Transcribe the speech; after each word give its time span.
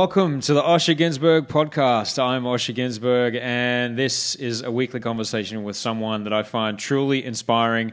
Welcome 0.00 0.38
to 0.42 0.54
the 0.54 0.62
Osher 0.62 0.96
Günsberg 0.96 1.48
podcast. 1.48 2.22
I'm 2.22 2.44
Osher 2.44 2.72
Günsberg, 2.72 3.36
and 3.36 3.98
this 3.98 4.36
is 4.36 4.62
a 4.62 4.70
weekly 4.70 5.00
conversation 5.00 5.64
with 5.64 5.74
someone 5.74 6.22
that 6.22 6.32
I 6.32 6.44
find 6.44 6.78
truly 6.78 7.24
inspiring 7.24 7.90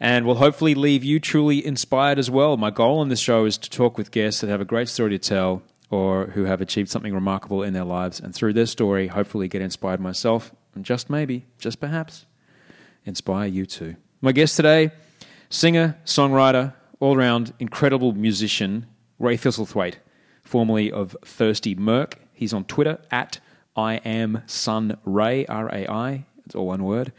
and 0.00 0.24
will 0.24 0.36
hopefully 0.36 0.74
leave 0.74 1.04
you 1.04 1.20
truly 1.20 1.64
inspired 1.64 2.18
as 2.18 2.30
well. 2.30 2.56
My 2.56 2.70
goal 2.70 3.00
on 3.00 3.10
this 3.10 3.20
show 3.20 3.44
is 3.44 3.58
to 3.58 3.68
talk 3.68 3.98
with 3.98 4.12
guests 4.12 4.40
that 4.40 4.48
have 4.48 4.62
a 4.62 4.64
great 4.64 4.88
story 4.88 5.10
to 5.10 5.18
tell 5.18 5.62
or 5.90 6.28
who 6.28 6.44
have 6.44 6.62
achieved 6.62 6.88
something 6.88 7.12
remarkable 7.12 7.62
in 7.62 7.74
their 7.74 7.84
lives, 7.84 8.18
and 8.18 8.34
through 8.34 8.54
their 8.54 8.64
story, 8.64 9.08
hopefully 9.08 9.46
get 9.46 9.60
inspired 9.60 10.00
myself, 10.00 10.52
and 10.74 10.86
just 10.86 11.10
maybe, 11.10 11.44
just 11.58 11.80
perhaps, 11.80 12.24
inspire 13.04 13.46
you 13.46 13.66
too. 13.66 13.96
My 14.22 14.32
guest 14.32 14.56
today, 14.56 14.90
singer, 15.50 15.98
songwriter, 16.06 16.72
all 16.98 17.14
round 17.14 17.52
incredible 17.58 18.12
musician, 18.12 18.86
Rai 19.18 19.36
Thistlethwayte 19.36 19.96
formerly 20.46 20.90
of 20.90 21.16
Thirsty 21.24 21.74
Merc. 21.74 22.18
He's 22.32 22.52
on 22.52 22.64
Twitter 22.64 22.98
at 23.10 23.40
I 23.76 23.96
am 23.96 24.42
Sun 24.46 24.98
Ray, 25.04 25.44
R 25.46 25.68
A 25.68 25.86
I. 25.86 26.24
It's 26.44 26.54
all 26.54 26.66
one 26.66 26.84
word. 26.84 27.12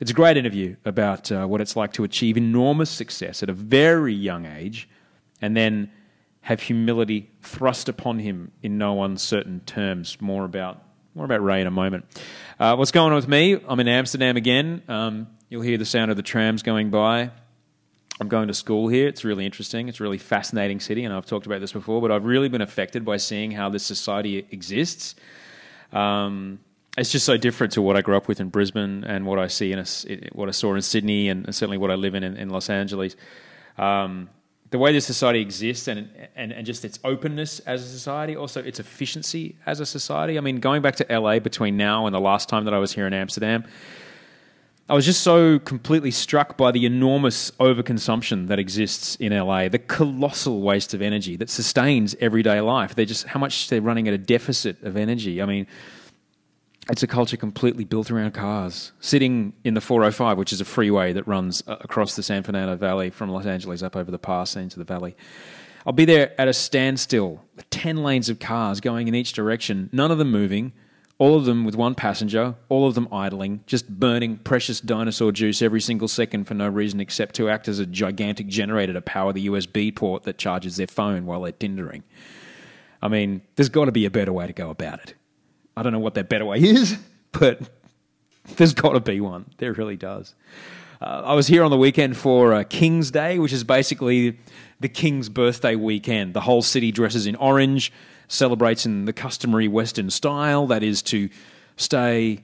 It's 0.00 0.10
a 0.12 0.14
great 0.14 0.36
interview 0.36 0.76
about 0.84 1.32
uh, 1.32 1.46
what 1.46 1.60
it's 1.60 1.74
like 1.74 1.92
to 1.94 2.04
achieve 2.04 2.36
enormous 2.36 2.88
success 2.88 3.42
at 3.42 3.50
a 3.50 3.52
very 3.52 4.14
young 4.14 4.46
age 4.46 4.88
and 5.42 5.56
then 5.56 5.90
have 6.42 6.62
humility 6.62 7.30
thrust 7.42 7.88
upon 7.88 8.20
him 8.20 8.52
in 8.62 8.78
no 8.78 9.02
uncertain 9.02 9.60
terms. 9.66 10.16
More 10.20 10.44
about, 10.44 10.80
more 11.14 11.24
about 11.24 11.42
Rai 11.42 11.60
in 11.60 11.66
a 11.66 11.72
moment. 11.72 12.04
Uh, 12.60 12.76
what's 12.76 12.92
going 12.92 13.10
on 13.10 13.16
with 13.16 13.28
me? 13.28 13.60
I'm 13.68 13.80
in 13.80 13.88
Amsterdam 13.88 14.36
again. 14.36 14.82
Um, 14.86 15.26
you'll 15.48 15.62
hear 15.62 15.78
the 15.78 15.84
sound 15.84 16.12
of 16.12 16.16
the 16.16 16.22
trams 16.22 16.62
going 16.62 16.90
by. 16.90 17.32
I'm 18.20 18.28
going 18.28 18.48
to 18.48 18.54
school 18.54 18.88
here. 18.88 19.06
It's 19.06 19.24
really 19.24 19.46
interesting. 19.46 19.88
It's 19.88 20.00
a 20.00 20.02
really 20.02 20.18
fascinating 20.18 20.80
city, 20.80 21.04
and 21.04 21.14
I've 21.14 21.26
talked 21.26 21.46
about 21.46 21.60
this 21.60 21.72
before, 21.72 22.00
but 22.00 22.10
I've 22.10 22.24
really 22.24 22.48
been 22.48 22.62
affected 22.62 23.04
by 23.04 23.16
seeing 23.16 23.52
how 23.52 23.68
this 23.68 23.84
society 23.84 24.46
exists. 24.50 25.14
Um, 25.92 26.58
it's 26.96 27.12
just 27.12 27.24
so 27.24 27.36
different 27.36 27.72
to 27.74 27.82
what 27.82 27.96
I 27.96 28.00
grew 28.00 28.16
up 28.16 28.26
with 28.26 28.40
in 28.40 28.48
Brisbane 28.48 29.04
and 29.04 29.24
what 29.24 29.38
I 29.38 29.46
see 29.46 29.70
in 29.70 29.78
a, 29.78 29.84
what 30.32 30.48
I 30.48 30.52
saw 30.52 30.74
in 30.74 30.82
Sydney, 30.82 31.28
and 31.28 31.44
certainly 31.54 31.78
what 31.78 31.92
I 31.92 31.94
live 31.94 32.16
in 32.16 32.24
in, 32.24 32.36
in 32.36 32.50
Los 32.50 32.68
Angeles. 32.68 33.14
Um, 33.76 34.30
the 34.70 34.78
way 34.78 34.92
this 34.92 35.06
society 35.06 35.40
exists 35.40 35.88
and, 35.88 36.10
and, 36.36 36.52
and 36.52 36.66
just 36.66 36.84
its 36.84 36.98
openness 37.04 37.60
as 37.60 37.82
a 37.82 37.88
society, 37.88 38.36
also 38.36 38.62
its 38.62 38.80
efficiency 38.80 39.56
as 39.64 39.80
a 39.80 39.86
society. 39.86 40.36
I 40.36 40.40
mean, 40.40 40.60
going 40.60 40.82
back 40.82 40.96
to 40.96 41.06
LA 41.08 41.38
between 41.38 41.76
now 41.76 42.06
and 42.06 42.14
the 42.14 42.20
last 42.20 42.48
time 42.48 42.64
that 42.64 42.74
I 42.74 42.78
was 42.78 42.92
here 42.92 43.06
in 43.06 43.14
Amsterdam, 43.14 43.64
I 44.90 44.94
was 44.94 45.04
just 45.04 45.20
so 45.20 45.58
completely 45.58 46.10
struck 46.10 46.56
by 46.56 46.70
the 46.70 46.86
enormous 46.86 47.50
overconsumption 47.60 48.48
that 48.48 48.58
exists 48.58 49.16
in 49.16 49.36
LA, 49.36 49.68
the 49.68 49.78
colossal 49.78 50.62
waste 50.62 50.94
of 50.94 51.02
energy 51.02 51.36
that 51.36 51.50
sustains 51.50 52.16
everyday 52.20 52.62
life. 52.62 52.94
They're 52.94 53.04
just 53.04 53.26
how 53.26 53.38
much 53.38 53.68
they're 53.68 53.82
running 53.82 54.08
at 54.08 54.14
a 54.14 54.18
deficit 54.18 54.82
of 54.82 54.96
energy. 54.96 55.42
I 55.42 55.44
mean, 55.44 55.66
it's 56.90 57.02
a 57.02 57.06
culture 57.06 57.36
completely 57.36 57.84
built 57.84 58.10
around 58.10 58.32
cars. 58.32 58.92
Sitting 59.00 59.52
in 59.62 59.74
the 59.74 59.82
405, 59.82 60.38
which 60.38 60.54
is 60.54 60.62
a 60.62 60.64
freeway 60.64 61.12
that 61.12 61.28
runs 61.28 61.62
uh, 61.66 61.76
across 61.82 62.16
the 62.16 62.22
San 62.22 62.42
Fernando 62.42 62.74
Valley 62.74 63.10
from 63.10 63.28
Los 63.28 63.44
Angeles 63.44 63.82
up 63.82 63.94
over 63.94 64.10
the 64.10 64.18
pass 64.18 64.56
into 64.56 64.78
the 64.78 64.84
valley. 64.84 65.14
I'll 65.84 65.92
be 65.92 66.06
there 66.06 66.32
at 66.40 66.48
a 66.48 66.54
standstill 66.54 67.44
with 67.56 67.68
10 67.68 68.02
lanes 68.02 68.30
of 68.30 68.38
cars 68.38 68.80
going 68.80 69.06
in 69.06 69.14
each 69.14 69.34
direction, 69.34 69.90
none 69.92 70.10
of 70.10 70.16
them 70.16 70.30
moving 70.30 70.72
all 71.18 71.36
of 71.36 71.44
them 71.44 71.64
with 71.64 71.74
one 71.74 71.96
passenger, 71.96 72.54
all 72.68 72.86
of 72.86 72.94
them 72.94 73.08
idling, 73.10 73.60
just 73.66 73.88
burning 73.88 74.36
precious 74.38 74.80
dinosaur 74.80 75.32
juice 75.32 75.60
every 75.60 75.80
single 75.80 76.06
second 76.06 76.44
for 76.44 76.54
no 76.54 76.68
reason 76.68 77.00
except 77.00 77.34
to 77.34 77.48
act 77.48 77.66
as 77.66 77.80
a 77.80 77.86
gigantic 77.86 78.46
generator 78.46 78.92
to 78.92 79.00
power 79.00 79.32
the 79.32 79.48
USB 79.48 79.94
port 79.94 80.22
that 80.22 80.38
charges 80.38 80.76
their 80.76 80.86
phone 80.86 81.26
while 81.26 81.42
they're 81.42 81.52
Tindering. 81.52 82.02
I 83.02 83.08
mean, 83.08 83.42
there's 83.56 83.68
got 83.68 83.86
to 83.86 83.92
be 83.92 84.04
a 84.04 84.10
better 84.10 84.32
way 84.32 84.46
to 84.46 84.52
go 84.52 84.70
about 84.70 85.00
it. 85.00 85.14
I 85.76 85.82
don't 85.82 85.92
know 85.92 85.98
what 85.98 86.14
that 86.14 86.28
better 86.28 86.44
way 86.44 86.58
is, 86.58 86.96
but 87.32 87.60
there's 88.56 88.74
got 88.74 88.92
to 88.92 89.00
be 89.00 89.20
one. 89.20 89.46
There 89.58 89.72
really 89.72 89.96
does. 89.96 90.34
Uh, 91.00 91.22
I 91.24 91.34
was 91.34 91.48
here 91.48 91.62
on 91.64 91.70
the 91.70 91.76
weekend 91.76 92.16
for 92.16 92.54
uh, 92.54 92.64
King's 92.64 93.10
Day, 93.10 93.38
which 93.38 93.52
is 93.52 93.64
basically 93.64 94.38
the 94.80 94.88
King's 94.88 95.28
birthday 95.28 95.74
weekend. 95.74 96.34
The 96.34 96.40
whole 96.40 96.62
city 96.62 96.90
dresses 96.90 97.26
in 97.26 97.36
orange 97.36 97.92
celebrates 98.28 98.86
in 98.86 99.06
the 99.06 99.12
customary 99.12 99.68
Western 99.68 100.10
style, 100.10 100.66
that 100.68 100.82
is 100.82 101.02
to 101.02 101.28
stay 101.76 102.42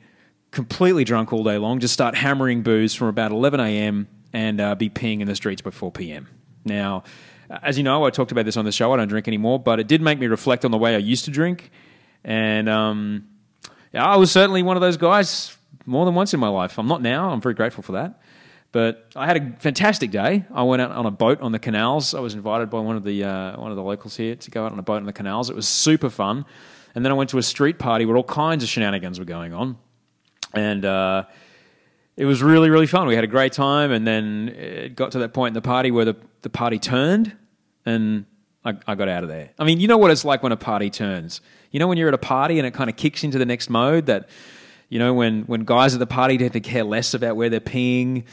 completely 0.51 1.05
drunk 1.05 1.33
all 1.33 1.45
day 1.45 1.59
long, 1.59 1.81
just 1.81 1.95
start 1.95 2.15
hammering 2.15 2.63
booze 2.63 2.95
from 2.95 3.09
about 3.09 3.31
11 3.33 3.61
a.m. 3.61 4.09
and 4.33 4.61
uh, 4.61 4.75
be 4.75 4.89
peeing 4.89 5.21
in 5.21 5.27
the 5.27 5.35
streets 5.35 5.63
by 5.63 5.71
4 5.71 5.93
p.m. 5.93 6.29
Now, 6.65 7.05
as 7.63 7.77
you 7.77 7.85
know, 7.85 8.05
I 8.05 8.11
talked 8.11 8.33
about 8.33 8.45
this 8.45 8.57
on 8.57 8.65
the 8.65 8.73
show. 8.73 8.93
I 8.93 8.97
don't 8.97 9.09
drink 9.09 9.29
anymore, 9.29 9.59
but 9.59 9.81
it 9.81 9.87
did 9.87 10.01
make 10.01 10.19
me 10.19 10.27
reflect 10.27 10.65
on 10.65 10.71
the 10.71 10.79
way 10.79 10.95
I 10.95 10.99
used 10.99 11.27
to 11.27 11.31
drink. 11.31 11.71
And 12.25 12.69
um, 12.69 13.29
I 13.93 14.17
was 14.17 14.33
certainly 14.33 14.63
one 14.63 14.77
of 14.77 14.81
those 14.81 14.97
guys 14.97 15.57
more 15.87 16.07
than 16.07 16.15
once 16.15 16.33
in 16.33 16.41
my 16.41 16.49
life. 16.49 16.79
I'm 16.79 16.89
not 16.89 17.03
now. 17.03 17.31
I'm 17.31 17.41
very 17.41 17.55
grateful 17.55 17.83
for 17.83 17.93
that. 17.93 18.21
But 18.75 19.07
I 19.15 19.27
had 19.27 19.37
a 19.37 19.57
fantastic 19.61 20.11
day. 20.11 20.45
I 20.53 20.65
went 20.65 20.83
out 20.83 20.91
on 20.91 21.07
a 21.07 21.11
boat 21.13 21.41
on 21.41 21.53
the 21.53 21.61
canals. 21.61 22.13
I 22.13 22.19
was 22.19 22.35
invited 22.35 22.71
by 22.71 22.81
one 22.81 22.97
of 22.97 23.05
the 23.05 23.23
uh, 23.23 23.57
one 23.57 23.71
of 23.71 23.77
the 23.77 23.85
locals 23.85 24.17
here 24.17 24.35
to 24.35 24.51
go 24.51 24.67
out 24.67 24.73
on 24.73 24.81
a 24.81 24.83
boat 24.83 24.97
on 24.97 25.05
the 25.05 25.13
canals. 25.13 25.49
It 25.49 25.55
was 25.55 25.69
super 25.69 26.11
fun. 26.11 26.45
And 26.93 27.05
then 27.05 27.13
I 27.13 27.15
went 27.15 27.31
to 27.31 27.39
a 27.39 27.43
street 27.45 27.79
party 27.79 28.05
where 28.05 28.17
all 28.17 28.25
kinds 28.25 28.65
of 28.65 28.69
shenanigans 28.69 29.21
were 29.21 29.25
going 29.25 29.53
on, 29.53 29.79
and 30.55 30.85
uh, 30.85 31.23
it 32.17 32.25
was 32.25 32.43
really 32.43 32.69
really 32.69 32.89
fun. 32.89 33.07
We 33.07 33.15
had 33.15 33.23
a 33.23 33.29
great 33.29 33.53
time, 33.53 33.93
and 33.93 34.05
then 34.05 34.49
it 34.49 34.97
got 34.97 35.13
to 35.13 35.21
that 35.21 35.33
point 35.33 35.51
in 35.51 35.55
the 35.55 35.63
party 35.63 35.93
where 35.93 36.07
the 36.07 36.17
the 36.43 36.51
party 36.51 36.81
turned, 36.81 37.31
and 37.87 38.25
I, 38.65 38.75
I 38.89 38.97
got 38.97 39.09
out 39.09 39.23
of 39.23 39.29
there. 39.29 39.51
I 39.57 39.63
mean, 39.63 39.79
you 39.79 39.87
know 39.87 39.99
what 39.99 40.11
it's 40.11 40.25
like 40.25 40.43
when 40.43 40.51
a 40.51 40.57
party 40.57 40.91
turns. 40.91 41.43
You 41.71 41.79
know 41.79 41.87
when 41.87 41.97
you're 41.97 42.09
at 42.09 42.15
a 42.15 42.19
party 42.19 42.59
and 42.59 42.67
it 42.67 42.75
kind 42.75 42.91
of 42.91 42.97
kicks 42.97 43.23
into 43.23 43.39
the 43.39 43.47
next 43.47 43.71
mode 43.71 44.07
that. 44.07 44.29
You 44.91 44.99
know, 45.01 45.15
when, 45.15 45.45
when 45.45 45.65
guys 45.65 45.95
at 45.95 45.99
the 45.99 46.07
party 46.07 46.39
tend 46.39 46.53
to 46.53 46.61
care 46.61 46.85
less 46.85 47.15
about 47.15 47.35
where 47.35 47.49
they're 47.49 47.59
peeing, 47.59 48.25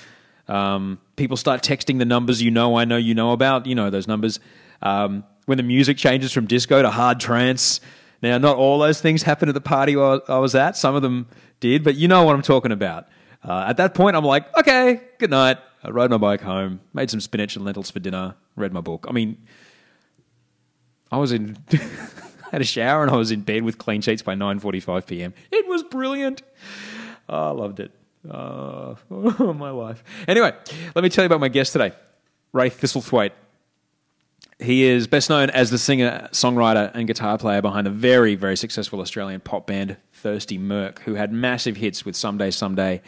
um, 0.51 0.99
people 1.15 1.37
start 1.37 1.63
texting 1.63 1.97
the 1.97 2.05
numbers 2.05 2.41
you 2.41 2.51
know, 2.51 2.77
I 2.77 2.83
know 2.83 2.97
you 2.97 3.15
know 3.15 3.31
about. 3.31 3.65
You 3.65 3.73
know 3.73 3.89
those 3.89 4.07
numbers. 4.07 4.39
Um, 4.81 5.23
when 5.45 5.57
the 5.57 5.63
music 5.63 5.97
changes 5.97 6.31
from 6.31 6.45
disco 6.45 6.81
to 6.81 6.89
hard 6.89 7.19
trance. 7.19 7.79
Now, 8.21 8.37
not 8.37 8.57
all 8.57 8.77
those 8.77 9.01
things 9.01 9.23
happened 9.23 9.49
at 9.49 9.55
the 9.55 9.61
party 9.61 9.95
I 9.95 10.37
was 10.37 10.53
at. 10.53 10.77
Some 10.77 10.93
of 10.93 11.01
them 11.01 11.27
did, 11.59 11.83
but 11.83 11.95
you 11.95 12.07
know 12.07 12.23
what 12.23 12.35
I'm 12.35 12.41
talking 12.41 12.71
about. 12.71 13.07
Uh, 13.43 13.65
at 13.67 13.77
that 13.77 13.95
point, 13.95 14.15
I'm 14.15 14.25
like, 14.25 14.55
okay, 14.57 15.01
good 15.17 15.31
night. 15.31 15.57
I 15.83 15.89
rode 15.89 16.11
my 16.11 16.17
bike 16.17 16.41
home, 16.41 16.81
made 16.93 17.09
some 17.09 17.19
spinach 17.19 17.55
and 17.55 17.65
lentils 17.65 17.89
for 17.89 17.99
dinner, 17.99 18.35
read 18.55 18.71
my 18.71 18.81
book. 18.81 19.05
I 19.09 19.13
mean, 19.13 19.37
I 21.11 21.17
was 21.17 21.31
in, 21.31 21.57
had 22.51 22.61
a 22.61 22.65
shower 22.65 23.01
and 23.01 23.09
I 23.09 23.15
was 23.15 23.31
in 23.31 23.41
bed 23.41 23.63
with 23.63 23.79
clean 23.79 24.01
sheets 24.01 24.21
by 24.21 24.35
9:45 24.35 25.07
p.m. 25.07 25.33
It 25.51 25.67
was 25.67 25.81
brilliant. 25.83 26.43
Oh, 27.27 27.47
I 27.47 27.51
loved 27.51 27.79
it. 27.79 27.91
Uh, 28.29 28.95
oh, 29.09 29.53
my 29.57 29.71
life. 29.71 30.03
Anyway, 30.27 30.53
let 30.95 31.03
me 31.03 31.09
tell 31.09 31.23
you 31.23 31.27
about 31.27 31.39
my 31.39 31.49
guest 31.49 31.73
today, 31.73 31.93
Rai 32.53 32.69
Thistlethwayte. 32.69 33.31
He 34.59 34.83
is 34.83 35.07
best 35.07 35.29
known 35.29 35.49
as 35.49 35.71
the 35.71 35.79
singer, 35.79 36.29
songwriter, 36.31 36.91
and 36.93 37.07
guitar 37.07 37.37
player 37.39 37.63
behind 37.63 37.87
the 37.87 37.91
very, 37.91 38.35
very 38.35 38.55
successful 38.55 39.01
Australian 39.01 39.41
pop 39.41 39.65
band 39.65 39.97
Thirsty 40.13 40.59
Merc, 40.59 41.01
who 41.01 41.15
had 41.15 41.33
massive 41.33 41.77
hits 41.77 42.05
with 42.05 42.15
Someday, 42.15 42.51
Someday 42.51 43.01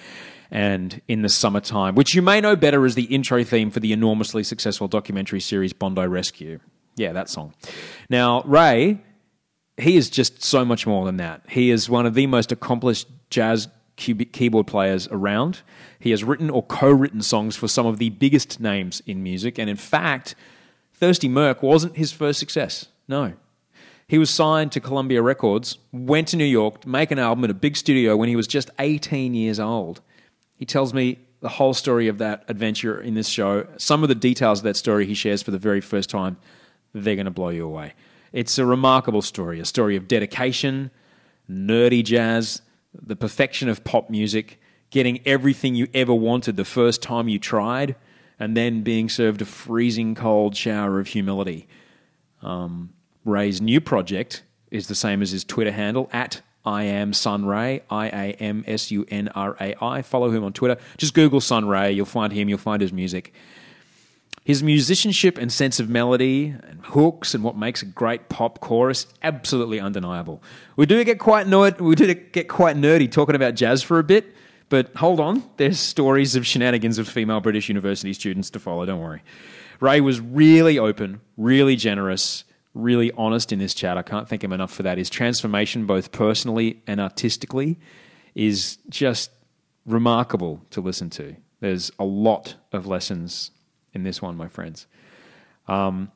and 0.50 1.00
In 1.08 1.22
the 1.22 1.30
Summertime, 1.30 1.94
which 1.94 2.16
you 2.16 2.24
may 2.24 2.42
know 2.42 2.56
better 2.56 2.86
as 2.86 2.96
the 2.96 3.04
intro 3.04 3.44
theme 3.44 3.70
for 3.70 3.80
the 3.80 3.94
enormously 3.94 4.44
successful 4.44 4.88
documentary 4.88 5.40
series 5.40 5.74
Bondi 5.74 6.08
Rescue. 6.08 6.60
Yeah, 6.96 7.14
that 7.14 7.30
song. 7.30 7.54
Now, 8.10 8.42
Rai, 8.46 9.00
he 9.78 9.96
is 9.96 10.10
just 10.10 10.44
so 10.44 10.64
much 10.66 10.86
more 10.88 11.06
than 11.06 11.18
that. 11.18 11.42
He 11.50 11.70
is 11.70 11.90
one 11.90 12.06
of 12.06 12.14
the 12.14 12.28
most 12.28 12.52
accomplished 12.52 13.08
jazz 13.30 13.68
keyboard 13.96 14.68
players 14.68 15.08
around. 15.10 15.62
He 16.00 16.12
has 16.12 16.24
written 16.24 16.50
or 16.50 16.64
co 16.64 16.90
written 16.92 17.22
songs 17.22 17.56
for 17.56 17.68
some 17.68 17.86
of 17.86 17.98
the 17.98 18.10
biggest 18.10 18.60
names 18.60 19.02
in 19.06 19.24
music. 19.24 19.58
And 19.58 19.70
in 19.70 19.78
fact, 19.78 20.36
Thirsty 20.94 21.28
Merc 21.28 21.62
wasn't 21.64 21.98
his 21.98 22.12
first 22.12 22.40
success. 22.40 22.88
No. 23.08 23.34
He 24.08 24.18
was 24.18 24.30
signed 24.30 24.72
to 24.74 24.80
Columbia 24.80 25.22
Records, 25.22 25.78
went 25.92 26.28
to 26.30 26.38
New 26.38 26.46
York 26.46 26.82
to 26.82 26.90
make 26.90 27.12
an 27.12 27.20
album 27.20 27.44
at 27.46 27.50
a 27.50 27.56
big 27.56 27.78
studio 27.78 28.18
when 28.18 28.30
he 28.30 28.36
was 28.36 28.48
just 28.48 28.70
18 28.80 29.34
years 29.34 29.60
old. 29.60 30.02
He 30.58 30.66
tells 30.66 30.94
me 30.94 31.20
the 31.40 31.50
whole 31.50 31.74
story 31.74 32.08
of 32.08 32.20
that 32.20 32.44
adventure 32.48 33.02
in 33.02 33.16
this 33.16 33.28
show. 33.28 33.68
Some 33.78 34.04
of 34.04 34.10
the 34.10 34.16
details 34.16 34.60
of 34.60 34.64
that 34.64 34.78
story 34.78 35.06
he 35.06 35.14
shares 35.14 35.42
for 35.42 35.52
the 35.52 35.58
very 35.58 35.82
first 35.82 36.10
time. 36.10 36.38
They're 36.94 37.16
going 37.16 37.26
to 37.26 37.32
blow 37.32 37.50
you 37.50 37.66
away. 37.66 37.94
It's 38.32 38.58
a 38.58 38.66
remarkable 38.66 39.22
story, 39.22 39.60
a 39.60 39.66
story 39.66 39.96
of 39.96 40.08
dedication, 40.08 40.90
nerdy 41.50 42.04
jazz, 42.04 42.62
the 42.94 43.16
perfection 43.16 43.70
of 43.70 43.84
pop 43.84 44.10
music, 44.10 44.60
getting 44.90 45.20
everything 45.26 45.76
you 45.76 45.88
ever 45.94 46.14
wanted 46.14 46.58
the 46.58 46.66
first 46.66 47.02
time 47.02 47.28
you 47.28 47.40
tried, 47.40 47.96
and 48.40 48.56
then 48.56 48.82
being 48.82 49.10
served 49.10 49.42
a 49.42 49.46
freezing 49.46 50.16
cold 50.16 50.56
shower 50.56 51.00
of 51.00 51.08
humility. 51.08 51.68
Um, 52.42 52.94
Rai's 53.26 53.62
new 53.62 53.80
project 53.80 54.44
is 54.70 54.88
the 54.88 54.96
same 54.96 55.22
as 55.22 55.32
his 55.32 55.44
Twitter 55.44 55.72
handle 55.72 56.10
at 56.12 56.42
I 56.66 56.84
am 56.84 57.12
Sunray, 57.12 57.82
I 57.90 58.08
A 58.08 58.34
M 58.40 58.64
S 58.66 58.90
U 58.92 59.06
N 59.10 59.28
R 59.30 59.58
A 59.60 59.76
I. 59.84 60.02
Follow 60.02 60.32
him 60.32 60.44
on 60.44 60.54
Twitter. 60.54 60.78
Just 60.98 61.14
Google 61.14 61.42
Sunray, 61.42 61.92
you'll 61.92 62.06
find 62.06 62.32
him, 62.32 62.48
you'll 62.48 62.58
find 62.58 62.82
his 62.82 62.94
music. 62.94 63.34
His 64.44 64.62
musicianship 64.62 65.38
and 65.38 65.52
sense 65.52 65.80
of 65.80 65.90
melody 65.90 66.56
and 66.68 66.82
hooks 66.84 67.34
and 67.34 67.44
what 67.44 67.58
makes 67.58 67.82
a 67.82 67.86
great 67.86 68.28
pop 68.28 68.60
chorus 68.60 69.08
absolutely 69.22 69.80
undeniable. 69.80 70.44
We 70.76 70.86
do 70.86 71.02
get 71.06 71.18
quite 71.18 71.48
nerd, 71.48 71.80
we 71.80 71.96
do 71.96 72.14
get 72.14 72.50
quite 72.50 72.76
nerdy 72.76 73.10
talking 73.10 73.36
about 73.36 73.56
jazz 73.56 73.82
for 73.82 74.00
a 74.00 74.04
bit, 74.04 74.36
but 74.68 74.94
hold 74.96 75.22
on, 75.22 75.44
there's 75.58 75.80
stories 75.80 76.36
of 76.36 76.46
shenanigans 76.46 76.98
of 76.98 77.08
female 77.08 77.40
British 77.40 77.70
university 77.70 78.12
students 78.12 78.50
to 78.50 78.60
follow. 78.60 78.86
Don't 78.86 79.00
worry. 79.00 79.22
Rai 79.80 80.02
was 80.02 80.20
really 80.20 80.78
open, 80.78 81.22
really 81.38 81.76
generous, 81.78 82.44
really 82.74 83.12
honest 83.14 83.52
in 83.54 83.60
this 83.60 83.74
chat. 83.74 83.98
I 83.98 84.02
can't 84.02 84.28
thank 84.28 84.44
him 84.44 84.52
enough 84.52 84.74
for 84.74 84.84
that. 84.84 84.98
His 84.98 85.10
transformation, 85.10 85.86
both 85.86 86.12
personally 86.12 86.82
and 86.86 87.00
artistically, 87.00 87.80
is 88.36 88.78
just 88.90 89.32
remarkable 89.86 90.62
to 90.72 90.82
listen 90.82 91.10
to. 91.12 91.36
There's 91.60 91.92
a 91.98 92.04
lot 92.04 92.56
of 92.72 92.88
lessons 92.88 93.52
in 93.94 94.04
this 94.04 94.22
one, 94.22 94.36
my 94.36 94.48
friends. 94.48 94.88
Um, 95.68 96.12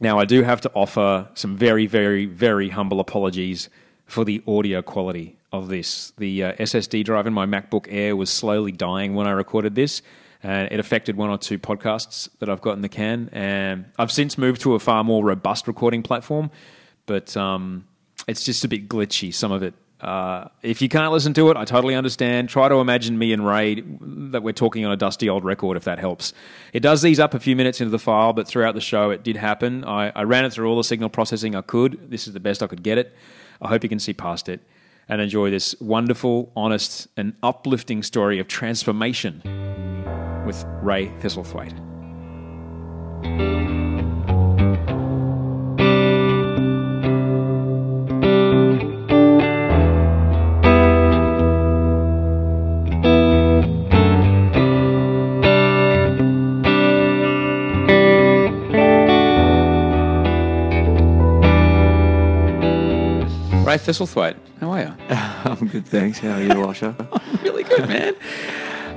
now, 0.00 0.18
I 0.18 0.24
do 0.24 0.42
have 0.42 0.60
to 0.62 0.70
offer 0.74 1.28
some 1.34 1.56
very, 1.56 1.86
very, 1.86 2.26
very 2.26 2.68
humble 2.68 3.00
apologies 3.00 3.68
for 4.06 4.24
the 4.24 4.42
audio 4.46 4.82
quality 4.82 5.36
of 5.52 5.68
this. 5.68 6.12
The 6.18 6.44
uh, 6.44 6.52
SSD 6.54 7.04
drive 7.04 7.26
in 7.26 7.32
my 7.32 7.46
MacBook 7.46 7.86
Air 7.90 8.14
was 8.16 8.30
slowly 8.30 8.72
dying 8.72 9.14
when 9.14 9.26
I 9.26 9.32
recorded 9.32 9.74
this, 9.74 10.02
and 10.42 10.70
it 10.70 10.78
affected 10.78 11.16
one 11.16 11.30
or 11.30 11.38
two 11.38 11.58
podcasts 11.58 12.28
that 12.38 12.48
I've 12.48 12.60
got 12.60 12.72
in 12.72 12.82
the 12.82 12.88
can. 12.88 13.30
And 13.32 13.86
I've 13.98 14.12
since 14.12 14.38
moved 14.38 14.60
to 14.62 14.74
a 14.74 14.78
far 14.78 15.02
more 15.02 15.24
robust 15.24 15.66
recording 15.66 16.02
platform, 16.02 16.50
but 17.06 17.36
um, 17.36 17.86
it's 18.28 18.44
just 18.44 18.64
a 18.64 18.68
bit 18.68 18.88
glitchy, 18.88 19.32
some 19.32 19.52
of 19.52 19.62
it. 19.62 19.74
Uh, 20.00 20.48
if 20.62 20.82
you 20.82 20.88
can't 20.88 21.10
listen 21.10 21.32
to 21.34 21.50
it, 21.50 21.56
I 21.56 21.64
totally 21.64 21.94
understand. 21.94 22.48
Try 22.48 22.68
to 22.68 22.76
imagine 22.76 23.18
me 23.18 23.32
and 23.32 23.46
Rai 23.46 23.82
that 24.30 24.42
we're 24.42 24.52
talking 24.52 24.84
on 24.84 24.92
a 24.92 24.96
dusty 24.96 25.28
old 25.28 25.44
record, 25.44 25.76
if 25.76 25.84
that 25.84 25.98
helps. 25.98 26.34
It 26.72 26.80
does 26.80 27.04
ease 27.04 27.18
up 27.18 27.32
a 27.32 27.40
few 27.40 27.56
minutes 27.56 27.80
into 27.80 27.90
the 27.90 27.98
file, 27.98 28.32
but 28.32 28.46
throughout 28.46 28.74
the 28.74 28.80
show, 28.80 29.10
it 29.10 29.22
did 29.22 29.36
happen. 29.36 29.84
I, 29.84 30.10
I 30.10 30.24
ran 30.24 30.44
it 30.44 30.52
through 30.52 30.68
all 30.68 30.76
the 30.76 30.84
signal 30.84 31.08
processing 31.08 31.54
I 31.54 31.62
could. 31.62 32.10
This 32.10 32.26
is 32.26 32.34
the 32.34 32.40
best 32.40 32.62
I 32.62 32.66
could 32.66 32.82
get 32.82 32.98
it. 32.98 33.14
I 33.62 33.68
hope 33.68 33.82
you 33.82 33.88
can 33.88 33.98
see 33.98 34.12
past 34.12 34.48
it 34.48 34.60
and 35.08 35.20
enjoy 35.20 35.50
this 35.50 35.74
wonderful, 35.80 36.52
honest, 36.56 37.08
and 37.16 37.34
uplifting 37.42 38.02
story 38.02 38.38
of 38.38 38.48
transformation 38.48 39.40
with 40.44 40.62
Rai 40.82 41.08
Thistlethwayte. 41.20 41.74
Rai 63.76 63.84
Thistlethwayte, 63.84 64.36
how 64.58 64.70
are 64.70 64.80
you? 64.80 64.94
I'm 65.10 65.68
good, 65.68 65.84
thanks. 65.84 66.18
How 66.18 66.30
are 66.30 66.42
you, 66.42 66.48
Osher? 66.48 66.94
I'm 67.12 67.42
really 67.44 67.62
good, 67.62 67.86
man. 67.86 68.16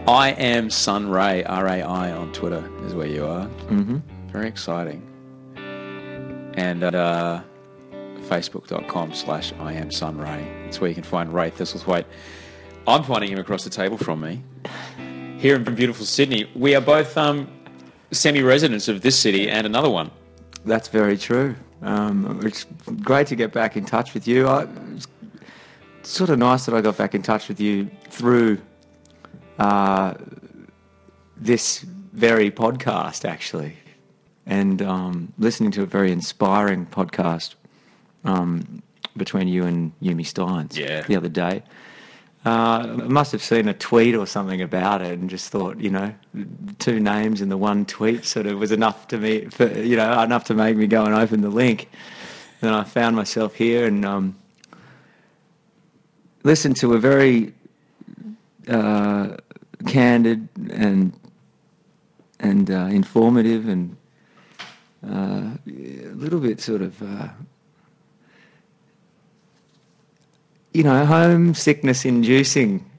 I 0.08 0.30
am 0.30 0.70
Sun 0.70 1.10
Ray, 1.10 1.44
R 1.44 1.68
A 1.68 1.82
I 1.82 2.12
on 2.14 2.32
Twitter, 2.32 2.64
is 2.86 2.94
where 2.94 3.06
you 3.06 3.26
are. 3.26 3.46
mm-hmm. 3.68 3.98
Very 4.30 4.48
exciting. 4.48 5.06
And 6.56 6.82
at 6.82 6.96
uh, 6.96 7.42
facebook.com 8.30 9.14
slash 9.14 9.52
I 9.60 9.74
am 9.74 9.92
Sun 9.92 10.18
Ray. 10.18 10.48
It's 10.68 10.80
where 10.80 10.88
you 10.88 10.96
can 10.96 11.04
find 11.04 11.34
Rai 11.34 11.52
Thistlethwayte. 11.52 12.06
I'm 12.88 13.04
finding 13.04 13.34
him 13.34 13.40
across 13.40 13.66
the 13.66 13.70
table 13.70 13.98
from 13.98 14.22
me. 14.22 14.42
Here 15.40 15.58
in 15.58 15.64
beautiful 15.76 16.06
Sydney. 16.06 16.50
We 16.56 16.74
are 16.76 16.82
both 16.82 17.18
um, 17.18 17.52
semi 18.12 18.42
residents 18.42 18.88
of 18.88 19.02
this 19.02 19.20
city 19.20 19.50
and 19.50 19.68
another 19.68 19.90
one. 19.90 20.10
That's 20.64 20.88
very 20.88 21.18
true. 21.18 21.58
Um, 21.82 22.42
it's 22.44 22.66
great 23.04 23.28
to 23.28 23.36
get 23.36 23.54
back 23.54 23.78
in 23.78 23.86
touch 23.86 24.14
with 24.14 24.28
you. 24.28 24.48
I, 24.48 24.68
it's 26.00 26.10
sort 26.10 26.30
of 26.30 26.40
nice 26.40 26.66
that 26.66 26.76
I 26.76 26.82
got 26.82 26.98
back 26.98 27.16
in 27.16 27.22
touch 27.22 27.48
with 27.48 27.60
you 27.60 27.90
through 28.10 28.60
uh, 29.58 30.14
this 31.38 31.80
very 32.14 32.52
podcast, 32.52 33.24
actually, 33.28 33.78
and 34.46 34.82
um, 34.82 35.34
listening 35.38 35.72
to 35.72 35.84
a 35.84 35.86
very 35.86 36.12
inspiring 36.12 36.86
podcast 36.86 37.56
um, 38.26 38.82
between 39.16 39.48
you 39.48 39.64
and 39.66 39.94
Yumi 40.02 40.22
Stynes 40.26 40.76
Yeah. 40.76 41.02
the 41.04 41.16
other 41.16 41.30
day. 41.30 41.64
Uh, 42.46 42.50
I 42.50 42.86
must 43.08 43.34
have 43.34 43.44
seen 43.44 43.68
a 43.68 43.74
tweet 43.74 44.16
or 44.16 44.26
something 44.26 44.62
about 44.62 45.02
it 45.02 45.20
and 45.20 45.30
just 45.30 45.50
thought, 45.50 45.78
you 45.78 45.90
know, 45.90 46.14
two 46.80 47.00
names 47.00 47.42
in 47.42 47.50
the 47.50 47.58
one 47.58 47.86
tweet 47.86 48.24
sort 48.24 48.46
of 48.46 48.58
was 48.58 48.72
enough 48.72 49.10
to 49.10 49.18
me, 49.18 49.46
for, 49.46 49.68
you 49.68 49.98
know, 49.98 50.22
enough 50.22 50.46
to 50.46 50.54
make 50.54 50.78
me 50.78 50.88
go 50.88 51.04
and 51.04 51.14
open 51.14 51.42
the 51.42 51.50
link. 51.50 51.90
Then 52.62 52.74
I 52.74 52.86
found 52.86 53.18
myself 53.18 53.56
here 53.56 53.86
and 53.86 54.06
um, 54.06 54.36
listened 56.44 56.78
to 56.78 56.94
a 56.94 56.98
very 56.98 57.54
uh, 58.68 59.36
candid 59.88 60.48
and 60.72 61.14
and 62.42 62.72
uh, 62.72 62.88
informative 62.90 63.68
and 63.68 63.98
uh, 65.06 65.52
a 65.68 66.14
little 66.14 66.40
bit 66.40 66.62
sort 66.62 66.82
of 66.82 67.02
uh, 67.02 67.28
you 70.80 70.86
know 70.86 71.06
homesickness 71.06 72.06
inducing 72.06 72.90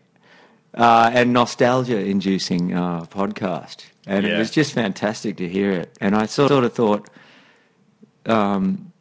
uh, 0.74 1.10
and 1.14 1.32
nostalgia 1.32 1.98
inducing 1.98 2.74
uh, 2.74 3.06
podcast 3.06 3.86
and 4.06 4.26
it 4.26 4.36
was 4.36 4.50
just 4.50 4.74
fantastic 4.74 5.38
to 5.38 5.48
hear 5.48 5.70
it 5.70 5.88
and 5.98 6.14
I 6.14 6.26
sort 6.26 6.52
of 6.52 6.74
thought 6.74 7.08
um, 8.26 8.92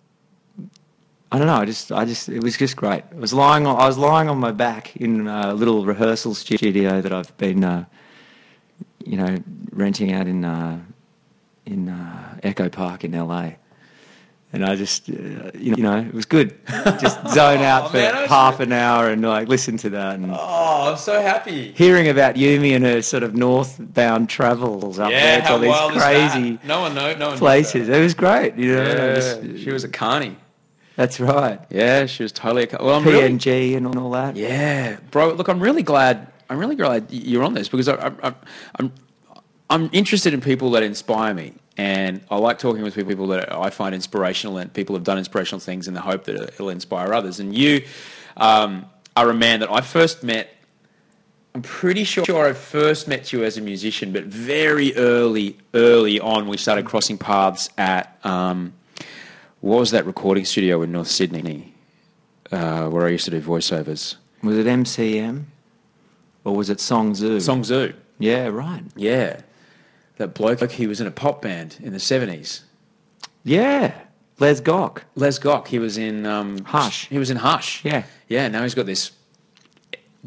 I 1.32 1.38
don't 1.38 1.46
know. 1.46 1.58
I 1.58 1.66
just, 1.66 1.92
I 1.92 2.06
just, 2.06 2.28
it 2.28 2.42
was 2.42 2.58
just 2.58 2.76
great. 2.76 3.04
I 3.12 3.16
was 3.16 3.34
lying, 3.34 3.68
on, 3.68 3.80
I 3.80 3.86
was 3.86 4.00
lying 4.00 4.30
on 4.30 4.40
my 4.40 4.52
back 4.52 4.96
in 4.96 5.28
a 5.28 5.54
little 5.54 5.86
rehearsal 5.86 6.34
studio 6.34 7.02
that 7.02 7.14
I've 7.14 7.38
been, 7.38 7.64
uh, 7.64 7.86
you 9.06 9.18
know, 9.18 9.38
renting 9.72 10.12
out 10.12 10.26
in 10.26 10.44
uh, 10.44 10.80
in 11.68 11.90
uh, 11.90 12.40
Echo 12.42 12.68
Park 12.68 13.04
in 13.04 13.12
LA, 13.12 13.52
and 14.52 14.66
I 14.66 14.76
just, 14.76 15.10
uh, 15.10 15.52
you 15.54 15.76
know, 15.76 15.98
it 16.00 16.14
was 16.14 16.26
good. 16.26 16.56
Just 17.00 17.20
zone 17.34 17.60
out 17.62 17.92
for 17.92 17.98
man, 17.98 18.28
half 18.28 18.60
an 18.60 18.72
hour 18.72 19.10
and 19.10 19.22
like 19.22 19.48
listen 19.48 19.78
to 19.78 19.90
that 19.92 20.16
and 20.16 20.32
Oh, 20.32 20.90
I'm 20.92 20.98
so 20.98 21.22
happy. 21.22 21.72
hearing 21.74 22.08
about 22.10 22.36
Yumi 22.36 22.76
and 22.76 22.84
her 22.84 23.02
sort 23.02 23.24
of 23.24 23.36
northbound 23.36 24.28
travels 24.30 24.98
up 25.00 25.12
there 25.12 25.42
to 25.42 25.52
all 25.52 25.60
these 25.60 26.02
crazy 26.02 26.60
No 26.66 26.82
one 26.82 26.96
know. 26.96 27.16
No 27.16 27.30
one 27.30 27.38
places. 27.38 27.90
It 27.90 28.00
was 28.02 28.14
great. 28.14 28.56
You 28.56 28.76
know, 28.76 28.84
Yeah, 28.84 29.16
just- 29.16 29.42
she 29.64 29.72
was 29.72 29.84
a 29.84 29.90
carny. 29.90 30.36
that's 30.96 31.20
right. 31.20 31.60
Yeah, 31.70 32.06
she 32.08 32.24
was 32.24 32.32
totally 32.32 32.68
a. 32.72 32.78
Well, 32.84 32.96
I'm 32.96 33.04
really, 33.06 33.30
PNG 33.30 33.78
and 33.78 33.86
all 33.96 34.12
that. 34.12 34.36
Yeah, 34.36 34.98
bro. 35.12 35.32
Look, 35.34 35.48
I'm 35.48 35.60
really 35.60 35.84
glad. 35.84 36.28
I'm 36.50 36.58
really 36.58 36.76
glad 36.76 37.06
you're 37.12 37.44
on 37.44 37.54
this 37.54 37.70
because 37.70 37.88
I, 37.88 38.08
I, 38.08 38.12
I, 38.30 38.34
I'm 38.80 38.92
I'm 39.70 39.90
interested 39.92 40.34
in 40.34 40.42
people 40.42 40.72
that 40.72 40.84
inspire 40.84 41.34
me, 41.34 41.54
and 41.78 42.22
I 42.32 42.38
like 42.38 42.58
talking 42.58 42.82
with 42.82 42.96
people 42.96 43.28
that 43.28 43.54
I 43.54 43.70
find 43.70 43.94
inspirational 43.94 44.58
and 44.58 44.74
people 44.74 44.96
have 44.96 45.04
done 45.04 45.18
inspirational 45.18 45.60
things 45.60 45.88
in 45.88 45.94
the 45.94 46.02
hope 46.02 46.24
that 46.26 46.36
it'll 46.36 46.70
inspire 46.70 47.14
others. 47.14 47.40
And 47.40 47.56
you 47.56 47.86
um, 48.36 48.88
are 49.16 49.30
a 49.30 49.34
man 49.34 49.60
that 49.60 49.72
I 49.72 49.82
first 49.82 50.24
met. 50.24 50.56
I'm 51.54 51.62
pretty 51.62 52.04
sure 52.04 52.48
I 52.48 52.54
first 52.54 53.08
met 53.08 53.32
you 53.32 53.44
as 53.44 53.58
a 53.58 53.62
musician, 53.62 54.12
but 54.12 54.26
very 54.26 54.96
early, 54.96 55.58
early 55.74 56.20
on, 56.20 56.48
we 56.48 56.58
started 56.58 56.86
crossing 56.86 57.18
paths 57.18 57.70
at 57.78 58.20
um, 58.24 58.74
what 59.62 59.80
was 59.80 59.92
that 59.92 60.06
recording 60.06 60.46
studio 60.46 60.82
in 60.84 60.92
North 60.92 61.08
Sydney, 61.08 61.74
uh, 62.52 62.88
where 62.90 63.06
I 63.06 63.10
used 63.10 63.26
to 63.26 63.32
do 63.32 63.42
voiceovers. 63.42 64.16
Was 64.42 64.58
it 64.58 64.68
MCM? 64.68 65.46
Or 66.44 66.56
was 66.56 66.70
it 66.70 66.80
Song 66.80 67.14
Zu? 67.14 67.40
Song 67.40 67.64
Zu. 67.64 67.94
Yeah, 68.20 68.48
right. 68.48 68.84
Yeah. 68.96 69.42
That 70.20 70.34
bloke, 70.34 70.72
he 70.72 70.86
was 70.86 71.00
in 71.00 71.08
a 71.08 71.12
pop 71.12 71.42
band 71.42 71.78
in 71.82 71.94
the 71.94 71.98
70s. 71.98 72.64
Yeah. 73.46 73.94
Les 74.38 74.60
Gock. 74.60 75.06
Les 75.16 75.40
Gock, 75.40 75.70
he 75.70 75.80
was 75.80 75.98
in 75.98 76.26
um, 76.26 76.66
Hush. 76.66 77.08
He 77.08 77.18
was 77.18 77.30
in 77.30 77.38
Hush. 77.38 77.86
Yeah. 77.86 78.04
Yeah, 78.28 78.50
now 78.50 78.64
he's 78.64 78.76
got 78.76 78.86
this 78.86 79.12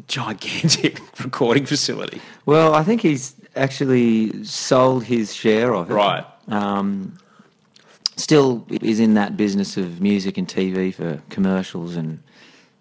gigantic 0.07 0.99
recording 1.23 1.67
facility. 1.67 2.23
Well, 2.47 2.73
I 2.73 2.81
think 2.83 3.01
he's 3.01 3.35
actually 3.55 4.43
sold 4.43 5.03
his 5.03 5.31
share 5.31 5.75
of 5.75 5.91
it. 5.91 5.93
Right. 5.93 6.25
Um, 6.47 7.15
still 8.15 8.65
is 8.69 8.99
in 8.99 9.13
that 9.13 9.37
business 9.37 9.77
of 9.77 10.01
music 10.01 10.39
and 10.39 10.47
TV 10.47 10.91
for 10.91 11.21
commercials 11.29 11.95
and 11.95 12.23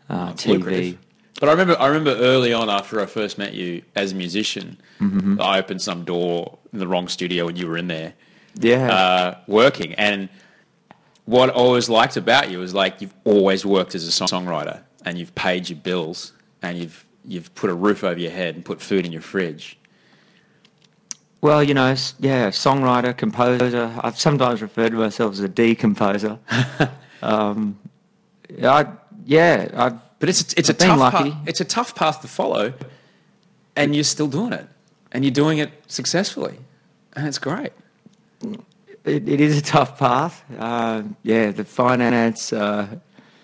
uh, 0.08 0.32
TV. 0.32 0.46
lucrative. 0.48 0.98
But 1.42 1.48
I 1.48 1.52
remember, 1.54 1.76
I 1.80 1.88
remember 1.88 2.14
early 2.20 2.52
on 2.52 2.70
after 2.70 3.00
I 3.00 3.06
first 3.06 3.36
met 3.36 3.52
you 3.52 3.82
as 3.96 4.12
a 4.12 4.14
musician, 4.14 4.78
Mm-hmm. 5.00 5.40
I 5.40 5.58
opened 5.58 5.82
some 5.82 6.04
door 6.04 6.60
in 6.72 6.78
the 6.78 6.86
wrong 6.86 7.08
studio 7.08 7.48
and 7.48 7.58
you 7.58 7.66
were 7.66 7.76
in 7.76 7.88
there 7.88 8.12
Yeah. 8.60 8.88
uh, 8.94 9.38
working. 9.48 9.92
And 9.94 10.28
what 11.24 11.50
I 11.50 11.52
always 11.54 11.88
liked 11.88 12.16
about 12.16 12.48
you 12.52 12.60
was 12.60 12.72
like 12.74 13.00
you've 13.00 13.12
always 13.24 13.66
worked 13.66 13.96
as 13.96 14.06
a 14.06 14.12
song- 14.12 14.28
songwriter 14.28 14.82
and 15.04 15.18
you've 15.18 15.34
paid 15.34 15.68
your 15.68 15.80
bills 15.80 16.32
and 16.62 16.78
you've 16.78 17.04
you've 17.24 17.52
put 17.56 17.70
a 17.70 17.74
roof 17.74 18.04
over 18.04 18.20
your 18.20 18.30
head 18.30 18.54
and 18.54 18.64
put 18.64 18.80
food 18.80 19.04
in 19.04 19.10
your 19.10 19.22
fridge. 19.22 19.76
well, 21.40 21.60
you 21.64 21.74
know, 21.74 21.88
yeah, 22.20 22.50
songwriter, 22.50 23.16
composer. 23.16 23.92
I've 24.00 24.16
sometimes 24.20 24.62
referred 24.62 24.90
to 24.92 24.98
myself 24.98 25.32
as 25.32 25.40
a 25.40 25.48
decomposer. 25.48 26.38
um, 27.22 27.80
I, 28.62 28.86
yeah, 29.26 29.68
I've 29.74 29.98
But 30.22 30.28
it's 30.28 30.52
it's 30.52 30.68
a 30.68 30.72
I've 30.72 30.78
tough 30.78 30.98
lucky. 31.00 31.30
path, 31.32 31.48
it's 31.48 31.60
a 31.60 31.64
tough 31.64 31.96
path 31.96 32.20
to 32.20 32.28
follow, 32.28 32.74
and 33.74 33.92
you're 33.92 34.04
still 34.04 34.28
doing 34.28 34.52
it, 34.52 34.68
and 35.10 35.24
you're 35.24 35.32
doing 35.34 35.58
it 35.58 35.70
successfully, 35.88 36.58
and 37.14 37.26
it's 37.26 37.40
great. 37.40 37.72
It, 39.04 39.28
it 39.28 39.40
is 39.40 39.58
a 39.58 39.62
tough 39.62 39.98
path. 39.98 40.44
Uh, 40.56 41.02
yeah, 41.24 41.50
the 41.50 41.64
finance 41.64 42.52
uh, 42.52 42.86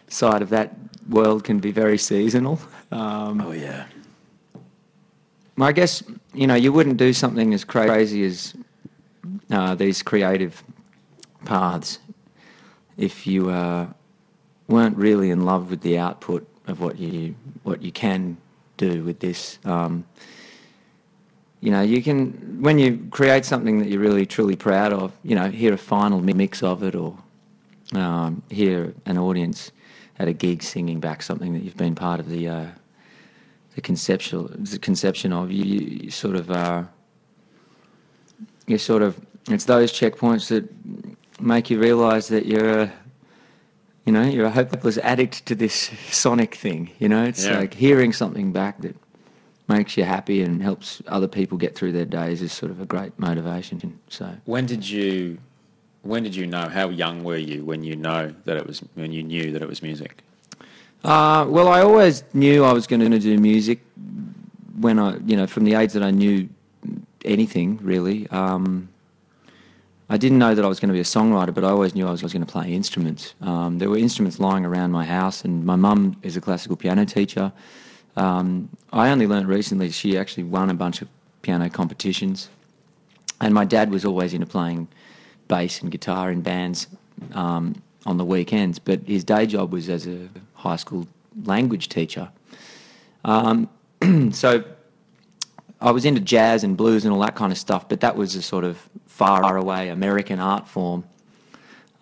side 0.06 0.40
of 0.40 0.50
that 0.50 0.76
world 1.08 1.42
can 1.42 1.58
be 1.58 1.72
very 1.72 1.98
seasonal. 1.98 2.60
Um, 2.92 3.40
Oh 3.40 3.50
yeah, 3.50 3.86
I 5.60 5.72
guess 5.72 6.04
you 6.32 6.46
know 6.46 6.54
you 6.54 6.72
wouldn't 6.72 6.96
do 6.96 7.12
something 7.12 7.54
as 7.54 7.64
crazy 7.64 8.22
as 8.22 8.54
uh, 9.50 9.74
these 9.74 10.00
creative 10.04 10.62
paths 11.44 11.98
if 12.96 13.26
you 13.26 13.50
uh, 13.50 13.88
weren't 14.68 14.96
really 14.96 15.30
in 15.30 15.44
love 15.44 15.70
with 15.70 15.80
the 15.80 15.98
output 15.98 16.46
of 16.68 16.80
what 16.80 16.98
you 16.98 17.34
what 17.62 17.82
you 17.82 17.92
can 17.92 18.36
do 18.76 19.02
with 19.02 19.20
this. 19.20 19.58
Um, 19.64 20.04
you 21.60 21.72
know, 21.72 21.82
you 21.82 22.02
can 22.02 22.62
when 22.62 22.78
you 22.78 23.06
create 23.10 23.44
something 23.44 23.80
that 23.80 23.88
you're 23.88 24.00
really 24.00 24.26
truly 24.26 24.56
proud 24.56 24.92
of. 24.92 25.12
You 25.22 25.34
know, 25.34 25.50
hear 25.50 25.72
a 25.72 25.78
final 25.78 26.20
mix 26.20 26.62
of 26.62 26.82
it, 26.82 26.94
or 26.94 27.18
um, 27.94 28.42
hear 28.48 28.94
an 29.06 29.18
audience 29.18 29.72
at 30.18 30.28
a 30.28 30.32
gig 30.32 30.62
singing 30.62 31.00
back 31.00 31.22
something 31.22 31.52
that 31.52 31.62
you've 31.62 31.76
been 31.76 31.94
part 31.94 32.20
of 32.20 32.28
the 32.28 32.48
uh, 32.48 32.66
the 33.74 33.80
conceptual 33.80 34.48
the 34.52 34.78
conception 34.78 35.32
of. 35.32 35.50
You, 35.50 35.64
you 35.64 36.10
sort 36.10 36.36
of 36.36 36.50
uh, 36.50 36.84
you 38.66 38.78
sort 38.78 39.02
of 39.02 39.20
it's 39.48 39.64
those 39.64 39.92
checkpoints 39.92 40.48
that 40.48 40.68
make 41.40 41.70
you 41.70 41.80
realise 41.80 42.28
that 42.28 42.46
you're 42.46 42.82
a 42.82 42.92
you 44.08 44.12
know 44.12 44.22
you're 44.22 44.46
a 44.46 44.50
hopeless 44.50 44.96
addict 45.12 45.44
to 45.44 45.54
this 45.54 45.90
sonic 46.10 46.54
thing. 46.54 46.90
You 46.98 47.10
know, 47.10 47.24
it's 47.24 47.44
Yeah. 47.44 47.58
like 47.58 47.74
hearing 47.74 48.14
something 48.14 48.52
back 48.52 48.80
that 48.80 48.96
makes 49.68 49.98
you 49.98 50.04
happy 50.04 50.40
and 50.42 50.62
helps 50.62 51.02
other 51.08 51.28
people 51.28 51.58
get 51.58 51.74
through 51.76 51.92
their 51.92 52.06
days 52.06 52.40
is 52.40 52.50
sort 52.50 52.72
of 52.72 52.80
a 52.80 52.86
great 52.86 53.12
motivation. 53.18 53.98
So 54.08 54.26
When 54.46 54.64
did 54.64 54.88
you 54.88 55.36
when 56.00 56.22
did 56.22 56.34
you 56.34 56.46
know? 56.46 56.68
How 56.70 56.88
young 56.88 57.22
were 57.22 57.36
you 57.36 57.66
when 57.66 57.82
you 57.82 57.96
know 57.96 58.32
that 58.46 58.56
it 58.56 58.66
was 58.66 58.78
when 58.94 59.12
you 59.12 59.22
knew 59.22 59.52
that 59.52 59.60
it 59.60 59.68
was 59.68 59.82
music? 59.82 60.22
Uh, 61.04 61.44
well, 61.46 61.68
I 61.68 61.82
always 61.82 62.24
knew 62.32 62.64
I 62.64 62.72
was 62.72 62.86
going 62.86 63.10
to 63.10 63.18
do 63.18 63.36
music 63.38 63.78
when 64.80 64.98
I, 64.98 65.18
you 65.26 65.36
know, 65.36 65.46
from 65.46 65.64
the 65.64 65.74
age 65.74 65.92
that 65.92 66.02
I 66.02 66.12
knew 66.12 66.48
anything 67.26 67.78
really. 67.82 68.26
Um, 68.28 68.88
I 70.10 70.16
didn't 70.16 70.38
know 70.38 70.54
that 70.54 70.64
I 70.64 70.68
was 70.68 70.80
going 70.80 70.88
to 70.88 70.94
be 70.94 71.00
a 71.00 71.04
songwriter, 71.04 71.52
but 71.52 71.64
I 71.64 71.68
always 71.68 71.94
knew 71.94 72.06
I 72.06 72.10
was, 72.10 72.22
going 72.22 72.44
to 72.44 72.46
play 72.46 72.72
instruments. 72.72 73.34
Um, 73.42 73.78
there 73.78 73.90
were 73.90 73.98
instruments 73.98 74.40
lying 74.40 74.64
around 74.64 74.90
my 74.90 75.04
house, 75.04 75.44
and 75.44 75.66
my 75.66 75.76
mum 75.76 76.16
is 76.22 76.36
a 76.36 76.40
classical 76.40 76.76
piano 76.76 77.04
teacher. 77.04 77.52
Um, 78.16 78.70
I 78.90 79.10
only 79.10 79.26
learnt 79.26 79.46
recently 79.46 79.90
she 79.90 80.16
actually 80.16 80.44
won 80.44 80.70
a 80.70 80.74
bunch 80.74 81.02
of 81.02 81.08
piano 81.42 81.68
competitions, 81.68 82.48
and 83.40 83.52
my 83.52 83.66
dad 83.66 83.90
was 83.90 84.06
always 84.06 84.32
into 84.32 84.46
playing 84.46 84.88
bass 85.46 85.82
and 85.82 85.90
guitar 85.90 86.30
in 86.30 86.40
bands 86.40 86.86
um, 87.32 87.80
on 88.06 88.16
the 88.16 88.24
weekends, 88.24 88.78
but 88.78 89.00
his 89.06 89.24
day 89.24 89.46
job 89.46 89.72
was 89.72 89.90
as 89.90 90.06
a 90.06 90.28
high 90.54 90.76
school 90.76 91.06
language 91.44 91.90
teacher. 91.90 92.30
Um, 93.26 93.68
so 94.32 94.64
I 95.80 95.90
was 95.90 96.06
into 96.06 96.20
jazz 96.20 96.64
and 96.64 96.76
blues 96.76 97.04
and 97.04 97.12
all 97.12 97.20
that 97.20 97.34
kind 97.34 97.52
of 97.52 97.58
stuff, 97.58 97.88
but 97.88 98.00
that 98.00 98.16
was 98.16 98.34
a 98.34 98.42
sort 98.42 98.64
of 98.64 98.88
far 99.18 99.56
away 99.56 99.88
American 99.88 100.38
art 100.38 100.68
form. 100.68 101.02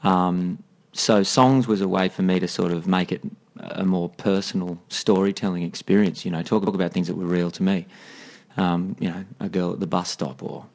Um, 0.02 0.62
so 0.92 1.22
songs 1.22 1.66
was 1.66 1.80
a 1.80 1.88
way 1.88 2.10
for 2.10 2.22
me 2.22 2.38
to 2.40 2.46
sort 2.46 2.72
of 2.72 2.86
make 2.86 3.10
it 3.10 3.22
a 3.58 3.84
more 3.84 4.10
personal 4.10 4.78
storytelling 4.88 5.62
experience. 5.62 6.26
You 6.26 6.30
know, 6.30 6.42
talk 6.42 6.66
about 6.66 6.92
things 6.92 7.06
that 7.06 7.16
were 7.16 7.24
real 7.24 7.50
to 7.52 7.62
me. 7.62 7.86
Um, 8.58 8.96
you 9.00 9.08
know, 9.10 9.24
a 9.40 9.48
girl 9.48 9.72
at 9.72 9.80
the 9.80 9.86
bus 9.86 10.10
stop 10.10 10.42
or 10.42 10.66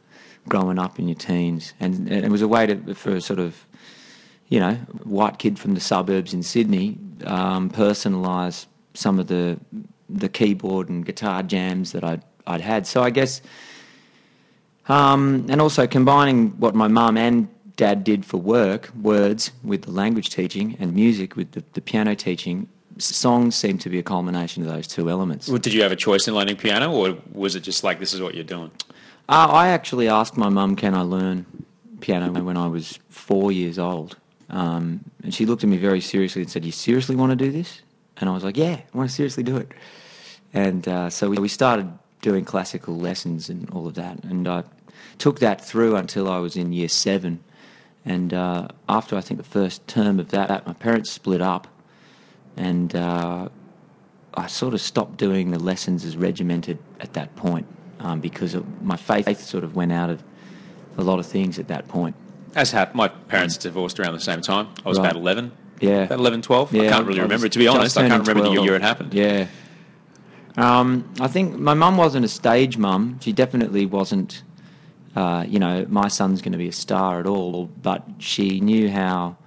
growing 0.50 0.80
up 0.80 0.98
in 0.98 1.08
your 1.08 1.16
teens, 1.16 1.74
and, 1.80 2.08
and 2.10 2.26
it 2.26 2.32
was 2.32 2.42
a 2.42 2.48
way 2.48 2.66
to 2.66 2.96
for 2.96 3.20
sort 3.20 3.40
of 3.40 3.66
you 4.50 4.60
know 4.60 4.74
white 5.04 5.38
kid 5.38 5.60
from 5.60 5.76
the 5.76 5.80
suburbs 5.80 6.34
in 6.34 6.42
Sydney 6.42 6.98
um, 7.26 7.70
personalise 7.70 8.66
some 8.94 9.20
of 9.20 9.28
the 9.28 9.60
the 10.10 10.30
keyboard 10.30 10.90
and 10.90 11.06
guitar 11.06 11.44
jams 11.44 11.92
that 11.92 12.04
I'd 12.04 12.24
I'd 12.48 12.62
had. 12.62 12.88
So 12.88 13.04
I 13.04 13.12
guess, 13.12 13.42
um, 14.88 15.46
and 15.50 15.62
also 15.62 15.88
combining 15.88 16.52
what 16.60 16.76
my 16.76 16.88
mum 16.88 17.18
and 17.18 17.48
dad 17.76 18.04
did 18.04 18.26
for 18.26 18.38
work, 18.38 18.92
words 19.02 19.52
with 19.64 19.84
the 19.84 19.92
language 19.92 20.30
teaching, 20.30 20.78
and 20.80 20.94
music 20.94 21.36
with 21.36 21.52
the, 21.52 21.64
the 21.74 21.82
piano 21.82 22.16
teaching. 22.16 22.68
Songs 22.98 23.56
seem 23.56 23.78
to 23.80 23.90
be 23.90 23.98
a 23.98 24.04
culmination 24.04 24.62
of 24.64 24.70
those 24.70 24.86
two 24.86 25.10
elements. 25.10 25.48
Well, 25.48 25.58
Did 25.58 25.74
you 25.74 25.82
have 25.82 25.92
a 25.92 25.96
choice 25.96 26.28
in 26.28 26.36
learning 26.36 26.58
piano, 26.58 26.92
or 26.92 27.18
was 27.32 27.56
it 27.56 27.62
just 27.62 27.84
like 27.84 28.00
this 28.00 28.14
is 28.14 28.22
what 28.22 28.36
you're 28.36 28.44
doing? 28.44 28.70
Uh, 29.30 29.48
I 29.50 29.70
actually 29.70 30.08
asked 30.10 30.38
my 30.38 30.50
mum, 30.50 30.76
"Can 30.76 30.94
I 30.94 31.02
learn 31.02 31.46
piano?" 32.02 32.44
when 32.44 32.58
I 32.58 32.68
was 32.68 33.00
four 33.10 33.52
years 33.52 33.80
old, 33.80 34.18
um, 34.50 35.06
and 35.24 35.34
she 35.34 35.46
looked 35.46 35.64
at 35.64 35.70
me 35.70 35.78
very 35.78 36.02
seriously 36.02 36.42
and 36.42 36.52
said, 36.52 36.66
"You 36.66 36.72
seriously 36.72 37.16
want 37.16 37.32
to 37.32 37.36
do 37.36 37.52
this?" 37.52 37.82
And 38.18 38.30
I 38.30 38.34
was 38.34 38.44
like, 38.44 38.58
"Yeah, 38.58 38.82
I 38.94 38.98
want 38.98 39.10
to 39.10 39.16
seriously 39.16 39.44
do 39.44 39.58
it." 39.58 39.72
And 40.54 40.86
uh, 40.88 41.10
so 41.10 41.30
we, 41.30 41.38
we 41.38 41.48
started 41.48 41.88
doing 42.22 42.46
classical 42.46 42.98
lessons 42.98 43.50
and 43.50 43.70
all 43.72 43.88
of 43.88 43.96
that, 43.96 44.24
and 44.24 44.48
I 44.48 44.64
took 45.18 45.40
that 45.40 45.64
through 45.64 45.96
until 45.96 46.30
I 46.30 46.38
was 46.40 46.56
in 46.56 46.74
year 46.74 46.90
seven. 46.90 47.44
And 48.04 48.34
uh, 48.34 48.68
after 48.90 49.16
I 49.16 49.22
think 49.22 49.38
the 49.40 49.44
first 49.48 49.88
term 49.88 50.20
of 50.20 50.30
that, 50.30 50.66
my 50.66 50.74
parents 50.74 51.12
split 51.12 51.42
up, 51.42 51.68
and 52.58 52.96
uh, 52.96 53.50
I 54.34 54.48
sort 54.48 54.74
of 54.74 54.82
stopped 54.82 55.18
doing 55.18 55.52
the 55.52 55.60
lessons 55.60 56.04
as 56.06 56.18
regimented 56.18 56.80
at 57.00 57.14
that 57.14 57.36
point 57.36 57.68
um, 58.00 58.20
because 58.20 58.56
of 58.56 58.82
my 58.82 58.96
faith 58.98 59.40
sort 59.42 59.64
of 59.64 59.76
went 59.76 59.92
out 59.92 60.10
of 60.10 60.24
a 60.98 61.04
lot 61.04 61.20
of 61.20 61.26
things 61.26 61.60
at 61.60 61.68
that 61.68 61.88
point. 61.88 62.16
As 62.56 62.72
happened, 62.72 62.96
my 62.98 63.08
parents 63.08 63.58
divorced 63.58 64.00
around 64.00 64.14
the 64.14 64.20
same 64.20 64.42
time. 64.42 64.68
I 64.86 64.90
was 64.90 64.98
Right. 65.00 65.06
about 65.06 65.16
11. 65.22 65.52
Yeah. 65.80 66.04
About 66.04 66.20
11, 66.20 66.42
12. 66.42 66.76
I 66.76 66.78
can't 66.78 67.08
really 67.08 67.20
I 67.20 67.24
was 67.24 67.30
remember. 67.30 67.50
To 67.50 67.60
be 67.60 67.68
honest, 67.68 67.98
I 67.98 68.08
can't 68.08 68.28
remember 68.28 68.50
the 68.50 68.62
year 68.62 68.76
it 68.76 68.82
happened. 68.82 69.14
Yeah. 69.14 69.48
Um, 70.58 71.12
I 71.20 71.28
think 71.28 71.58
my 71.58 71.74
mum 71.74 71.98
wasn't 71.98 72.26
a 72.26 72.28
stage 72.28 72.78
mum. 72.78 73.20
She 73.22 73.32
definitely 73.32 73.86
wasn't, 73.86 74.44
uh, 75.16 75.46
you 75.48 75.60
know, 75.60 75.86
my 75.90 76.08
son's 76.08 76.42
going 76.42 76.52
to 76.52 76.58
be 76.58 76.68
a 76.68 76.74
star 76.74 77.20
at 77.20 77.26
all. 77.28 77.68
But 77.82 78.04
she 78.20 78.60
knew 78.60 78.90
how 78.90 79.38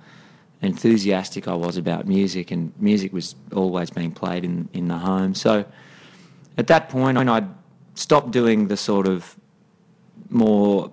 enthusiastic 0.63 1.47
I 1.47 1.55
was 1.55 1.77
about 1.77 2.07
music, 2.07 2.51
and 2.51 2.73
music 2.79 3.13
was 3.13 3.35
always 3.55 3.91
being 3.91 4.13
played 4.13 4.45
in, 4.45 4.69
in 4.73 4.89
the 4.89 4.99
home. 4.99 5.35
So 5.35 5.65
at 6.57 6.67
that 6.69 6.89
point, 6.89 7.19
when 7.19 7.29
I 7.29 7.45
stopped 7.95 8.31
doing 8.31 8.69
the 8.69 8.77
sort 8.77 9.07
of 9.07 9.37
more 10.31 10.91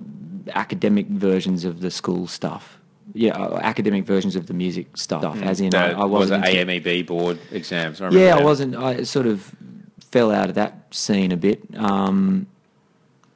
academic 0.53 1.08
versions 1.08 1.65
of 1.65 1.82
the 1.82 1.91
school 1.91 2.27
stuff. 2.27 2.77
Yeah, 3.13 3.34
uh, 3.38 3.60
academic 3.62 4.06
versions 4.06 4.36
of 4.36 4.48
the 4.48 4.53
music 4.53 4.96
stuff, 4.96 5.41
as 5.41 5.60
in 5.60 5.75
I, 5.75 5.91
I 5.91 6.06
was 6.06 6.30
wasn't 6.32 6.46
it 6.46 6.56
into- 6.56 6.89
AMEB 6.89 7.08
board 7.08 7.39
exams? 7.51 8.00
I 8.00 8.06
remember 8.06 8.25
yeah, 8.25 8.38
I 8.38 8.44
wasn't. 8.44 8.75
I 8.75 9.03
sort 9.03 9.25
of 9.25 9.53
fell 10.12 10.32
out 10.32 10.50
of 10.50 10.56
that 10.56 10.86
scene 10.91 11.32
a 11.32 11.38
bit, 11.38 11.62
um, 11.75 12.48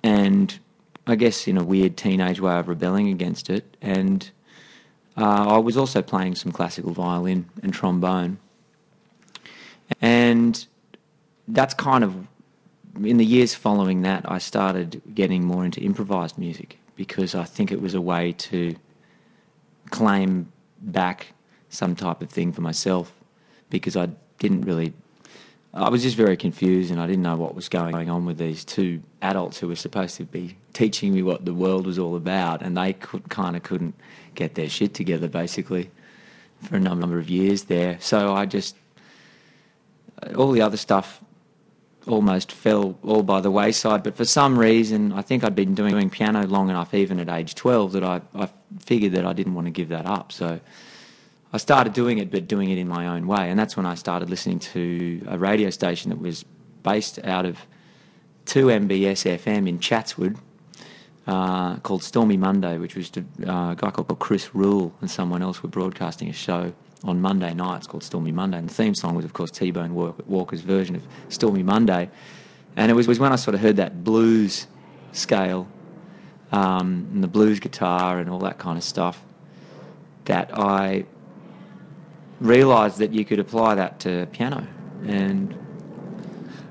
and 0.04 0.60
I 1.08 1.16
guess 1.16 1.48
in 1.48 1.58
a 1.58 1.64
weird 1.64 1.98
teenage 1.98 2.40
way 2.40 2.58
of 2.58 2.68
rebelling 2.68 3.10
against 3.10 3.50
it. 3.50 3.78
And 3.82 4.30
uh, 5.18 5.56
I 5.56 5.58
was 5.58 5.78
also 5.78 6.02
playing 6.02 6.36
some 6.36 6.52
classical 6.52 6.92
violin 6.92 7.50
and 7.64 7.74
trombone, 7.74 8.38
and 10.02 10.66
that's 11.48 11.74
kind 11.74 12.04
of 12.04 12.28
in 13.04 13.18
the 13.18 13.26
years 13.26 13.54
following 13.54 14.04
that, 14.04 14.30
I 14.30 14.38
started 14.38 15.02
getting 15.14 15.44
more 15.44 15.66
into 15.66 15.82
improvised 15.82 16.38
music 16.38 16.80
because 16.96 17.36
I 17.36 17.44
think 17.44 17.72
it 17.72 17.82
was 17.82 17.94
a 17.94 18.02
way 18.02 18.32
to 18.32 18.76
claim 19.90 20.52
back 20.82 21.34
some 21.70 21.96
type 21.96 22.22
of 22.22 22.30
thing 22.30 22.52
for 22.52 22.62
myself 22.62 23.12
because 23.70 23.98
I 23.98 24.10
didn't 24.40 24.62
really. 24.62 24.94
Uh, 25.76 25.84
I 25.84 25.90
was 25.90 26.04
just 26.04 26.16
very 26.16 26.38
confused 26.38 26.92
and 26.92 27.00
I 27.02 27.08
didn't 27.08 27.24
know 27.24 27.36
what 27.36 27.54
was 27.54 27.70
going 27.70 28.10
on 28.10 28.26
with 28.26 28.38
these 28.38 28.64
two 28.64 29.02
adults 29.22 29.60
who 29.60 29.68
were 29.68 29.76
supposed 29.76 30.18
to 30.18 30.24
be 30.24 30.58
teaching 30.74 31.14
me 31.14 31.22
what 31.22 31.46
the 31.46 31.54
world 31.54 31.86
was 31.86 32.00
all 32.00 32.16
about, 32.16 32.62
and 32.62 32.78
they 32.78 32.94
could, 32.94 33.30
kind 33.30 33.56
of 33.56 33.64
couldn't 33.64 33.96
get 34.34 34.56
their 34.56 34.70
shit 34.70 34.94
together 34.94 35.28
basically 35.28 35.90
for 36.62 36.78
a 36.78 36.80
number 36.80 37.20
of 37.20 37.30
years 37.30 37.64
there. 37.66 37.98
So 38.00 38.34
I 38.34 38.46
just. 38.46 38.76
Uh, 40.24 40.34
all 40.36 40.52
the 40.52 40.62
other 40.62 40.78
stuff 40.78 41.22
almost 42.08 42.52
fell 42.52 42.98
all 43.04 43.24
by 43.24 43.42
the 43.42 43.52
wayside. 43.52 44.04
But 44.04 44.16
for 44.16 44.26
some 44.26 44.58
reason, 44.58 45.12
I 45.12 45.22
think 45.22 45.44
I'd 45.44 45.56
been 45.56 45.76
doing, 45.76 45.92
doing 45.92 46.10
piano 46.10 46.46
long 46.46 46.70
enough, 46.70 46.94
even 46.94 47.20
at 47.20 47.30
age 47.30 47.56
12, 47.56 47.94
that 47.94 48.04
I, 48.04 48.22
I 48.34 48.50
figured 48.80 49.14
that 49.14 49.26
I 49.26 49.34
didn't 49.34 49.56
want 49.56 49.68
to 49.68 49.72
give 49.72 49.90
that 49.90 50.06
up. 50.06 50.32
So 50.32 50.60
I 51.56 51.58
started 51.58 51.94
doing 51.94 52.18
it, 52.18 52.32
but 52.32 52.50
doing 52.50 52.70
it 52.70 52.78
in 52.78 52.90
my 52.90 53.08
own 53.08 53.28
way. 53.28 53.50
And 53.50 53.58
that's 53.58 53.78
when 53.78 53.86
I 53.86 53.96
started 53.96 54.30
listening 54.30 54.60
to 54.60 55.22
a 55.26 55.38
radio 55.38 55.70
station 55.70 56.10
that 56.10 56.20
was 56.20 56.44
based 56.84 57.18
out 57.24 57.46
of 57.46 57.66
2MBS 58.46 59.40
FM 59.40 59.70
in 59.70 59.80
Chatswood. 59.80 60.38
Uh, 61.26 61.78
called 61.78 62.04
Stormy 62.04 62.36
Monday, 62.36 62.78
which 62.78 62.96
was 62.96 63.10
uh, 63.18 63.22
a 63.48 63.76
guy 63.76 63.90
called 63.90 64.20
Chris 64.20 64.54
Rule 64.54 64.94
and 65.00 65.10
someone 65.10 65.42
else 65.42 65.64
were 65.64 65.70
broadcasting 65.70 66.30
a 66.30 66.34
show 66.34 66.74
on 67.04 67.22
Monday 67.22 67.54
nights 67.54 67.88
called 67.88 68.04
Stormy 68.04 68.34
Monday. 68.34 68.58
And 68.58 68.70
the 68.70 68.74
theme 68.74 68.94
song 68.94 69.16
was, 69.16 69.24
of 69.24 69.32
course, 69.32 69.50
T 69.50 69.72
Bone 69.72 69.96
Walker's 69.96 70.62
version 70.62 70.94
of 70.96 71.08
Stormy 71.30 71.64
Monday. 71.64 72.10
And 72.76 72.92
it 72.92 72.96
was, 72.96 73.08
was 73.08 73.18
when 73.18 73.32
I 73.32 73.38
sort 73.38 73.56
of 73.56 73.62
heard 73.62 73.78
that 73.78 74.04
blues 74.04 74.68
scale 75.14 75.70
um, 76.52 77.08
and 77.14 77.24
the 77.24 77.30
blues 77.30 77.62
guitar 77.62 78.20
and 78.20 78.30
all 78.30 78.40
that 78.40 78.58
kind 78.58 78.78
of 78.78 78.84
stuff 78.84 79.24
that 80.26 80.52
I 80.54 81.06
realised 82.40 82.98
that 83.00 83.12
you 83.14 83.26
could 83.26 83.40
apply 83.40 83.76
that 83.76 84.00
to 84.02 84.28
piano. 84.32 84.68
And 85.06 85.54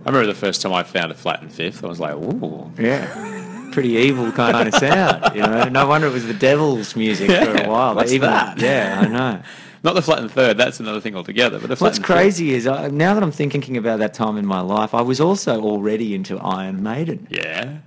I 0.05 0.09
remember 0.11 0.27
the 0.27 0.35
first 0.35 0.61
time 0.63 0.73
I 0.73 0.83
found 0.83 1.13
a 1.13 1.15
flat 1.15 1.43
and 1.43 1.53
fifth. 1.53 1.85
I 1.85 1.89
was 1.89 2.01
like, 2.01 2.15
ooh. 2.15 2.71
yeah. 2.79 3.71
Pretty 3.73 3.91
evil 3.91 4.31
kind 4.33 4.69
of 4.69 4.75
sound, 4.75 5.35
you 5.35 5.43
know. 5.43 5.65
No 5.65 5.87
wonder 5.89 6.07
it 6.07 6.13
was 6.13 6.27
the 6.27 6.35
devil's 6.35 6.95
music 6.95 7.29
for 7.31 7.63
a 7.65 7.69
while. 7.69 7.95
what's 7.95 8.13
Even- 8.13 8.31
that? 8.31 8.59
Yeah, 8.59 9.01
I 9.03 9.09
know. 9.09 9.43
Not 9.83 9.95
the 9.95 10.01
flat 10.03 10.21
and 10.21 10.31
third. 10.31 10.57
That's 10.57 10.81
another 10.81 11.01
thing 11.01 11.15
altogether. 11.15 11.59
But 11.61 11.79
What's 11.79 11.99
crazy 11.99 12.55
is 12.55 12.67
I, 12.67 12.89
now 12.89 13.13
that 13.13 13.23
I'm 13.23 13.31
thinking 13.33 13.77
about 13.77 13.99
that 13.99 14.15
time 14.15 14.39
in 14.39 14.47
my 14.47 14.61
life, 14.61 14.95
I 14.95 15.03
was 15.03 15.21
also 15.21 15.61
already 15.61 16.15
into 16.15 16.39
Iron 16.39 16.83
Maiden. 16.83 17.27
Yeah. 17.29 17.79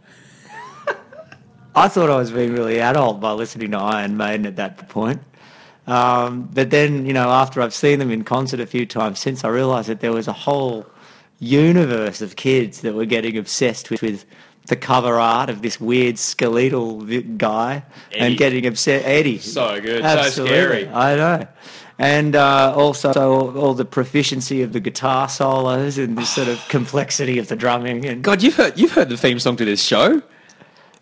I 1.75 1.87
thought 1.87 2.11
I 2.11 2.17
was 2.17 2.31
being 2.31 2.53
really 2.53 2.79
adult 2.79 3.19
by 3.19 3.31
listening 3.31 3.71
to 3.71 3.77
Iron 3.77 4.15
Maiden 4.15 4.45
at 4.45 4.57
that 4.57 4.89
point. 4.89 5.21
Um, 5.88 6.50
but 6.54 6.69
then, 6.69 7.06
you 7.06 7.13
know, 7.13 7.30
after 7.30 7.62
I've 7.62 7.73
seen 7.73 8.00
them 8.00 8.12
in 8.12 8.23
concert 8.23 8.60
a 8.60 8.65
few 8.65 8.86
times 8.86 9.19
since, 9.19 9.43
I 9.43 9.50
realised 9.50 9.88
that 9.89 10.02
there 10.02 10.12
was 10.12 10.28
a 10.28 10.34
whole 10.34 10.86
universe 11.39 12.21
of 12.21 12.36
kids 12.36 12.82
that 12.82 12.93
were 12.93 13.06
getting 13.06 13.38
obsessed 13.38 13.89
with, 13.89 14.02
with 14.02 14.26
the 14.67 14.76
cover 14.76 15.15
art 15.15 15.50
of 15.50 15.62
this 15.62 15.80
weird 15.80 16.19
skeletal 16.19 17.02
guy 17.38 17.84
Eddie. 18.12 18.19
and 18.19 18.38
getting 18.38 18.65
upset. 18.65 19.06
Eddie. 19.06 19.39
So 19.39 19.80
good. 19.80 20.04
So 20.04 20.08
Absolutely. 20.08 20.56
scary. 20.56 20.88
I 20.89 21.15
know. 21.15 21.47
And 22.00 22.36
uh, 22.36 22.73
also 22.76 23.12
all, 23.13 23.58
all 23.58 23.73
the 23.73 23.86
proficiency 23.86 24.62
of 24.62 24.73
the 24.73 24.80
guitar 24.80 25.30
solos 25.30 25.97
and 25.97 26.17
the 26.17 26.26
sort 26.26 26.47
of 26.47 26.63
complexity 26.67 27.39
of 27.39 27.47
the 27.47 27.56
drumming. 27.56 28.06
And 28.06 28.23
God, 28.23 28.43
you've 28.43 28.56
heard 28.56 28.78
you've 28.78 28.91
heard 28.91 29.10
the 29.10 29.17
theme 29.17 29.39
song 29.39 29.56
to 29.58 29.65
this 29.65 29.82
show. 29.82 30.21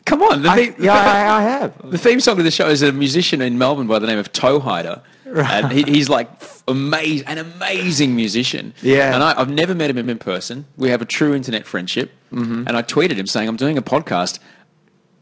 Come 0.06 0.22
on, 0.22 0.44
the, 0.44 0.50
I, 0.50 0.56
theme, 0.56 0.76
yeah, 0.78 0.94
I, 0.94 1.38
I 1.40 1.42
have. 1.42 1.90
the 1.92 1.98
theme 1.98 2.20
song 2.20 2.38
of 2.38 2.44
the 2.46 2.52
show 2.52 2.68
is 2.70 2.84
a 2.84 2.92
musician 2.92 3.42
in 3.42 3.58
Melbourne 3.58 3.88
by 3.88 3.98
the 4.00 4.06
name 4.08 4.20
of 4.20 4.32
Toehider. 4.32 5.02
And 5.26 5.72
he, 5.72 5.82
he's 5.84 6.08
like 6.10 6.30
amazing, 6.68 7.28
an 7.28 7.40
amazing 7.40 8.16
musician. 8.16 8.74
Yeah. 8.84 9.14
And 9.16 9.24
I, 9.24 9.40
I've 9.40 9.50
never 9.50 9.74
met 9.74 9.90
him 9.90 10.08
in 10.08 10.18
person. 10.20 10.66
We 10.78 10.90
have 10.90 11.02
a 11.02 11.06
true 11.06 11.34
internet 11.34 11.66
friendship. 11.66 12.12
Mm-hmm. 12.32 12.66
And 12.68 12.78
I 12.78 12.84
tweeted 12.84 13.14
him 13.18 13.26
saying, 13.26 13.50
I'm 13.50 13.56
doing 13.58 13.78
a 13.78 13.82
podcast. 13.82 14.40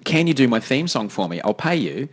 Can 0.04 0.28
you 0.28 0.34
do 0.34 0.48
my 0.50 0.60
theme 0.60 0.88
song 0.90 1.08
for 1.08 1.30
me? 1.30 1.40
I'll 1.42 1.54
pay 1.54 1.78
you. 1.78 2.10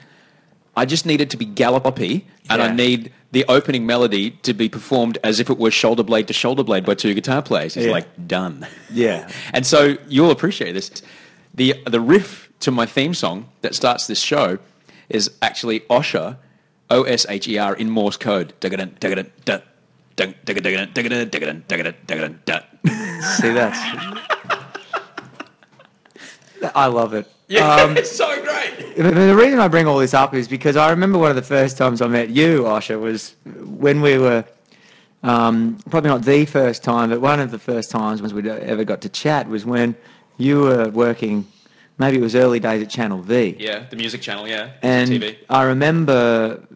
I 0.76 0.84
just 0.86 1.04
need 1.04 1.20
it 1.20 1.28
to 1.30 1.36
be 1.36 1.44
gallopy, 1.44 2.26
and 2.48 2.62
I 2.62 2.72
need 2.72 3.12
the 3.32 3.44
opening 3.48 3.84
melody 3.86 4.30
to 4.42 4.54
be 4.54 4.68
performed 4.68 5.18
as 5.24 5.40
if 5.40 5.50
it 5.50 5.58
were 5.58 5.70
shoulder 5.72 6.04
blade 6.04 6.28
to 6.28 6.32
shoulder 6.32 6.62
blade 6.62 6.86
by 6.86 6.94
two 6.94 7.12
guitar 7.14 7.42
players. 7.42 7.74
He's 7.74 7.86
Yeah. 7.86 7.90
like, 7.92 8.28
done. 8.28 8.66
Yeah. 8.92 9.28
And 9.52 9.66
so 9.66 9.96
you'll 10.08 10.30
appreciate 10.30 10.72
this. 10.72 10.90
The 11.60 11.74
the 11.84 12.00
riff 12.00 12.48
to 12.60 12.70
my 12.70 12.86
theme 12.86 13.12
song 13.12 13.50
that 13.60 13.74
starts 13.74 14.06
this 14.06 14.18
show 14.18 14.58
is 15.10 15.30
actually 15.42 15.80
Osher, 15.90 16.38
O 16.88 17.02
S 17.02 17.26
H 17.28 17.46
E 17.48 17.58
R 17.58 17.74
in 17.74 17.90
Morse 17.90 18.16
code. 18.16 18.54
See, 18.62 18.68
that? 18.70 18.86
I 26.74 26.86
love 26.86 27.12
it. 27.12 27.30
Yeah, 27.48 27.90
it's 27.94 28.16
so 28.16 28.42
great. 28.42 28.96
The 28.96 29.36
reason 29.36 29.58
I 29.58 29.68
bring 29.68 29.86
all 29.86 29.98
this 29.98 30.14
up 30.14 30.32
is 30.32 30.48
because 30.48 30.76
I 30.76 30.88
remember 30.88 31.18
one 31.18 31.28
of 31.28 31.36
the 31.36 31.42
first 31.42 31.76
times 31.76 32.00
I 32.00 32.06
met 32.06 32.30
you, 32.30 32.62
Osher, 32.62 32.98
was 32.98 33.36
when 33.44 34.00
we 34.00 34.16
were 34.16 34.46
um, 35.22 35.78
probably 35.90 36.08
not 36.08 36.22
the 36.22 36.46
first 36.46 36.82
time, 36.82 37.10
but 37.10 37.20
one 37.20 37.38
of 37.38 37.50
the 37.50 37.58
first 37.58 37.90
times 37.90 38.22
we 38.32 38.48
ever 38.48 38.84
got 38.84 39.02
to 39.02 39.10
chat 39.10 39.46
was 39.46 39.66
when 39.66 39.94
you 40.40 40.60
were 40.60 40.88
working. 40.88 41.46
Maybe 41.98 42.16
it 42.16 42.22
was 42.22 42.34
early 42.34 42.60
days 42.60 42.82
at 42.82 42.88
Channel 42.90 43.20
V. 43.20 43.56
Yeah, 43.58 43.84
the 43.90 43.96
music 43.96 44.22
channel. 44.22 44.48
Yeah, 44.48 44.70
And 44.82 45.10
TV. 45.10 45.36
I 45.50 45.64
remember 45.64 46.66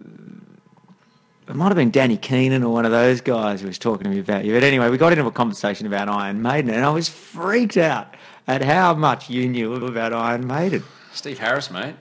it 1.49 1.55
might 1.55 1.69
have 1.69 1.77
been 1.77 1.91
Danny 1.91 2.17
Keenan 2.17 2.63
or 2.63 2.73
one 2.73 2.85
of 2.85 2.91
those 2.91 3.21
guys 3.21 3.61
who 3.61 3.67
was 3.67 3.79
talking 3.79 4.05
to 4.05 4.11
me 4.11 4.19
about 4.19 4.45
you. 4.45 4.53
But 4.55 4.63
anyway, 4.65 4.89
we 4.91 4.97
got 4.99 5.13
into 5.13 5.27
a 5.27 5.31
conversation 5.33 5.87
about 5.87 6.09
Iron 6.09 6.43
Maiden, 6.43 6.71
and 6.71 6.85
I 6.85 6.91
was 6.91 7.09
freaked 7.09 7.77
out 7.77 8.15
at 8.47 8.63
how 8.63 8.95
much 8.95 9.29
you 9.31 9.49
knew 9.49 9.75
about 9.75 10.13
Iron 10.13 10.47
Maiden. 10.47 10.83
Steve 11.13 11.39
Harris, 11.39 11.71
mate. 11.71 11.95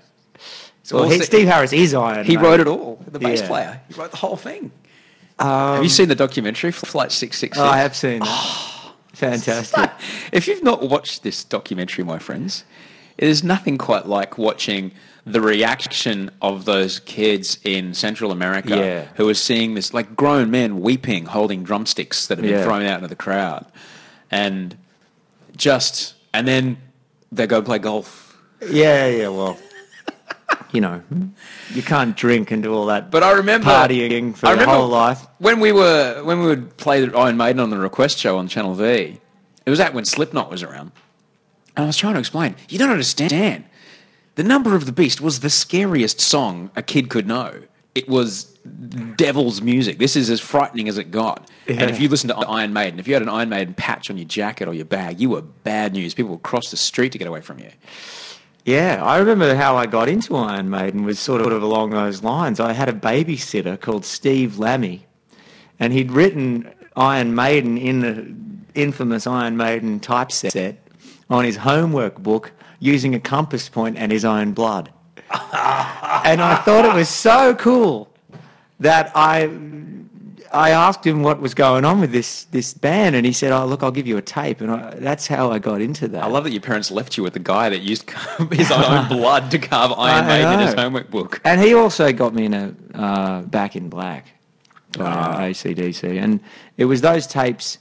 It's 0.81 0.91
Well, 0.91 1.09
he, 1.09 1.19
Ste- 1.19 1.25
Steve 1.25 1.47
Harris 1.47 1.71
is 1.71 1.93
Iron. 1.93 2.25
He 2.25 2.35
Maiden. 2.35 2.43
wrote 2.51 2.59
it 2.59 2.67
all. 2.67 3.01
The 3.07 3.19
bass 3.19 3.39
Yeah. 3.41 3.47
player. 3.47 3.81
He 3.87 3.93
wrote 3.93 4.11
the 4.11 4.17
whole 4.17 4.35
thing. 4.35 4.71
Um, 5.39 5.47
have 5.75 5.83
you 5.83 5.89
seen 5.89 6.09
the 6.09 6.15
documentary 6.15 6.71
Flight 6.71 7.11
Six 7.11 7.37
Six 7.37 7.57
Six? 7.57 7.59
I 7.59 7.77
have 7.77 7.95
seen. 7.95 8.19
That. 8.19 8.69
Fantastic. 9.31 9.89
If 10.31 10.47
you've 10.47 10.63
not 10.63 10.89
watched 10.89 11.23
this 11.23 11.43
documentary, 11.43 12.03
my 12.03 12.19
friends, 12.19 12.63
it 13.17 13.27
is 13.27 13.43
nothing 13.43 13.77
quite 13.77 14.07
like 14.07 14.37
watching 14.37 14.91
the 15.25 15.39
reaction 15.41 16.29
of 16.41 16.65
those 16.65 16.99
kids 16.99 17.57
in 17.63 17.93
Central 17.93 18.31
America 18.31 18.75
Yeah. 18.75 19.05
who 19.15 19.29
are 19.29 19.33
seeing 19.35 19.75
this, 19.75 19.93
like 19.93 20.15
grown 20.15 20.51
men 20.51 20.81
weeping, 20.81 21.25
holding 21.27 21.63
drumsticks 21.63 22.27
that 22.27 22.37
have 22.37 22.43
been 22.45 22.55
Yeah. 22.59 22.63
thrown 22.63 22.85
out 22.85 22.95
into 22.97 23.07
the 23.07 23.15
crowd, 23.15 23.65
and 24.31 24.75
just 25.55 26.15
and 26.33 26.47
then 26.47 26.77
they 27.31 27.45
go 27.47 27.61
play 27.61 27.77
golf. 27.79 28.37
Yeah, 28.69 29.07
yeah. 29.07 29.27
Well, 29.27 29.57
you 30.73 30.81
know, 30.81 31.01
you 31.71 31.83
can't 31.83 32.17
drink 32.17 32.51
and 32.51 32.61
do 32.63 32.73
all 32.73 32.87
that. 32.87 33.11
But 33.11 33.23
I 33.23 33.31
remember 33.33 33.67
partying 33.67 34.35
for 34.35 34.47
I 34.47 34.55
your 34.55 34.65
whole 34.65 34.87
life. 34.87 35.25
when 35.37 35.59
we 35.59 35.71
were 35.71 36.21
when 36.23 36.39
we 36.39 36.47
would 36.47 36.75
play 36.77 37.05
the 37.05 37.17
Iron 37.17 37.37
Maiden 37.37 37.59
on 37.59 37.69
the 37.69 37.77
Request 37.77 38.17
show 38.17 38.37
on 38.37 38.47
Channel 38.47 38.73
V. 38.73 39.19
It 39.65 39.69
was 39.69 39.79
that 39.79 39.93
when 39.93 40.03
Slipknot 40.03 40.51
was 40.51 40.61
around, 40.63 40.91
and 41.77 41.85
I 41.85 41.87
was 41.87 41.95
trying 41.95 42.15
to 42.15 42.19
explain. 42.19 42.55
You 42.67 42.77
don't 42.79 42.89
understand. 42.91 43.63
The 44.35 44.43
Number 44.43 44.75
of 44.75 44.87
the 44.87 44.91
Beast 44.91 45.21
was 45.21 45.41
the 45.41 45.49
scariest 45.49 46.19
song 46.19 46.71
a 46.75 46.81
kid 46.81 47.07
could 47.09 47.27
know. 47.27 47.61
It 47.93 48.09
was 48.09 48.45
devil's 49.15 49.61
music. 49.61 49.99
This 49.99 50.15
is 50.15 50.31
as 50.31 50.39
frightening 50.41 50.89
as 50.89 50.97
it 50.97 51.11
got. 51.11 51.49
And 51.67 51.91
if 51.91 51.99
you 52.01 52.09
listen 52.09 52.29
to 52.29 52.35
Iron 52.35 52.73
Maiden, 52.73 52.99
if 52.99 53.07
you 53.07 53.13
had 53.13 53.21
an 53.21 53.29
Iron 53.29 53.49
Maiden 53.49 53.75
patch 53.75 54.09
on 54.09 54.17
your 54.17 54.25
jacket 54.27 54.67
or 54.67 54.73
your 54.73 54.85
bag, 54.85 55.19
you 55.19 55.29
were 55.29 55.41
bad 55.41 55.93
news. 55.93 56.15
People 56.15 56.31
would 56.31 56.41
cross 56.43 56.71
the 56.71 56.77
street 56.77 57.11
to 57.11 57.19
get 57.19 57.27
away 57.27 57.41
from 57.41 57.59
you. 57.59 57.69
Yeah, 58.65 59.03
I 59.03 59.17
remember 59.17 59.55
how 59.55 59.75
I 59.75 59.87
got 59.87 60.07
into 60.07 60.37
Iron 60.37 60.69
Maiden 60.69 61.03
was 61.03 61.19
sort 61.19 61.41
of 61.41 61.61
along 61.61 61.89
those 61.89 62.23
lines. 62.23 62.61
I 62.61 62.71
had 62.71 62.87
a 62.87 62.93
babysitter 62.93 63.79
called 63.79 64.05
Steve 64.05 64.57
Lammy, 64.57 65.05
and 65.79 65.91
he'd 65.91 66.11
written 66.11 66.73
Iron 66.95 67.35
Maiden 67.35 67.77
in 67.77 67.99
the 67.99 68.33
infamous 68.79 69.27
Iron 69.27 69.57
Maiden 69.57 69.99
typeset 69.99 70.77
on 71.29 71.43
his 71.43 71.57
homework 71.57 72.19
book 72.19 72.51
using 72.79 73.13
a 73.13 73.19
compass 73.19 73.67
point 73.67 73.97
and 73.97 74.11
his 74.11 74.23
own 74.23 74.53
blood. 74.53 74.91
and 75.29 76.41
I 76.41 76.61
thought 76.63 76.85
it 76.85 76.93
was 76.93 77.09
so 77.09 77.55
cool 77.55 78.09
that 78.79 79.11
I 79.13 79.47
I 80.53 80.69
asked 80.69 81.05
him 81.05 81.23
what 81.23 81.39
was 81.41 81.53
going 81.53 81.83
on 81.83 81.99
with 81.99 82.11
this 82.11 82.45
this 82.45 82.73
band, 82.73 83.15
and 83.15 83.25
he 83.25 83.33
said, 83.33 83.51
"Oh, 83.51 83.65
look, 83.65 83.81
I'll 83.83 83.91
give 83.91 84.05
you 84.07 84.17
a 84.17 84.21
tape," 84.21 84.61
and 84.61 84.71
I, 84.71 84.93
that's 84.95 85.25
how 85.27 85.51
I 85.51 85.59
got 85.59 85.81
into 85.81 86.07
that. 86.09 86.23
I 86.23 86.27
love 86.27 86.43
that 86.43 86.51
your 86.51 86.61
parents 86.61 86.91
left 86.91 87.17
you 87.17 87.23
with 87.23 87.33
the 87.33 87.39
guy 87.39 87.69
that 87.69 87.79
used 87.81 88.09
his 88.51 88.71
own 88.71 89.07
blood 89.09 89.49
to 89.51 89.59
carve 89.59 89.91
Iron 89.97 90.27
Maiden 90.27 90.53
in 90.53 90.59
his 90.59 90.73
homework 90.75 91.09
book. 91.09 91.41
And 91.43 91.59
he 91.59 91.73
also 91.73 92.13
got 92.13 92.33
me 92.33 92.45
in 92.45 92.53
a 92.53 92.75
uh, 92.93 93.41
Back 93.41 93.75
in 93.75 93.89
Black 93.89 94.27
by 94.97 95.05
Ah. 95.05 95.39
ACDC, 95.39 96.21
and 96.21 96.39
it 96.77 96.85
was 96.85 97.01
those 97.01 97.25
tapes 97.25 97.79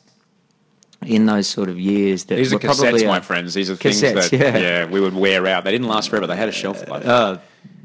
in 1.05 1.27
those 1.27 1.47
sort 1.49 1.69
of 1.69 1.79
years 1.79 2.25
that 2.25 2.37
These 2.37 2.53
are 2.53 2.59
cassettes, 2.59 3.07
my 3.07 3.21
friends. 3.21 3.55
These 3.55 3.69
are 3.71 3.77
things 3.77 4.01
that 4.01 4.33
yeah. 4.33 4.57
yeah. 4.57 4.85
we 4.87 5.01
would 5.01 5.15
wear 5.15 5.47
out. 5.47 5.65
They 5.65 5.73
didn't 5.73 5.89
last 5.89 6.09
forever. 6.09 6.27
They 6.27 6.37
had 6.37 6.49
a 6.49 6.53
shelf 6.53 6.89
life. 6.89 7.05
Uh, 7.05 7.39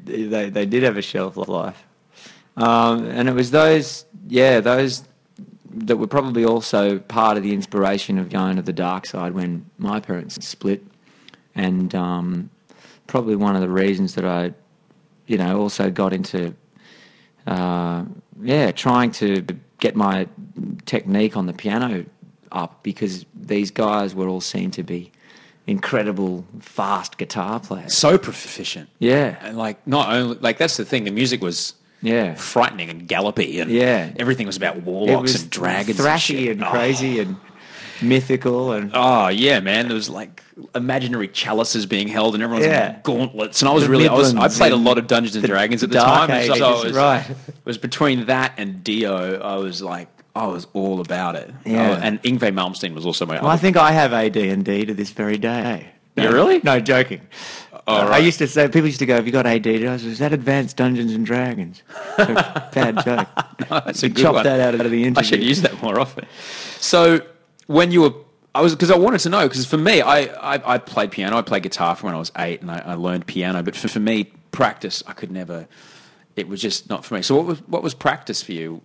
they 0.06 0.50
they 0.50 0.65
did 0.65 0.84
have 0.84 0.95
a 0.95 1.02
shelf 1.02 1.36
life, 1.36 1.84
um, 2.56 3.06
and 3.10 3.28
it 3.28 3.34
was 3.34 3.52
those 3.52 4.06
yeah 4.27 4.59
those 4.59 5.03
that 5.69 5.97
were 5.97 6.07
probably 6.07 6.43
also 6.43 6.99
part 6.99 7.37
of 7.37 7.43
the 7.43 7.53
inspiration 7.53 8.17
of 8.17 8.29
going 8.29 8.55
to 8.55 8.61
the 8.61 8.73
dark 8.73 9.05
side 9.05 9.33
when 9.33 9.69
my 9.77 9.99
parents 9.99 10.45
split, 10.45 10.83
and 11.55 11.93
um, 11.93 12.49
probably 13.05 13.35
one 13.35 13.55
of 13.55 13.61
the 13.61 13.69
reasons 13.69 14.15
that 14.15 14.25
I, 14.25 14.53
you 15.27 15.37
know, 15.37 15.59
also 15.59 15.91
got 15.91 16.13
into 16.13 16.53
uh, 17.45 18.05
yeah 18.41 18.71
trying 18.71 19.11
to 19.11 19.45
get 19.79 19.95
my 19.95 20.27
technique 20.85 21.37
on 21.37 21.45
the 21.45 21.53
piano 21.53 22.05
up 22.51 22.81
because 22.83 23.25
these 23.35 23.71
guys 23.71 24.15
were 24.15 24.27
all 24.27 24.41
seen 24.41 24.71
to 24.71 24.83
be 24.83 25.11
incredible 25.67 26.45
fast 26.59 27.17
guitar 27.17 27.59
players. 27.59 27.93
so 27.93 28.17
proficient. 28.17 28.89
Yeah. 28.99 29.37
And 29.41 29.57
like 29.57 29.85
not 29.85 30.13
only 30.13 30.37
like 30.39 30.57
that's 30.57 30.77
the 30.77 30.85
thing. 30.85 31.03
The 31.03 31.11
music 31.11 31.41
was 31.41 31.73
Yeah. 32.01 32.36
frightening 32.36 32.89
and 32.89 33.07
gallopy 33.07 33.60
and 33.60 33.71
Yeah. 33.71 34.10
everything 34.17 34.45
was 34.47 34.57
about 34.57 34.83
warlocks 34.83 35.33
was 35.33 35.41
and 35.43 35.49
dragons, 35.51 35.99
thrashy 35.99 36.51
and, 36.51 36.62
and, 36.62 36.62
shit. 36.62 36.69
crazy 36.69 37.19
and 37.19 37.36
mythical 38.01 38.71
and 38.71 38.91
Oh, 38.93 39.25
oh, 39.25 39.27
yeah, 39.29 39.60
man. 39.60 39.88
There 39.88 39.95
was 39.95 40.10
like 40.10 40.43
imaginary 40.75 41.27
chalices 41.27 41.86
being 41.86 42.07
held 42.07 42.33
and 42.36 42.43
everyone's 42.43 42.67
Yeah. 42.67 42.95
in 42.95 43.01
gauntlets. 43.03 43.62
And 43.62 43.69
I 43.69 43.73
was 43.73 43.83
The 43.83 43.89
really 43.89 44.07
I 44.07 44.13
was 44.13 44.36
I 44.36 44.47
played 44.47 44.71
a 44.73 44.75
lot 44.77 44.97
of 44.97 45.07
Dungeons 45.07 45.36
and 45.36 45.45
Dragons 45.45 45.83
at 45.83 45.89
the 45.89 45.99
time. 45.99 46.29
and 46.29 46.55
so 46.55 46.65
I 46.65 46.83
was, 46.83 46.93
right. 46.93 47.29
It 47.29 47.36
was 47.65 47.77
between 47.77 48.25
that 48.27 48.53
and 48.57 48.83
Dio. 48.83 49.39
I 49.41 49.55
was 49.55 49.81
like. 49.81 50.07
I 50.36 50.45
was 50.45 50.67
all 50.73 51.01
about 51.01 51.36
it. 51.36 51.51
Yeah. 51.65 51.97
Oh, 51.97 51.99
and 51.99 52.21
Yngwie 52.21 52.53
Malmsteen 52.53 52.93
was 52.93 53.07
also 53.07 53.25
my 53.25 53.41
well, 53.41 53.47
I 53.49 53.57
think 53.57 53.75
I 53.75 53.91
have 53.91 54.13
AD&D 54.13 54.86
to 54.86 54.93
this 54.93 55.10
very 55.10 55.39
day. 55.39 55.88
You 56.17 56.32
really? 56.32 56.60
No, 56.63 56.80
joking. 56.80 57.21
Oh, 57.89 57.95
Uh, 58.08 58.10
I 58.12 58.17
used 58.17 58.38
to 58.39 58.47
say, 58.47 58.67
people 58.67 58.88
used 58.88 58.99
to 58.99 59.06
go, 59.06 59.15
have 59.15 59.25
you 59.25 59.32
got 59.32 59.45
AD? 59.45 59.65
I 59.67 59.91
was, 59.93 60.03
is 60.03 60.19
that 60.19 60.34
Advanced 60.34 60.75
Dungeons 60.77 61.13
and 61.13 61.25
Dragons? 61.25 61.84
So, 62.17 62.25
bad 62.73 63.03
joke. 63.06 63.27
That's 63.69 64.03
a 64.03 64.10
good 64.10 64.21
Chop 64.23 64.36
one. 64.36 64.43
that 64.43 64.60
out 64.60 64.73
of 64.75 64.91
the 64.91 65.03
interview. 65.03 65.19
I 65.19 65.21
should 65.21 65.43
use 65.43 65.62
that 65.62 65.82
more 65.82 65.99
often. 65.99 66.25
So 66.80 67.21
when 67.67 67.91
you 67.91 68.01
were, 68.01 68.13
I 68.53 68.62
was 68.62 68.73
because 68.75 68.91
I 68.91 68.97
wanted 68.97 69.19
to 69.21 69.30
know 69.30 69.47
because 69.47 69.65
for 69.65 69.77
me, 69.77 70.01
I, 70.01 70.21
I 70.56 70.73
I 70.73 70.77
played 70.80 71.12
piano, 71.12 71.38
I 71.38 71.41
played 71.43 71.63
guitar 71.63 71.95
from 71.95 72.08
when 72.08 72.15
I 72.15 72.19
was 72.19 72.32
eight, 72.39 72.62
and 72.62 72.71
I, 72.71 72.80
I 72.80 72.93
learned 72.95 73.25
piano. 73.27 73.62
But 73.63 73.75
for, 73.75 73.88
for 73.88 73.99
me, 73.99 74.25
practice, 74.51 75.03
I 75.08 75.13
could 75.13 75.32
never. 75.32 75.67
It 76.36 76.47
was 76.47 76.62
just 76.62 76.89
not 76.89 77.06
for 77.06 77.13
me. 77.15 77.21
So 77.21 77.36
what 77.36 77.45
was 77.45 77.60
what 77.67 77.84
was 77.84 77.93
practice 77.93 78.41
for 78.43 78.51
you? 78.53 78.82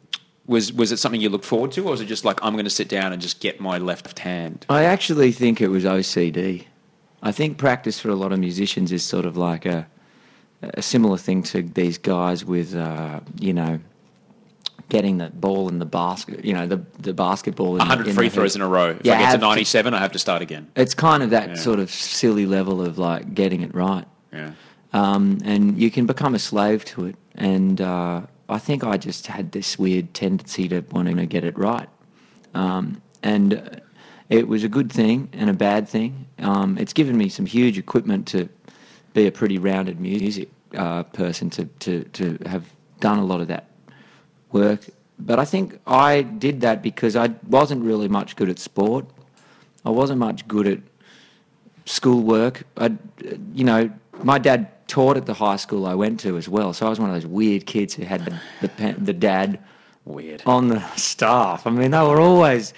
Was 0.47 0.73
was 0.73 0.93
it 0.93 0.99
something 0.99 1.21
you 1.21 1.29
looked 1.31 1.45
forward 1.45 1.73
to, 1.73 1.83
or 1.85 1.91
was 1.93 2.01
it 2.01 2.07
just 2.07 2.25
like 2.25 2.43
I'm 2.45 2.53
going 2.53 2.65
to 2.67 2.71
sit 2.71 2.89
down 2.89 3.13
and 3.13 3.21
just 3.23 3.41
get 3.41 3.61
my 3.61 3.79
left 3.79 4.19
hand? 4.19 4.67
I 4.69 4.85
actually 4.85 5.33
think 5.33 5.61
it 5.61 5.69
was 5.69 5.85
OCD. 5.85 6.67
I 7.23 7.33
think 7.33 7.57
practice 7.59 8.01
for 8.01 8.11
a 8.11 8.15
lot 8.17 8.33
of 8.33 8.39
musicians 8.41 8.91
is 8.93 9.05
sort 9.05 9.27
of 9.27 9.37
like 9.37 9.65
a, 9.65 9.87
a 10.63 10.83
similar 10.83 11.17
thing 11.17 11.43
to 11.45 11.63
these 11.63 11.99
guys 11.99 12.45
with, 12.45 12.75
uh, 12.75 13.21
you 13.39 13.53
know, 13.53 13.79
getting 14.89 15.19
the 15.19 15.31
ball 15.31 15.69
in 15.69 15.79
the 15.79 15.85
basket, 15.87 16.45
you 16.45 16.53
know, 16.53 16.67
the, 16.67 16.85
the 16.99 17.15
basketball. 17.15 17.73
In, 17.75 17.79
100 17.79 18.09
in 18.09 18.15
free 18.15 18.29
throws 18.29 18.57
in 18.57 18.61
a 18.63 18.69
row. 18.69 18.91
If 18.91 19.07
You 19.07 19.13
I 19.13 19.17
get 19.17 19.19
to 19.21 19.27
have 19.27 19.41
to- 19.41 19.47
97, 19.47 19.95
I 19.95 19.99
have 19.99 20.13
to 20.13 20.19
start 20.19 20.43
again. 20.43 20.67
It's 20.77 20.95
kind 20.95 21.23
of 21.23 21.31
that 21.31 21.51
Yeah. 21.51 21.55
sort 21.55 21.79
of 21.79 21.91
silly 21.91 22.45
level 22.47 22.83
of 22.85 22.99
like 22.99 23.35
getting 23.35 23.63
it 23.63 23.75
right. 23.75 24.07
Yeah. 24.33 24.53
um, 24.95 25.39
and 25.45 25.79
you 25.79 25.91
can 25.91 26.07
become 26.07 26.35
a 26.35 26.39
slave 26.39 26.85
to 26.87 27.07
it. 27.07 27.17
And 27.35 27.81
uh, 27.81 28.23
I 28.49 28.59
think 28.59 28.83
I 28.85 28.97
just 28.99 29.27
had 29.29 29.53
this 29.53 29.79
weird 29.79 30.13
tendency 30.15 30.69
to 30.69 30.83
wanting 30.91 31.17
to 31.19 31.27
get 31.27 31.45
it 31.45 31.57
right, 31.57 31.89
um, 32.55 33.01
and 33.23 33.81
it 34.33 34.49
was 34.49 34.65
a 34.65 34.69
good 34.69 34.91
thing 34.91 35.29
and 35.33 35.51
a 35.51 35.53
bad 35.53 35.87
thing. 35.87 36.27
Um, 36.39 36.79
it's 36.79 36.95
given 36.95 37.17
me 37.17 37.29
some 37.29 37.45
huge 37.45 37.77
equipment 37.79 38.27
to 38.29 38.49
be 39.13 39.27
a 39.27 39.33
pretty 39.33 39.59
rounded 39.59 40.01
music 40.01 40.49
uh, 40.75 41.03
person 41.03 41.51
to, 41.51 41.67
to 41.81 42.05
to 42.05 42.39
have 42.47 42.65
done 43.01 43.19
a 43.19 43.25
lot 43.25 43.41
of 43.41 43.49
that 43.49 43.67
work. 44.51 44.87
But 45.19 45.39
I 45.39 45.45
think 45.45 45.79
I 45.87 46.23
did 46.23 46.63
that 46.63 46.83
because 46.83 47.15
I 47.15 47.29
wasn't 47.47 47.85
really 47.85 48.09
much 48.09 48.35
good 48.35 48.49
at 48.49 48.59
sport. 48.59 49.05
I 49.85 49.91
wasn't 49.91 50.19
much 50.19 50.49
good 50.49 50.67
at 50.67 50.79
schoolwork. 51.85 52.65
I, 52.79 52.97
you 53.53 53.65
know, 53.65 53.91
my 54.23 54.39
dad 54.39 54.69
taught 54.89 55.17
at 55.17 55.27
the 55.27 55.35
high 55.35 55.57
school 55.57 55.87
I 55.87 55.95
went 55.95 56.21
to 56.21 56.39
as 56.39 56.49
well, 56.49 56.73
so 56.73 56.87
I 56.87 56.89
was 56.89 56.99
one 56.99 57.11
of 57.11 57.17
those 57.17 57.27
weird 57.27 57.67
kids 57.67 57.95
who 57.95 58.05
had 58.05 58.25
the 58.25 58.41
the, 58.63 58.95
the 58.99 59.13
dad 59.13 59.59
Weird. 60.05 60.43
on 60.47 60.69
the 60.69 60.81
staff. 60.97 61.67
I 61.67 61.71
mean, 61.71 61.91
they 61.91 62.01
were 62.01 62.21
always 62.21 62.73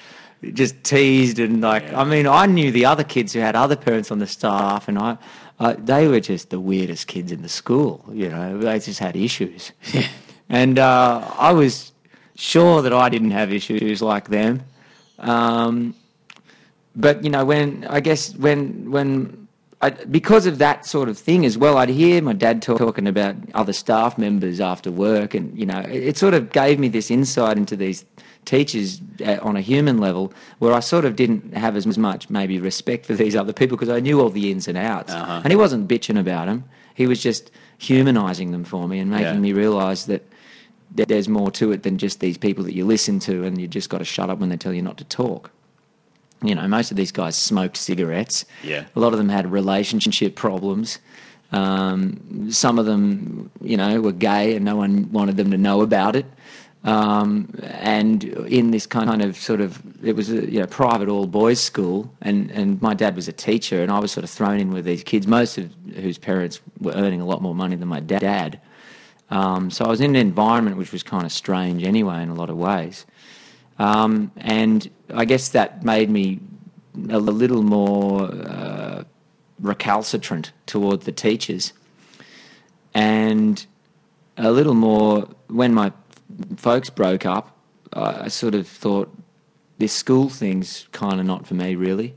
just 0.53 0.83
teased 0.85 1.39
and 1.39 1.61
like. 1.61 1.93
I 1.93 2.05
mean, 2.05 2.27
I 2.27 2.47
knew 2.47 2.71
the 2.71 2.87
other 2.87 3.05
kids 3.05 3.33
who 3.33 3.41
had 3.41 3.57
other 3.57 3.77
parents 3.77 4.11
on 4.11 4.19
the 4.19 4.27
staff, 4.27 4.89
and 4.89 4.99
I, 4.99 5.17
I 5.59 5.75
they 5.75 6.09
were 6.09 6.21
just 6.21 6.51
the 6.51 6.61
weirdest 6.61 7.07
kids 7.07 7.33
in 7.33 7.43
the 7.43 7.49
school. 7.49 8.05
You 8.13 8.29
know, 8.29 8.59
they 8.59 8.79
just 8.79 8.99
had 8.99 9.17
issues, 9.17 9.73
and 10.49 10.79
uh, 10.79 11.31
I 11.39 11.53
was 11.53 11.93
sure 12.37 12.83
that 12.83 12.93
I 12.93 13.09
didn't 13.09 13.31
have 13.31 13.53
issues 13.53 14.03
like 14.03 14.29
them. 14.29 14.63
Um, 15.19 15.95
but 16.97 17.25
you 17.25 17.31
know, 17.31 17.45
when 17.45 17.87
I 17.89 18.01
guess 18.01 18.35
when 18.37 18.91
when 18.91 19.44
I, 19.85 19.91
because 19.91 20.47
of 20.47 20.59
that 20.59 20.87
sort 20.87 21.09
of 21.09 21.19
thing 21.19 21.45
as 21.45 21.59
well, 21.59 21.77
I'd 21.79 21.89
hear 21.91 22.23
my 22.23 22.33
dad 22.33 22.63
talk, 22.63 22.79
talking 22.79 23.07
about 23.07 23.37
other 23.55 23.73
staff 23.73 24.17
members 24.19 24.59
after 24.61 24.91
work, 24.91 25.35
and 25.35 25.57
you 25.59 25.67
know, 25.67 25.81
it, 25.81 26.03
it 26.11 26.17
sort 26.17 26.35
of 26.35 26.53
gave 26.53 26.79
me 26.79 26.89
this 26.89 27.11
insight 27.11 27.57
into 27.57 27.77
these 27.77 28.05
teachers 28.47 29.01
uh, 29.25 29.39
on 29.43 29.57
a 29.57 29.61
human 29.61 29.99
level, 29.99 30.33
where 30.59 30.73
I 30.73 30.81
sort 30.81 31.05
of 31.05 31.17
didn't 31.17 31.55
have 31.55 31.77
as 31.77 31.87
much 31.99 32.31
maybe 32.31 32.59
respect 32.59 33.05
for 33.07 33.15
these 33.15 33.37
other 33.37 33.53
people 33.53 33.77
because 33.77 33.89
I 33.91 34.01
knew 34.01 34.21
all 34.21 34.31
the 34.31 34.51
ins 34.51 34.69
and 34.69 34.79
outs, 34.79 35.13
and 35.13 35.49
he 35.51 35.57
wasn't 35.57 35.89
bitching 35.89 36.19
about 36.19 36.47
them. 36.47 36.65
He 36.95 37.07
was 37.07 37.23
just 37.23 37.51
humanising 37.79 38.53
them 38.53 38.65
for 38.65 38.89
me 38.89 38.99
and 39.01 39.11
making 39.11 39.35
Yeah. 39.35 39.39
me 39.41 39.53
realise 39.53 40.05
that 40.05 40.23
there- 40.95 41.07
there's 41.07 41.29
more 41.29 41.51
to 41.51 41.73
it 41.73 41.83
than 41.83 41.99
just 41.99 42.21
these 42.21 42.39
people 42.39 42.63
that 42.65 42.75
you 42.75 42.85
listen 42.87 43.19
to, 43.21 43.45
and 43.45 43.61
you 43.61 43.67
just 43.67 43.91
got 43.91 43.99
to 43.99 44.05
shut 44.05 44.31
up 44.31 44.39
when 44.39 44.49
they 44.49 44.57
tell 44.57 44.73
you 44.73 44.83
not 44.83 44.97
to 44.99 45.05
talk. 45.05 45.51
You 46.43 46.55
know, 46.55 46.67
most 46.69 46.91
of 46.91 46.97
these 46.97 47.13
guys 47.13 47.37
smoked 47.37 47.77
cigarettes. 47.77 48.45
Yeah. 48.63 48.85
A 48.95 49.01
lot 49.01 49.13
of 49.13 49.19
them 49.19 49.29
had 49.29 49.51
relationship 49.51 50.35
problems. 50.35 50.99
Um, 51.53 52.51
some 52.51 52.79
of 52.79 52.87
them, 52.87 53.51
you 53.61 53.77
know, 53.77 54.01
were 54.01 54.13
gay 54.13 54.57
and 54.57 54.65
no 54.65 54.77
one 54.77 55.11
wanted 55.13 55.37
them 55.37 55.51
to 55.53 55.59
know 55.59 55.83
about 55.83 56.17
it. 56.17 56.27
Um, 56.85 57.49
and 57.63 58.25
in 58.25 58.71
this 58.71 58.87
kind 58.87 59.23
of 59.23 59.37
sort 59.37 59.63
of, 59.63 59.81
it 60.05 60.15
was 60.15 60.31
a 60.31 60.51
you 60.51 60.61
know, 60.61 60.67
private 60.67 61.09
all 61.09 61.27
boys 61.27 61.59
school, 61.61 62.13
and, 62.21 62.51
and 62.51 62.81
my 62.83 62.93
dad 62.93 63.17
was 63.17 63.27
a 63.27 63.33
teacher, 63.33 63.83
and 63.83 63.91
I 63.91 63.99
was 63.99 64.13
sort 64.13 64.25
of 64.25 64.31
thrown 64.31 64.61
in 64.61 64.71
with 64.71 64.85
these 64.85 65.03
kids, 65.03 65.27
most 65.27 65.57
of 65.57 65.71
whose 65.97 66.19
parents 66.19 66.61
were 66.81 66.93
earning 66.93 67.23
a 67.23 67.25
lot 67.25 67.41
more 67.41 67.55
money 67.55 67.75
than 67.75 67.89
my 67.89 68.01
dad. 68.01 68.61
Um, 69.31 69.71
so 69.71 69.87
I 69.87 69.89
was 69.89 70.03
in 70.03 70.11
an 70.11 70.17
environment 70.17 70.77
which 70.77 70.93
was 70.93 71.03
kind 71.03 71.25
of 71.25 71.33
strange 71.33 71.83
anyway, 71.85 72.23
in 72.23 72.29
a 72.29 72.35
lot 72.35 72.51
of 72.51 72.59
ways. 72.59 73.07
Um, 73.79 74.31
and 74.37 74.89
I 75.13 75.25
guess 75.25 75.49
that 75.51 75.85
made 75.85 76.11
me 76.11 76.41
a 77.11 77.19
little 77.19 77.63
more 77.63 78.31
uh, 78.33 79.05
recalcitrant 79.61 80.53
toward 80.67 81.03
the 81.03 81.13
teachers, 81.13 81.73
and 82.93 83.65
a 84.37 84.51
little 84.51 84.75
more 84.75 85.29
when 85.49 85.75
my 85.75 85.93
folks 86.57 86.91
broke 86.91 87.27
up. 87.27 87.51
I 87.93 88.27
sort 88.29 88.57
of 88.57 88.67
thought 88.67 89.09
this 89.79 89.93
school 89.93 90.29
thing's 90.29 90.89
kind 90.93 91.21
of 91.21 91.27
not 91.27 91.47
for 91.47 91.55
me, 91.55 91.77
really. 91.77 92.15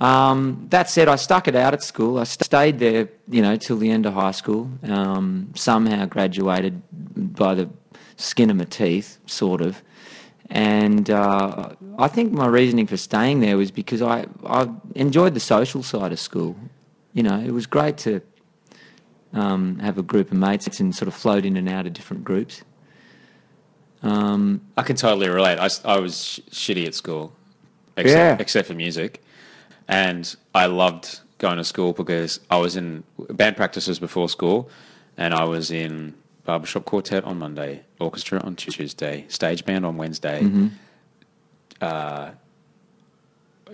Um, 0.00 0.66
that 0.70 0.90
said, 0.90 1.08
I 1.08 1.16
stuck 1.16 1.48
it 1.48 1.56
out 1.56 1.72
at 1.72 1.82
school. 1.82 2.18
I 2.18 2.24
st- 2.24 2.44
stayed 2.44 2.78
there, 2.78 3.08
you 3.28 3.40
know, 3.40 3.56
till 3.56 3.78
the 3.78 3.90
end 3.90 4.04
of 4.04 4.14
high 4.14 4.32
school. 4.32 4.70
Um, 4.82 5.52
somehow 5.54 6.04
graduated 6.06 6.82
by 7.34 7.54
the 7.54 7.70
skin 8.16 8.50
of 8.50 8.56
my 8.56 8.64
teeth, 8.64 9.18
sort 9.26 9.62
of. 9.62 9.82
And 10.50 11.10
uh, 11.10 11.70
I 11.98 12.08
think 12.08 12.32
my 12.32 12.46
reasoning 12.46 12.86
for 12.86 12.96
staying 12.96 13.40
there 13.40 13.56
was 13.56 13.70
because 13.70 14.00
I, 14.00 14.26
I 14.44 14.68
enjoyed 14.94 15.34
the 15.34 15.40
social 15.40 15.82
side 15.82 16.12
of 16.12 16.20
school. 16.20 16.56
You 17.12 17.22
know, 17.24 17.38
it 17.40 17.50
was 17.50 17.66
great 17.66 17.96
to 17.98 18.20
um, 19.32 19.78
have 19.80 19.98
a 19.98 20.02
group 20.02 20.30
of 20.30 20.36
mates 20.36 20.78
and 20.80 20.94
sort 20.94 21.08
of 21.08 21.14
float 21.14 21.44
in 21.44 21.56
and 21.56 21.68
out 21.68 21.86
of 21.86 21.92
different 21.92 22.24
groups. 22.24 22.62
Um, 24.02 24.60
I 24.76 24.82
can 24.82 24.96
totally 24.96 25.28
relate. 25.28 25.58
I, 25.58 25.68
I 25.84 25.98
was 25.98 26.22
sh- 26.22 26.40
shitty 26.50 26.86
at 26.86 26.94
school, 26.94 27.32
except, 27.96 28.16
Yeah. 28.16 28.36
except 28.38 28.68
for 28.68 28.74
music, 28.74 29.22
and 29.88 30.34
I 30.54 30.66
loved 30.66 31.20
going 31.38 31.56
to 31.56 31.64
school 31.64 31.92
because 31.92 32.38
I 32.50 32.56
was 32.58 32.76
in 32.76 33.02
band 33.30 33.56
practices 33.56 33.98
before 33.98 34.28
school, 34.28 34.68
and 35.16 35.34
I 35.34 35.44
was 35.44 35.70
in 35.70 36.14
barbershop 36.46 36.84
quartet 36.84 37.24
on 37.24 37.38
Monday, 37.38 37.82
orchestra 38.00 38.40
on 38.40 38.56
Tuesday, 38.56 39.24
stage 39.28 39.64
band 39.64 39.84
on 39.84 39.96
Wednesday, 39.96 40.40
Mm-hmm. 40.42 40.68
uh, 41.80 42.30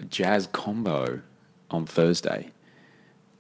jazz 0.09 0.49
combo 0.53 1.21
on 1.71 1.87
Thursday, 1.87 2.51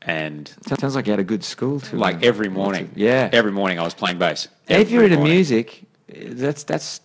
and 0.02 0.52
sounds 0.78 0.94
like 0.94 1.06
you 1.06 1.12
had 1.12 1.20
a 1.20 1.24
good 1.24 1.42
school 1.44 1.80
too. 1.80 1.96
like 1.96 2.22
every 2.22 2.48
morning, 2.48 2.90
Yeah. 2.94 3.30
every 3.32 3.52
morning 3.52 3.78
I 3.78 3.82
was 3.82 3.94
playing 3.94 4.18
bass. 4.18 4.48
if 4.68 4.90
you're 4.90 5.02
Every 5.02 5.06
into 5.06 5.16
morning. 5.16 5.34
music, 5.34 5.82
that's 6.08 6.62
that's 6.64 7.00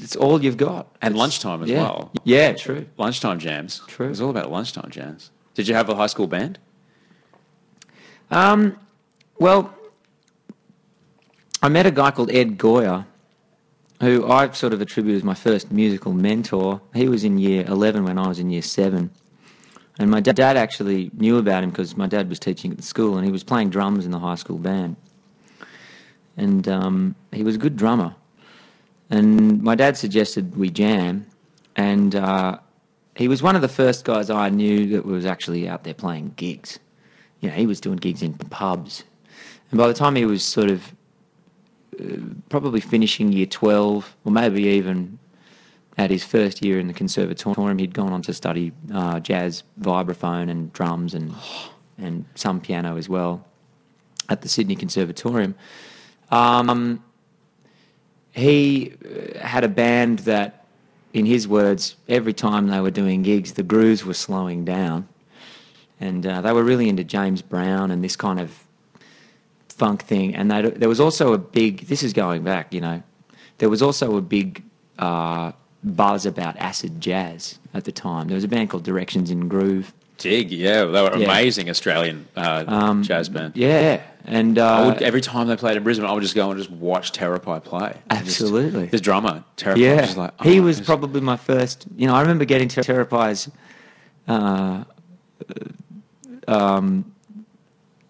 it's 0.00 0.14
all 0.16 0.42
you've 0.42 0.56
got. 0.56 0.86
And 1.02 1.12
It's- 1.12 1.18
lunchtime 1.18 1.62
as 1.64 1.68
yeah. 1.68 1.82
well. 1.82 2.12
Yeah, 2.24 2.52
true. 2.52 2.86
lunchtime 2.98 3.38
jams. 3.40 3.82
True. 3.88 4.06
It 4.06 4.10
was 4.10 4.20
all 4.20 4.30
about 4.30 4.50
lunchtime 4.50 4.90
jams. 4.90 5.30
Did 5.54 5.66
you 5.68 5.74
have 5.74 5.88
a 5.88 5.94
high 5.96 6.06
school 6.08 6.26
band? 6.28 6.58
Um, 8.30 8.76
well, 9.38 9.74
I 11.64 11.68
met 11.70 11.86
a 11.86 11.90
guy 11.90 12.10
called 12.10 12.30
Ed 12.30 12.58
Goyer, 12.58 13.06
who 14.02 14.30
I 14.30 14.50
sort 14.50 14.74
of 14.74 14.82
attribute 14.82 15.16
as 15.16 15.24
my 15.24 15.32
first 15.32 15.72
musical 15.72 16.12
mentor. 16.12 16.82
He 16.92 17.08
was 17.08 17.24
in 17.24 17.38
year 17.38 17.64
11 17.66 18.04
when 18.04 18.18
I 18.18 18.28
was 18.28 18.38
in 18.38 18.50
year 18.50 18.60
7. 18.60 19.10
And 19.98 20.10
my 20.10 20.20
dad 20.20 20.58
actually 20.58 21.10
knew 21.14 21.38
about 21.38 21.64
him 21.64 21.70
because 21.70 21.96
my 21.96 22.06
dad 22.06 22.28
was 22.28 22.38
teaching 22.38 22.70
at 22.70 22.76
the 22.76 22.82
school 22.82 23.16
and 23.16 23.24
he 23.24 23.32
was 23.32 23.42
playing 23.42 23.70
drums 23.70 24.04
in 24.04 24.10
the 24.10 24.18
high 24.18 24.34
school 24.34 24.58
band. 24.58 24.96
And 26.36 26.68
um, 26.68 27.14
he 27.32 27.42
was 27.42 27.54
a 27.54 27.58
good 27.58 27.78
drummer. 27.78 28.14
And 29.08 29.62
my 29.62 29.74
dad 29.74 29.96
suggested 29.96 30.58
we 30.58 30.68
jam. 30.68 31.24
And 31.76 32.14
uh, 32.14 32.58
he 33.16 33.26
was 33.26 33.42
one 33.42 33.56
of 33.56 33.62
the 33.62 33.68
first 33.68 34.04
guys 34.04 34.28
I 34.28 34.50
knew 34.50 34.88
that 34.88 35.06
was 35.06 35.24
actually 35.24 35.66
out 35.66 35.84
there 35.84 35.94
playing 35.94 36.34
gigs. 36.36 36.78
You 37.40 37.48
know, 37.48 37.54
he 37.54 37.64
was 37.64 37.80
doing 37.80 37.96
gigs 37.96 38.20
in 38.20 38.34
pubs. 38.34 39.04
And 39.70 39.78
by 39.78 39.88
the 39.88 39.94
time 39.94 40.14
he 40.14 40.26
was 40.26 40.44
sort 40.44 40.68
of 40.68 40.92
probably 42.48 42.80
finishing 42.80 43.32
year 43.32 43.46
12, 43.46 44.16
or 44.24 44.32
maybe 44.32 44.62
even 44.64 45.18
at 45.96 46.10
his 46.10 46.24
first 46.24 46.64
year 46.64 46.78
in 46.78 46.88
the 46.88 46.94
conservatorium, 46.94 47.78
he'd 47.78 47.94
gone 47.94 48.12
on 48.12 48.22
to 48.22 48.32
study 48.32 48.72
uh, 48.92 49.20
jazz 49.20 49.62
vibraphone 49.80 50.50
and 50.50 50.72
drums 50.72 51.14
and, 51.14 51.32
and 51.98 52.24
some 52.34 52.60
piano 52.60 52.96
as 52.96 53.08
well 53.08 53.44
at 54.28 54.42
the 54.42 54.48
Sydney 54.48 54.76
Conservatorium. 54.76 55.54
Um, 56.30 57.04
he 58.32 58.94
uh, 59.04 59.38
had 59.38 59.64
a 59.64 59.68
band 59.68 60.20
that, 60.20 60.66
in 61.12 61.26
his 61.26 61.46
words, 61.46 61.94
every 62.08 62.32
time 62.32 62.68
they 62.68 62.80
were 62.80 62.90
doing 62.90 63.22
gigs, 63.22 63.52
the 63.52 63.62
grooves 63.62 64.04
were 64.04 64.14
slowing 64.14 64.64
down. 64.64 65.08
And 66.00 66.26
uh, 66.26 66.40
they 66.40 66.52
were 66.52 66.64
really 66.64 66.88
into 66.88 67.04
James 67.04 67.40
Brown 67.40 67.92
and 67.92 68.02
this 68.02 68.16
kind 68.16 68.40
of 68.40 68.63
funk 69.76 70.02
thing. 70.04 70.34
And 70.34 70.50
they, 70.50 70.62
there 70.62 70.88
was 70.88 71.00
also 71.00 71.32
a 71.32 71.38
big, 71.38 71.86
this 71.88 72.02
is 72.02 72.12
going 72.12 72.42
back, 72.44 72.72
you 72.72 72.80
know, 72.80 73.02
there 73.58 73.68
was 73.68 73.82
also 73.82 74.16
a 74.16 74.20
big 74.20 74.62
uh, 74.98 75.52
buzz 75.82 76.26
about 76.26 76.56
acid 76.56 77.00
jazz 77.00 77.58
at 77.72 77.84
the 77.84 77.92
time. 77.92 78.28
There 78.28 78.34
was 78.36 78.44
a 78.44 78.48
band 78.48 78.70
called 78.70 78.84
Directions 78.84 79.30
in 79.30 79.48
Groove. 79.48 79.92
Dig, 80.18 80.50
yeah, 80.52 80.84
they 80.84 81.02
were 81.02 81.16
Yeah. 81.16 81.26
amazing 81.26 81.68
Australian 81.68 82.26
uh, 82.36 82.64
Um, 82.66 83.02
jazz 83.02 83.28
band. 83.28 83.56
Yeah. 83.56 84.00
And 84.26 84.58
uh, 84.58 84.66
I 84.66 84.86
would, 84.86 85.02
every 85.02 85.20
time 85.20 85.48
they 85.48 85.56
played 85.56 85.76
in 85.76 85.82
Brisbane, 85.82 86.06
I 86.08 86.12
would 86.12 86.22
just 86.22 86.34
go 86.36 86.50
and 86.50 86.58
just 86.58 86.70
watch 86.70 87.12
Terepai 87.12 87.62
play. 87.64 87.96
Absolutely. 88.08 88.82
Just, 88.82 88.92
the 88.92 89.00
drummer, 89.00 89.44
Terepai, 89.56 89.76
Yeah, 89.78 89.96
was 89.96 90.00
just 90.06 90.16
like, 90.16 90.40
he 90.42 90.60
oh, 90.60 90.62
was 90.62 90.78
this- 90.78 90.86
probably 90.86 91.20
my 91.20 91.36
first. 91.36 91.86
You 91.96 92.06
know, 92.06 92.14
I 92.14 92.20
remember 92.22 92.44
getting 92.46 92.68
Ter- 92.68 93.06
uh, 94.26 94.84
um, 96.48 97.13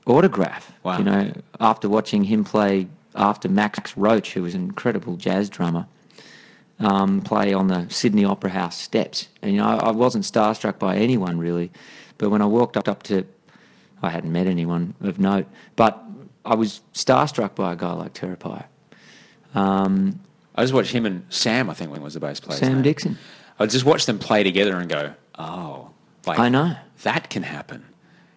autograph. 0.07 0.73
Wow. 0.83 0.99
You 0.99 1.05
know, 1.05 1.33
after 1.61 1.89
watching 1.89 2.25
him 2.25 2.45
play 2.45 2.89
after 3.15 3.49
Max 3.49 3.97
Roach, 3.97 4.35
who 4.35 4.43
was 4.43 4.55
an 4.55 4.63
incredible 4.63 5.17
jazz 5.17 5.49
drummer, 5.49 5.87
um, 6.81 7.21
play 7.21 7.53
on 7.53 7.69
the 7.69 7.89
Sydney 7.89 8.25
Opera 8.25 8.51
House 8.51 8.81
steps. 8.81 9.29
And 9.43 9.53
you 9.53 9.59
know, 9.59 9.67
I, 9.67 9.89
I 9.89 9.91
wasn't 9.91 10.25
starstruck 10.25 10.79
by 10.79 10.97
anyone 10.97 11.39
really, 11.39 11.71
but 12.19 12.31
when 12.31 12.43
I 12.43 12.47
walked 12.47 12.77
up, 12.77 12.89
up 12.89 13.03
to, 13.05 13.25
I 14.03 14.11
hadn't 14.11 14.33
met 14.33 14.47
anyone 14.47 14.95
of 15.01 15.19
note, 15.19 15.47
but 15.77 16.03
I 16.45 16.55
was 16.55 16.83
starstruck 16.93 17.55
by 17.55 17.73
a 17.73 17.77
guy 17.77 17.93
like 17.93 18.13
Terepai. 18.13 18.65
Um, 19.55 20.21
I 20.57 20.63
just 20.63 20.75
watched 20.75 20.93
him 20.93 21.07
and 21.07 21.25
Sam, 21.31 21.71
I 21.71 21.75
think, 21.75 21.91
when 21.91 22.03
was 22.03 22.15
the 22.15 22.21
bass 22.21 22.41
player. 22.41 22.59
Sam 22.59 22.83
Dixon. 22.83 23.19
I 23.59 23.67
just 23.67 23.85
watched 23.85 24.07
them 24.07 24.19
play 24.19 24.43
together 24.43 24.77
and 24.77 24.89
go, 24.89 25.15
oh, 25.39 25.91
like 26.27 26.39
I 26.39 26.49
know. 26.49 26.77
that 27.03 27.31
can 27.31 27.45
happen. 27.45 27.85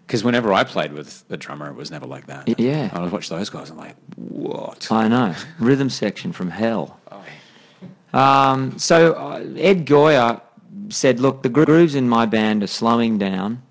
Because 0.07 0.23
whenever 0.23 0.53
I 0.53 0.63
played 0.63 0.93
with 0.93 1.25
a 1.29 1.35
drummer, 1.35 1.69
it 1.69 1.75
was 1.75 1.91
never 1.91 2.05
like 2.05 2.27
that. 2.27 2.57
Yeah. 2.57 2.89
I 2.93 3.01
would 3.01 3.11
watch 3.11 3.27
those 3.27 3.49
guys 3.49 3.69
and 3.69 3.77
I'm 3.77 3.87
like, 3.87 3.97
what? 4.15 4.89
I 4.89 5.09
know. 5.09 5.35
Rhythm 5.59 5.89
section 5.89 6.31
from 6.31 6.49
hell. 6.49 6.97
Um, 8.13 8.79
so 8.79 9.13
uh, 9.13 9.43
Ed 9.57 9.85
Goyer 9.85 10.41
said, 10.87 11.19
look, 11.19 11.43
the 11.43 11.49
gro- 11.49 11.65
grooves 11.65 11.93
in 11.93 12.07
my 12.07 12.25
band 12.25 12.63
are 12.63 12.67
slowing 12.67 13.17
down 13.17 13.61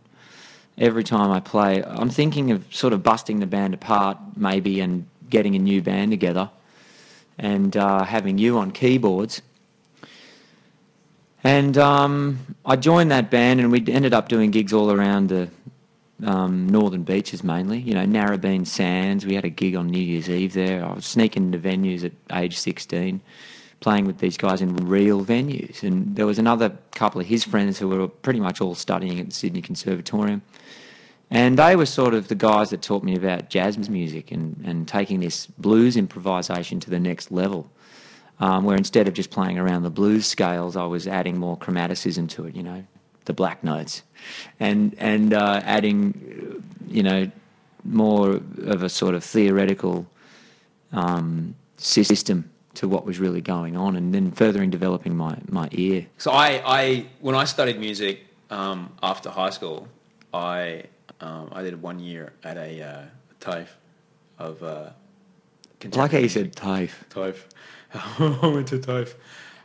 every 0.76 1.02
time 1.02 1.30
I 1.30 1.40
play. 1.40 1.82
I'm 1.82 2.10
thinking 2.10 2.50
of 2.50 2.62
sort 2.72 2.92
of 2.92 3.02
busting 3.02 3.40
the 3.40 3.46
band 3.46 3.72
apart 3.72 4.18
maybe 4.36 4.80
and 4.80 5.06
getting 5.30 5.54
a 5.54 5.58
new 5.58 5.80
band 5.80 6.10
together 6.10 6.50
and 7.38 7.74
uh, 7.78 8.04
having 8.04 8.36
you 8.36 8.58
on 8.58 8.72
keyboards. 8.72 9.40
And 11.42 11.78
um, 11.78 12.56
I 12.66 12.76
joined 12.76 13.10
that 13.10 13.30
band 13.30 13.60
and 13.60 13.72
we 13.72 13.78
ended 13.88 14.12
up 14.12 14.28
doing 14.28 14.50
gigs 14.50 14.74
all 14.74 14.90
around 14.90 15.30
the 15.30 15.48
um, 16.24 16.68
northern 16.68 17.02
beaches 17.02 17.44
mainly. 17.44 17.78
You 17.78 17.94
know, 17.94 18.04
Narrabeen 18.04 18.66
Sands. 18.66 19.26
We 19.26 19.34
had 19.34 19.44
a 19.44 19.50
gig 19.50 19.76
on 19.76 19.88
New 19.88 20.02
Year's 20.02 20.30
Eve 20.30 20.54
there. 20.54 20.84
I 20.84 20.94
was 20.94 21.06
sneaking 21.06 21.46
into 21.46 21.58
venues 21.58 22.04
at 22.04 22.12
age 22.32 22.58
16, 22.58 23.20
playing 23.80 24.06
with 24.06 24.18
these 24.18 24.36
guys 24.36 24.62
in 24.62 24.74
real 24.76 25.24
venues. 25.24 25.82
And 25.82 26.16
there 26.16 26.26
was 26.26 26.38
another 26.38 26.76
couple 26.92 27.20
of 27.20 27.26
his 27.26 27.44
friends 27.44 27.78
who 27.78 27.88
were 27.88 28.08
pretty 28.08 28.40
much 28.40 28.60
all 28.60 28.74
studying 28.74 29.20
at 29.20 29.26
the 29.26 29.34
Sydney 29.34 29.62
Conservatorium. 29.62 30.42
And 31.30 31.58
they 31.58 31.74
were 31.74 31.86
sort 31.86 32.14
of 32.14 32.28
the 32.28 32.36
guys 32.36 32.70
that 32.70 32.82
taught 32.82 33.02
me 33.02 33.16
about 33.16 33.50
jazz 33.50 33.88
music 33.88 34.30
and, 34.30 34.62
and 34.64 34.86
taking 34.86 35.20
this 35.20 35.46
blues 35.46 35.96
improvisation 35.96 36.78
to 36.80 36.90
the 36.90 37.00
next 37.00 37.32
level. 37.32 37.70
Um, 38.38 38.64
where 38.64 38.76
instead 38.76 39.08
of 39.08 39.14
just 39.14 39.30
playing 39.30 39.58
around 39.58 39.82
the 39.82 39.90
blues 39.90 40.26
scales, 40.26 40.76
I 40.76 40.84
was 40.84 41.08
adding 41.08 41.38
more 41.38 41.56
chromaticism 41.56 42.28
to 42.30 42.44
it, 42.44 42.54
you 42.54 42.62
know, 42.62 42.84
the 43.26 43.32
black 43.32 43.62
notes, 43.62 44.02
and 44.58 44.94
and 44.98 45.34
uh, 45.34 45.60
adding, 45.64 46.64
you 46.88 47.02
know, 47.02 47.30
more 47.84 48.40
of 48.64 48.82
a 48.82 48.88
sort 48.88 49.14
of 49.14 49.22
theoretical 49.22 50.06
um, 50.92 51.54
system 51.76 52.50
to 52.74 52.88
what 52.88 53.04
was 53.04 53.18
really 53.18 53.40
going 53.40 53.76
on, 53.76 53.96
and 53.96 54.14
then 54.14 54.30
furthering 54.30 54.70
developing 54.70 55.16
my 55.16 55.36
my 55.48 55.68
ear. 55.72 56.06
So 56.18 56.30
I, 56.30 56.62
I 56.64 57.06
when 57.20 57.34
I 57.34 57.44
studied 57.44 57.78
music 57.78 58.26
um, 58.50 58.92
after 59.02 59.30
high 59.30 59.50
school, 59.50 59.88
I 60.32 60.84
um, 61.20 61.50
I 61.52 61.62
did 61.62 61.80
one 61.82 61.98
year 61.98 62.32
at 62.44 62.56
a 62.56 62.82
uh, 62.82 63.02
TAFE 63.40 63.68
of 64.38 64.62
uh, 64.62 64.90
like 65.92 66.12
how 66.12 66.18
you 66.18 66.28
said 66.28 66.54
TAFE. 66.54 67.04
TAFE. 67.10 67.46
I 67.94 68.46
went 68.46 68.68
to 68.68 68.78
TAFE. 68.78 69.14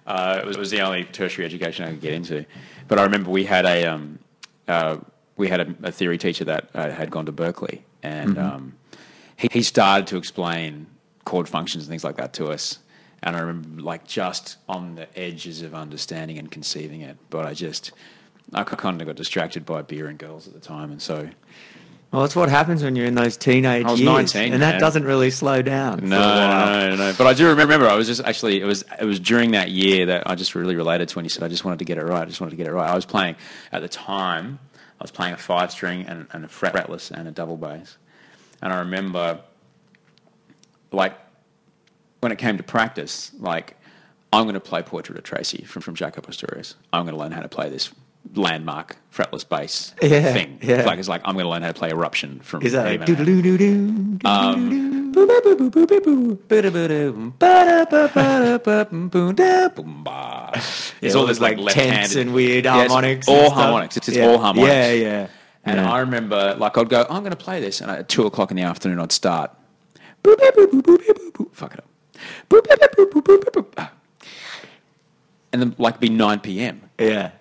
Uh, 0.05 0.39
it, 0.41 0.45
was, 0.45 0.55
it 0.55 0.59
was 0.59 0.71
the 0.71 0.81
only 0.81 1.03
tertiary 1.05 1.45
education 1.45 1.85
I 1.85 1.91
could 1.91 2.01
get 2.01 2.13
into. 2.13 2.45
But 2.87 2.99
I 2.99 3.03
remember 3.03 3.29
we 3.29 3.45
had 3.45 3.65
a 3.65 3.85
um, 3.85 4.19
uh, 4.67 4.97
we 5.37 5.47
had 5.47 5.59
a, 5.61 5.75
a 5.83 5.91
theory 5.91 6.17
teacher 6.17 6.43
that 6.45 6.69
uh, 6.73 6.89
had 6.91 7.11
gone 7.11 7.25
to 7.25 7.31
Berkeley, 7.31 7.83
and 8.03 8.37
um, 8.37 8.73
he, 9.37 9.47
he 9.51 9.61
started 9.63 10.07
to 10.07 10.17
explain 10.17 10.87
chord 11.25 11.47
functions 11.47 11.85
and 11.85 11.89
things 11.89 12.03
like 12.03 12.17
that 12.17 12.33
to 12.33 12.47
us. 12.47 12.79
And 13.23 13.35
I 13.35 13.39
remember 13.39 13.81
like 13.81 14.05
just 14.05 14.57
on 14.67 14.95
the 14.95 15.07
edges 15.17 15.61
of 15.61 15.75
understanding 15.75 16.39
and 16.39 16.49
conceiving 16.49 17.01
it, 17.01 17.17
but 17.29 17.45
I 17.45 17.53
just 17.53 17.91
I 18.53 18.63
kind 18.63 18.99
of 18.99 19.07
got 19.07 19.15
distracted 19.15 19.65
by 19.65 19.81
beer 19.81 20.07
and 20.07 20.17
girls 20.17 20.47
at 20.47 20.53
the 20.53 20.59
time, 20.59 20.91
and 20.91 21.01
so 21.01 21.29
Well, 22.11 22.23
that's 22.23 22.35
what 22.35 22.49
happens 22.49 22.83
when 22.83 22.97
you're 22.97 23.05
in 23.05 23.15
those 23.15 23.37
teenage 23.37 23.85
I 23.85 23.91
was 23.91 24.01
years, 24.01 24.33
19, 24.33 24.51
and 24.53 24.61
that 24.61 24.73
man. 24.73 24.79
doesn't 24.81 25.05
really 25.05 25.31
slow 25.31 25.61
down. 25.61 26.09
No, 26.09 26.89
no, 26.89 26.95
no. 26.97 27.13
But 27.17 27.25
I 27.25 27.33
do 27.33 27.47
remember. 27.47 27.87
I 27.87 27.95
was 27.95 28.07
just 28.07 28.19
actually. 28.21 28.59
It 28.59 28.65
was. 28.65 28.83
It 28.99 29.05
was 29.05 29.17
during 29.17 29.51
that 29.51 29.71
year 29.71 30.07
that 30.07 30.29
I 30.29 30.35
just 30.35 30.53
really 30.53 30.75
related 30.75 31.07
to 31.09 31.15
when 31.15 31.23
he 31.23 31.29
said, 31.29 31.41
"I 31.43 31.47
just 31.47 31.63
wanted 31.63 31.79
to 31.79 31.85
get 31.85 31.97
it 31.97 32.03
right. 32.03 32.23
I 32.23 32.25
just 32.25 32.41
wanted 32.41 32.51
to 32.51 32.57
get 32.57 32.67
it 32.67 32.73
right." 32.73 32.89
I 32.89 32.95
was 32.95 33.05
playing 33.05 33.37
at 33.71 33.81
the 33.81 33.87
time. 33.87 34.59
I 34.99 35.03
was 35.05 35.11
playing 35.11 35.33
a 35.33 35.37
five 35.37 35.71
string 35.71 36.05
and, 36.05 36.27
and 36.33 36.43
a 36.43 36.49
fretless 36.49 37.11
and 37.11 37.29
a 37.29 37.31
double 37.31 37.55
bass, 37.55 37.97
and 38.61 38.73
I 38.73 38.79
remember, 38.79 39.39
like, 40.91 41.17
when 42.19 42.33
it 42.33 42.37
came 42.37 42.57
to 42.57 42.63
practice, 42.63 43.31
like, 43.39 43.77
I'm 44.33 44.43
going 44.43 44.53
to 44.55 44.59
play 44.59 44.83
Portrait 44.83 45.17
of 45.17 45.23
Tracy 45.23 45.63
from 45.63 45.81
from 45.81 45.95
Jaco 45.95 46.21
Pastorius. 46.21 46.75
I'm 46.91 47.05
going 47.05 47.15
to 47.15 47.19
learn 47.19 47.31
how 47.31 47.41
to 47.41 47.49
play 47.49 47.69
this 47.69 47.89
landmark 48.35 48.97
fretless 49.13 49.47
bass 49.47 49.93
Yeah, 50.01 50.31
thing. 50.33 50.59
yeah. 50.61 50.83
Like 50.83 50.99
it's 50.99 51.07
like 51.09 51.21
I'm 51.25 51.33
going 51.33 51.45
to 51.45 51.49
learn 51.49 51.61
how 51.63 51.69
to 51.69 51.73
play 51.73 51.89
Eruption 51.89 52.39
from 52.41 52.61
Is 52.63 52.71
that 52.73 52.85
like 52.85 53.01
Um, 54.25 55.11
It's 61.01 61.15
all 61.15 61.25
this 61.25 61.39
like 61.39 61.57
like 61.57 61.73
tense 61.73 62.15
and 62.15 62.33
weird 62.33 62.65
Yeah, 62.65 62.71
harmonics. 62.73 63.27
all 63.27 63.35
and 63.35 63.45
stuff. 63.47 63.57
harmonics. 63.57 63.97
It's, 63.97 64.07
it's 64.07 64.17
Yeah. 64.17 64.27
all 64.27 64.37
harmonics. 64.39 64.71
Yeah, 64.73 64.91
yeah. 64.93 65.27
And 65.63 65.77
Yeah. 65.77 65.91
I 65.91 65.99
remember, 65.99 66.55
like, 66.57 66.75
I'd 66.77 66.89
go, 66.89 67.05
I'm 67.09 67.21
going 67.21 67.29
to 67.31 67.35
play 67.35 67.59
this, 67.61 67.81
and 67.81 67.91
at 67.91 68.09
two 68.09 68.25
o'clock 68.25 68.49
in 68.49 68.57
the 68.57 68.63
afternoon, 68.63 68.99
I'd 68.99 69.11
start. 69.11 69.51
Fuck 71.53 71.73
it 71.75 71.79
up. 71.79 71.85
And 75.53 75.61
then, 75.61 75.75
like, 75.77 75.99
be 75.99 76.09
9 76.09 76.39
p.m. 76.39 76.81
yeah, 76.97 77.31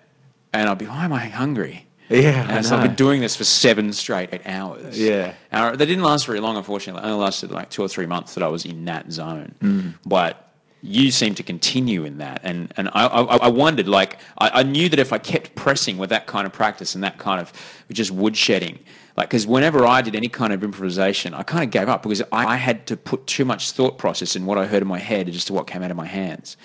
And 0.53 0.69
I'd 0.69 0.77
be, 0.77 0.85
why 0.85 1.05
am 1.05 1.13
I 1.13 1.25
hungry? 1.25 1.87
yeah. 2.09 2.41
And 2.41 2.51
I 2.51 2.61
so 2.61 2.75
I've 2.75 2.83
been 2.83 2.95
doing 2.95 3.21
this 3.21 3.35
for 3.35 3.43
seven 3.43 3.93
straight 3.93 4.33
eight 4.33 4.41
hours. 4.45 4.99
Yeah. 4.99 5.33
And 5.51 5.77
they 5.77 5.85
didn't 5.85 6.03
last 6.03 6.25
very 6.25 6.39
long, 6.39 6.57
unfortunately. 6.57 7.01
It 7.01 7.05
only 7.05 7.23
lasted 7.23 7.51
like 7.51 7.69
two 7.69 7.81
or 7.81 7.87
three 7.87 8.05
months 8.05 8.33
that 8.33 8.43
I 8.43 8.47
was 8.47 8.65
in 8.65 8.85
that 8.85 9.11
zone. 9.11 9.55
Mm. 9.61 9.93
But 10.05 10.51
you 10.83 11.11
seem 11.11 11.35
to 11.35 11.43
continue 11.43 12.03
in 12.03 12.17
that. 12.17 12.41
And, 12.43 12.73
and 12.75 12.89
I, 12.89 13.05
I, 13.05 13.37
I 13.37 13.47
wondered, 13.49 13.87
like, 13.87 14.19
I, 14.37 14.61
I 14.61 14.63
knew 14.63 14.89
that 14.89 14.99
if 14.99 15.13
I 15.13 15.19
kept 15.19 15.55
pressing 15.55 15.97
with 15.97 16.09
that 16.09 16.27
kind 16.27 16.45
of 16.45 16.53
practice 16.53 16.95
and 16.95 17.03
that 17.03 17.17
kind 17.17 17.39
of 17.39 17.53
just 17.91 18.13
woodshedding, 18.15 18.79
like, 19.15 19.29
because 19.29 19.45
whenever 19.45 19.85
I 19.85 20.01
did 20.01 20.15
any 20.15 20.27
kind 20.27 20.51
of 20.53 20.63
improvisation, 20.63 21.33
I 21.33 21.43
kind 21.43 21.63
of 21.63 21.69
gave 21.69 21.87
up 21.87 22.01
because 22.01 22.21
I, 22.31 22.53
I 22.53 22.55
had 22.55 22.87
to 22.87 22.97
put 22.97 23.27
too 23.27 23.45
much 23.45 23.71
thought 23.71 23.97
process 23.97 24.35
in 24.35 24.45
what 24.45 24.57
I 24.57 24.65
heard 24.65 24.81
in 24.81 24.87
my 24.87 24.99
head 24.99 25.31
just 25.31 25.47
to 25.47 25.53
what 25.53 25.67
came 25.67 25.83
out 25.83 25.91
of 25.91 25.97
my 25.97 26.07
hands. 26.07 26.57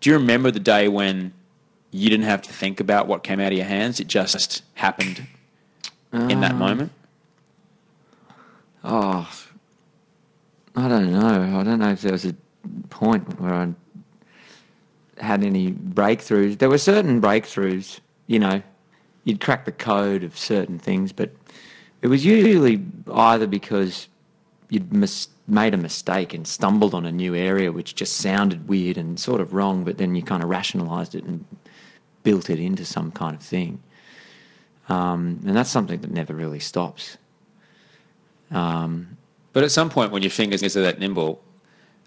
Do 0.00 0.10
you 0.10 0.16
remember 0.16 0.50
the 0.50 0.60
day 0.60 0.88
when 0.88 1.34
you 1.98 2.10
didn't 2.10 2.26
have 2.26 2.42
to 2.42 2.52
think 2.52 2.80
about 2.80 3.06
what 3.06 3.22
came 3.22 3.40
out 3.40 3.52
of 3.52 3.58
your 3.58 3.66
hands? 3.66 4.00
It 4.00 4.06
just 4.06 4.62
happened 4.74 5.26
in 6.12 6.40
that 6.40 6.52
um, 6.52 6.58
moment? 6.58 6.92
Oh, 8.84 9.28
I 10.76 10.88
don't 10.88 11.12
know. 11.12 11.58
I 11.58 11.62
don't 11.64 11.78
know 11.78 11.90
if 11.90 12.02
there 12.02 12.12
was 12.12 12.24
a 12.24 12.34
point 12.90 13.40
where 13.40 13.52
I 13.52 13.74
had 15.20 15.42
any 15.42 15.72
breakthroughs. 15.72 16.58
There 16.58 16.68
were 16.68 16.78
certain 16.78 17.20
breakthroughs, 17.20 18.00
you 18.26 18.38
know, 18.38 18.62
you'd 19.24 19.40
crack 19.40 19.64
the 19.64 19.72
code 19.72 20.22
of 20.22 20.38
certain 20.38 20.78
things, 20.78 21.12
but 21.12 21.30
it 22.00 22.06
was 22.06 22.24
usually 22.24 22.84
either 23.12 23.46
because 23.46 24.08
you'd 24.70 24.92
mis- 24.92 25.28
made 25.46 25.74
a 25.74 25.78
mistake 25.78 26.34
and 26.34 26.46
stumbled 26.46 26.94
on 26.94 27.04
a 27.04 27.12
new 27.12 27.34
area 27.34 27.72
which 27.72 27.94
just 27.94 28.16
sounded 28.16 28.68
weird 28.68 28.96
and 28.96 29.18
sort 29.18 29.40
of 29.40 29.54
wrong, 29.54 29.82
but 29.82 29.98
then 29.98 30.14
you 30.14 30.22
kind 30.22 30.42
of 30.42 30.48
rationalized 30.48 31.14
it 31.14 31.24
and 31.24 31.44
built 32.28 32.50
it 32.50 32.60
into 32.60 32.84
some 32.84 33.10
kind 33.10 33.34
of 33.34 33.42
thing. 33.42 33.80
Um, 34.90 35.40
and 35.46 35.56
that's 35.56 35.70
something 35.70 35.98
that 36.02 36.10
never 36.10 36.34
really 36.34 36.60
stops. 36.60 37.16
Um, 38.50 39.16
But 39.54 39.64
at 39.64 39.70
some 39.70 39.88
point, 39.88 40.12
when 40.12 40.22
your 40.22 40.30
fingers 40.30 40.76
are 40.76 40.82
that 40.82 40.98
nimble, 40.98 41.40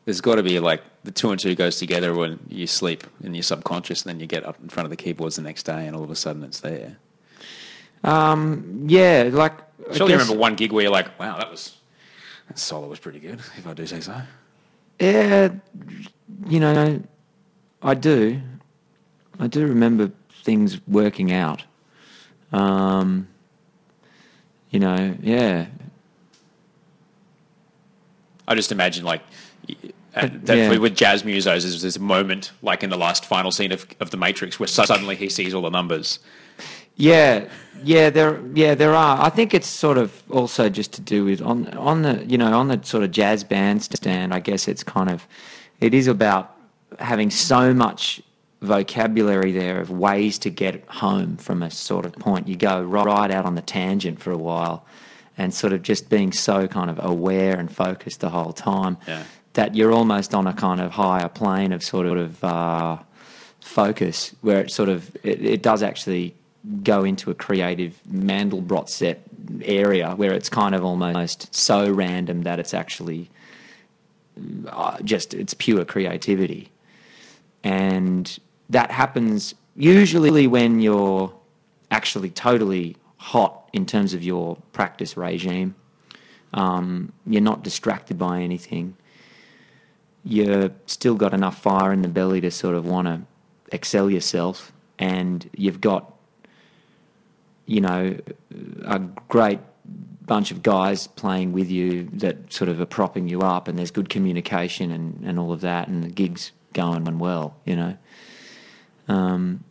there's 0.05 0.21
got 0.21 0.35
to 0.35 0.43
be 0.43 0.59
like 0.59 0.83
the 1.03 1.11
two 1.11 1.31
and 1.31 1.39
two 1.39 1.55
goes 1.55 1.79
together 1.79 2.13
when 2.13 2.39
you 2.47 2.67
sleep 2.67 3.03
in 3.23 3.33
your 3.33 3.41
subconscious, 3.43 4.03
and 4.03 4.09
then 4.09 4.19
you 4.19 4.27
get 4.27 4.45
up 4.45 4.57
in 4.61 4.69
front 4.69 4.85
of 4.85 4.91
the 4.91 4.95
keyboards 4.95 5.35
the 5.37 5.41
next 5.41 5.63
day, 5.63 5.87
and 5.87 5.95
all 5.95 6.03
of 6.03 6.11
a 6.11 6.15
sudden 6.15 6.43
it's 6.43 6.59
there. 6.59 6.97
Um, 8.03 8.85
yeah, 8.87 9.29
like 9.31 9.55
I 9.89 9.97
Surely 9.97 10.13
you 10.13 10.19
remember 10.19 10.39
one 10.39 10.55
gig 10.55 10.71
where 10.71 10.83
you're 10.83 10.97
like, 10.99 11.09
"Wow, 11.19 11.37
that 11.37 11.49
was 11.49 11.77
that 12.47 12.59
solo 12.59 12.87
was 12.87 12.99
pretty 12.99 13.19
good," 13.19 13.39
if 13.57 13.65
I 13.65 13.73
do 13.73 13.85
say 13.87 14.01
so. 14.01 14.21
Yeah, 14.99 15.49
you 16.47 16.59
know, 16.59 17.01
I 17.81 17.93
do. 17.95 18.41
I 19.41 19.47
do 19.47 19.65
remember 19.65 20.11
things 20.43 20.79
working 20.87 21.31
out. 21.31 21.63
Um, 22.53 23.27
you 24.69 24.79
know, 24.79 25.15
yeah, 25.19 25.65
I 28.47 28.53
just 28.53 28.71
imagine 28.71 29.03
like 29.03 29.21
uh, 30.15 30.29
that 30.43 30.57
yeah. 30.57 30.77
with 30.77 30.95
jazz 30.95 31.23
musos, 31.23 31.43
there's 31.43 31.81
this 31.81 31.97
moment 31.97 32.51
like 32.61 32.83
in 32.83 32.91
the 32.91 32.97
last 32.97 33.25
final 33.25 33.51
scene 33.51 33.71
of, 33.71 33.87
of 33.99 34.11
the 34.11 34.17
Matrix 34.17 34.59
where 34.59 34.67
suddenly 34.67 35.15
he 35.15 35.27
sees 35.27 35.55
all 35.55 35.63
the 35.63 35.69
numbers. 35.69 36.19
yeah, 36.95 37.47
yeah. 37.83 38.11
There, 38.11 38.39
yeah, 38.53 38.75
there 38.75 38.93
are. 38.93 39.25
I 39.25 39.29
think 39.29 39.55
it's 39.55 39.67
sort 39.67 39.97
of 39.97 40.21
also 40.29 40.69
just 40.69 40.93
to 40.93 41.01
do 41.01 41.25
with 41.25 41.41
on 41.41 41.67
on 41.75 42.03
the 42.03 42.23
you 42.25 42.37
know 42.37 42.53
on 42.59 42.67
the 42.67 42.79
sort 42.83 43.03
of 43.03 43.09
jazz 43.09 43.43
bandstand. 43.43 44.35
I 44.35 44.39
guess 44.39 44.67
it's 44.67 44.83
kind 44.83 45.09
of 45.09 45.25
it 45.79 45.95
is 45.95 46.05
about 46.05 46.55
having 46.99 47.31
so 47.31 47.73
much 47.73 48.21
vocabulary 48.61 49.51
there 49.51 49.79
of 49.81 49.89
ways 49.89 50.37
to 50.39 50.49
get 50.49 50.83
home 50.87 51.37
from 51.37 51.63
a 51.63 51.71
sort 51.71 52.05
of 52.05 52.13
point. 52.13 52.47
You 52.47 52.55
go 52.55 52.81
right, 52.83 53.31
out 53.31 53.45
on 53.45 53.55
the 53.55 53.61
tangent 53.61 54.19
for 54.21 54.31
a 54.31 54.37
while, 54.37 54.85
and 55.37 55.53
sort 55.53 55.73
of 55.73 55.81
just 55.81 56.09
being 56.09 56.31
so 56.31 56.67
kind 56.67 56.89
of 56.89 56.99
aware 57.03 57.57
and 57.57 57.73
focused 57.75 58.19
the 58.19 58.29
whole 58.29 58.53
time 58.53 58.97
Yeah. 59.07 59.23
that 59.53 59.75
you're 59.75 59.91
almost 59.91 60.35
on 60.35 60.45
a 60.45 60.53
kind 60.53 60.79
of 60.79 60.91
higher 60.91 61.27
plane 61.29 61.71
of 61.71 61.83
sort 61.83 62.05
of 62.05 62.43
uh, 62.43 62.97
focus 63.59 64.35
where 64.41 64.59
it 64.61 64.71
sort 64.71 64.89
of 64.89 65.15
it, 65.23 65.43
it 65.43 65.61
does 65.63 65.81
actually 65.81 66.35
go 66.83 67.03
into 67.03 67.31
a 67.31 67.33
creative 67.33 67.99
Mandelbrot 68.11 68.87
set 68.89 69.21
area 69.63 70.11
where 70.11 70.31
it's 70.33 70.49
kind 70.49 70.75
of 70.75 70.85
almost 70.85 71.53
so 71.55 71.89
random 71.91 72.43
that 72.43 72.59
it's 72.59 72.73
actually 72.75 73.29
uh, 74.67 74.99
just 75.03 75.33
it's 75.33 75.55
pure 75.55 75.83
creativity 75.85 76.69
and 77.63 78.37
that 78.71 78.91
happens 78.91 79.55
usually 79.75 80.47
when 80.47 80.79
you're 80.81 81.33
actually 81.91 82.29
totally 82.29 82.97
hot 83.17 83.69
in 83.73 83.85
terms 83.85 84.13
of 84.13 84.23
your 84.23 84.57
practice 84.73 85.15
regime 85.15 85.75
um, 86.53 87.13
you're 87.25 87.41
not 87.41 87.63
distracted 87.63 88.17
by 88.17 88.41
anything 88.41 88.95
you've 90.23 90.73
still 90.85 91.15
got 91.15 91.33
enough 91.33 91.61
fire 91.61 91.91
in 91.91 92.01
the 92.01 92.07
belly 92.07 92.41
to 92.41 92.51
sort 92.51 92.75
of 92.75 92.85
want 92.85 93.07
to 93.07 93.21
excel 93.71 94.09
yourself, 94.09 94.71
and 94.99 95.49
you've 95.55 95.81
got, 95.81 96.13
you 97.65 97.81
know, 97.81 98.17
a 98.85 98.99
great 99.29 99.59
bunch 100.25 100.51
of 100.51 100.61
guys 100.61 101.07
playing 101.07 101.51
with 101.51 101.69
you 101.69 102.07
that 102.13 102.53
sort 102.53 102.69
of 102.69 102.79
are 102.79 102.85
propping 102.85 103.27
you 103.27 103.41
up, 103.41 103.67
and 103.67 103.77
there's 103.77 103.91
good 103.91 104.09
communication 104.09 104.91
and, 104.91 105.21
and 105.23 105.39
all 105.39 105.51
of 105.51 105.61
that, 105.61 105.87
and 105.87 106.03
the 106.03 106.09
gig's 106.09 106.51
going 106.73 107.17
well, 107.19 107.55
you 107.65 107.75
know. 107.75 107.97
Um, 109.11 109.63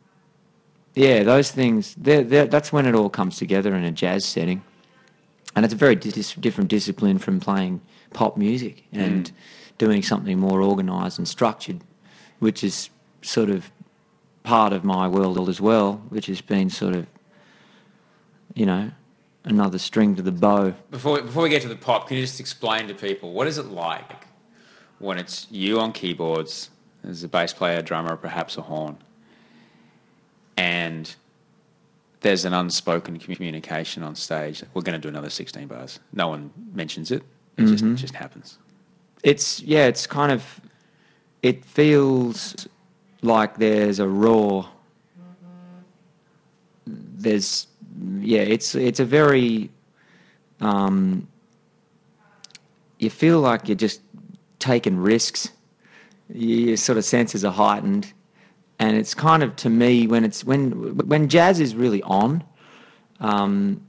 yeah, 0.94 1.22
those 1.22 1.50
things, 1.50 1.94
they're, 1.96 2.24
they're, 2.24 2.46
that's 2.46 2.72
when 2.72 2.86
it 2.86 2.94
all 2.94 3.08
comes 3.08 3.36
together 3.36 3.74
in 3.74 3.84
a 3.84 3.92
jazz 3.92 4.24
setting. 4.24 4.62
And 5.56 5.64
it's 5.64 5.74
a 5.74 5.76
very 5.76 5.96
dis- 5.96 6.34
different 6.34 6.68
discipline 6.70 7.18
from 7.18 7.40
playing 7.40 7.80
pop 8.12 8.36
music 8.36 8.84
and 8.92 9.30
doing 9.78 10.02
something 10.02 10.38
more 10.38 10.62
organised 10.62 11.18
and 11.18 11.26
structured, 11.26 11.80
which 12.38 12.62
is 12.62 12.90
sort 13.22 13.50
of 13.50 13.70
part 14.42 14.72
of 14.72 14.84
my 14.84 15.08
world 15.08 15.48
as 15.48 15.60
well, 15.60 15.94
which 16.08 16.26
has 16.26 16.40
been 16.40 16.70
sort 16.70 16.94
of, 16.94 17.06
you 18.54 18.66
know, 18.66 18.90
another 19.44 19.78
string 19.78 20.16
to 20.16 20.22
the 20.22 20.32
bow. 20.32 20.74
Before 20.90 21.20
before 21.22 21.42
we 21.42 21.48
get 21.48 21.62
to 21.62 21.68
the 21.68 21.76
pop, 21.76 22.08
can 22.08 22.16
you 22.16 22.22
just 22.22 22.40
explain 22.40 22.88
to 22.88 22.94
people 22.94 23.32
what 23.32 23.46
is 23.46 23.58
it 23.58 23.66
like 23.66 24.26
when 24.98 25.18
it's 25.18 25.46
you 25.50 25.80
on 25.80 25.92
keyboards, 25.92 26.70
as 27.04 27.24
a 27.24 27.28
bass 27.28 27.52
player, 27.52 27.82
drummer, 27.82 28.16
perhaps 28.16 28.56
a 28.56 28.62
horn, 28.62 28.98
and 30.60 31.16
there's 32.20 32.44
an 32.44 32.52
unspoken 32.52 33.18
communication 33.18 34.02
on 34.02 34.14
stage. 34.14 34.62
We're 34.74 34.82
going 34.82 35.00
to 35.00 35.00
do 35.00 35.08
another 35.08 35.30
16 35.30 35.66
bars. 35.68 36.00
No 36.12 36.28
one 36.28 36.50
mentions 36.74 37.10
it. 37.10 37.22
It 37.56 37.66
just 37.66 37.84
it 37.84 37.94
just 37.96 38.14
happens. 38.14 38.58
it's 39.22 39.60
yeah, 39.62 39.86
it's 39.86 40.06
kind 40.06 40.32
of 40.32 40.60
it 41.42 41.64
feels 41.64 42.66
like 43.22 43.56
there's 43.58 43.98
a 43.98 44.08
raw 44.08 44.66
there's 46.86 47.66
yeah, 48.20 48.40
it's 48.40 48.74
it's 48.74 49.00
a 49.00 49.04
very 49.04 49.70
um 50.60 51.28
you 52.98 53.10
feel 53.10 53.40
like 53.40 53.68
you're 53.68 53.76
just 53.76 54.00
taking 54.58 54.96
risks. 54.98 55.50
Your 56.32 56.76
sort 56.76 56.98
of 56.98 57.04
senses 57.04 57.44
are 57.44 57.52
heightened. 57.52 58.12
And 58.80 58.96
it's 58.96 59.14
kind 59.14 59.42
of 59.42 59.54
to 59.56 59.68
me 59.70 60.06
when 60.06 60.24
it's 60.24 60.42
when 60.42 60.96
when 61.06 61.28
jazz 61.28 61.60
is 61.60 61.74
really 61.76 62.02
on, 62.02 62.42
um, 63.20 63.82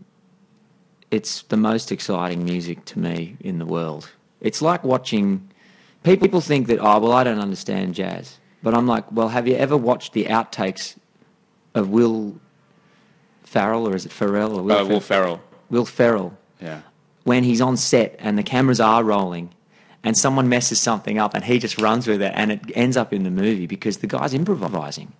it's 1.09 1.43
the 1.43 1.57
most 1.57 1.91
exciting 1.91 2.43
music 2.43 2.83
to 2.85 2.99
me 2.99 3.37
in 3.39 3.57
the 3.57 3.65
world. 3.65 4.09
It's 4.41 4.61
like 4.61 4.83
watching. 4.83 5.47
People 6.03 6.41
think 6.41 6.67
that 6.67 6.79
oh 6.79 6.99
well 6.99 7.13
I 7.13 7.23
don't 7.23 7.39
understand 7.39 7.95
jazz, 7.95 8.37
but 8.63 8.73
I'm 8.73 8.85
like 8.85 9.09
well 9.11 9.29
have 9.29 9.47
you 9.47 9.55
ever 9.55 9.77
watched 9.77 10.11
the 10.13 10.25
outtakes 10.25 10.97
of 11.73 11.89
Will 11.89 12.35
Farrell 13.43 13.87
or 13.87 13.95
is 13.95 14.05
it 14.05 14.11
Farrell 14.11 14.57
or 14.59 14.61
Will, 14.63 14.77
Uh, 14.77 14.83
Will 14.85 14.99
Fer- 14.99 15.13
Ferrell. 15.15 15.41
Will 15.69 15.85
Ferrell 15.85 16.37
Yeah. 16.61 16.81
when 17.23 17.43
he's 17.45 17.61
on 17.61 17.77
set 17.77 18.15
and 18.19 18.37
the 18.37 18.43
cameras 18.43 18.79
are 18.81 19.03
rolling 19.05 19.51
and 20.03 20.17
someone 20.17 20.49
messes 20.49 20.79
something 20.79 21.19
up 21.19 21.33
and 21.33 21.43
he 21.43 21.59
just 21.59 21.79
runs 21.79 22.07
with 22.07 22.21
it 22.21 22.31
and 22.35 22.51
it 22.51 22.61
ends 22.75 22.97
up 22.97 23.13
in 23.13 23.23
the 23.23 23.29
movie 23.29 23.67
because 23.67 23.97
the 23.97 24.07
guy's 24.07 24.33
improvising. 24.33 25.11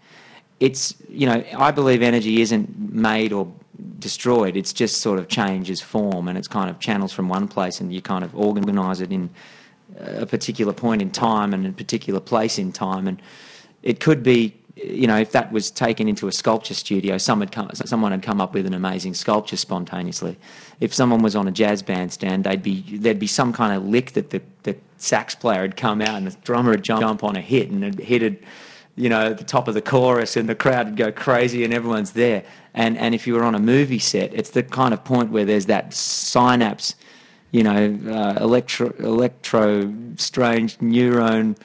It's, 0.60 0.96
you 1.10 1.26
know, 1.28 1.44
I 1.58 1.72
believe 1.72 2.02
energy 2.02 2.42
isn't 2.42 2.94
made 2.94 3.32
or 3.34 3.52
destroyed, 4.00 4.56
it's 4.56 4.74
just 4.74 5.02
sort 5.02 5.20
of 5.20 5.28
changes 5.28 5.82
form 5.82 6.28
and 6.28 6.38
it's 6.38 6.48
kind 6.48 6.70
of 6.70 6.80
channels 6.80 7.14
from 7.14 7.30
one 7.30 7.48
place 7.48 7.80
and 7.80 7.94
you 7.94 8.02
kind 8.02 8.24
of 8.24 8.36
organize 8.36 9.02
it 9.02 9.12
in 9.12 9.30
a 10.00 10.26
particular 10.26 10.74
point 10.74 11.02
in 11.02 11.12
time 11.12 11.54
and 11.54 11.66
a 11.66 11.72
particular 11.72 12.20
place 12.20 12.58
in 12.58 12.72
time. 12.72 13.08
And 13.08 13.22
it 13.84 14.00
could 14.00 14.24
be, 14.24 14.56
you 14.76 15.08
know, 15.08 15.18
if 15.18 15.32
that 15.32 15.52
was 15.52 15.70
taken 15.72 16.08
into 16.08 16.28
a 16.28 16.32
sculpture 16.32 16.74
studio, 16.74 17.18
some 17.18 17.40
had 17.40 17.52
come, 17.52 17.70
someone 17.74 18.12
had 18.12 18.24
come 18.24 18.40
up 18.40 18.54
with 18.54 18.66
an 18.66 18.74
amazing 18.74 19.14
sculpture 19.14 19.58
spontaneously. 19.58 20.38
If 20.80 20.94
someone 20.94 21.22
was 21.22 21.36
on 21.36 21.48
a 21.48 21.52
jazz 21.52 21.82
bandstand, 21.82 22.44
they'd 22.44 22.64
be 22.64 22.98
there'd 22.98 23.20
be 23.20 23.28
some 23.28 23.54
kind 23.54 23.74
of 23.76 23.86
lick 23.86 24.14
that 24.14 24.30
the, 24.30 24.42
the 24.64 24.78
sax 24.98 25.36
player 25.36 25.62
had 25.62 25.76
come 25.76 26.02
out 26.02 26.16
and 26.16 26.28
the 26.28 26.38
drummer 26.44 26.72
would 26.72 26.84
jump, 26.84 27.24
on 27.24 27.36
a 27.36 27.42
hit 27.42 27.70
and 27.70 27.84
it 27.84 28.00
hitted, 28.00 28.44
you 28.96 29.10
know, 29.10 29.34
the 29.34 29.44
top 29.44 29.68
of 29.68 29.74
the 29.74 29.82
chorus 29.82 30.38
and 30.38 30.48
the 30.48 30.56
crowd 30.56 30.88
would 30.88 30.98
go 30.98 31.12
crazy 31.12 31.64
and 31.64 31.74
everyone's 31.74 32.12
there. 32.12 32.44
And 32.74 32.98
and 32.98 33.14
if 33.14 33.28
you 33.28 33.34
were 33.34 33.44
on 33.44 33.56
a 33.56 33.60
movie 33.60 34.00
set, 34.00 34.34
it's 34.34 34.52
the 34.52 34.64
kind 34.64 34.94
of 34.94 35.04
point 35.04 35.32
where 35.32 35.46
there's 35.46 35.66
that 35.68 35.94
synapse 35.94 36.96
you 37.52 37.64
know, 37.64 38.00
uh, 38.08 38.42
electro, 38.42 38.94
electro, 39.00 39.94
strange 40.16 40.78
neuron 40.78 41.58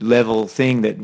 level 0.00 0.46
thing 0.48 0.82
that, 0.82 0.96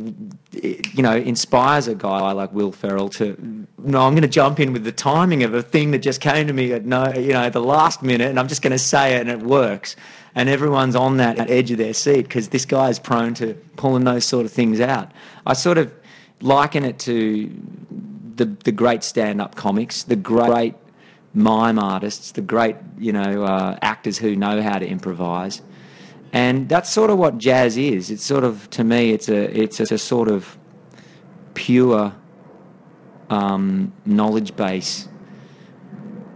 you 0.94 1.02
know, 1.02 1.16
inspires 1.16 1.86
a 1.86 1.94
guy 1.94 2.32
like 2.32 2.52
Will 2.52 2.72
Ferrell 2.72 3.08
to, 3.10 3.66
no, 3.78 4.00
I'm 4.00 4.12
going 4.12 4.22
to 4.22 4.28
jump 4.28 4.58
in 4.58 4.72
with 4.72 4.84
the 4.84 4.92
timing 4.92 5.42
of 5.42 5.54
a 5.54 5.62
thing 5.62 5.90
that 5.90 5.98
just 5.98 6.20
came 6.20 6.46
to 6.46 6.52
me 6.52 6.72
at 6.72 6.84
no, 6.84 7.12
you 7.12 7.32
know, 7.32 7.50
the 7.50 7.60
last 7.60 8.02
minute, 8.02 8.28
and 8.28 8.40
I'm 8.40 8.48
just 8.48 8.62
going 8.62 8.72
to 8.72 8.78
say 8.78 9.16
it, 9.16 9.20
and 9.20 9.30
it 9.30 9.40
works. 9.40 9.96
And 10.34 10.48
everyone's 10.48 10.96
on 10.96 11.16
that 11.16 11.50
edge 11.50 11.70
of 11.70 11.78
their 11.78 11.94
seat 11.94 12.22
because 12.22 12.48
this 12.48 12.66
guy 12.66 12.90
is 12.90 12.98
prone 12.98 13.34
to 13.34 13.54
pulling 13.76 14.04
those 14.04 14.24
sort 14.24 14.44
of 14.44 14.52
things 14.52 14.80
out. 14.80 15.12
I 15.46 15.54
sort 15.54 15.78
of 15.78 15.92
liken 16.40 16.84
it 16.84 16.98
to 17.00 17.50
the 18.36 18.44
the 18.64 18.72
great 18.72 19.02
stand-up 19.02 19.54
comics, 19.54 20.02
the 20.02 20.16
great 20.16 20.74
mime 21.32 21.78
artists, 21.78 22.32
the 22.32 22.42
great 22.42 22.76
you 22.98 23.12
know 23.12 23.44
uh, 23.44 23.78
actors 23.82 24.18
who 24.18 24.36
know 24.36 24.60
how 24.62 24.78
to 24.78 24.86
improvise, 24.86 25.62
and 26.36 26.68
that's 26.68 26.90
sort 26.90 27.08
of 27.08 27.16
what 27.16 27.38
jazz 27.38 27.78
is. 27.78 28.10
It's 28.10 28.22
sort 28.22 28.44
of 28.44 28.68
to 28.70 28.84
me, 28.84 29.12
it's 29.12 29.30
a 29.30 29.58
it's 29.58 29.80
a, 29.80 29.96
sort 29.96 30.28
of 30.28 30.58
pure 31.54 32.12
um, 33.30 33.94
knowledge 34.04 34.54
base 34.54 35.08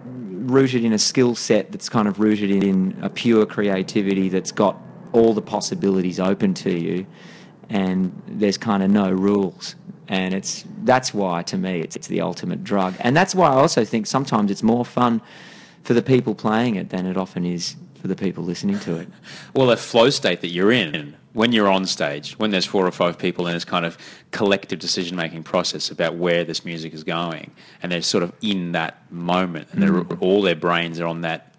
rooted 0.07 0.84
in 0.84 0.94
a 0.94 0.98
skill 0.98 1.34
set 1.34 1.70
that's 1.70 1.90
kind 1.90 2.09
of 2.09 2.18
rooted 2.18 2.51
in 2.51 2.98
a 3.03 3.11
pure 3.11 3.44
creativity 3.44 4.30
that's 4.30 4.53
got 4.53 4.80
all 5.12 5.34
the 5.34 5.42
possibilities 5.42 6.18
open 6.18 6.55
to 6.55 6.70
you 6.70 7.07
and 7.68 8.11
there's 8.26 8.57
kind 8.57 8.82
of 8.82 8.90
no 8.90 9.12
rules. 9.12 9.76
And 10.09 10.32
it's 10.32 10.64
that's 10.84 11.12
why 11.12 11.42
to 11.42 11.59
me 11.59 11.80
it's, 11.80 11.94
it's 11.94 12.07
the 12.07 12.22
ultimate 12.22 12.64
drug. 12.64 12.94
And 13.01 13.14
that's 13.14 13.34
why 13.34 13.48
i 13.48 13.55
also 13.55 13.84
think 13.84 14.07
sometimes 14.07 14.51
it's 14.51 14.62
more 14.62 14.86
fun 14.86 15.20
for 15.82 15.92
the 15.92 16.03
people 16.03 16.34
playing 16.34 16.76
it 16.76 16.88
than 16.88 17.05
it 17.05 17.18
often 17.18 17.44
is 17.44 17.76
for 18.01 18.09
the 18.09 18.16
people 18.16 18.42
listening 18.44 18.78
to 18.80 18.96
it 18.96 19.09
Well, 19.55 19.66
that 19.68 19.78
flow 19.78 20.11
state 20.11 20.40
that 20.40 20.48
you're 20.48 20.72
in 20.72 21.16
when 21.32 21.53
you're 21.53 21.68
on 21.68 21.86
stage, 21.86 22.32
when 22.38 22.51
there's 22.51 22.66
four 22.66 22.86
or 22.86 22.90
five 22.90 23.16
people 23.18 23.46
in 23.46 23.55
this 23.55 23.64
kind 23.64 23.86
of 23.86 23.96
collective 24.32 24.78
decision 24.78 25.16
making 25.16 25.44
process 25.44 25.90
about 25.90 26.16
where 26.16 26.44
this 26.44 26.64
music 26.64 26.92
is 26.92 27.05
going, 27.05 27.53
and 27.82 27.92
they're 27.92 28.03
sort 28.03 28.24
of 28.24 28.32
in 28.42 28.72
that 28.72 29.01
moment, 29.12 29.68
and 29.70 29.80
they're, 29.82 29.92
mm. 29.92 30.20
all 30.20 30.42
their 30.42 30.57
brains 30.57 30.98
are 31.01 31.07
on 31.07 31.20
that 31.20 31.55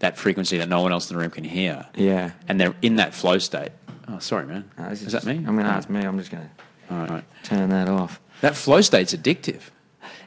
that 0.00 0.16
frequency 0.16 0.58
that 0.58 0.68
no 0.68 0.80
one 0.80 0.92
else 0.92 1.10
in 1.10 1.16
the 1.16 1.20
room 1.20 1.30
can 1.30 1.42
hear. 1.42 1.86
yeah 1.96 2.30
And 2.46 2.60
they're 2.60 2.74
in 2.82 2.96
that 2.96 3.14
flow 3.14 3.38
state. 3.38 3.72
Oh, 4.06 4.18
sorry, 4.20 4.46
man. 4.46 4.70
This 4.90 5.02
is 5.02 5.12
that 5.12 5.24
me? 5.24 5.36
i'm 5.38 5.56
going 5.56 5.64
to 5.64 5.64
oh. 5.64 5.74
ask 5.74 5.90
me 5.90 6.00
i'm 6.00 6.18
just 6.18 6.30
going 6.30 6.44
to 6.88 6.94
All 6.94 7.06
right. 7.06 7.24
turn 7.42 7.70
that 7.70 7.88
off 7.88 8.20
That 8.42 8.54
flow 8.56 8.80
state's 8.80 9.14
addictive. 9.14 9.62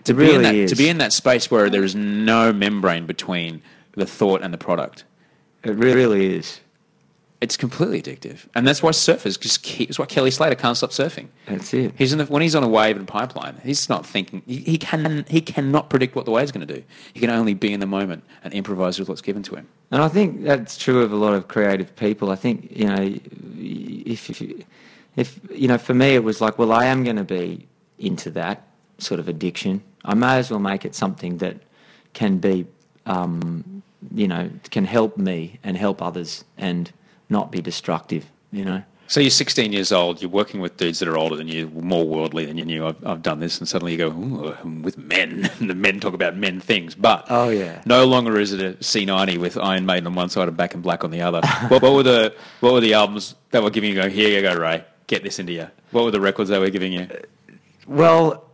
To 0.06 0.14
It 0.14 0.16
be 0.16 0.24
in 0.24 0.30
really 0.30 0.44
that, 0.44 0.56
is. 0.56 0.72
To 0.72 0.76
be 0.76 0.90
in 0.90 0.98
that 0.98 1.14
space 1.14 1.50
where 1.52 1.70
there 1.70 1.84
is 1.84 1.96
no 1.96 2.52
membrane 2.52 3.06
between 3.06 3.62
the 3.94 4.06
thought 4.06 4.42
and 4.42 4.54
the 4.54 4.58
product. 4.58 5.04
It 5.64 5.76
really 5.76 6.36
is 6.36 6.60
It's 7.42 7.58
completely 7.58 8.00
addictive, 8.02 8.46
and 8.54 8.68
that's 8.68 8.84
why 8.84 8.92
surfers 8.92 9.40
just 9.40 9.64
keep. 9.64 9.90
It's 9.90 9.98
why 9.98 10.06
Kelly 10.06 10.30
Slater 10.30 10.56
can't 10.56 10.78
stop 10.78 10.92
surfing. 10.92 11.28
that's 11.48 11.74
it 11.74 11.94
He's 11.98 12.12
in 12.14 12.20
the, 12.20 12.26
when 12.26 12.44
he's 12.44 12.56
on 12.56 12.64
a 12.64 12.68
wave 12.68 12.98
in 12.98 13.06
pipeline. 13.08 13.60
He's 13.64 13.90
not 13.90 14.06
thinking. 14.06 14.44
He, 14.46 14.58
he 14.58 14.78
can 14.78 15.26
he 15.28 15.42
cannot 15.42 15.90
predict 15.90 16.16
what 16.16 16.26
the 16.26 16.32
wave's 16.32 16.52
going 16.52 16.68
to 16.68 16.74
do. 16.76 16.84
He 17.14 17.20
can 17.20 17.32
only 17.32 17.56
be 17.56 17.74
in 17.74 17.80
the 17.80 17.88
moment 17.88 18.24
and 18.44 18.54
improvise 18.54 19.00
with 19.00 19.10
what's 19.10 19.22
given 19.24 19.42
to 19.44 19.56
him. 19.56 19.68
And 19.90 20.04
I 20.04 20.08
think 20.08 20.44
that's 20.44 20.78
true 20.78 21.02
of 21.02 21.12
a 21.12 21.16
lot 21.16 21.34
of 21.34 21.48
creative 21.48 21.96
people. 21.96 22.30
I 22.30 22.36
think 22.36 22.70
you 22.76 22.86
know, 22.86 23.02
if 23.58 24.30
if, 24.30 24.66
if 25.16 25.40
you 25.50 25.68
know, 25.68 25.80
for 25.80 25.96
me, 25.96 26.14
it 26.14 26.24
was 26.24 26.42
like, 26.42 26.60
well, 26.60 26.72
I 26.72 26.86
am 26.86 27.04
going 27.04 27.18
to 27.18 27.24
be 27.24 27.68
into 27.98 28.30
that 28.32 28.58
sort 29.00 29.20
of 29.20 29.28
addiction. 29.28 29.82
I 30.06 30.14
may 30.14 30.38
as 30.38 30.52
well 30.52 30.60
make 30.60 30.86
it 30.86 30.94
something 30.96 31.38
that 31.40 31.58
can 32.14 32.38
be, 32.38 32.66
um, 33.06 33.82
you 34.14 34.28
know, 34.28 34.50
can 34.70 34.86
help 34.86 35.18
me 35.18 35.60
and 35.64 35.78
help 35.78 36.02
others 36.02 36.44
and 36.58 36.92
not 37.30 37.52
be 37.52 37.62
destructive. 37.62 38.26
You 38.52 38.66
know. 38.66 38.84
So 39.08 39.20
you're 39.20 39.30
16 39.30 39.74
years 39.74 39.92
old. 39.92 40.22
You're 40.22 40.32
working 40.32 40.62
with 40.62 40.78
dudes 40.78 41.00
that 41.00 41.08
are 41.10 41.18
older 41.18 41.36
than 41.36 41.50
you, 41.50 41.68
more 41.70 42.08
worldly 42.08 42.46
than 42.46 42.58
you. 42.70 42.88
I've, 42.88 43.06
I've 43.06 43.22
done 43.22 43.40
this, 43.42 43.60
and 43.60 43.68
suddenly 43.68 43.92
you 43.92 43.98
go 43.98 44.08
Ooh, 44.08 44.56
I'm 44.64 44.84
with 44.84 44.98
men. 44.98 45.50
and 45.60 45.70
the 45.70 45.76
men 45.76 46.00
talk 46.00 46.14
about 46.14 46.38
men 46.38 46.62
things, 46.62 46.96
but 46.96 47.26
Oh, 47.30 47.50
yeah. 47.50 47.82
no 47.86 48.06
longer 48.06 48.40
is 48.40 48.54
it 48.54 48.62
a 48.62 48.78
C90 48.78 49.38
with 49.38 49.58
Iron 49.58 49.86
Maiden 49.86 50.08
on 50.08 50.16
one 50.16 50.30
side 50.30 50.48
and 50.48 50.56
Back 50.56 50.76
in 50.76 50.82
Black 50.82 51.04
on 51.04 51.12
the 51.12 51.22
other. 51.22 51.42
what, 51.68 51.82
what 51.82 51.94
were 51.94 52.04
the 52.04 52.34
what 52.62 52.72
were 52.72 52.80
the 52.80 52.94
albums 52.94 53.36
that 53.52 53.62
were 53.62 53.70
giving 53.70 53.90
you? 53.90 54.02
Go 54.02 54.08
here, 54.10 54.30
you 54.30 54.42
go, 54.42 54.56
Rai. 54.56 54.86
Get 55.08 55.24
this 55.24 55.40
into 55.40 55.52
you. 55.52 55.68
What 55.92 56.06
were 56.06 56.12
the 56.12 56.22
records 56.22 56.50
they 56.50 56.58
were 56.60 56.70
giving 56.70 56.94
you? 56.94 57.08
Well, 57.86 58.50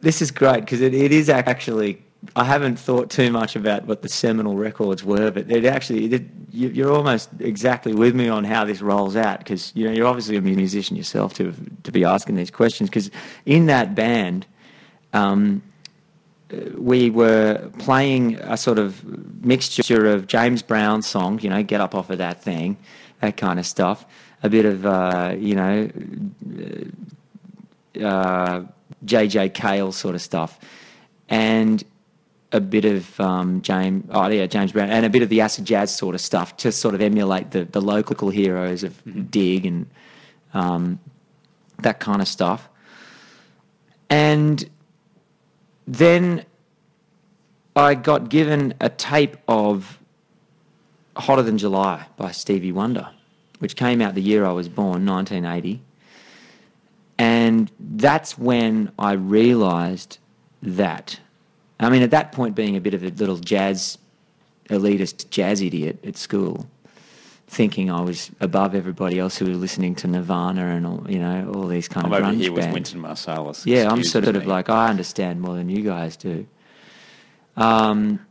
this 0.00 0.20
is 0.20 0.32
great 0.32 0.60
because 0.62 0.80
it, 0.80 0.92
it 0.92 1.12
is 1.12 1.28
actually. 1.30 2.02
I 2.36 2.44
haven't 2.44 2.78
thought 2.78 3.10
too 3.10 3.30
much 3.30 3.56
about 3.56 3.86
what 3.86 4.02
the 4.02 4.08
seminal 4.08 4.56
records 4.56 5.02
were, 5.04 5.30
but 5.30 5.50
it 5.50 5.64
actually 5.64 6.06
it, 6.12 6.22
you, 6.50 6.68
you're 6.68 6.92
almost 6.92 7.28
exactly 7.40 7.94
with 7.94 8.14
me 8.14 8.28
on 8.28 8.44
how 8.44 8.64
this 8.64 8.80
rolls 8.80 9.16
out 9.16 9.38
because 9.38 9.72
you 9.74 9.84
know 9.84 9.92
you're 9.92 10.06
obviously 10.06 10.36
a 10.36 10.40
musician 10.40 10.96
yourself 10.96 11.34
to 11.34 11.52
to 11.82 11.92
be 11.92 12.04
asking 12.04 12.36
these 12.36 12.50
questions 12.50 12.88
because 12.88 13.10
in 13.46 13.66
that 13.66 13.94
band. 13.94 14.46
Um, 15.12 15.62
we 16.76 17.10
were 17.10 17.70
playing 17.78 18.36
a 18.40 18.56
sort 18.56 18.78
of 18.78 19.02
mixture 19.44 20.06
of 20.06 20.26
James 20.26 20.62
Brown 20.62 21.02
songs, 21.02 21.42
you 21.42 21.50
know, 21.50 21.62
get 21.62 21.80
up 21.80 21.94
off 21.94 22.10
of 22.10 22.18
that 22.18 22.42
thing, 22.42 22.76
that 23.20 23.36
kind 23.36 23.58
of 23.58 23.66
stuff. 23.66 24.04
A 24.42 24.50
bit 24.50 24.66
of, 24.66 24.84
uh, 24.84 25.34
you 25.38 25.54
know, 25.54 25.88
uh, 28.00 28.64
JJ 29.04 29.54
Cale 29.54 29.92
sort 29.92 30.14
of 30.14 30.20
stuff, 30.20 30.58
and 31.28 31.82
a 32.52 32.60
bit 32.60 32.84
of 32.84 33.18
um, 33.20 33.62
James, 33.62 34.04
oh 34.10 34.28
yeah, 34.28 34.46
James 34.46 34.72
Brown, 34.72 34.90
and 34.90 35.06
a 35.06 35.10
bit 35.10 35.22
of 35.22 35.28
the 35.28 35.40
acid 35.40 35.64
jazz 35.64 35.94
sort 35.94 36.14
of 36.14 36.20
stuff 36.20 36.56
to 36.58 36.70
sort 36.70 36.94
of 36.94 37.00
emulate 37.00 37.50
the 37.50 37.64
the 37.64 37.80
local 37.80 38.30
heroes 38.30 38.84
of 38.84 39.02
Dig 39.30 39.66
and 39.66 39.86
um, 40.54 41.00
that 41.78 42.00
kind 42.00 42.20
of 42.20 42.28
stuff. 42.28 42.68
And 44.10 44.68
then 45.86 46.44
I 47.74 47.94
got 47.94 48.28
given 48.28 48.74
a 48.80 48.90
tape 48.90 49.36
of 49.48 49.98
Hotter 51.16 51.42
Than 51.42 51.58
July 51.58 52.06
by 52.16 52.30
Stevie 52.30 52.72
Wonder, 52.72 53.08
which 53.58 53.76
came 53.76 54.00
out 54.02 54.14
the 54.14 54.22
year 54.22 54.44
I 54.44 54.52
was 54.52 54.68
born, 54.68 55.06
1980. 55.06 55.82
And 57.18 57.70
that's 57.78 58.36
when 58.36 58.92
I 58.98 59.12
realised 59.12 60.18
that. 60.62 61.20
I 61.82 61.90
mean, 61.90 62.02
at 62.02 62.10
that 62.10 62.32
point, 62.32 62.54
being 62.54 62.76
a 62.76 62.80
bit 62.80 62.94
of 62.94 63.02
a 63.02 63.08
little 63.08 63.36
jazz, 63.36 63.98
elitist 64.68 65.30
jazz 65.30 65.60
idiot 65.60 65.98
at 66.04 66.16
school, 66.16 66.66
thinking 67.46 67.90
I 67.90 68.00
was 68.00 68.30
above 68.40 68.74
everybody 68.74 69.18
else 69.18 69.36
who 69.36 69.46
was 69.46 69.58
listening 69.58 69.94
to 69.96 70.06
Nirvana 70.06 70.68
and 70.68 70.86
all, 70.86 71.10
you 71.10 71.18
know 71.18 71.52
all 71.54 71.66
these 71.66 71.88
kind 71.88 72.06
I'm 72.06 72.12
of 72.12 72.20
over 72.20 72.30
grunge 72.30 72.40
here 72.40 72.52
with 72.52 72.62
bands. 72.62 72.94
Wynton 72.94 73.02
Marsalis. 73.02 73.66
Yeah, 73.66 73.90
I'm 73.90 74.02
sort 74.04 74.26
of 74.26 74.46
like 74.46 74.70
I 74.70 74.88
understand 74.88 75.40
more 75.40 75.54
than 75.56 75.68
you 75.68 75.82
guys 75.82 76.16
do. 76.16 76.46
Um, 77.56 78.24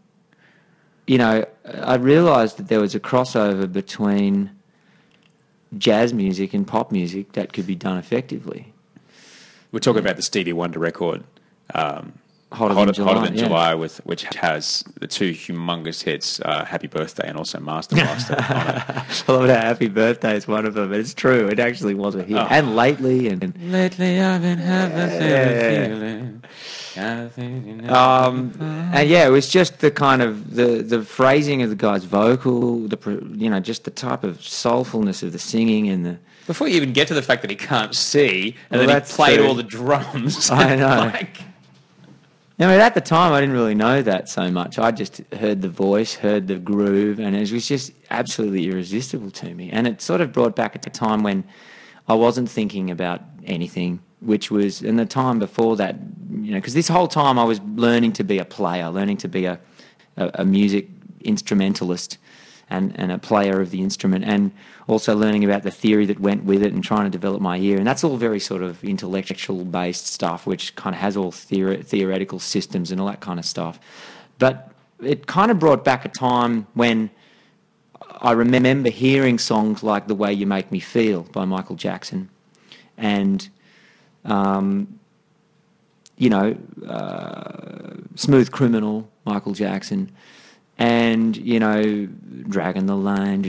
you 1.05 1.17
know, 1.17 1.45
I 1.65 1.95
realised 1.95 2.57
that 2.57 2.67
there 2.67 2.79
was 2.79 2.95
a 2.95 2.99
crossover 2.99 3.71
between 3.71 4.51
jazz 5.77 6.13
music 6.13 6.53
and 6.53 6.65
pop 6.67 6.91
music 6.91 7.33
that 7.33 7.53
could 7.53 7.67
be 7.67 7.75
done 7.75 7.97
effectively. 7.97 8.73
We're 9.71 9.79
talking 9.79 9.99
about 10.01 10.15
the 10.17 10.21
Stevie 10.21 10.53
Wonder 10.53 10.79
record, 10.79 11.23
um, 11.73 12.13
Hotter 12.51 12.73
Than 12.73 12.93
July, 12.93 13.13
Hotter 13.13 13.25
Than 13.27 13.37
yeah. 13.37 13.43
July, 13.47 13.75
with 13.75 13.97
which 14.05 14.23
has 14.35 14.83
the 14.99 15.07
two 15.07 15.31
humongous 15.31 16.03
hits, 16.03 16.39
uh, 16.41 16.65
"Happy 16.65 16.87
Birthday" 16.87 17.27
and 17.27 17.37
also 17.37 17.59
"Master 17.59 17.95
Blaster." 17.95 18.35
I 18.39 19.05
love 19.31 19.47
that 19.47 19.63
Happy 19.63 19.87
Birthday 19.87 20.35
is 20.35 20.47
one 20.47 20.65
of 20.65 20.73
them. 20.73 20.91
It's 20.93 21.13
true. 21.13 21.47
It 21.47 21.59
actually 21.59 21.93
was 21.93 22.15
a 22.15 22.23
hit. 22.23 22.37
Oh. 22.37 22.47
And 22.49 22.75
lately, 22.75 23.29
and 23.29 23.53
Lately, 23.71 24.19
I've 24.19 24.41
been 24.41 24.57
having 24.59 25.21
Yeah. 25.29 25.87
feeling. 27.29 27.89
Um, 27.89 28.53
and 28.93 29.09
yeah, 29.09 29.25
it 29.25 29.31
was 29.31 29.47
just 29.47 29.79
the 29.79 29.91
kind 29.91 30.21
of 30.21 30.55
the 30.55 30.81
the 30.81 31.03
phrasing 31.03 31.61
of 31.61 31.69
the 31.69 31.75
guy's 31.75 32.03
vocal, 32.03 32.79
the 32.87 32.97
you 33.35 33.49
know, 33.49 33.59
just 33.59 33.85
the 33.85 33.91
type 33.91 34.23
of 34.23 34.39
soulfulness 34.39 35.23
of 35.23 35.31
the 35.31 35.39
singing 35.39 35.87
and 35.89 36.05
the. 36.05 36.17
Before 36.47 36.67
you 36.67 36.75
even 36.75 36.91
get 36.91 37.07
to 37.07 37.13
the 37.13 37.21
fact 37.21 37.43
that 37.43 37.51
he 37.51 37.55
can't 37.55 37.95
see 37.95 38.55
and 38.71 38.79
Well, 38.79 38.87
that 38.89 39.07
he 39.07 39.13
played 39.13 39.37
true. 39.37 39.47
all 39.47 39.53
the 39.53 39.63
drums, 39.63 40.49
I 40.49 40.75
know. 40.83 40.87
like, 41.13 41.37
I 42.61 42.67
mean, 42.67 42.79
at 42.79 42.93
the 42.93 43.01
time, 43.01 43.33
I 43.33 43.39
didn't 43.39 43.55
really 43.55 43.73
know 43.73 44.03
that 44.03 44.29
so 44.29 44.51
much. 44.51 44.77
I 44.77 44.91
just 44.91 45.21
heard 45.33 45.63
the 45.63 45.69
voice, 45.69 46.13
heard 46.13 46.47
the 46.47 46.59
groove, 46.59 47.19
and 47.19 47.35
it 47.35 47.51
was 47.51 47.67
just 47.67 47.91
absolutely 48.11 48.67
irresistible 48.67 49.31
to 49.31 49.55
me. 49.55 49.71
And 49.71 49.87
it 49.87 49.99
sort 49.99 50.21
of 50.21 50.31
brought 50.31 50.55
back 50.55 50.75
at 50.75 50.85
a 50.85 50.91
time 50.91 51.23
when 51.23 51.43
I 52.07 52.13
wasn't 52.13 52.49
thinking 52.49 52.91
about 52.91 53.21
anything, 53.45 53.99
which 54.19 54.51
was 54.51 54.83
in 54.83 54.97
the 54.97 55.07
time 55.07 55.39
before 55.39 55.75
that, 55.77 55.95
you 56.29 56.51
know, 56.51 56.57
because 56.57 56.75
this 56.75 56.87
whole 56.87 57.07
time 57.07 57.39
I 57.39 57.43
was 57.43 57.59
learning 57.61 58.13
to 58.13 58.23
be 58.23 58.37
a 58.37 58.45
player, 58.45 58.89
learning 58.89 59.17
to 59.17 59.27
be 59.27 59.45
a, 59.45 59.59
a, 60.17 60.31
a 60.35 60.45
music 60.45 60.87
instrumentalist 61.23 62.19
and, 62.71 62.99
and 62.99 63.11
a 63.11 63.17
player 63.17 63.61
of 63.61 63.69
the 63.69 63.81
instrument, 63.81 64.23
and 64.25 64.51
also 64.87 65.15
learning 65.15 65.43
about 65.43 65.63
the 65.63 65.71
theory 65.71 66.05
that 66.05 66.19
went 66.19 66.43
with 66.45 66.63
it 66.63 66.73
and 66.73 66.83
trying 66.83 67.03
to 67.03 67.09
develop 67.09 67.41
my 67.41 67.57
ear. 67.57 67.77
And 67.77 67.85
that's 67.85 68.03
all 68.03 68.17
very 68.17 68.39
sort 68.39 68.63
of 68.63 68.83
intellectual 68.83 69.63
based 69.65 70.07
stuff, 70.07 70.47
which 70.47 70.75
kind 70.75 70.95
of 70.95 71.01
has 71.01 71.15
all 71.17 71.31
theore- 71.31 71.83
theoretical 71.83 72.39
systems 72.39 72.91
and 72.91 72.99
all 72.99 73.07
that 73.07 73.19
kind 73.19 73.39
of 73.39 73.45
stuff. 73.45 73.79
But 74.39 74.71
it 75.03 75.27
kind 75.27 75.51
of 75.51 75.59
brought 75.59 75.83
back 75.83 76.05
a 76.05 76.09
time 76.09 76.65
when 76.73 77.09
I 78.21 78.31
remember 78.31 78.89
hearing 78.89 79.39
songs 79.39 79.83
like 79.83 80.07
The 80.07 80.15
Way 80.15 80.33
You 80.33 80.45
Make 80.45 80.71
Me 80.71 80.79
Feel 80.79 81.23
by 81.23 81.45
Michael 81.45 81.75
Jackson 81.75 82.29
and, 82.97 83.49
um, 84.25 84.99
you 86.17 86.29
know, 86.29 86.55
uh, 86.87 87.95
Smooth 88.15 88.51
Criminal, 88.51 89.09
Michael 89.25 89.53
Jackson, 89.53 90.11
and, 90.81 91.37
you 91.37 91.59
know, 91.59 92.07
Dragging 92.49 92.87
the 92.87 92.95
Line, 92.95 93.43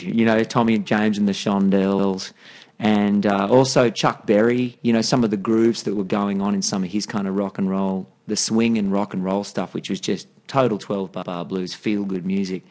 you 0.00 0.24
know, 0.26 0.44
Tommy 0.44 0.78
James 0.78 1.16
and 1.16 1.26
the 1.26 1.32
Shondells, 1.32 2.34
and 2.78 3.24
uh, 3.24 3.48
also 3.48 3.88
Chuck 3.88 4.26
Berry, 4.26 4.78
you 4.82 4.92
know, 4.92 5.00
some 5.00 5.24
of 5.24 5.30
the 5.30 5.38
grooves 5.38 5.84
that 5.84 5.94
were 5.94 6.04
going 6.04 6.42
on 6.42 6.54
in 6.54 6.60
some 6.60 6.84
of 6.84 6.90
his 6.90 7.06
kind 7.06 7.26
of 7.26 7.36
rock 7.36 7.56
and 7.56 7.70
roll, 7.70 8.06
the 8.26 8.36
swing 8.36 8.76
and 8.76 8.92
rock 8.92 9.14
and 9.14 9.24
roll 9.24 9.44
stuff, 9.44 9.72
which 9.72 9.88
was 9.88 9.98
just 9.98 10.28
total 10.46 10.76
12 10.76 11.10
bar 11.10 11.44
blues, 11.46 11.72
feel 11.72 12.04
good 12.04 12.26
music. 12.26 12.64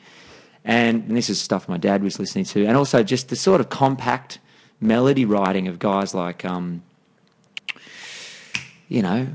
And, 0.64 1.06
and 1.06 1.18
this 1.18 1.28
is 1.28 1.42
stuff 1.42 1.68
my 1.68 1.78
dad 1.78 2.04
was 2.04 2.20
listening 2.20 2.46
to, 2.46 2.68
and 2.68 2.78
also 2.78 3.02
just 3.02 3.30
the 3.30 3.36
sort 3.36 3.62
of 3.62 3.70
compact 3.70 4.38
melody 4.80 5.26
writing 5.26 5.68
of 5.68 5.80
guys 5.80 6.14
like, 6.14 6.46
um, 6.46 6.84
you 8.90 9.02
know, 9.02 9.28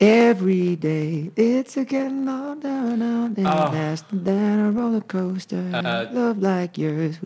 every 0.00 0.76
day 0.76 1.30
it's 1.36 1.76
a 1.76 1.84
getting 1.84 2.28
on 2.28 2.60
down, 2.60 2.98
down, 2.98 3.34
down, 3.34 3.72
faster 3.72 4.16
than 4.16 4.60
a 4.60 4.70
roller 4.70 5.00
coaster. 5.00 5.70
Uh, 5.72 6.06
Love 6.12 6.38
like 6.38 6.76
yours, 6.78 7.18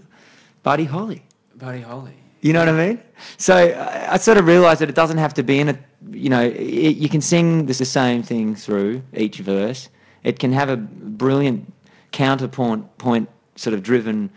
Buddy 0.63 0.85
Holly. 0.85 1.23
Buddy 1.57 1.81
Holly. 1.81 2.15
You 2.41 2.55
know 2.55 2.61
what 2.61 2.69
I 2.69 2.87
mean? 2.89 3.03
So 3.37 3.55
I, 3.55 4.15
I 4.15 4.17
sort 4.17 4.39
of 4.39 4.47
realised 4.47 4.81
that 4.81 4.89
it 4.89 4.95
doesn't 4.95 5.19
have 5.19 5.35
to 5.35 5.43
be 5.43 5.59
in 5.61 5.69
a, 5.69 5.79
you 6.11 6.31
know, 6.31 6.43
it, 6.43 6.97
you 6.97 7.09
can 7.09 7.21
sing 7.21 7.67
this, 7.67 7.79
the 7.79 7.85
same 7.85 8.23
thing 8.23 8.55
through 8.55 9.03
each 9.15 9.39
verse. 9.39 9.91
It 10.25 10.39
can 10.39 10.53
have 10.53 10.71
a 10.71 10.77
brilliant 10.77 11.71
counterpoint 12.13 12.97
point 12.99 13.29
sort 13.57 13.75
of 13.75 13.83
driven 13.83 14.31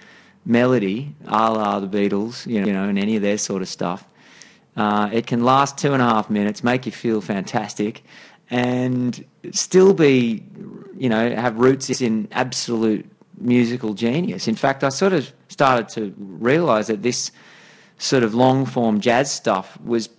melody, 0.46 1.16
a 1.28 1.52
la 1.52 1.80
the 1.80 1.88
Beatles, 1.88 2.46
you 2.46 2.60
know, 2.60 2.68
you 2.68 2.74
know, 2.74 2.90
and 2.90 3.00
any 3.00 3.16
of 3.16 3.22
their 3.22 3.38
sort 3.38 3.62
of 3.62 3.70
stuff. 3.70 4.06
Uh, 4.76 5.10
it 5.12 5.28
can 5.28 5.44
last 5.44 5.78
two 5.78 5.94
and 5.94 6.02
a 6.02 6.06
half 6.06 6.30
minutes, 6.30 6.64
make 6.64 6.86
you 6.86 6.92
feel 6.92 7.22
fantastic, 7.22 8.04
and 8.50 9.24
still 9.52 9.94
be, 9.94 10.44
you 10.98 11.10
know, 11.10 11.36
have 11.36 11.58
roots 11.58 12.02
in 12.02 12.28
absolute 12.32 13.06
musical 13.38 13.94
genius. 13.94 14.48
In 14.48 14.56
fact, 14.56 14.84
I 14.84 14.90
sort 14.90 15.14
of 15.14 15.32
started 15.48 15.90
to 15.90 16.14
realise 16.18 16.88
that 16.88 17.04
this 17.04 17.32
sort 17.98 18.24
of 18.24 18.34
long 18.34 18.66
form 18.66 19.00
jazz 19.00 19.32
stuff 19.32 19.80
was 19.82 20.10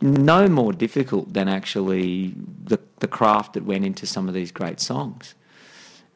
no 0.00 0.48
more 0.48 0.72
difficult 0.72 1.32
than 1.32 1.48
actually 1.48 2.34
the, 2.64 2.78
the 3.00 3.08
craft 3.08 3.52
that 3.54 3.64
went 3.64 3.84
into 3.84 4.06
some 4.06 4.28
of 4.28 4.34
these 4.34 4.50
great 4.50 4.80
songs. 4.80 5.34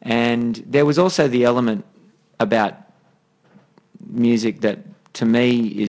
And 0.03 0.63
there 0.67 0.85
was 0.85 0.99
also 0.99 1.29
the 1.29 1.45
element 1.45 1.85
about 2.41 2.75
music 4.07 4.61
that 4.61 4.79
to 5.15 5.25
me 5.25 5.67
is 5.67 5.89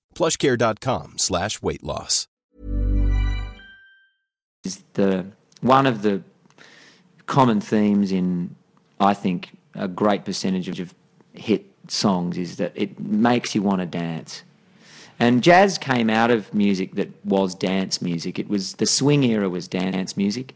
plushcare.com 0.21 1.17
slash 1.17 1.61
weight 1.63 1.83
loss. 1.83 2.27
is 4.63 4.83
the 4.93 5.25
one 5.61 5.87
of 5.87 6.03
the 6.03 6.21
common 7.25 7.59
themes 7.59 8.11
in 8.11 8.55
I 8.99 9.15
think 9.15 9.57
a 9.73 9.87
great 9.87 10.23
percentage 10.23 10.79
of 10.79 10.93
hit 11.33 11.65
songs 11.87 12.37
is 12.37 12.57
that 12.57 12.71
it 12.75 12.99
makes 12.99 13.55
you 13.55 13.63
want 13.63 13.79
to 13.79 13.87
dance. 13.87 14.43
And 15.19 15.41
jazz 15.41 15.79
came 15.79 16.09
out 16.09 16.29
of 16.29 16.53
music 16.53 16.93
that 16.95 17.09
was 17.25 17.55
dance 17.55 17.99
music. 18.01 18.37
It 18.37 18.47
was 18.47 18.73
the 18.73 18.85
swing 18.85 19.23
era 19.23 19.49
was 19.49 19.67
dance 19.67 20.15
music. 20.15 20.55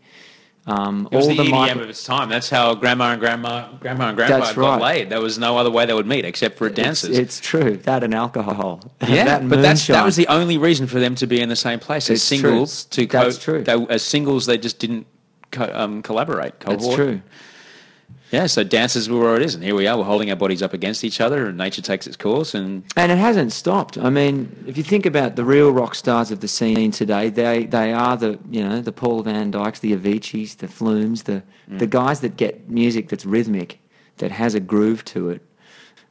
Um, 0.68 1.08
It 1.12 1.16
was 1.16 1.28
the, 1.28 1.36
EDM 1.36 1.52
Michael- 1.52 1.82
of 1.84 1.90
its 1.90 2.04
time. 2.04 2.28
That's 2.28 2.50
how 2.50 2.74
grandma 2.74 3.12
and 3.12 3.20
grandma, 3.20 3.68
grandma 3.80 4.08
and 4.08 4.18
grandpa 4.18 4.40
That's 4.40 4.54
got 4.54 4.82
right. 4.82 4.98
laid. 4.98 5.10
There 5.12 5.22
was 5.22 5.38
no 5.38 5.58
other 5.60 5.70
way 5.70 5.86
they 5.86 5.94
would 5.94 6.08
meet 6.08 6.26
except 6.26 6.58
for 6.58 6.66
it's, 6.68 6.76
dances. 6.76 7.18
it's 7.18 7.40
true 7.40 7.78
that 7.84 8.04
and 8.04 8.16
alcohol. 8.16 8.82
yeah, 9.08 9.26
that 9.26 9.48
but 9.50 9.62
that's 9.62 9.86
that 9.88 10.04
was 10.04 10.16
the 10.16 10.28
only 10.28 10.58
reason 10.58 10.88
for 10.88 11.00
them 11.00 11.14
to 11.16 11.28
be 11.28 11.40
in 11.40 11.50
the 11.50 11.56
same 11.56 11.80
place 11.80 12.10
as 12.10 12.18
It's 12.18 12.28
true. 12.30 12.38
singles. 12.50 12.86
To 12.86 13.06
co- 13.06 13.24
That's 13.26 13.38
true. 13.38 13.64
They, 13.64 13.74
as 13.90 14.02
singles, 14.02 14.48
they 14.48 14.58
just 14.58 14.80
didn't 14.80 15.06
co- 15.52 15.70
um, 15.72 16.02
collaborate. 16.02 16.60
That's 16.62 16.94
true. 16.96 17.22
Yeah, 18.32 18.48
so 18.48 18.64
dances 18.64 19.08
were 19.08 19.20
where 19.20 19.36
it 19.36 19.44
is, 19.44 19.54
and 19.56 19.64
here 19.64 19.76
we 19.76 19.86
are. 19.88 19.98
We're 19.98 20.04
holding 20.04 20.30
our 20.32 20.36
bodies 20.36 20.62
up 20.64 20.74
against 20.74 21.04
each 21.04 21.22
other, 21.22 21.46
and 21.48 21.58
nature 21.58 21.82
takes 21.82 22.08
its 22.08 22.18
course. 22.18 22.56
And 22.56 22.84
And 22.98 23.12
it 23.12 23.18
hasn't 23.20 23.54
stopped. 23.54 23.98
I 23.98 24.10
mean, 24.10 24.64
if 24.68 24.78
you 24.78 24.84
think 24.84 25.06
about 25.06 25.36
the 25.36 25.46
real 25.46 25.72
rock 25.72 25.94
stars 25.96 26.32
of 26.32 26.40
the 26.40 26.48
scene 26.48 26.92
today, 26.92 27.30
they, 27.30 27.66
they 27.66 27.94
are 27.94 28.18
the 28.18 28.40
you 28.50 28.64
know 28.68 28.82
the 28.82 28.92
Paul 28.92 29.22
Van 29.24 29.52
Dyks, 29.52 29.80
the 29.80 29.96
Aviciis, 29.96 30.58
the 30.58 30.68
Flumes, 30.68 31.24
the 31.24 31.44
the 31.68 31.88
guys 31.88 32.20
that 32.22 32.36
get 32.36 32.68
music 32.70 33.10
that's 33.10 33.26
rhythmic, 33.26 33.80
that 34.18 34.32
has 34.32 34.56
a 34.56 34.60
groove 34.60 35.06
to 35.06 35.30
it. 35.30 35.42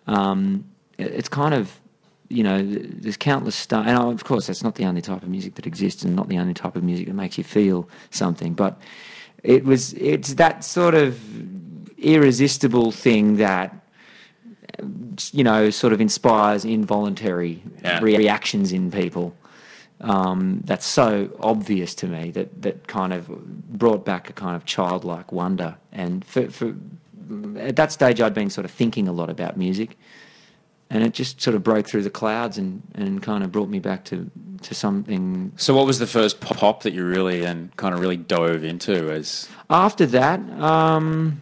Um, 0.07 0.65
it- 0.99 1.13
it's 1.13 1.29
kind 1.29 1.53
of 1.53 1.81
you 2.29 2.45
know 2.45 2.63
there's 2.65 3.17
countless 3.17 3.57
stars, 3.57 3.87
and 3.89 3.99
of 3.99 4.23
course 4.25 4.47
that's 4.47 4.63
not 4.63 4.77
the 4.77 4.85
only 4.85 5.03
type 5.03 5.23
of 5.23 5.29
music 5.29 5.57
that 5.57 5.67
exists, 5.67 6.05
and 6.05 6.15
not 6.15 6.29
the 6.29 6.39
only 6.39 6.55
type 6.55 6.77
of 6.77 6.85
music 6.85 7.07
that 7.07 7.15
makes 7.15 7.37
you 7.39 7.45
feel 7.45 7.89
something. 8.11 8.55
But 8.55 8.81
it 9.43 9.65
was 9.65 9.93
it's 9.95 10.35
that 10.35 10.65
sort 10.65 10.95
of 10.95 11.19
irresistible 12.05 12.91
thing 12.93 13.37
that 13.37 13.75
you 15.33 15.45
know, 15.45 15.71
sort 15.71 15.93
of 15.93 16.01
inspires 16.01 16.65
involuntary 16.65 17.63
Yeah. 17.85 18.01
rea- 18.03 18.17
reactions 18.19 18.73
in 18.73 18.91
people. 18.91 19.35
Um, 20.01 20.61
that's 20.65 20.85
so 20.87 21.31
obvious 21.41 21.95
to 21.97 22.09
me 22.09 22.31
that 22.33 22.63
that 22.63 22.89
kind 22.89 23.13
of 23.13 23.29
brought 23.79 24.05
back 24.05 24.29
a 24.29 24.33
kind 24.33 24.57
of 24.57 24.65
childlike 24.65 25.31
wonder. 25.33 25.77
And 25.93 26.25
for, 26.25 26.51
for 26.51 26.75
at 27.59 27.77
that 27.77 27.93
stage, 27.93 28.21
I'd 28.21 28.35
been 28.35 28.51
sort 28.51 28.65
of 28.65 28.73
thinking 28.73 29.07
a 29.07 29.13
lot 29.13 29.31
about 29.31 29.57
music, 29.57 29.97
and 30.91 31.03
it 31.05 31.15
just 31.15 31.41
sort 31.41 31.55
of 31.55 31.63
broke 31.63 31.87
through 31.87 32.03
the 32.03 32.11
clouds 32.11 32.59
and, 32.59 32.83
and 32.97 33.23
kind 33.23 33.45
of 33.45 33.53
brought 33.53 33.69
me 33.69 33.79
back 33.79 34.05
to 34.07 34.29
to 34.63 34.75
something. 34.75 35.53
so, 35.57 35.75
what 35.75 35.87
was 35.87 35.99
the 36.01 36.07
first 36.07 36.41
pop 36.41 36.83
that 36.83 36.93
you 36.93 37.05
really 37.05 37.45
and 37.45 37.75
kind 37.77 37.95
of 37.95 38.01
really 38.01 38.17
dove 38.17 38.65
into? 38.65 39.11
As 39.13 39.49
After 39.71 40.05
that, 40.07 40.41
um, 40.61 41.41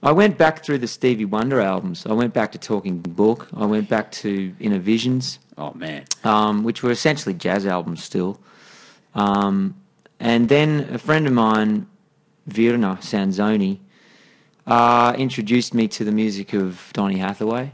I 0.00 0.12
went 0.12 0.38
back 0.38 0.64
through 0.64 0.78
the 0.78 0.86
Stevie 0.86 1.24
Wonder 1.24 1.60
albums. 1.60 2.06
I 2.06 2.12
went 2.12 2.32
back 2.32 2.52
to 2.52 2.58
Talking 2.58 3.00
Book. 3.00 3.48
I 3.56 3.66
went 3.66 3.88
back 3.88 4.12
to 4.12 4.54
Innervisions. 4.60 5.38
oh 5.56 5.72
man, 5.74 6.04
um, 6.22 6.62
which 6.62 6.84
were 6.84 6.92
essentially 6.92 7.34
jazz 7.34 7.66
albums 7.66 8.04
still. 8.04 8.38
Um, 9.16 9.74
and 10.20 10.48
then 10.48 10.88
a 10.92 10.98
friend 10.98 11.26
of 11.26 11.32
mine, 11.32 11.88
Virna 12.48 12.98
Sanzoni, 12.98 13.80
uh, 14.68 15.14
introduced 15.18 15.74
me 15.74 15.88
to 15.88 16.04
the 16.04 16.12
music 16.12 16.52
of 16.52 16.90
Donny 16.92 17.18
Hathaway. 17.18 17.72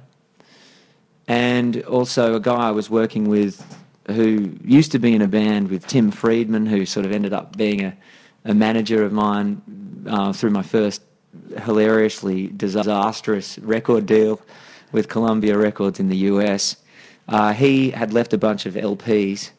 And 1.29 1.83
also 1.83 2.35
a 2.35 2.41
guy 2.41 2.69
I 2.69 2.71
was 2.71 2.89
working 2.89 3.29
with 3.29 3.63
who 4.09 4.57
used 4.65 4.93
to 4.93 4.99
be 4.99 5.15
in 5.15 5.21
a 5.21 5.29
band 5.29 5.69
with 5.69 5.87
Tim 5.87 6.11
Friedman, 6.11 6.67
who 6.67 6.87
sort 6.87 7.05
of 7.05 7.13
ended 7.13 7.35
up 7.35 7.57
being 7.57 7.85
a, 7.85 7.97
a 8.47 8.55
manager 8.55 9.05
of 9.05 9.13
mine 9.13 9.61
uh, 10.07 10.33
through 10.33 10.51
my 10.51 10.63
first 10.63 11.03
hilariously 11.63 12.49
disastrous 12.49 13.59
record 13.59 14.07
deal 14.07 14.41
with 14.93 15.09
Columbia 15.09 15.59
Records 15.59 16.01
in 16.01 16.09
the 16.09 16.17
US. 16.17 16.77
Uh, 17.29 17.53
he 17.53 17.91
had 17.91 18.13
left 18.13 18.33
a 18.33 18.39
bunch 18.39 18.67
of 18.67 18.75
LPs 18.75 19.51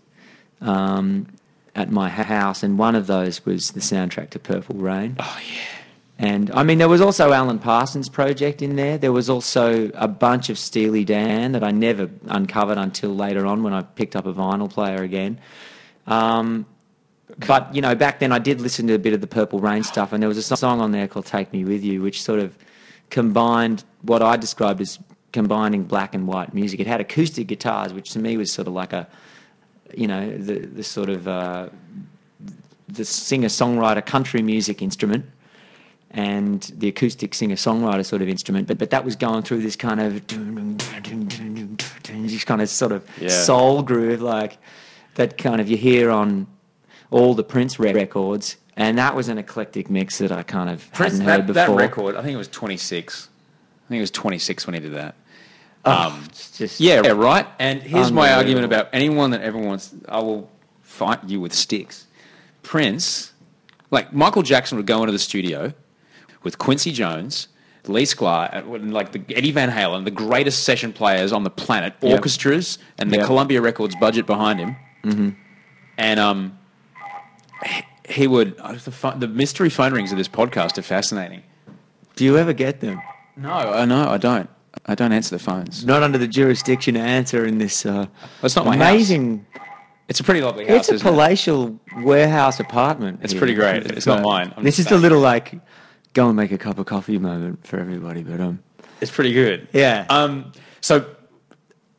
um, 0.61 1.27
at 1.75 1.91
my 1.91 2.09
house, 2.09 2.63
and 2.63 2.77
one 2.77 2.95
of 2.95 3.07
those 3.07 3.45
was 3.45 3.71
the 3.71 3.79
soundtrack 3.79 4.29
to 4.31 4.39
Purple 4.39 4.75
Rain. 4.75 5.15
oh 5.19 5.39
yeah, 5.45 6.27
And 6.27 6.51
I 6.51 6.63
mean, 6.63 6.77
there 6.77 6.89
was 6.89 7.01
also 7.01 7.33
Alan 7.33 7.59
Parsons 7.59 8.07
Project 8.07 8.61
in 8.61 8.75
there. 8.75 8.97
There 8.97 9.11
was 9.11 9.29
also 9.29 9.91
a 9.95 10.07
bunch 10.07 10.49
of 10.49 10.57
Steely 10.57 11.03
Dan 11.03 11.51
that 11.51 11.63
I 11.63 11.71
never 11.71 12.09
uncovered 12.27 12.77
until 12.77 13.15
later 13.15 13.45
on 13.45 13.63
when 13.63 13.73
I 13.73 13.81
picked 13.81 14.15
up 14.15 14.25
a 14.25 14.33
vinyl 14.33 14.69
player 14.69 15.03
again. 15.03 15.39
Um, 16.07 16.65
but 17.47 17.73
you 17.75 17.81
know, 17.81 17.95
back 17.95 18.19
then 18.19 18.31
I 18.31 18.39
did 18.39 18.61
listen 18.61 18.87
to 18.87 18.93
a 18.93 18.99
bit 18.99 19.13
of 19.13 19.21
the 19.21 19.27
Purple 19.27 19.59
Rain 19.59 19.83
stuff, 19.83 20.13
and 20.13 20.21
there 20.21 20.29
was 20.29 20.37
a 20.37 20.43
song 20.57 20.79
on 20.81 20.91
there 20.91 21.07
called 21.07 21.25
"Take 21.25 21.51
Me 21.51 21.63
With 21.65 21.83
You," 21.83 22.01
which 22.01 22.21
sort 22.23 22.39
of 22.39 22.57
combined 23.09 23.83
what 24.01 24.21
I 24.21 24.35
described 24.37 24.81
as 24.81 24.99
combining 25.31 25.83
black 25.83 26.15
and 26.15 26.27
white 26.27 26.53
music. 26.53 26.79
It 26.79 26.87
had 26.87 27.01
acoustic 27.01 27.47
guitars, 27.47 27.93
which 27.93 28.11
to 28.11 28.19
me 28.19 28.37
was 28.37 28.51
sort 28.51 28.67
of 28.67 28.73
like 28.73 28.93
a, 28.93 29.07
you 29.93 30.07
know, 30.07 30.37
the 30.37 30.59
the 30.59 30.83
sort 30.83 31.09
of 31.09 31.27
uh, 31.27 31.69
the 32.87 33.03
singer 33.05 33.49
songwriter 33.49 34.05
country 34.05 34.41
music 34.41 34.81
instrument 34.81 35.25
and 36.11 36.71
the 36.77 36.87
acoustic 36.87 37.33
singer 37.33 37.55
songwriter 37.55 38.05
sort 38.05 38.21
of 38.21 38.29
instrument, 38.29 38.67
but 38.67 38.77
but 38.77 38.89
that 38.91 39.03
was 39.03 39.17
going 39.17 39.43
through 39.43 39.61
this 39.61 39.75
kind 39.75 39.99
of 39.99 40.25
this 42.07 42.43
kind 42.45 42.61
of 42.61 42.69
sort 42.69 42.91
of 42.93 43.03
Yeah. 43.19 43.27
soul 43.27 43.81
groove, 43.83 44.21
like 44.21 44.57
that 45.15 45.37
kind 45.37 45.59
of 45.59 45.67
you 45.69 45.75
hear 45.77 46.09
on 46.11 46.47
all 47.11 47.33
the 47.33 47.43
Prince 47.43 47.79
re- 47.79 47.93
records, 47.93 48.57
and 48.75 48.97
that 48.97 49.15
was 49.15 49.29
an 49.29 49.37
eclectic 49.37 49.89
mix 49.89 50.17
that 50.19 50.31
I 50.31 50.43
kind 50.43 50.69
of 50.69 50.91
Prince, 50.93 51.13
hadn't 51.19 51.27
heard 51.27 51.47
that, 51.47 51.53
that 51.67 51.69
record. 51.69 52.15
I 52.15 52.21
think 52.21 52.33
it 52.33 52.37
was 52.37 52.47
26. 52.47 53.29
I 53.85 53.89
think 53.89 53.97
it 53.99 54.01
was 54.01 54.11
26 54.11 54.65
when 54.67 54.73
he 54.73 54.79
did 54.79 54.93
that. 54.93 55.15
um, 55.85 56.23
it's 56.29 56.57
just 56.57 56.79
Yeah, 56.79 57.01
yeah, 57.03 57.11
right. 57.11 57.45
And 57.59 57.81
here's 57.83 58.11
my 58.11 58.33
argument 58.33 58.65
about 58.65 58.89
anyone 58.93 59.29
that 59.31 59.41
ever 59.41 59.57
wants. 59.59 59.93
I 60.09 60.19
will 60.19 60.49
fight 60.81 61.23
you 61.27 61.39
with 61.39 61.53
sticks. 61.53 62.07
Prince, 62.63 63.33
like 63.91 64.11
Michael 64.11 64.41
Jackson, 64.41 64.77
would 64.77 64.87
go 64.87 65.01
into 65.01 65.11
the 65.11 65.19
studio 65.19 65.73
with 66.41 66.57
Quincy 66.57 66.91
Jones, 66.91 67.47
Lee 67.85 68.03
Sklar, 68.03 68.51
and 68.51 68.91
like 68.91 69.11
the 69.11 69.21
Eddie 69.35 69.51
Van 69.51 69.69
Halen, 69.69 70.03
the 70.05 70.11
greatest 70.11 70.63
session 70.63 70.91
players 70.91 71.31
on 71.31 71.43
the 71.43 71.51
planet, 71.51 71.93
Yep. 72.01 72.11
orchestras, 72.17 72.79
and 72.97 73.11
the 73.11 73.17
Yep. 73.17 73.25
Columbia 73.27 73.61
Records 73.61 73.95
budget 73.95 74.25
behind 74.25 74.59
him. 74.59 74.75
Mm-hmm. 75.03 75.29
And 75.99 76.19
um, 76.19 76.57
he- 78.07 78.27
would. 78.27 78.59
uh, 78.59 78.73
The, 78.73 79.13
the 79.17 79.27
mystery 79.27 79.69
phone 79.69 79.93
rings 79.93 80.11
of 80.11 80.17
this 80.17 80.27
podcast 80.27 80.77
are 80.77 80.81
fascinating. 80.83 81.43
Do 82.15 82.23
you 82.23 82.37
ever 82.37 82.53
get 82.53 82.79
them? 82.79 83.01
No, 83.35 83.51
I 83.51 83.85
know 83.85 84.07
I 84.09 84.17
don't. 84.17 84.49
I 84.85 84.95
don't 84.95 85.11
answer 85.11 85.35
the 85.35 85.43
phones. 85.43 85.85
Not 85.85 86.03
under 86.03 86.17
the 86.17 86.27
jurisdiction 86.27 86.93
to 86.95 86.99
answer 87.01 87.45
in 87.45 87.57
this 87.57 87.85
uh, 87.85 88.05
That's 88.41 88.55
not 88.55 88.65
my 88.65 88.77
house. 88.77 88.89
amazing. 88.91 89.45
It's 90.07 90.19
a 90.19 90.23
pretty 90.23 90.41
lovely 90.41 90.65
house. 90.67 90.77
It's 90.81 90.89
a 90.89 90.93
isn't 90.95 91.07
it? 91.07 91.09
palatial 91.11 91.79
warehouse 92.03 92.59
apartment. 92.59 93.19
It's 93.23 93.33
here. 93.33 93.39
pretty 93.39 93.55
great. 93.55 93.85
It's 93.91 94.05
not 94.05 94.21
mine. 94.21 94.53
I'm 94.55 94.63
this 94.63 94.77
is 94.79 94.91
a 94.91 94.97
little 94.97 95.19
like 95.19 95.59
go 96.13 96.27
and 96.27 96.35
make 96.37 96.51
a 96.51 96.57
cup 96.57 96.77
of 96.77 96.85
coffee 96.85 97.17
moment 97.17 97.65
for 97.65 97.79
everybody, 97.79 98.21
but 98.23 98.39
um, 98.39 98.59
It's 99.01 99.11
pretty 99.11 99.33
good. 99.33 99.67
Yeah. 99.73 100.05
Um, 100.09 100.51
so 100.81 101.05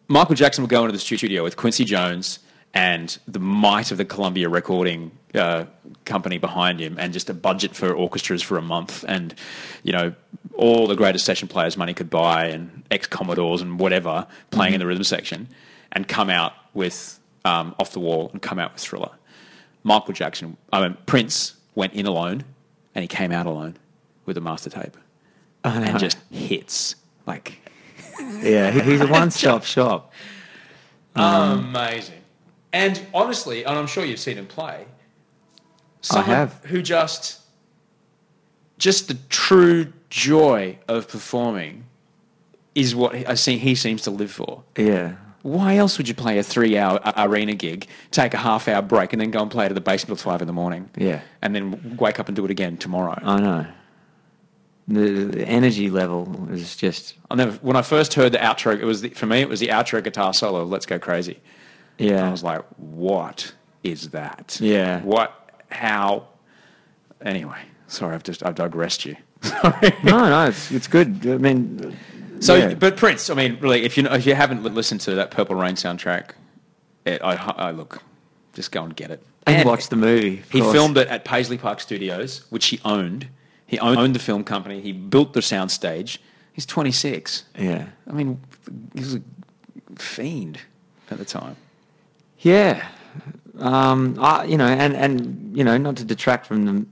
Michael 0.09 0.35
Jackson 0.37 0.63
would 0.63 0.71
go 0.71 0.83
into 0.83 0.93
the 0.93 0.99
studio 1.01 1.43
with 1.43 1.57
Quincy 1.57 1.85
Jones 1.85 2.39
and 2.77 3.19
the 3.27 3.39
might 3.39 3.91
of 3.91 3.97
the 3.97 4.05
Columbia 4.05 4.51
recording 4.51 5.11
uh, 5.35 5.65
company 6.05 6.37
behind 6.37 6.79
him, 6.79 6.97
and 6.99 7.11
just 7.11 7.31
a 7.31 7.35
budget 7.35 7.75
for 7.75 7.91
orchestras 7.91 8.43
for 8.43 8.59
a 8.59 8.63
month, 8.63 9.03
and 9.09 9.35
you 9.83 9.93
know 9.93 10.15
all 10.55 10.87
the 10.87 10.95
greatest 10.95 11.25
session 11.25 11.49
players 11.49 11.79
money 11.79 11.95
could 11.95 12.11
buy, 12.11 12.49
and 12.49 12.83
ex 12.91 13.07
Commodores 13.07 13.63
and 13.63 13.81
whatever 13.81 14.27
playing 14.51 14.75
in 14.75 14.81
the 14.81 14.87
rhythm 14.87 15.05
section, 15.05 15.49
and 15.91 16.07
come 16.07 16.29
out 16.29 16.53
with 16.75 17.19
um, 17.47 17.75
off 17.79 17.93
the 17.93 18.01
wall 18.01 18.29
and 18.35 18.43
come 18.43 18.59
out 18.59 18.75
with 18.75 18.83
Thriller. 18.83 19.13
Michael 19.83 20.13
Jackson, 20.13 20.59
I 20.71 20.83
mean 20.83 20.99
Prince 21.07 21.55
went 21.75 21.95
in 21.95 22.05
alone, 22.05 22.45
and 22.95 23.03
he 23.03 23.09
came 23.09 23.33
out 23.33 23.47
alone 23.47 23.79
with 24.27 24.37
a 24.37 24.43
master 24.43 24.69
tape, 24.69 24.99
and 25.65 25.99
just 25.99 26.19
hits 26.31 26.95
like 27.27 27.59
yeah, 28.21 28.71
he's 28.71 29.01
a 29.01 29.07
one-stop 29.07 29.65
shop. 29.75 30.13
amazing. 31.15 32.21
And 32.77 33.01
honestly, 33.15 33.65
and 33.65 33.79
I'm 33.79 33.87
sure 33.87 34.05
you've 34.05 34.21
seen 34.21 34.37
him 34.37 34.47
play. 34.47 34.85
Someone 36.03 36.27
have. 36.27 36.63
Who 36.67 36.83
just, 36.83 37.41
just 38.77 39.09
the 39.09 39.17
true 39.31 39.95
joy 40.11 40.79
of 40.87 41.09
performing, 41.09 41.85
is 42.75 42.95
what 42.95 43.15
I 43.27 43.35
see. 43.35 43.57
He 43.57 43.75
seems 43.75 44.03
to 44.03 44.11
live 44.11 44.31
for. 44.31 44.63
Yeah, 44.77 45.15
Why 45.41 45.79
else 45.79 45.97
would 45.97 46.07
you 46.07 46.13
play 46.15 46.37
a 46.37 46.43
three-hour 46.43 47.01
arena 47.17 47.55
gig, 47.55 47.89
take 48.11 48.35
a 48.35 48.37
half-hour 48.37 48.83
break, 48.83 49.15
and 49.15 49.23
then 49.23 49.31
go 49.31 49.41
and 49.41 49.51
play 49.51 49.67
to 49.69 49.73
the 49.75 49.81
basement 49.81 50.21
till 50.21 50.31
five 50.31 50.43
in 50.43 50.47
the 50.47 50.53
morning? 50.53 50.91
Yeah. 50.99 51.23
and 51.41 51.55
then 51.55 51.97
wake 51.99 52.21
up 52.21 52.29
and 52.29 52.37
do 52.37 52.45
it 52.45 52.51
again 52.51 52.77
tomorrow. 52.77 53.19
I 53.23 53.41
know. 53.41 53.67
The, 54.87 55.25
the 55.25 55.49
energy 55.49 55.89
level 55.89 56.47
is 56.51 56.77
just 56.77 57.15
I'll 57.31 57.39
never. 57.39 57.53
When 57.63 57.75
I 57.75 57.83
first 57.83 58.13
heard 58.13 58.33
the 58.33 58.39
outro, 58.39 58.79
it 58.79 58.85
was 58.85 59.01
the, 59.01 59.09
for 59.09 59.25
me. 59.25 59.41
It 59.41 59.49
was 59.49 59.61
the 59.61 59.69
outro 59.69 60.05
guitar 60.05 60.35
solo. 60.35 60.63
Let's 60.65 60.85
go 60.85 60.99
crazy. 60.99 61.41
Yeah. 61.99 62.27
I 62.29 62.31
was 62.31 62.43
like, 62.43 62.63
what 62.77 63.53
is 63.83 64.11
that? 64.11 64.59
Yeah. 64.61 65.01
What? 65.03 65.33
How? 65.71 66.29
Anyway, 67.23 67.59
sorry, 67.87 68.15
I've 68.15 68.23
just 68.23 68.45
I've 68.45 68.55
digressed 68.55 69.05
you. 69.05 69.17
Sorry. 69.43 69.93
no, 70.03 70.29
no, 70.29 70.47
it's 70.47 70.71
it's 70.73 70.87
good. 70.89 71.27
I 71.27 71.37
mean, 71.39 71.97
So, 72.41 72.55
yeah. 72.57 72.75
but 72.75 72.97
Prince, 72.97 73.29
I 73.31 73.35
mean, 73.35 73.59
really, 73.61 73.85
if 73.85 73.97
you 73.97 74.03
know, 74.03 74.13
if 74.15 74.27
you 74.27 74.35
haven't 74.35 74.63
listened 74.65 75.01
to 75.03 75.15
that 75.17 75.31
Purple 75.31 75.57
Rain 75.57 75.75
soundtrack, 75.75 76.31
it, 77.05 77.23
I, 77.23 77.35
I 77.35 77.71
look, 77.71 78.03
just 78.55 78.73
go 78.73 78.83
and 78.83 78.95
get 78.97 79.11
it. 79.11 79.23
and 79.47 79.67
watch 79.69 79.89
the 79.89 79.97
movie. 79.97 80.43
He 80.51 80.61
course. 80.61 80.73
filmed 80.73 80.97
it 80.99 81.09
at 81.09 81.25
Paisley 81.25 81.59
Park 81.59 81.81
Studios, 81.81 82.45
which 82.51 82.67
he 82.67 82.81
owned. 82.85 83.29
He 83.67 83.79
owned 83.79 84.15
the 84.15 84.19
film 84.21 84.43
company. 84.45 84.81
He 84.81 84.93
built 84.93 85.33
the 85.33 85.41
soundstage. 85.41 86.19
He's 86.53 86.67
26. 86.67 87.45
Yeah, 87.59 87.87
I 88.09 88.13
mean, 88.13 88.41
he 88.95 89.01
was 89.01 89.15
a 89.17 89.23
fiend 89.97 90.61
at 91.11 91.19
the 91.19 91.25
time. 91.25 91.57
Yeah. 92.41 92.89
Um, 93.59 94.17
I, 94.21 94.45
you 94.45 94.59
know, 94.59 94.67
and 94.67 94.95
and 94.95 95.57
you 95.57 95.65
know, 95.65 95.79
not 95.79 95.97
to 95.97 96.05
detract 96.05 96.47
from 96.47 96.65
the 96.67 96.87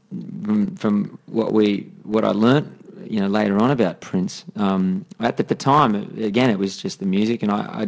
from, 0.44 0.76
from 0.76 1.18
what 1.26 1.52
we 1.52 1.90
what 2.04 2.24
I 2.24 2.30
learnt 2.30 2.84
you 3.08 3.20
know, 3.20 3.28
later 3.28 3.58
on 3.58 3.70
about 3.70 4.00
Prince. 4.00 4.44
Um, 4.56 5.04
at 5.20 5.36
the, 5.36 5.42
the 5.42 5.54
time, 5.54 5.94
again, 6.18 6.50
it 6.50 6.58
was 6.58 6.76
just 6.76 7.00
the 7.00 7.06
music, 7.06 7.42
and 7.42 7.52
I, 7.52 7.86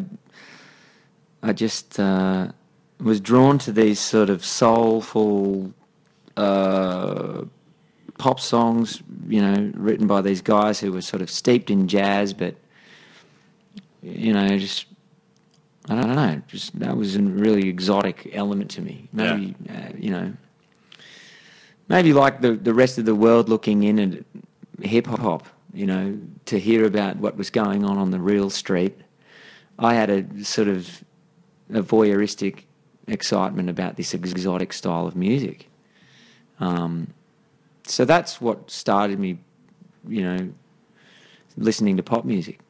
I, 1.42 1.48
I 1.50 1.52
just 1.52 1.98
uh, 1.98 2.48
was 3.00 3.20
drawn 3.20 3.58
to 3.60 3.72
these 3.72 3.98
sort 3.98 4.30
of 4.30 4.44
soulful 4.44 5.72
uh, 6.36 7.42
pop 8.18 8.40
songs, 8.40 9.02
you 9.28 9.40
know, 9.40 9.72
written 9.74 10.06
by 10.06 10.20
these 10.20 10.40
guys 10.42 10.80
who 10.80 10.92
were 10.92 11.02
sort 11.02 11.22
of 11.22 11.30
steeped 11.30 11.70
in 11.70 11.88
jazz, 11.88 12.32
but 12.32 12.54
you 14.02 14.32
know, 14.32 14.58
just 14.58 14.86
I 15.88 15.94
don't 15.94 16.14
know, 16.14 16.42
just 16.48 16.78
that 16.80 16.96
was 16.96 17.16
a 17.16 17.22
really 17.22 17.68
exotic 17.68 18.30
element 18.32 18.70
to 18.72 18.82
me. 18.82 19.08
Maybe 19.12 19.54
uh, 19.70 19.92
you 19.98 20.10
know, 20.10 20.32
maybe 21.88 22.12
like 22.12 22.40
the 22.40 22.52
the 22.52 22.74
rest 22.74 22.98
of 22.98 23.04
the 23.04 23.14
world 23.14 23.48
looking 23.48 23.84
in 23.84 23.98
at 23.98 24.24
hip 24.84 25.06
hop, 25.06 25.46
you 25.72 25.86
know, 25.86 26.18
to 26.46 26.58
hear 26.58 26.84
about 26.84 27.16
what 27.16 27.36
was 27.36 27.50
going 27.50 27.84
on 27.84 27.98
on 27.98 28.10
the 28.10 28.18
real 28.18 28.50
street. 28.50 29.00
I 29.78 29.94
had 29.94 30.10
a 30.10 30.44
sort 30.44 30.68
of 30.68 31.04
a 31.70 31.82
voyeuristic 31.82 32.64
excitement 33.06 33.68
about 33.68 33.96
this 33.96 34.14
exotic 34.14 34.72
style 34.72 35.06
of 35.06 35.14
music. 35.14 35.68
Um, 36.58 37.08
so 37.86 38.04
that's 38.04 38.40
what 38.40 38.70
started 38.70 39.18
me, 39.18 39.38
you 40.08 40.22
know, 40.22 40.48
listening 41.56 41.96
to 41.96 42.02
pop 42.02 42.24
music. 42.24 42.60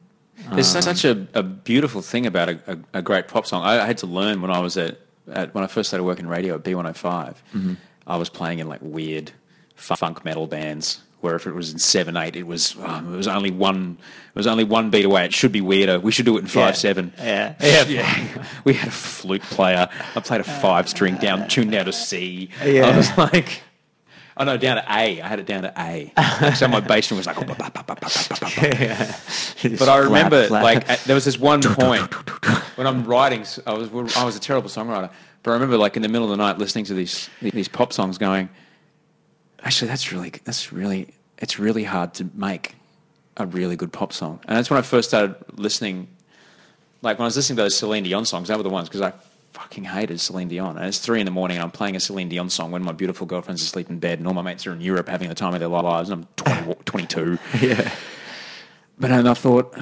There's 0.51 0.75
um, 0.75 0.81
such 0.81 1.05
a, 1.05 1.27
a 1.33 1.43
beautiful 1.43 2.01
thing 2.01 2.25
about 2.25 2.49
a, 2.49 2.59
a, 2.67 2.99
a 2.99 3.01
great 3.01 3.27
pop 3.27 3.45
song. 3.45 3.63
I, 3.63 3.81
I 3.81 3.85
had 3.85 3.97
to 3.99 4.07
learn 4.07 4.41
when 4.41 4.51
I 4.51 4.59
was 4.59 4.77
at, 4.77 4.99
at 5.31 5.53
when 5.53 5.63
I 5.63 5.67
first 5.67 5.89
started 5.89 6.03
working 6.03 6.25
in 6.25 6.29
radio 6.29 6.55
at 6.55 6.63
B105. 6.63 6.93
Mm-hmm. 6.93 7.73
I 8.05 8.17
was 8.17 8.29
playing 8.29 8.59
in 8.59 8.67
like 8.67 8.79
weird 8.81 9.31
funk 9.75 10.23
metal 10.23 10.47
bands. 10.47 11.03
Where 11.19 11.35
if 11.35 11.47
it 11.47 11.53
was 11.53 11.73
in 11.73 11.79
seven 11.79 12.15
eight, 12.15 12.35
it 12.35 12.45
was 12.45 12.75
um, 12.77 13.11
it 13.11 13.17
was 13.17 13.27
only 13.27 13.49
one 13.49 13.97
it 13.99 14.35
was 14.35 14.45
only 14.45 14.63
one 14.63 14.91
beat 14.91 15.03
away. 15.03 15.25
It 15.25 15.33
should 15.33 15.51
be 15.51 15.61
weirder. 15.61 15.99
We 15.99 16.11
should 16.11 16.25
do 16.25 16.37
it 16.37 16.41
in 16.41 16.47
five 16.47 16.77
seven. 16.77 17.11
Yeah. 17.17 17.55
yeah. 17.87 18.45
we 18.63 18.73
had 18.73 18.89
a 18.89 18.91
flute 18.91 19.41
player. 19.41 19.89
I 20.15 20.19
played 20.19 20.41
a 20.41 20.47
uh, 20.47 20.59
five 20.61 20.87
string 20.87 21.15
down, 21.15 21.41
uh, 21.41 21.47
tuned 21.47 21.71
down 21.71 21.85
to 21.85 21.91
C. 21.91 22.49
Yeah. 22.63 22.85
I 22.85 22.95
was 22.95 23.17
like, 23.17 23.63
Oh 24.39 24.43
no, 24.43 24.55
down 24.55 24.77
to 24.77 24.83
A. 24.83 25.21
I 25.21 25.27
had 25.27 25.39
it 25.39 25.47
down 25.47 25.63
to 25.63 25.73
A. 25.77 26.11
So 26.55 26.67
my 26.67 26.79
bass 26.79 27.07
drum 27.07 27.17
was 27.17 27.25
like, 27.25 27.37
oh, 27.41 27.43
bah, 27.43 27.55
bah, 27.57 27.69
bah, 27.73 27.83
bah, 27.87 27.95
bah, 27.99 28.09
bah, 28.29 28.37
bah. 28.39 28.49
Yeah. 28.61 29.15
but 29.79 29.89
I 29.89 29.97
remember 29.97 30.47
like 30.49 30.87
at, 30.87 30.99
there 31.01 31.15
was 31.15 31.25
this 31.25 31.39
one 31.39 31.61
point 31.61 32.13
when 32.77 32.85
I'm 32.85 33.03
writing. 33.05 33.45
I 33.65 33.73
was 33.73 33.89
I 34.15 34.23
was 34.23 34.35
a 34.35 34.39
terrible 34.39 34.69
songwriter, 34.69 35.11
but 35.41 35.51
I 35.51 35.53
remember 35.53 35.77
like 35.77 35.95
in 35.95 36.03
the 36.03 36.09
middle 36.09 36.31
of 36.31 36.37
the 36.37 36.37
night 36.37 36.59
listening 36.59 36.85
to 36.85 36.93
these 36.93 37.29
these 37.41 37.67
pop 37.67 37.91
songs, 37.91 38.17
going, 38.19 38.49
actually 39.63 39.87
that's 39.87 40.11
really 40.11 40.31
that's 40.43 40.71
really 40.71 41.13
it's 41.39 41.57
really 41.57 41.83
hard 41.83 42.13
to 42.15 42.29
make 42.35 42.75
a 43.37 43.45
really 43.45 43.75
good 43.75 43.91
pop 43.91 44.13
song, 44.13 44.39
and 44.47 44.55
that's 44.55 44.69
when 44.69 44.77
I 44.77 44.83
first 44.83 45.09
started 45.09 45.35
listening. 45.55 46.07
Like 47.01 47.19
when 47.19 47.25
I 47.25 47.27
was 47.27 47.35
listening 47.35 47.57
to 47.57 47.63
those 47.63 47.77
Celine 47.77 48.03
Dion 48.03 48.25
songs, 48.25 48.47
they 48.47 48.55
were 48.55 48.63
the 48.63 48.69
ones 48.69 48.89
because 48.89 49.01
I 49.01 49.13
fucking 49.57 49.85
hated 49.85 50.21
Celine 50.21 50.47
Dion. 50.47 50.77
And 50.77 50.85
it's 50.85 50.99
three 50.99 51.19
in 51.19 51.25
the 51.25 51.31
morning, 51.31 51.57
and 51.57 51.63
I'm 51.63 51.71
playing 51.71 51.95
a 51.95 51.99
Celine 51.99 52.29
Dion 52.29 52.49
song 52.49 52.71
when 52.71 52.83
my 52.83 52.91
beautiful 52.91 53.25
girlfriend's 53.25 53.63
asleep 53.63 53.89
in 53.89 53.97
bed, 53.97 54.19
and 54.19 54.27
all 54.27 54.33
my 54.35 54.43
mates 54.43 54.67
are 54.67 54.71
in 54.71 54.81
Europe 54.81 55.09
having 55.09 55.29
the 55.29 55.35
time 55.35 55.53
of 55.55 55.59
their 55.59 55.67
lives, 55.69 56.09
and 56.11 56.27
I'm 56.45 56.63
20, 56.65 56.75
22. 56.85 57.39
Yeah. 57.59 57.91
But 58.99 59.09
then 59.09 59.25
I 59.25 59.33
thought, 59.33 59.75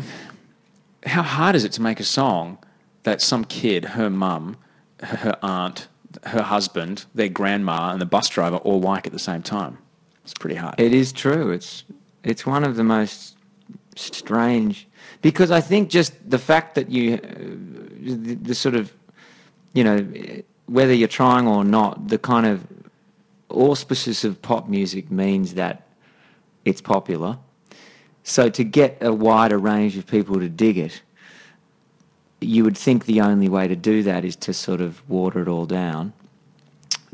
how 1.06 1.24
hard 1.24 1.56
is 1.56 1.66
it 1.66 1.74
to 1.74 1.82
make 1.82 2.00
a 2.00 2.06
song 2.06 2.58
that 3.04 3.22
some 3.22 3.44
kid, 3.44 3.84
her 3.86 4.10
mum, 4.10 4.58
her- 5.02 5.18
her 5.18 5.40
aunt, 5.42 5.90
her 6.24 6.42
husband, 6.42 7.06
their 7.14 7.30
grandma, 7.30 7.92
and 7.92 8.00
the 8.00 8.06
bus 8.06 8.30
driver 8.30 8.58
all 8.58 8.80
like 8.80 9.06
at 9.06 9.12
the 9.14 9.20
same 9.20 9.44
time? 9.44 9.78
It's 10.24 10.34
pretty 10.34 10.56
hard. 10.56 10.76
It 10.80 10.94
is 10.94 11.12
true. 11.12 11.52
It's 11.52 11.84
it's 12.24 12.46
one 12.48 12.64
of 12.64 12.76
the 12.76 12.84
most 12.84 13.38
strange 13.96 14.88
because 15.22 15.52
I 15.52 15.62
think 15.62 15.90
just 15.90 16.14
the 16.28 16.40
fact 16.40 16.74
that 16.76 16.90
you 16.90 17.14
uh, 17.16 17.20
the, 17.20 18.34
the 18.36 18.56
sort 18.56 18.74
of 18.74 18.92
you 19.76 19.84
know 19.84 20.42
whether 20.66 20.94
you're 20.94 21.08
trying 21.08 21.48
or 21.48 21.64
not, 21.64 22.08
the 22.08 22.18
kind 22.18 22.48
of 22.48 22.66
auspices 23.50 24.26
of 24.26 24.42
pop 24.42 24.68
music 24.68 25.12
means 25.12 25.54
that 25.54 25.88
it's 26.64 26.82
popular. 26.82 27.38
So 28.24 28.50
to 28.50 28.64
get 28.64 28.98
a 29.02 29.14
wider 29.14 29.60
range 29.60 29.98
of 29.98 30.08
people 30.08 30.40
to 30.40 30.50
dig 30.50 30.80
it, 30.80 31.04
you 32.42 32.64
would 32.64 32.78
think 32.78 33.06
the 33.06 33.22
only 33.22 33.48
way 33.48 33.68
to 33.68 33.76
do 33.76 34.02
that 34.04 34.26
is 34.26 34.36
to 34.38 34.54
sort 34.54 34.82
of 34.82 35.08
water 35.08 35.42
it 35.42 35.48
all 35.48 35.66
down. 35.66 36.14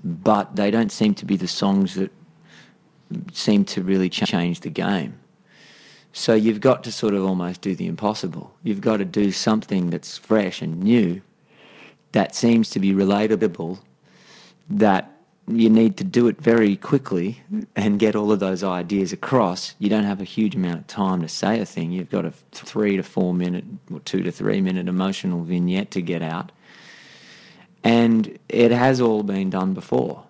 But 0.04 0.56
they 0.56 0.72
don't 0.72 0.92
seem 0.92 1.14
to 1.16 1.26
be 1.26 1.36
the 1.36 1.48
songs 1.48 1.96
that 1.96 2.12
seem 3.34 3.66
to 3.66 3.84
really 3.84 4.10
ch- 4.10 4.26
change 4.26 4.62
the 4.62 4.70
game. 4.70 5.20
So 6.14 6.34
you've 6.34 6.62
got 6.62 6.84
to 6.86 6.92
sort 6.92 7.14
of 7.14 7.26
almost 7.26 7.62
do 7.62 7.76
the 7.76 7.88
impossible. 7.88 8.54
You've 8.64 8.82
got 8.82 8.98
to 8.98 9.06
do 9.06 9.32
something 9.32 9.90
that's 9.90 10.18
fresh 10.18 10.62
and 10.62 10.82
new, 10.82 11.22
that 12.12 12.36
seems 12.36 12.70
to 12.72 12.80
be 12.80 12.94
relatable, 12.94 13.80
that 14.70 15.12
you 15.48 15.70
need 15.70 15.98
to 15.98 16.04
do 16.04 16.28
it 16.28 16.40
very 16.40 16.76
quickly 16.76 17.42
and 17.76 18.00
get 18.00 18.16
all 18.16 18.32
of 18.32 18.40
those 18.40 18.64
ideas 18.64 19.12
across. 19.12 19.76
You 19.80 19.90
don't 19.90 20.04
have 20.04 20.22
a 20.22 20.26
huge 20.26 20.56
amount 20.56 20.80
of 20.80 20.88
time 20.88 21.22
to 21.22 21.28
say 21.28 21.60
a 21.60 21.66
thing. 21.66 21.92
You've 21.92 22.10
got 22.10 22.26
a 22.26 22.32
three 22.52 22.96
to 22.98 23.04
four 23.04 23.34
minute 23.34 23.66
or 23.92 24.00
two 24.02 24.22
to 24.24 24.32
three 24.32 24.62
minute 24.62 24.88
emotional 24.88 25.44
vignette 25.44 25.92
to 25.92 26.02
get 26.02 26.22
out. 26.22 26.52
And 27.84 28.38
it 28.48 28.72
has 28.72 29.02
all 29.02 29.24
been 29.24 29.50
done 29.50 29.74
before. 29.74 30.24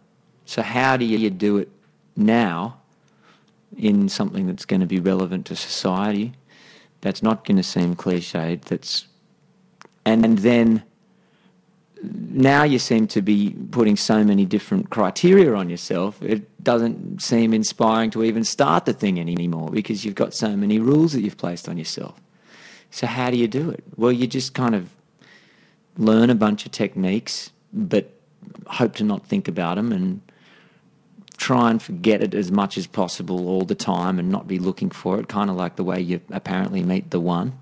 So 0.46 0.62
how 0.62 0.98
do 0.98 1.06
you 1.06 1.30
do 1.30 1.58
it 1.58 1.70
now 2.16 2.78
in 3.78 4.10
something 4.10 4.48
that's 4.48 4.66
going 4.66 4.82
to 4.82 4.88
be 4.88 5.00
relevant 5.00 5.46
to 5.48 5.56
society, 5.56 6.34
that's 7.02 7.24
not 7.24 7.46
going 7.46 7.58
to 7.58 7.64
seem 7.64 7.96
cliched, 7.96 8.66
that's 8.66 9.08
and, 10.06 10.26
and 10.26 10.40
then 10.40 10.84
now 12.04 12.64
you 12.64 12.80
seem 12.80 13.08
to 13.08 13.22
be 13.22 13.56
putting 13.72 13.95
so 13.95 14.24
many 14.24 14.45
different 14.45 14.89
criteria 14.89 15.54
on 15.54 15.70
yourself, 15.70 16.22
it 16.22 16.64
doesn't 16.64 17.22
seem 17.22 17.54
inspiring 17.54 18.10
to 18.12 18.24
even 18.24 18.43
start 18.43 18.86
the 18.86 18.93
thing 18.93 19.20
any- 19.20 19.34
anymore 19.34 19.70
because 19.70 20.04
you've 20.04 20.16
got 20.16 20.34
so 20.34 20.56
many 20.56 20.80
rules 20.80 21.14
that 21.14 21.22
you've 21.22 21.38
placed 21.38 21.70
on 21.70 21.78
yourself. 21.78 22.20
So 22.89 23.08
how 23.08 23.30
do 23.30 23.38
you 23.38 23.47
do 23.47 23.70
it? 23.70 23.84
Well, 23.95 24.12
you 24.12 24.28
just 24.28 24.54
kind 24.54 24.76
of 24.76 24.89
learn 25.97 26.30
a 26.30 26.36
bunch 26.36 26.66
of 26.66 26.72
techniques, 26.72 27.52
but 27.72 28.12
hope 28.68 28.95
to 28.95 29.04
not 29.04 29.26
think 29.26 29.47
about 29.47 29.76
them 29.76 29.91
and 29.91 30.22
try 31.38 31.72
and 31.72 31.82
forget 31.82 32.22
it 32.22 32.34
as 32.34 32.52
much 32.52 32.78
as 32.78 32.86
possible 32.86 33.47
all 33.47 33.64
the 33.64 33.76
time 33.76 34.20
and 34.20 34.30
not 34.30 34.47
be 34.47 34.60
looking 34.60 34.89
for 34.89 35.20
it, 35.20 35.28
kind 35.28 35.49
of 35.49 35.56
like 35.56 35.76
the 35.76 35.84
way 35.84 35.99
you 35.99 36.22
apparently 36.32 36.84
meet 36.84 37.10
the 37.12 37.20
one. 37.20 37.58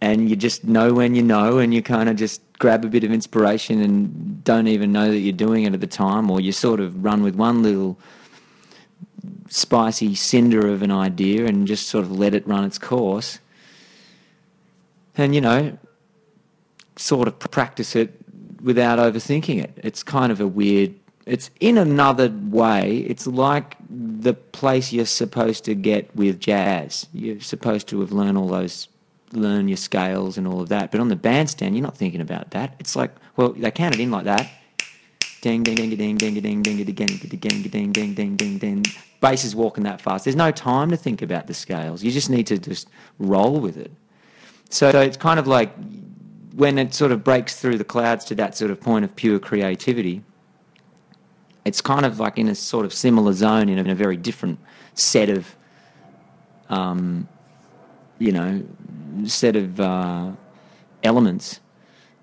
And 0.00 0.30
you 0.30 0.36
just 0.36 0.64
know 0.64 0.92
when 0.92 1.14
you 1.14 1.22
know, 1.22 1.58
and 1.58 1.74
you 1.74 1.82
kind 1.82 2.08
of 2.08 2.16
just 2.16 2.40
grab 2.58 2.84
a 2.84 2.88
bit 2.88 3.04
of 3.04 3.12
inspiration 3.12 3.80
and 3.80 4.44
don't 4.44 4.68
even 4.68 4.92
know 4.92 5.10
that 5.10 5.18
you're 5.18 5.32
doing 5.32 5.64
it 5.64 5.74
at 5.74 5.80
the 5.80 5.86
time, 5.86 6.30
or 6.30 6.40
you 6.40 6.52
sort 6.52 6.80
of 6.80 7.04
run 7.04 7.22
with 7.22 7.34
one 7.34 7.62
little 7.62 7.98
spicy 9.48 10.14
cinder 10.14 10.68
of 10.68 10.82
an 10.82 10.90
idea 10.90 11.46
and 11.46 11.66
just 11.66 11.88
sort 11.88 12.04
of 12.04 12.12
let 12.12 12.34
it 12.34 12.46
run 12.46 12.64
its 12.64 12.78
course. 12.78 13.40
And, 15.16 15.34
you 15.34 15.40
know, 15.40 15.76
sort 16.96 17.26
of 17.26 17.38
practice 17.38 17.96
it 17.96 18.14
without 18.62 18.98
overthinking 18.98 19.62
it. 19.62 19.72
It's 19.78 20.02
kind 20.02 20.30
of 20.30 20.40
a 20.40 20.46
weird. 20.46 20.94
It's 21.26 21.50
in 21.60 21.76
another 21.76 22.32
way. 22.50 22.98
It's 22.98 23.26
like 23.26 23.76
the 23.90 24.34
place 24.34 24.92
you're 24.92 25.06
supposed 25.06 25.64
to 25.64 25.74
get 25.74 26.14
with 26.14 26.40
jazz. 26.40 27.06
You're 27.12 27.40
supposed 27.40 27.88
to 27.88 28.00
have 28.00 28.12
learned 28.12 28.38
all 28.38 28.48
those, 28.48 28.88
learn 29.32 29.68
your 29.68 29.76
scales 29.76 30.38
and 30.38 30.46
all 30.46 30.60
of 30.60 30.68
that. 30.68 30.90
But 30.90 31.00
on 31.00 31.08
the 31.08 31.16
bandstand, 31.16 31.74
you're 31.74 31.82
not 31.82 31.96
thinking 31.96 32.20
about 32.20 32.50
that. 32.50 32.74
It's 32.78 32.96
like, 32.96 33.10
well, 33.36 33.50
they 33.52 33.70
count 33.70 33.94
it 33.94 34.00
in 34.00 34.10
like 34.10 34.24
that. 34.24 34.50
Ding 35.40 35.62
ding 35.62 35.76
ding 35.76 35.90
ding 35.90 36.16
ding 36.16 36.34
ding 36.34 36.62
ding 36.62 36.62
ding 36.62 36.84
ding 36.94 37.06
ding 37.06 37.62
ding 37.62 37.92
ding 37.92 38.14
ding 38.14 38.36
ding 38.36 38.58
ding. 38.58 38.84
Bass 39.20 39.44
is 39.44 39.54
walking 39.54 39.84
that 39.84 40.00
fast. 40.00 40.24
There's 40.24 40.36
no 40.36 40.50
time 40.50 40.90
to 40.90 40.96
think 40.96 41.22
about 41.22 41.46
the 41.46 41.54
scales. 41.54 42.02
You 42.02 42.10
just 42.10 42.30
need 42.30 42.46
to 42.48 42.58
just 42.58 42.88
roll 43.18 43.60
with 43.60 43.76
it. 43.76 43.92
So 44.70 44.88
it's 45.00 45.16
kind 45.16 45.38
of 45.38 45.46
like 45.46 45.72
when 46.54 46.76
it 46.78 46.92
sort 46.92 47.12
of 47.12 47.22
breaks 47.22 47.60
through 47.60 47.78
the 47.78 47.84
clouds 47.84 48.24
to 48.26 48.34
that 48.34 48.56
sort 48.56 48.70
of 48.70 48.80
point 48.80 49.04
of 49.04 49.14
pure 49.14 49.38
creativity, 49.38 50.24
it's 51.64 51.80
kind 51.80 52.04
of 52.04 52.18
like 52.18 52.36
in 52.36 52.48
a 52.48 52.54
sort 52.54 52.84
of 52.84 52.92
similar 52.92 53.32
zone 53.32 53.68
in 53.68 53.78
a, 53.78 53.82
in 53.82 53.90
a 53.90 53.94
very 53.94 54.16
different 54.16 54.58
set 54.94 55.30
of, 55.30 55.54
um, 56.68 57.28
you 58.18 58.32
know, 58.32 58.62
set 59.24 59.56
of 59.56 59.80
uh, 59.80 60.32
elements 61.02 61.60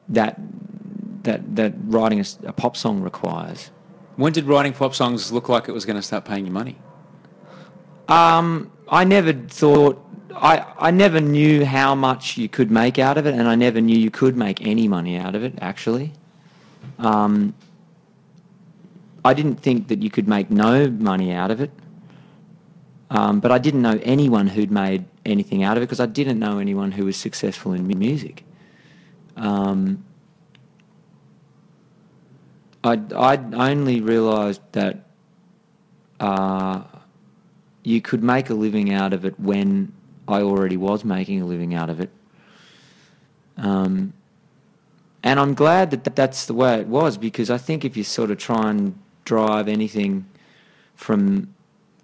that 0.10 0.40
that 1.24 1.56
that 1.56 1.74
writing 1.86 2.24
a 2.44 2.54
pop 2.54 2.78
song 2.78 3.02
requires. 3.02 3.72
When 4.16 4.32
did 4.32 4.46
writing 4.46 4.74
pop 4.74 4.96
songs 4.96 5.32
look 5.32 5.50
like 5.50 5.68
it 5.68 5.74
was 5.74 5.86
going 5.86 5.98
to 5.98 6.02
start 6.02 6.26
paying 6.26 6.46
you 6.46 6.52
money? 6.52 6.78
Um, 8.08 8.72
I 8.88 9.04
never 9.04 9.34
thought 9.34 10.02
I 10.34 10.66
I 10.78 10.92
never 10.92 11.20
knew 11.20 11.66
how 11.66 11.96
much 11.96 12.38
you 12.38 12.48
could 12.48 12.72
make 12.72 13.00
out 13.00 13.18
of 13.18 13.26
it, 13.26 13.34
and 13.34 13.48
I 13.48 13.56
never 13.56 13.82
knew 13.82 13.98
you 13.98 14.12
could 14.12 14.38
make 14.38 14.66
any 14.66 14.88
money 14.88 15.18
out 15.18 15.36
of 15.36 15.44
it. 15.44 15.54
Actually, 15.60 16.14
um, 17.00 17.56
I 19.24 19.34
didn't 19.34 19.56
think 19.56 19.88
that 19.88 20.02
you 20.02 20.10
could 20.10 20.28
make 20.28 20.52
no 20.52 20.90
money 20.90 21.32
out 21.32 21.52
of 21.52 21.62
it. 21.62 21.72
Um, 23.10 23.40
but 23.40 23.52
I 23.52 23.60
didn't 23.60 23.82
know 23.82 24.00
anyone 24.04 24.48
who'd 24.48 24.72
made 24.72 25.06
anything 25.26 25.64
out 25.64 25.78
of 25.78 25.84
it 25.84 25.86
because 25.86 26.00
I 26.00 26.08
didn't 26.08 26.40
know 26.40 26.58
anyone 26.58 26.92
who 26.92 27.06
was 27.06 27.18
successful 27.18 27.74
in 27.74 27.88
music. 27.88 28.44
Um, 29.36 30.04
I 32.84 33.00
I 33.14 33.72
only 33.72 34.02
realised 34.02 34.62
that 34.72 35.06
uh, 36.20 36.84
you 37.84 38.02
could 38.02 38.24
make 38.24 38.50
a 38.50 38.54
living 38.54 38.92
out 38.92 39.14
of 39.14 39.26
it 39.26 39.40
when 39.40 39.94
I 40.28 40.42
already 40.42 40.78
was 40.78 41.04
making 41.04 41.42
a 41.42 41.46
living 41.46 41.74
out 41.74 41.90
of 41.90 42.00
it. 42.00 42.10
Um, 43.58 44.14
and 45.24 45.40
I'm 45.40 45.54
glad 45.54 45.92
that 45.92 46.16
that's 46.16 46.46
the 46.46 46.54
way 46.54 46.80
it 46.80 46.88
was 46.88 47.18
because 47.18 47.50
I 47.50 47.58
think 47.58 47.84
if 47.86 47.98
you 47.98 48.04
sort 48.04 48.32
of 48.32 48.38
try 48.38 48.70
and 48.70 48.98
drive 49.24 49.68
anything 49.68 50.28
from 50.96 51.55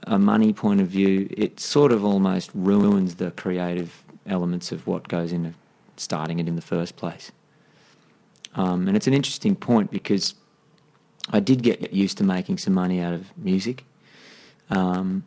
a 0.07 0.17
money 0.17 0.53
point 0.53 0.81
of 0.81 0.87
view, 0.87 1.27
it 1.31 1.59
sort 1.59 1.91
of 1.91 2.03
almost 2.03 2.51
ruins 2.53 3.15
the 3.15 3.31
creative 3.31 4.03
elements 4.25 4.71
of 4.71 4.87
what 4.87 5.07
goes 5.07 5.31
into 5.31 5.53
starting 5.97 6.39
it 6.39 6.47
in 6.47 6.55
the 6.55 6.61
first 6.61 6.95
place. 6.95 7.31
Um, 8.55 8.87
and 8.87 8.97
it's 8.97 9.07
an 9.07 9.13
interesting 9.13 9.55
point 9.55 9.91
because 9.91 10.35
I 11.29 11.39
did 11.39 11.63
get 11.63 11.93
used 11.93 12.17
to 12.17 12.23
making 12.23 12.57
some 12.57 12.73
money 12.73 12.99
out 12.99 13.13
of 13.13 13.37
music. 13.37 13.85
Um, 14.69 15.23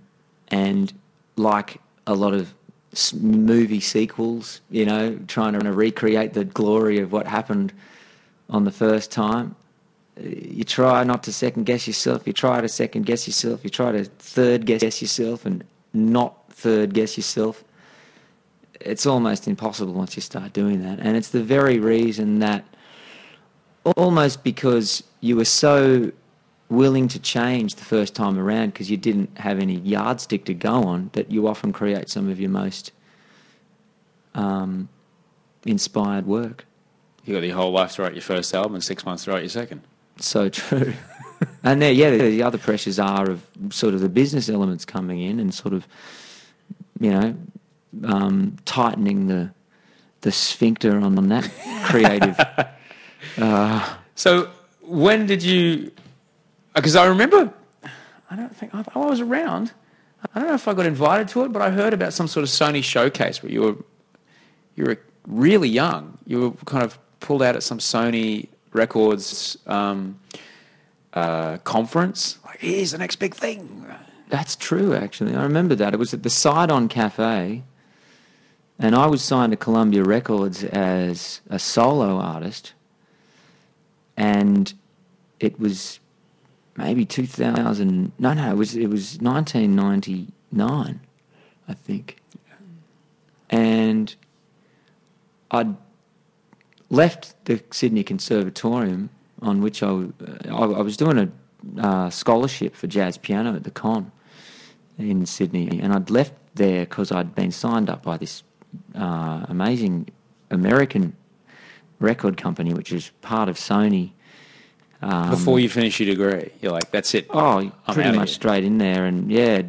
and 0.49 0.93
like 1.37 1.81
a 2.07 2.15
lot 2.15 2.35
of 2.35 2.55
movie 3.15 3.81
sequels, 3.81 4.61
you 4.71 4.85
know, 4.85 5.19
trying 5.27 5.59
to 5.59 5.73
recreate 5.73 6.33
the 6.35 6.45
glory 6.45 6.99
of 6.99 7.13
what 7.13 7.27
happened 7.27 7.73
on 8.51 8.65
the 8.65 8.71
first 8.71 9.11
time, 9.11 9.57
you 10.21 10.65
try 10.65 11.03
not 11.05 11.23
to 11.25 11.33
second 11.33 11.65
guess 11.65 11.87
yourself. 11.87 12.27
You 12.27 12.33
try 12.33 12.61
to 12.61 12.69
second 12.69 13.07
guess 13.07 13.27
yourself. 13.27 13.65
You 13.65 13.71
try 13.71 13.93
to 13.93 14.05
third 14.05 14.65
guess 14.67 15.03
yourself 15.03 15.45
and 15.45 15.65
not 15.93 16.37
third 16.51 16.95
guess 16.95 17.17
yourself. 17.17 17.65
It's 18.81 19.07
almost 19.07 19.49
impossible 19.49 19.93
once 19.93 20.15
you 20.17 20.23
start 20.23 20.53
doing 20.53 20.83
that. 20.83 20.99
And 21.01 21.17
it's 21.17 21.31
the 21.31 21.43
very 21.43 21.79
reason 21.79 22.39
that 22.41 22.65
almost 23.97 24.45
because 24.45 25.03
you 25.21 25.37
were 25.37 25.45
so 25.45 26.13
willing 26.69 27.09
to 27.09 27.19
change 27.19 27.75
the 27.75 27.85
first 27.85 28.15
time 28.15 28.39
around 28.39 28.69
because 28.69 28.91
you 28.91 28.97
didn't 28.97 29.37
have 29.39 29.59
any 29.59 29.77
yardstick 29.77 30.45
to 30.47 30.55
go 30.55 30.85
on 30.85 31.11
that 31.13 31.31
you 31.31 31.47
often 31.47 31.73
create 31.73 32.09
some 32.09 32.29
of 32.29 32.41
your 32.41 32.51
most 32.51 32.93
um, 34.35 34.89
inspired 35.67 36.27
work. 36.27 36.67
You 37.25 37.35
got 37.35 37.43
your 37.43 37.57
whole 37.57 37.73
life 37.73 37.93
to 37.95 38.03
write 38.03 38.15
your 38.15 38.23
first 38.23 38.55
album 38.55 38.75
and 38.75 38.85
six 38.85 39.05
months 39.05 39.25
to 39.25 39.33
write 39.33 39.43
your 39.43 39.51
second. 39.51 39.83
So 40.19 40.49
true. 40.49 40.95
and 41.63 41.83
there, 41.83 41.93
yeah, 41.93 42.11
the 42.11 42.43
other 42.43 42.59
pressures 42.59 42.99
are 42.99 43.29
of 43.31 43.47
sort 43.71 43.95
of 43.95 44.01
the 44.01 44.09
business 44.09 44.49
elements 44.49 44.85
coming 44.85 45.21
in 45.21 45.41
and 45.41 45.53
sort 45.53 45.75
of, 45.75 45.87
you 47.01 47.11
know, 47.11 47.37
um, 48.05 48.57
tightening 48.65 49.27
the 49.27 49.51
the 50.23 50.33
sphincter 50.33 50.99
on, 50.99 51.19
on 51.19 51.29
that 51.29 51.51
creative. 51.85 52.39
So 54.15 54.49
when 54.81 55.27
did 55.27 55.43
you? 55.43 55.91
Because 56.75 56.97
I 56.97 57.07
remember, 57.07 57.53
I 58.31 58.37
don't 58.37 58.55
think 58.55 58.75
I, 58.75 58.85
I 58.95 58.99
was 58.99 59.21
around. 59.21 59.73
I 60.35 60.39
don't 60.39 60.49
know 60.49 60.55
if 60.55 60.69
I 60.69 60.75
got 60.75 60.87
invited 60.87 61.29
to 61.29 61.45
it, 61.45 61.53
but 61.53 61.61
I 61.61 61.71
heard 61.71 61.93
about 61.93 62.13
some 62.13 62.29
sort 62.29 62.45
of 62.45 62.49
Sony 62.49 62.83
showcase 62.83 63.43
where 63.43 63.53
you 63.53 63.61
were 63.63 63.77
you 64.77 64.85
were 64.85 64.99
really 65.27 65.69
young. 65.69 66.19
You 66.27 66.41
were 66.41 66.51
kind 66.65 66.83
of 66.83 66.99
pulled 67.21 67.43
out 67.43 67.57
at 67.57 67.63
some 67.63 67.79
Sony 67.79 68.49
Records 68.75 69.57
um, 69.67 70.19
uh, 71.13 71.59
conference. 71.59 72.39
Like, 72.45 72.61
here's 72.61 72.91
the 72.91 72.99
next 72.99 73.17
big 73.17 73.35
thing. 73.35 73.87
That's 74.29 74.57
true, 74.57 74.95
actually. 74.95 75.35
I 75.35 75.43
remember 75.45 75.75
that. 75.77 75.95
It 75.95 75.99
was 75.99 76.13
at 76.13 76.25
the 76.25 76.31
Sidon 76.31 76.89
Cafe, 76.89 77.63
and 78.79 78.95
I 78.95 79.07
was 79.07 79.23
signed 79.23 79.53
to 79.53 79.57
Columbia 79.57 80.03
Records 80.03 80.65
as 80.65 81.41
a 81.49 81.59
solo 81.59 82.19
artist, 82.19 82.73
and 84.17 84.75
it 85.39 85.61
was 85.61 86.01
maybe 86.77 87.05
2000. 87.05 88.13
No, 88.19 88.33
no, 88.33 88.51
it 88.51 88.57
was 88.57 88.75
it 88.75 88.89
was 88.89 89.19
1999, 89.21 91.01
I 91.69 91.75
think, 91.75 92.17
and 93.51 94.15
I'd 95.51 95.77
left 96.95 97.45
the 97.45 97.63
Sydney 97.71 98.05
Conservatorium, 98.05 99.11
on 99.43 99.61
which 99.61 99.83
I, 99.83 100.07
I 100.49 100.83
was 100.83 100.97
doing 100.97 101.19
a 101.19 101.29
uh, 101.81 102.11
scholarship 102.11 102.75
for 102.75 102.87
jazz 102.87 103.19
piano 103.19 103.55
at 103.55 103.65
the 103.65 103.71
Con 103.71 104.13
in 104.99 105.27
Sydney, 105.27 105.81
and 105.81 105.93
I'd 105.93 106.11
left 106.11 106.35
there 106.55 106.85
because 106.85 107.11
I'd 107.11 107.35
been 107.35 107.51
signed 107.51 107.91
up 107.91 108.03
by 108.03 108.17
this 108.17 108.43
uh, 108.95 109.47
amazing 109.49 110.09
American 110.51 111.17
record 112.01 112.37
company, 112.37 112.73
which 112.73 112.93
is 112.93 113.11
part 113.23 113.49
of 113.49 113.57
Sony. 113.57 114.13
Before 115.31 115.61
you 115.61 115.69
finish 115.69 116.01
your 116.01 116.15
degree, 116.15 116.51
you're 116.63 116.73
like, 116.73 116.91
that's 116.91 117.15
it. 117.15 117.27
Oh, 117.29 117.71
I'm 117.87 117.95
pretty 117.95 118.17
much 118.17 118.31
here. 118.31 118.35
straight 118.35 118.65
in 118.65 118.79
there, 118.79 119.05
and 119.05 119.31
yeah, 119.31 119.63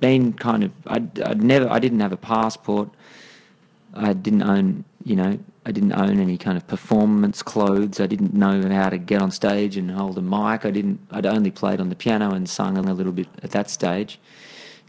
been 0.00 0.34
kind 0.34 0.64
of. 0.64 0.72
I'd, 0.86 1.20
I'd 1.22 1.42
never. 1.42 1.70
I 1.70 1.78
didn't 1.78 2.00
have 2.00 2.12
a 2.12 2.18
passport. 2.18 2.90
I 3.94 4.12
didn't 4.12 4.42
own. 4.42 4.84
You 5.02 5.16
know, 5.16 5.38
I 5.66 5.72
didn't 5.72 5.92
own 5.92 6.20
any 6.20 6.38
kind 6.38 6.56
of 6.56 6.66
performance 6.66 7.42
clothes. 7.42 8.00
I 8.00 8.06
didn't 8.06 8.32
know 8.32 8.66
how 8.70 8.88
to 8.88 8.98
get 8.98 9.20
on 9.20 9.32
stage 9.32 9.76
and 9.76 9.90
hold 9.90 10.16
a 10.16 10.22
mic. 10.22 10.64
I 10.64 10.70
didn't. 10.70 11.00
I'd 11.10 11.26
only 11.26 11.50
played 11.50 11.80
on 11.80 11.88
the 11.88 11.96
piano 11.96 12.32
and 12.32 12.48
sung 12.48 12.78
a 12.78 12.94
little 12.94 13.12
bit 13.12 13.26
at 13.42 13.50
that 13.50 13.68
stage, 13.68 14.20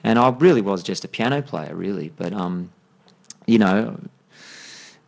and 0.03 0.19
I 0.19 0.29
really 0.29 0.61
was 0.61 0.83
just 0.83 1.03
a 1.03 1.07
piano 1.07 1.41
player, 1.41 1.75
really. 1.75 2.09
But 2.15 2.31
um, 2.31 2.71
you 3.47 3.57
know, 3.57 3.99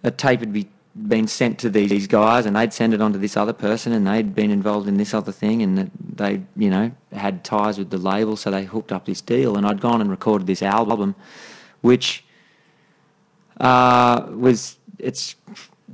a 0.04 0.10
tape 0.10 0.40
had 0.40 0.52
be, 0.52 0.68
been 0.96 1.28
sent 1.28 1.60
to 1.60 1.70
these, 1.70 1.90
these 1.90 2.08
guys 2.08 2.46
and 2.46 2.56
they'd 2.56 2.74
send 2.74 2.94
it 2.94 3.02
on 3.02 3.14
to 3.14 3.20
this 3.20 3.38
other 3.38 3.54
person 3.54 3.92
and 3.92 4.08
they'd 4.08 4.34
been 4.34 4.50
involved 4.50 4.88
in 4.88 4.98
this 4.98 5.14
other 5.14 5.32
thing 5.32 5.62
and 5.62 5.92
they, 6.16 6.42
you 6.56 6.70
know, 6.70 6.92
had 7.12 7.44
ties 7.44 7.78
with 7.78 7.90
the 7.92 7.98
label 7.98 8.36
so 8.36 8.50
they 8.50 8.64
hooked 8.64 8.92
up 8.92 9.06
this 9.06 9.22
deal 9.22 9.56
and 9.58 9.68
I'd 9.68 9.82
gone 9.82 10.02
and 10.02 10.10
recorded 10.10 10.48
this 10.48 10.64
album 10.64 11.16
which 11.82 12.24
uh, 13.60 14.26
was, 14.30 14.78
it's, 15.00 15.36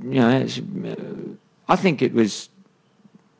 you 0.02 0.20
know, 0.20 0.30
it's, 0.30 0.58
uh, 0.58 0.94
I 1.68 1.76
think 1.76 2.02
it 2.02 2.12
was 2.12 2.48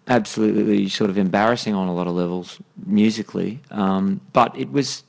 absolutely 0.09 0.89
sort 0.89 1.11
of 1.11 1.19
embarrassing 1.19 1.75
on 1.75 1.89
a 1.89 1.95
lot 1.95 2.07
of 2.07 2.15
levels 2.15 2.59
musically, 2.87 3.61
um, 3.71 4.21
but 4.33 4.57
it 4.57 4.71
was 4.71 5.03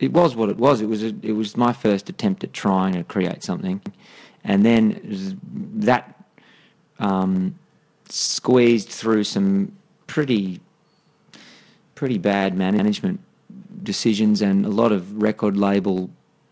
it 0.00 0.12
was 0.12 0.36
what 0.36 0.48
it 0.48 0.56
was. 0.56 0.80
It 0.80 0.86
was 0.86 1.02
a, 1.02 1.12
it 1.22 1.32
was 1.32 1.56
my 1.56 1.72
first 1.72 2.08
attempt 2.08 2.44
at 2.44 2.52
trying 2.52 2.94
to 2.94 3.04
create 3.04 3.42
something, 3.42 3.82
and 4.44 4.64
then 4.64 5.40
that 5.76 6.14
um, 6.98 7.58
squeezed 8.08 8.88
through 8.88 9.24
some 9.24 9.72
pretty 10.06 10.60
pretty 11.94 12.18
bad 12.18 12.56
management 12.56 13.20
decisions 13.82 14.40
and 14.40 14.64
a 14.64 14.68
lot 14.68 14.92
of 14.92 15.20
record 15.20 15.56
label 15.56 16.10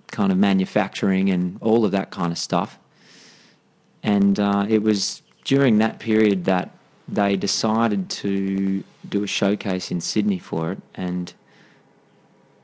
kind 0.08 0.32
of 0.32 0.38
manufacturing 0.38 1.30
and 1.30 1.56
all 1.60 1.84
of 1.84 1.92
that 1.92 2.10
kind 2.10 2.32
of 2.32 2.38
stuff. 2.38 2.78
And 4.06 4.38
uh, 4.40 4.64
it 4.68 4.82
was 4.82 5.20
during 5.44 5.78
that 5.78 5.98
period 5.98 6.44
that 6.46 6.70
they 7.08 7.36
decided 7.36 8.08
to 8.10 8.82
do 9.08 9.22
a 9.22 9.26
showcase 9.26 9.90
in 9.90 10.00
Sydney 10.00 10.38
for 10.38 10.72
it, 10.72 10.78
and 10.94 11.32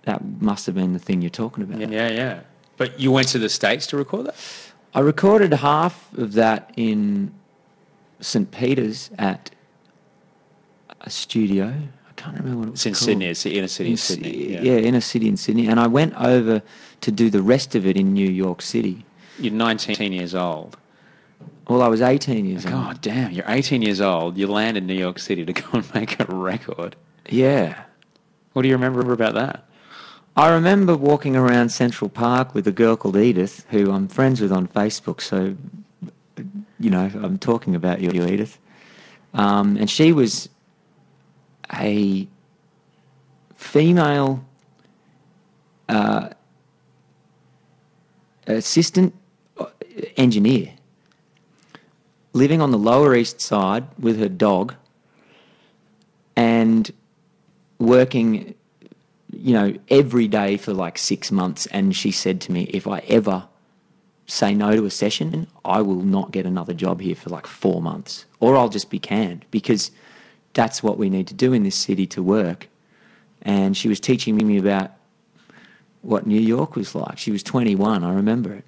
that 0.05 0.21
must 0.41 0.67
have 0.67 0.75
been 0.77 0.93
the 0.93 0.99
thing 0.99 1.21
you're 1.21 1.31
talking 1.31 1.63
about. 1.65 1.81
Yeah, 1.81 2.09
yeah. 2.09 2.41
But 2.77 2.99
you 2.99 3.11
went 3.13 3.29
to 3.29 3.39
the 3.39 3.49
States 3.49 3.87
to 3.89 3.97
record 3.97 4.27
that? 4.27 4.35
I 4.95 5.01
recorded 5.01 5.53
half 5.55 6.13
of 6.17 6.33
that 6.35 6.73
in 6.77 7.33
St. 8.21 8.51
Peter's 8.51 9.11
at 9.19 9.51
a 11.01 11.11
studio. 11.11 11.67
I 12.09 12.13
can't 12.17 12.37
remember 12.39 12.59
what 12.61 12.69
it 12.69 12.71
was 12.73 12.81
It's 12.81 12.87
in 12.87 12.93
called. 12.95 13.05
Sydney. 13.05 13.27
It's 13.27 13.43
the 13.43 13.59
inner 13.59 13.69
city 13.69 13.91
In 13.91 13.97
Sy- 13.97 14.15
Sydney. 14.15 14.53
yeah. 14.55 14.73
inner 14.79 15.01
city 15.01 15.29
in 15.29 15.37
Sydney. 15.37 15.67
And 15.69 15.81
I 15.81 15.87
went 15.89 16.15
over 16.21 16.63
to 17.01 17.11
do 17.11 17.31
the 17.31 17.43
rest 17.43 17.75
of 17.75 17.87
it 17.87 17.97
in 17.97 18.13
New 18.13 18.29
York 18.31 18.63
City. 18.63 19.05
You're 19.39 19.53
19 19.55 20.13
years 20.13 20.35
old. 20.35 20.77
Well, 21.69 21.83
I 21.83 21.89
was 21.89 22.03
18 22.03 22.45
years 22.45 22.67
old. 22.67 22.75
God 22.75 23.01
damn, 23.01 23.31
you're 23.31 23.45
18 23.49 23.83
years 23.83 24.01
old. 24.01 24.37
You 24.37 24.47
land 24.47 24.77
in 24.77 24.87
New 24.87 24.95
York 24.95 25.19
City 25.19 25.45
to 25.45 25.53
go 25.53 25.69
and 25.73 25.95
make 25.95 26.19
a 26.21 26.25
record. 26.25 26.97
Yeah. 27.29 27.85
What 28.53 28.63
do 28.63 28.69
you 28.69 28.75
remember 28.75 29.13
about 29.13 29.35
that? 29.35 29.65
I 30.37 30.51
remember 30.51 30.97
walking 30.97 31.37
around 31.37 31.69
Central 31.71 32.09
Park 32.09 32.55
with 32.55 32.67
a 32.67 32.73
girl 32.73 32.97
called 32.97 33.17
Edith, 33.17 33.67
who 33.71 33.93
I'm 33.93 34.09
friends 34.09 34.41
with 34.41 34.51
on 34.51 34.67
Facebook. 34.67 35.21
So, 35.21 35.57
you 36.81 36.91
know, 36.91 37.11
I'm 37.15 37.39
talking 37.39 37.75
about 37.75 38.01
you, 38.01 38.11
Edith. 38.11 38.59
Um, 39.35 39.77
and 39.77 39.91
she 39.91 40.13
was 40.13 40.49
a 41.75 42.27
female 43.55 44.45
uh, 45.89 46.31
assistant 48.47 49.15
engineer 50.17 50.73
living 52.33 52.61
on 52.61 52.71
the 52.71 52.79
Lower 52.79 53.15
East 53.15 53.41
Side 53.41 53.87
with 53.99 54.19
her 54.19 54.29
dog 54.29 54.75
and 56.37 56.91
working 57.79 58.55
you 59.33 59.55
know, 59.55 59.75
every 59.89 60.29
day 60.29 60.57
for 60.57 60.73
like 60.73 60.99
six 60.99 61.33
months. 61.33 61.67
And 61.67 61.97
she 61.97 62.11
said 62.11 62.41
to 62.43 62.53
me, 62.53 62.65
if 62.65 62.87
I 62.87 62.99
ever 63.01 63.49
say 64.27 64.55
no 64.55 64.77
to 64.77 64.85
a 64.85 64.91
session, 64.91 65.47
I 65.65 65.81
will 65.83 66.03
not 66.03 66.31
get 66.31 66.47
another 66.47 66.75
job 66.75 67.01
here 67.01 67.15
for 67.15 67.31
like 67.31 67.47
four 67.47 67.83
months, 67.83 68.27
or 68.41 68.57
I'll 68.57 68.69
just 68.69 68.91
be 68.91 68.99
canned 68.99 69.45
because 69.51 69.91
that's 70.53 70.83
what 70.83 70.99
we 70.99 71.11
need 71.11 71.27
to 71.29 71.35
do 71.35 71.53
in 71.53 71.63
this 71.63 71.77
city 71.77 72.07
to 72.09 72.23
work. 72.23 72.69
And 73.41 73.77
she 73.77 73.89
was 73.89 73.99
teaching 73.99 74.37
me 74.37 74.59
about 74.59 74.93
what 76.03 76.27
New 76.27 76.41
York 76.41 76.77
was 76.77 76.95
like. 76.95 77.19
She 77.19 77.31
was 77.31 77.43
21, 77.43 78.05
I 78.05 78.15
remember 78.15 78.53
it. 78.55 78.65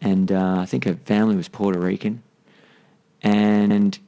And 0.00 0.30
uh, 0.30 0.58
I 0.58 0.66
think 0.66 0.84
her 0.84 0.94
family 0.94 1.36
was 1.36 1.48
Puerto 1.48 1.78
Rican. 1.78 2.22
And 3.24 3.98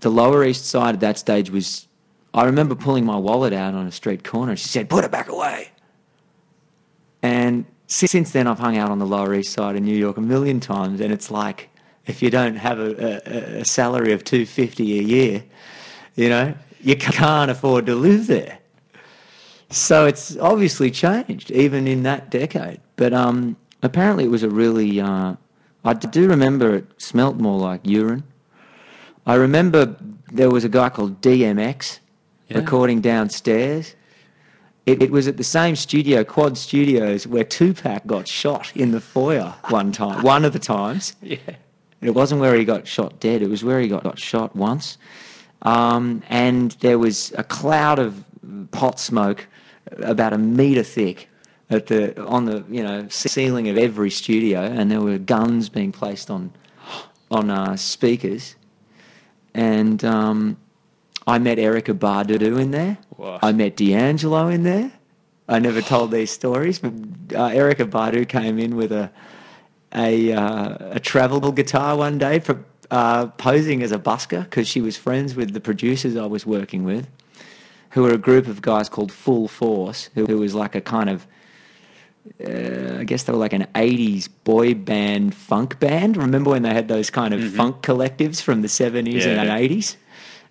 the 0.00 0.08
Lower 0.10 0.44
East 0.44 0.64
Side 0.64 0.94
at 0.94 1.00
that 1.00 1.18
stage 1.18 1.50
was, 1.50 1.88
I 2.32 2.44
remember 2.44 2.76
pulling 2.76 3.04
my 3.04 3.16
wallet 3.16 3.52
out 3.52 3.74
on 3.74 3.86
a 3.86 3.92
street 3.92 4.24
corner. 4.24 4.56
She 4.56 4.68
said, 4.68 4.88
put 4.88 5.04
it 5.04 5.10
back 5.10 5.28
away. 5.28 5.72
And 7.22 7.66
since 7.88 8.30
then, 8.30 8.46
I've 8.46 8.60
hung 8.60 8.78
out 8.78 8.90
on 8.90 9.00
the 9.00 9.06
Lower 9.06 9.34
East 9.34 9.52
Side 9.52 9.74
in 9.74 9.84
New 9.84 9.96
York 9.96 10.16
a 10.16 10.22
million 10.22 10.60
times. 10.60 11.00
And 11.00 11.12
it's 11.12 11.30
like, 11.30 11.68
if 12.06 12.22
you 12.22 12.30
don't 12.30 12.54
have 12.54 12.78
a, 12.78 13.58
a, 13.58 13.60
a 13.60 13.64
salary 13.64 14.12
of 14.12 14.24
250 14.24 14.98
a 14.98 15.02
year, 15.02 15.44
you 16.14 16.28
know, 16.28 16.54
you 16.80 16.96
can't 16.96 17.50
afford 17.50 17.86
to 17.86 17.96
live 17.96 18.28
there. 18.28 18.58
So 19.70 20.06
it's 20.06 20.36
obviously 20.36 20.90
changed, 20.90 21.50
even 21.50 21.86
in 21.86 22.04
that 22.04 22.30
decade. 22.30 22.80
But 22.96 23.12
um, 23.12 23.56
apparently, 23.82 24.24
it 24.24 24.30
was 24.30 24.42
a 24.42 24.48
really. 24.50 25.00
Uh, 25.00 25.34
I 25.84 25.94
do 25.94 26.28
remember 26.28 26.74
it 26.74 26.86
smelt 26.98 27.36
more 27.36 27.58
like 27.58 27.80
urine. 27.84 28.24
I 29.26 29.34
remember 29.34 29.96
there 30.32 30.50
was 30.50 30.64
a 30.64 30.68
guy 30.68 30.88
called 30.88 31.20
DMX 31.20 31.98
Yeah. 32.48 32.58
recording 32.58 33.00
downstairs. 33.00 33.94
It, 34.86 35.02
it 35.02 35.10
was 35.10 35.28
at 35.28 35.36
the 35.36 35.44
same 35.44 35.76
studio, 35.76 36.24
Quad 36.24 36.56
Studios, 36.56 37.26
where 37.26 37.44
Tupac 37.44 38.06
got 38.06 38.26
shot 38.26 38.72
in 38.74 38.90
the 38.92 39.00
foyer 39.00 39.54
one 39.68 39.92
time, 39.92 40.22
one 40.34 40.44
of 40.44 40.52
the 40.52 40.58
times. 40.58 41.14
Yeah. 41.22 41.36
It 42.00 42.14
wasn't 42.14 42.40
where 42.40 42.54
he 42.56 42.64
got 42.64 42.86
shot 42.88 43.20
dead. 43.20 43.42
It 43.42 43.50
was 43.50 43.62
where 43.62 43.78
he 43.78 43.88
got, 43.88 44.02
got 44.04 44.18
shot 44.18 44.56
once. 44.56 44.96
Um, 45.62 46.22
and 46.30 46.70
there 46.80 46.98
was 46.98 47.32
a 47.36 47.44
cloud 47.44 47.98
of 47.98 48.24
pot 48.70 48.98
smoke 48.98 49.46
about 49.98 50.32
a 50.32 50.38
metre 50.38 50.82
thick 50.82 51.28
at 51.68 51.88
the 51.88 52.18
on 52.24 52.46
the 52.46 52.64
you 52.70 52.82
know 52.82 53.06
ceiling 53.10 53.68
of 53.68 53.76
every 53.76 54.10
studio, 54.10 54.60
and 54.62 54.90
there 54.90 55.02
were 55.02 55.18
guns 55.18 55.68
being 55.68 55.92
placed 55.92 56.30
on 56.30 56.52
on 57.30 57.50
uh, 57.50 57.76
speakers. 57.76 58.56
And 59.54 60.04
um, 60.04 60.56
I 61.26 61.38
met 61.38 61.58
Erykah 61.58 61.98
Badu 61.98 62.60
in 62.60 62.70
there. 62.70 62.98
I 63.42 63.52
met 63.52 63.76
D'Angelo 63.76 64.48
in 64.48 64.62
there. 64.62 64.92
I 65.48 65.58
never 65.58 65.82
told 65.82 66.12
these 66.12 66.30
stories, 66.30 66.78
but 66.78 66.92
uh, 67.34 67.50
Erykah 67.50 67.90
Badu 67.90 68.28
came 68.28 68.58
in 68.58 68.76
with 68.76 68.92
a 68.92 69.10
a, 69.94 70.32
uh, 70.32 70.76
a 70.92 71.00
travel 71.00 71.40
guitar 71.52 71.96
one 71.96 72.18
day 72.18 72.38
for 72.38 72.64
uh, 72.90 73.26
posing 73.26 73.82
as 73.82 73.92
a 73.92 73.98
busker 73.98 74.44
because 74.44 74.68
she 74.68 74.80
was 74.80 74.96
friends 74.96 75.34
with 75.34 75.52
the 75.52 75.60
producers 75.60 76.16
I 76.16 76.26
was 76.26 76.46
working 76.46 76.84
with, 76.84 77.08
who 77.90 78.02
were 78.02 78.12
a 78.12 78.18
group 78.18 78.46
of 78.46 78.62
guys 78.62 78.88
called 78.88 79.12
Full 79.12 79.48
Force, 79.48 80.10
who, 80.14 80.26
who 80.26 80.38
was 80.38 80.54
like 80.54 80.74
a 80.74 80.80
kind 80.80 81.10
of, 81.10 81.26
uh, 82.44 82.98
I 82.98 83.04
guess 83.04 83.24
they 83.24 83.32
were 83.32 83.38
like 83.38 83.52
an 83.52 83.66
80s 83.74 84.28
boy 84.44 84.74
band 84.74 85.34
funk 85.34 85.78
band. 85.80 86.16
Remember 86.16 86.50
when 86.50 86.62
they 86.62 86.72
had 86.74 86.88
those 86.88 87.10
kind 87.10 87.32
of 87.34 87.52
funk 87.54 87.82
collectives 87.82 88.40
from 88.42 88.62
the 88.62 88.68
70s 88.68 89.24
Yeah. 89.24 89.40
and 89.42 89.50
80s? 89.50 89.96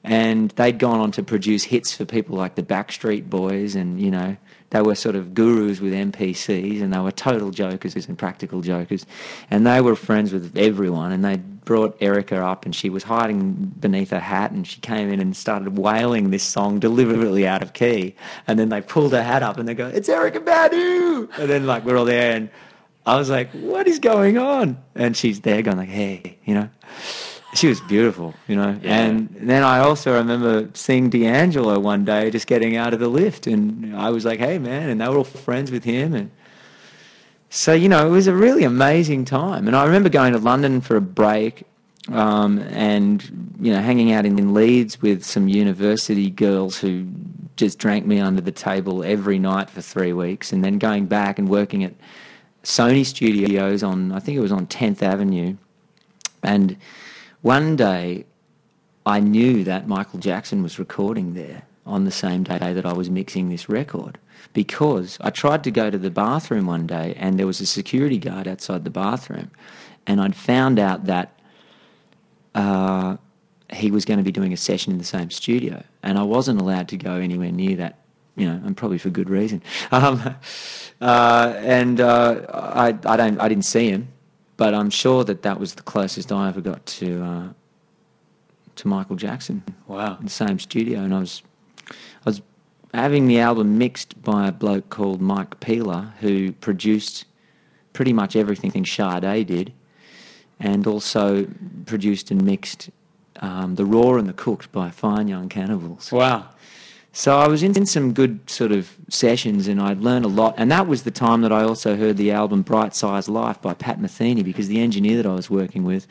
And 0.03 0.49
they'd 0.51 0.79
gone 0.79 0.99
on 0.99 1.11
to 1.13 1.23
produce 1.23 1.65
hits 1.65 1.93
for 1.95 2.05
people 2.05 2.37
like 2.37 2.55
the 2.55 2.63
Backstreet 2.63 3.29
Boys, 3.29 3.75
and 3.75 3.99
you 3.99 4.09
know 4.11 4.37
they 4.71 4.81
were 4.81 4.95
sort 4.95 5.15
of 5.15 5.33
gurus 5.33 5.79
with 5.79 5.93
MPCs, 5.93 6.81
and 6.81 6.93
they 6.93 6.99
were 6.99 7.11
total 7.11 7.51
jokers 7.51 7.95
and 8.07 8.17
practical 8.17 8.61
jokers, 8.61 9.05
and 9.49 9.65
they 9.65 9.81
were 9.81 9.95
friends 9.95 10.31
with 10.31 10.55
everyone. 10.55 11.11
And 11.11 11.25
they 11.25 11.37
brought 11.37 11.99
Erykah 11.99 12.43
up, 12.43 12.65
and 12.65 12.75
she 12.75 12.89
was 12.89 13.03
hiding 13.03 13.73
beneath 13.79 14.11
her 14.11 14.19
hat, 14.19 14.51
and 14.51 14.67
she 14.67 14.79
came 14.81 15.11
in 15.11 15.19
and 15.19 15.35
started 15.35 15.77
wailing 15.77 16.29
this 16.29 16.43
song 16.43 16.79
deliberately 16.79 17.47
out 17.47 17.61
of 17.61 17.73
key. 17.73 18.15
And 18.47 18.59
then 18.59 18.69
they 18.69 18.81
pulled 18.81 19.13
her 19.13 19.23
hat 19.23 19.43
up, 19.43 19.57
and 19.57 19.67
they 19.67 19.73
go, 19.73 19.87
"It's 19.87 20.09
Erykah 20.09 20.43
Badu!" 20.43 21.29
And 21.37 21.49
then 21.49 21.65
like 21.65 21.85
we're 21.85 21.97
all 21.97 22.05
there, 22.05 22.35
and 22.35 22.49
I 23.05 23.17
was 23.17 23.29
like, 23.29 23.51
"What 23.51 23.87
is 23.87 23.99
going 23.99 24.37
on?" 24.37 24.77
And 24.95 25.17
she's 25.17 25.41
there 25.41 25.61
going 25.61 25.77
like, 25.77 25.89
"Hey," 25.89 26.37
you 26.45 26.53
know. 26.53 26.69
She 27.53 27.67
was 27.67 27.81
beautiful, 27.81 28.35
you 28.47 28.55
know. 28.55 28.79
And 28.83 29.29
then 29.33 29.63
I 29.63 29.79
also 29.79 30.13
remember 30.13 30.69
seeing 30.75 31.09
D'Angelo 31.09 31.79
one 31.79 32.05
day 32.05 32.29
just 32.29 32.45
getting 32.45 32.75
out 32.75 32.93
of 32.93 32.99
the 32.99 33.07
lift, 33.07 33.47
and 33.47 33.95
I 33.95 34.11
was 34.11 34.23
like, 34.23 34.39
"Hey, 34.39 34.59
man!" 34.59 34.89
And 34.89 35.01
they 35.01 35.07
were 35.07 35.17
all 35.17 35.23
friends 35.23 35.71
with 35.71 35.83
him, 35.83 36.13
and 36.13 36.29
so 37.49 37.73
you 37.73 37.89
know, 37.89 38.05
it 38.05 38.11
was 38.11 38.27
a 38.27 38.35
really 38.35 38.63
amazing 38.63 39.25
time. 39.25 39.67
And 39.67 39.75
I 39.75 39.85
remember 39.85 40.09
going 40.09 40.33
to 40.33 40.39
London 40.39 40.81
for 40.81 40.95
a 40.95 41.01
break, 41.01 41.63
um, 42.09 42.59
and 42.69 43.55
you 43.59 43.73
know, 43.73 43.81
hanging 43.81 44.11
out 44.11 44.25
in, 44.25 44.53
Leeds 44.53 45.01
with 45.01 45.23
some 45.23 45.47
university 45.47 46.29
girls 46.29 46.77
who 46.77 47.07
just 47.55 47.79
drank 47.79 48.05
me 48.05 48.19
under 48.19 48.41
the 48.41 48.51
table 48.51 49.03
every 49.03 49.39
night 49.39 49.69
for 49.69 49.81
three 49.81 50.13
weeks, 50.13 50.53
and 50.53 50.63
then 50.63 50.77
going 50.77 51.07
back 51.07 51.39
and 51.39 51.49
working 51.49 51.83
at 51.83 51.93
Sony 52.63 53.05
Studios 53.05 53.83
on, 53.83 54.11
I 54.11 54.19
think 54.19 54.37
it 54.37 54.41
was 54.41 54.51
on 54.51 54.67
10th 54.67 55.01
Avenue, 55.01 55.57
and 56.43 56.77
one 57.41 57.75
day 57.75 58.25
I 59.05 59.19
knew 59.19 59.63
that 59.63 59.87
Michael 59.87 60.19
Jackson 60.19 60.61
was 60.61 60.77
recording 60.77 61.33
there 61.33 61.63
on 61.85 62.05
the 62.05 62.11
same 62.11 62.43
day 62.43 62.73
that 62.73 62.85
I 62.85 62.93
was 62.93 63.09
mixing 63.09 63.49
this 63.49 63.67
record 63.67 64.19
because 64.53 65.17
I 65.21 65.29
tried 65.29 65.63
to 65.63 65.71
go 65.71 65.89
to 65.89 65.97
the 65.97 66.11
bathroom 66.11 66.67
one 66.67 66.85
day 66.85 67.15
and 67.17 67.39
there 67.39 67.47
was 67.47 67.61
a 67.61 67.65
security 67.65 68.17
guard 68.17 68.47
outside 68.47 68.83
the 68.83 68.89
bathroom 68.89 69.51
and 70.05 70.21
I'd 70.21 70.35
found 70.35 70.79
out 70.79 71.05
that 71.05 71.39
uh, 72.55 73.17
he 73.71 73.91
was 73.91 74.05
going 74.05 74.17
to 74.17 74.23
be 74.23 74.31
doing 74.31 74.53
a 74.53 74.57
session 74.57 74.91
in 74.91 74.99
the 74.99 75.03
same 75.03 75.31
studio 75.31 75.83
and 76.03 76.17
I 76.17 76.23
wasn't 76.23 76.61
allowed 76.61 76.89
to 76.89 76.97
go 76.97 77.13
anywhere 77.13 77.51
near 77.51 77.75
that 77.77 77.99
you 78.35 78.47
know, 78.47 78.61
and 78.65 78.75
probably 78.75 78.97
for 78.97 79.09
good 79.09 79.29
reason. 79.29 79.61
Um, 79.91 80.35
uh, 81.01 81.53
and 81.57 81.99
uh, 81.99 82.45
I, 82.53 82.87
I 83.05 83.17
don't, 83.17 83.39
I 83.39 83.47
didn't 83.47 83.65
see 83.65 83.89
him, 83.89 84.09
but 84.59 84.73
I'm 84.73 84.89
sure 84.89 85.23
that 85.23 85.41
that 85.43 85.57
was 85.57 85.75
the 85.75 85.83
closest 85.83 86.33
I 86.33 86.49
ever 86.49 86.59
got 86.59 86.85
to 86.85 87.23
uh, 87.23 87.47
to 88.75 88.87
Michael 88.89 89.15
Jackson. 89.15 89.63
Wow. 89.87 90.17
in 90.19 90.25
the 90.25 90.29
same 90.29 90.59
studio, 90.59 90.99
and 90.99 91.15
I 91.15 91.19
was 91.21 91.41
I 91.89 91.93
was 92.25 92.41
having 92.93 93.27
the 93.27 93.39
album 93.39 93.77
mixed 93.77 94.21
by 94.21 94.49
a 94.49 94.51
bloke 94.51 94.89
called 94.89 95.21
Mike 95.21 95.61
Pela, 95.61 96.13
who 96.19 96.51
produced 96.51 97.23
pretty 97.93 98.11
much 98.11 98.35
everything 98.35 98.85
Sade 98.85 99.47
did, 99.47 99.71
and 100.59 100.85
also 100.85 101.47
produced 101.85 102.29
and 102.29 102.43
mixed 102.43 102.89
um, 103.39 103.75
the 103.75 103.85
Raw 103.85 104.15
and 104.15 104.27
the 104.27 104.33
Cooked 104.33 104.73
by 104.73 104.89
Fine 104.89 105.29
Young 105.29 105.47
Cannibals. 105.47 106.11
Wow. 106.11 106.49
So 107.11 107.37
I 107.37 107.47
was 107.47 107.63
in, 107.63 107.75
in 107.75 107.85
some 107.85 108.13
good 108.13 108.47
sort 108.49 108.71
of 108.71 108.95
sessions 109.09 109.67
and 109.67 109.81
I'd 109.81 109.99
learned 109.99 110.25
a 110.25 110.29
lot. 110.29 110.53
And 110.57 110.71
that 110.71 110.87
was 110.87 111.03
the 111.03 111.11
time 111.11 111.41
that 111.41 111.51
I 111.51 111.63
also 111.63 111.95
heard 111.95 112.17
the 112.17 112.31
album 112.31 112.61
Bright 112.61 112.95
Size 112.95 113.27
Life 113.27 113.61
by 113.61 113.73
Pat 113.73 113.99
Metheny 113.99 114.43
because 114.43 114.67
the 114.67 114.79
engineer 114.79 115.17
that 115.17 115.25
I 115.25 115.33
was 115.33 115.49
working 115.49 115.83
with 115.83 116.07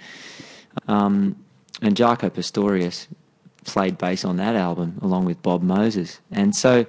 um, 0.87 1.37
and 1.83 1.97
Jaco 1.97 2.33
Pastorius 2.33 3.09
played 3.65 3.99
bass 3.99 4.25
on 4.25 4.37
that 4.37 4.57
album 4.57 4.99
along 5.03 5.25
with 5.25 5.41
Bob 5.43 5.63
Moses. 5.63 6.21
And 6.31 6.55
so, 6.55 6.87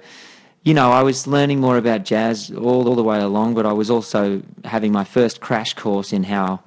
you 0.64 0.74
know, 0.74 0.90
I 0.90 1.02
was 1.02 1.26
learning 1.26 1.60
more 1.60 1.76
about 1.76 2.04
jazz 2.04 2.50
all, 2.50 2.88
all 2.88 2.94
the 2.94 3.02
way 3.02 3.20
along, 3.20 3.54
but 3.54 3.66
I 3.66 3.72
was 3.72 3.90
also 3.90 4.42
having 4.64 4.92
my 4.92 5.04
first 5.04 5.40
crash 5.40 5.74
course 5.74 6.12
in 6.12 6.24
how 6.24 6.60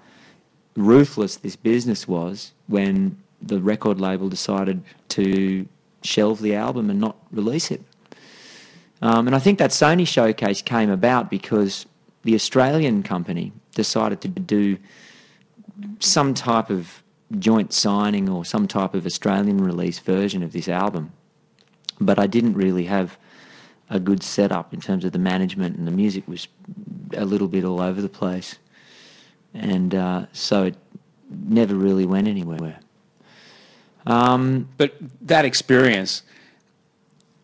ruthless 0.75 1.35
this 1.35 1.55
business 1.55 2.07
was 2.07 2.53
when 2.67 3.17
the 3.41 3.61
record 3.61 3.99
label 3.99 4.29
decided 4.29 4.81
to 5.09 5.67
shelve 6.03 6.41
the 6.41 6.55
album 6.55 6.89
and 6.89 6.99
not 6.99 7.17
release 7.31 7.71
it. 7.71 7.81
Um, 9.01 9.27
and 9.27 9.35
I 9.35 9.39
think 9.39 9.59
that 9.59 9.71
Sony 9.71 10.07
showcase 10.07 10.61
came 10.61 10.89
about 10.89 11.29
because 11.29 11.85
the 12.23 12.35
Australian 12.35 13.03
company 13.03 13.51
decided 13.75 14.21
to 14.21 14.27
do 14.27 14.77
some 15.99 16.33
type 16.33 16.69
of 16.69 17.03
joint 17.39 17.73
signing 17.73 18.29
or 18.29 18.45
some 18.45 18.67
type 18.67 18.93
of 18.93 19.05
Australian 19.05 19.57
release 19.57 19.99
version 19.99 20.43
of 20.43 20.53
this 20.53 20.69
album. 20.69 21.11
But 21.99 22.19
I 22.19 22.27
didn't 22.27 22.53
really 22.53 22.85
have 22.85 23.17
a 23.89 23.99
good 23.99 24.23
setup 24.23 24.73
in 24.73 24.81
terms 24.81 25.05
of 25.05 25.11
the 25.11 25.19
management, 25.19 25.77
and 25.77 25.85
the 25.85 25.91
music 25.91 26.27
was 26.27 26.47
a 27.15 27.25
little 27.25 27.47
bit 27.47 27.63
all 27.63 27.81
over 27.81 28.01
the 28.01 28.09
place. 28.09 28.57
And 29.53 29.93
uh, 29.93 30.25
so 30.31 30.63
it 30.63 30.75
never 31.29 31.75
really 31.75 32.05
went 32.05 32.27
anywhere. 32.27 32.79
Um, 34.05 34.67
But 34.77 34.93
that 35.21 35.45
experience, 35.45 36.23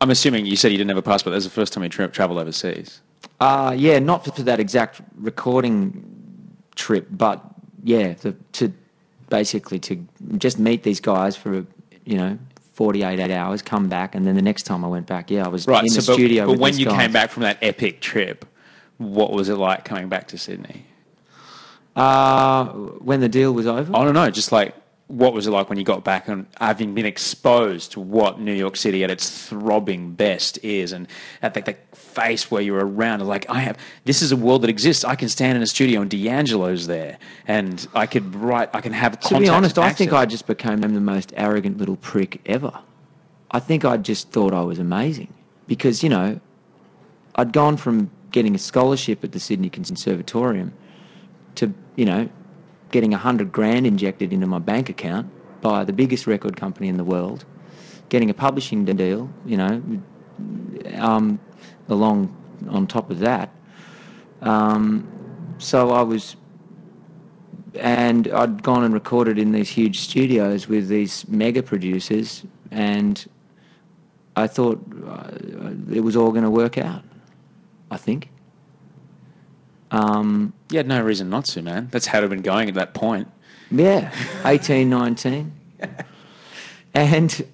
I'm 0.02 0.10
assuming 0.10 0.46
you 0.46 0.56
said 0.56 0.72
you 0.72 0.78
didn't 0.78 0.90
have 0.90 0.98
a 0.98 1.02
passport. 1.02 1.32
That 1.32 1.38
was 1.38 1.44
the 1.46 1.50
first 1.52 1.74
time 1.74 1.84
you 1.84 1.90
tra- 1.90 2.08
traveled 2.10 2.40
overseas. 2.40 3.02
Uh, 3.40 3.74
yeah, 3.78 4.00
not 4.00 4.26
for, 4.26 4.32
for 4.32 4.44
that 4.44 4.60
exact 4.60 5.02
recording 5.18 6.06
trip, 6.76 7.08
but 7.12 7.44
yeah, 7.84 8.14
the, 8.14 8.34
to 8.54 8.72
basically 9.30 9.80
to 9.80 10.06
just 10.38 10.60
meet 10.60 10.84
these 10.84 11.00
guys 11.00 11.36
for 11.38 11.66
you 12.06 12.18
know 12.18 12.38
48 12.74 13.20
eight 13.20 13.32
hours, 13.32 13.62
come 13.62 13.88
back, 13.90 14.16
and 14.16 14.26
then 14.26 14.36
the 14.36 14.42
next 14.42 14.64
time 14.64 14.84
I 14.84 14.88
went 14.88 15.06
back, 15.08 15.30
yeah, 15.32 15.46
I 15.46 15.50
was 15.50 15.68
Right. 15.68 15.84
in 15.84 15.90
so 15.90 16.02
the 16.02 16.08
but, 16.08 16.14
studio. 16.14 16.46
but 16.48 16.60
when 16.60 16.78
you 16.78 16.86
guys. 16.86 16.98
came 17.00 17.12
back 17.14 17.30
from 17.30 17.44
that 17.44 17.58
epic 17.62 18.00
trip, 18.02 18.46
what 18.98 19.32
was 19.32 19.48
it 19.50 19.56
like 19.56 19.86
coming 19.86 20.10
back 20.10 20.28
to 20.30 20.38
Sydney? 20.38 20.86
uh, 21.96 22.66
when 22.66 23.20
the 23.20 23.30
deal 23.30 23.54
was 23.54 23.68
over, 23.68 23.94
I 23.96 24.04
don't 24.06 24.14
know. 24.14 24.30
Just 24.30 24.52
like 24.52 24.74
what 25.10 25.34
was 25.34 25.48
it 25.48 25.50
like 25.50 25.70
when 25.70 25.80
you 25.80 25.84
got 25.84 26.04
back 26.04 26.28
and 26.28 26.46
having 26.62 26.94
been 26.94 27.08
exposed 27.08 27.92
to 27.94 28.00
what 28.00 28.40
New 28.40 28.54
York 28.54 28.76
City 28.76 29.04
at 29.04 29.10
its 29.10 29.48
throbbing 29.48 30.12
best 30.12 30.60
is, 30.64 30.92
and 30.92 31.08
at 31.42 31.56
the, 31.56 31.62
the 31.62 31.74
face 31.96 32.52
where 32.52 32.62
you're 32.62 32.86
around, 32.86 33.26
like 33.26 33.50
I 33.50 33.60
have. 33.62 33.76
This 34.06 34.22
is 34.22 34.32
a 34.32 34.38
world 34.38 34.62
that 34.62 34.70
exists. 34.70 35.04
I 35.04 35.16
can 35.16 35.28
stand 35.28 35.58
in 35.58 35.64
a 35.64 35.68
studio 35.68 36.02
and 36.02 36.12
D'Angelo's 36.12 36.86
there, 36.86 37.18
and 37.48 37.88
I 37.96 38.06
could 38.06 38.36
write. 38.36 38.70
I 38.72 38.82
can 38.82 38.94
have. 38.94 39.20
to 39.20 39.40
be 39.40 39.50
honest, 39.50 39.80
I 39.80 39.92
think. 39.92 40.14
I 40.14 40.28
just 40.28 40.46
became 40.46 40.82
the 40.82 40.90
most 41.02 41.34
arrogant 41.36 41.80
little 41.80 41.98
prick 41.98 42.40
ever. 42.46 42.80
I 43.50 43.60
think 43.60 43.84
I 43.84 43.98
just 43.98 44.30
thought 44.30 44.54
I 44.54 44.62
was 44.62 44.78
amazing 44.78 45.34
because 45.66 46.04
you 46.04 46.10
know, 46.10 46.40
I'd 47.34 47.52
gone 47.52 47.78
from 47.78 48.12
getting 48.30 48.54
a 48.54 48.60
scholarship 48.60 49.24
at 49.24 49.32
the 49.32 49.40
Sydney 49.40 49.72
Conservatorium 49.72 50.72
to 51.56 51.74
you 51.96 52.06
know, 52.06 52.30
getting 52.92 53.14
a 53.14 53.18
hundred 53.18 53.52
grand 53.52 53.86
injected 53.86 54.34
into 54.34 54.48
my 54.48 54.60
bank 54.60 54.90
account 54.90 55.30
by 55.62 55.84
the 55.84 55.94
biggest 55.94 56.28
record 56.28 56.56
company 56.56 56.88
in 56.88 56.98
the 56.98 57.04
world, 57.04 57.46
getting 58.10 58.30
a 58.30 58.34
publishing 58.34 58.86
deal, 58.86 59.30
you 59.46 59.58
know, 59.58 59.82
um, 60.96 61.40
along 61.88 62.36
on 62.70 62.88
top 62.88 63.10
of 63.10 63.20
that. 63.20 63.54
Um, 64.42 65.08
so 65.58 65.92
I 65.92 66.02
was 66.02 66.36
and 67.76 68.28
I'd 68.30 68.64
gone 68.64 68.84
and 68.84 68.94
recorded 68.94 69.38
in 69.38 69.52
these 69.52 69.70
huge 69.70 70.00
studios 70.00 70.68
with 70.68 70.88
these 70.88 71.28
mega 71.28 71.62
producers, 71.62 72.44
and 72.72 73.24
I 74.36 74.48
thought 74.48 74.84
uh, 75.06 75.32
it 75.92 76.02
was 76.02 76.16
all 76.16 76.32
going 76.32 76.44
to 76.44 76.50
work 76.50 76.78
out. 76.78 77.04
I 77.92 77.98
think. 77.98 78.30
Um, 79.92 80.54
You 80.70 80.78
had 80.78 80.88
no 80.88 81.02
reason 81.02 81.30
not 81.30 81.46
to, 81.46 81.62
man. 81.62 81.88
That's 81.92 82.06
how 82.06 82.20
it 82.20 82.22
had 82.22 82.30
been 82.30 82.42
going 82.42 82.70
at 82.70 82.76
that 82.76 82.94
point. 82.94 83.28
yeah, 83.72 84.14
18, 84.46 84.90
19. 84.90 85.52
and 86.94 87.46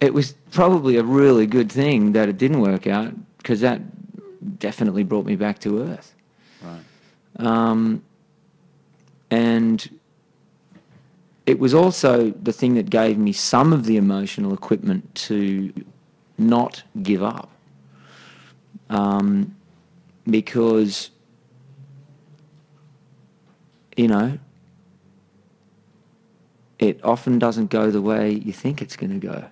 it 0.00 0.14
was 0.14 0.34
probably 0.52 0.96
a 0.96 1.02
really 1.02 1.46
good 1.46 1.70
thing 1.70 2.12
that 2.12 2.28
it 2.28 2.38
didn't 2.38 2.60
work 2.60 2.86
out 2.86 3.14
because 3.38 3.60
that 3.60 3.80
definitely 4.58 5.04
brought 5.04 5.24
me 5.26 5.36
back 5.36 5.58
to 5.60 5.82
earth. 5.82 6.14
Right. 6.62 6.80
Um, 7.38 8.02
and 9.30 9.88
it 11.46 11.58
was 11.58 11.74
also 11.74 12.30
the 12.30 12.52
thing 12.52 12.74
that 12.74 12.90
gave 12.90 13.18
me 13.18 13.32
some 13.32 13.72
of 13.72 13.84
the 13.84 13.96
emotional 13.96 14.52
equipment 14.52 15.14
to 15.14 15.72
not 16.38 16.82
give 17.02 17.22
up. 17.22 17.50
Um, 18.90 19.54
because, 20.28 21.10
you 23.96 24.08
know, 24.08 24.38
it 26.78 27.02
often 27.04 27.38
doesn't 27.38 27.70
go 27.70 27.90
the 27.90 28.02
way 28.02 28.30
you 28.32 28.52
think 28.52 28.82
it's 28.82 28.96
going 28.96 29.18
to 29.18 29.26
go. 29.26 29.44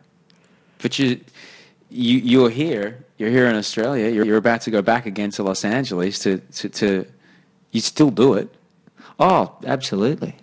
But 0.82 0.98
you, 0.98 1.20
you, 1.90 2.18
you're 2.18 2.50
here. 2.50 3.04
You're 3.16 3.30
here 3.30 3.46
in 3.46 3.56
Australia. 3.56 4.10
You're, 4.10 4.26
you're 4.26 4.36
about 4.36 4.60
to 4.62 4.70
go 4.70 4.82
back 4.82 5.06
again 5.06 5.30
to 5.32 5.42
Los 5.42 5.64
Angeles 5.64 6.18
to, 6.20 6.38
to, 6.38 6.68
to 6.68 7.06
you 7.70 7.80
still 7.80 8.10
do 8.10 8.34
it. 8.34 8.54
Oh, 9.18 9.56
absolutely. 9.64 10.36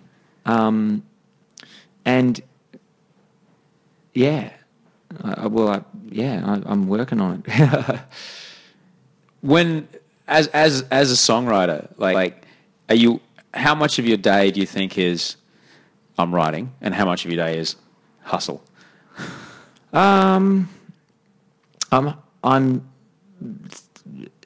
Um, 0.46 1.04
and 2.04 2.40
yeah, 4.14 4.50
I, 5.22 5.32
I- 5.42 5.46
well, 5.46 5.68
I, 5.68 5.82
yeah, 6.10 6.42
I, 6.44 6.70
I'm 6.72 6.88
working 6.88 7.20
on 7.20 7.44
it. 7.46 8.00
When, 9.40 9.88
as, 10.28 10.46
as, 10.48 10.82
as 10.92 11.10
a 11.10 11.16
songwriter, 11.16 11.88
like, 11.98 12.14
like, 12.14 12.42
are 12.88 12.94
you, 12.94 13.20
how 13.54 13.74
much 13.74 13.98
of 13.98 14.06
your 14.06 14.16
day 14.16 14.50
do 14.50 14.60
you 14.60 14.66
think 14.66 14.98
is 14.98 15.36
I'm 16.18 16.34
writing 16.34 16.72
and 16.80 16.94
how 16.94 17.04
much 17.04 17.24
of 17.24 17.30
your 17.30 17.44
day 17.44 17.58
is 17.58 17.76
hustle? 18.22 18.62
um, 19.92 20.68
I'm, 21.90 22.14
I'm, 22.42 22.88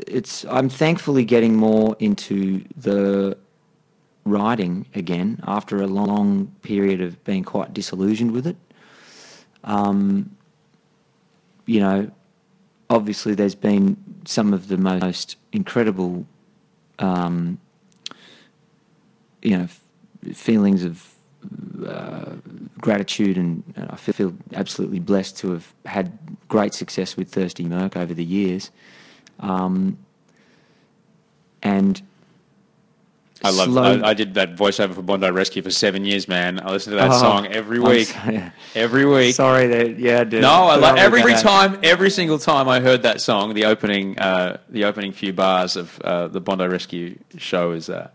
it's, 0.06 0.44
I'm 0.46 0.68
thankfully 0.68 1.24
getting 1.24 1.56
more 1.56 1.96
into 1.98 2.64
the 2.76 3.36
writing 4.24 4.86
again 4.94 5.40
after 5.46 5.80
a 5.82 5.86
long 5.86 6.52
period 6.62 7.00
of 7.00 7.22
being 7.24 7.44
quite 7.44 7.72
disillusioned 7.72 8.32
with 8.32 8.46
it. 8.46 8.56
Um, 9.64 10.36
you 11.64 11.80
know, 11.80 12.10
obviously 12.90 13.34
there's 13.34 13.54
been 13.54 13.96
some 14.24 14.52
of 14.52 14.68
the 14.68 14.76
most 14.76 15.36
incredible, 15.52 16.26
um, 16.98 17.58
you 19.46 19.56
know, 19.58 19.68
feelings 20.34 20.82
of 20.84 21.14
uh, 21.86 22.32
gratitude, 22.80 23.36
and 23.36 23.62
I 23.90 23.94
feel 23.96 24.34
absolutely 24.52 24.98
blessed 24.98 25.38
to 25.38 25.52
have 25.52 25.72
had 25.84 26.18
great 26.48 26.74
success 26.74 27.16
with 27.16 27.28
Thirsty 27.30 27.64
Merc 27.64 27.96
over 27.96 28.12
the 28.12 28.24
years. 28.24 28.70
Um, 29.38 29.98
and 31.62 32.02
I 33.44 33.50
love. 33.50 33.66
slow- 33.68 34.00
I, 34.02 34.08
I 34.10 34.14
did 34.14 34.34
that 34.34 34.56
voiceover 34.56 34.94
for 34.94 35.02
Bondi 35.02 35.30
Rescue 35.30 35.62
for 35.62 35.70
seven 35.70 36.04
years, 36.04 36.26
man. 36.26 36.58
I 36.60 36.72
listened 36.72 36.92
to 36.94 36.96
that 36.96 37.10
Oh, 37.12 37.20
song 37.20 37.46
every 37.46 37.78
week. 37.78 38.12
Every 38.74 39.06
week. 39.06 39.34
Sorry 39.36 39.66
that 39.68 39.98
yeah, 39.98 40.24
dude. 40.24 40.42
No, 40.42 40.48
I 40.64 40.76
like 40.76 40.98
every 40.98 41.34
time, 41.34 41.78
every 41.84 42.10
single 42.10 42.38
time 42.40 42.68
I 42.68 42.80
heard 42.80 43.02
that 43.02 43.20
song. 43.20 43.54
The 43.54 43.66
opening, 43.66 44.18
uh, 44.18 44.56
the 44.68 44.84
opening 44.86 45.12
few 45.12 45.32
bars 45.32 45.76
of 45.76 46.00
uh, 46.00 46.26
the 46.28 46.40
Bondi 46.40 46.66
Rescue 46.66 47.16
show 47.36 47.70
is. 47.72 47.88
Uh, 47.88 48.10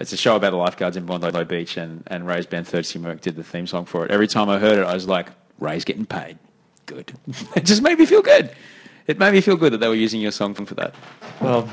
it's 0.00 0.12
a 0.14 0.16
show 0.16 0.34
about 0.34 0.50
the 0.50 0.56
lifeguards 0.56 0.96
in 0.96 1.04
Bondi 1.04 1.44
Beach, 1.44 1.76
and, 1.76 2.02
and 2.06 2.26
Rai's 2.26 2.46
band 2.46 2.66
Thirsty 2.66 2.98
Merc 2.98 3.20
did 3.20 3.36
the 3.36 3.44
theme 3.44 3.66
song 3.66 3.84
for 3.84 4.04
it. 4.04 4.10
Every 4.10 4.26
time 4.26 4.48
I 4.48 4.58
heard 4.58 4.78
it, 4.78 4.84
I 4.84 4.94
was 4.94 5.06
like, 5.06 5.28
Rai's 5.58 5.84
getting 5.84 6.06
paid. 6.06 6.38
Good. 6.86 7.12
it 7.54 7.66
just 7.66 7.82
made 7.82 7.98
me 7.98 8.06
feel 8.06 8.22
good. 8.22 8.50
It 9.06 9.18
made 9.18 9.32
me 9.32 9.42
feel 9.42 9.56
good 9.56 9.74
that 9.74 9.78
they 9.78 9.88
were 9.88 9.94
using 9.94 10.20
your 10.20 10.30
song 10.30 10.54
for 10.54 10.74
that. 10.74 10.94
Well, 11.40 11.68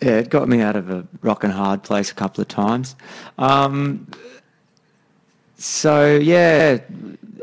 yeah, 0.00 0.18
it 0.18 0.30
got 0.30 0.48
me 0.48 0.62
out 0.62 0.74
of 0.74 0.90
a 0.90 1.06
rock 1.20 1.44
and 1.44 1.52
hard 1.52 1.82
place 1.82 2.10
a 2.10 2.14
couple 2.14 2.40
of 2.40 2.48
times. 2.48 2.96
Um, 3.36 4.06
so 5.58 6.16
yeah, 6.16 6.78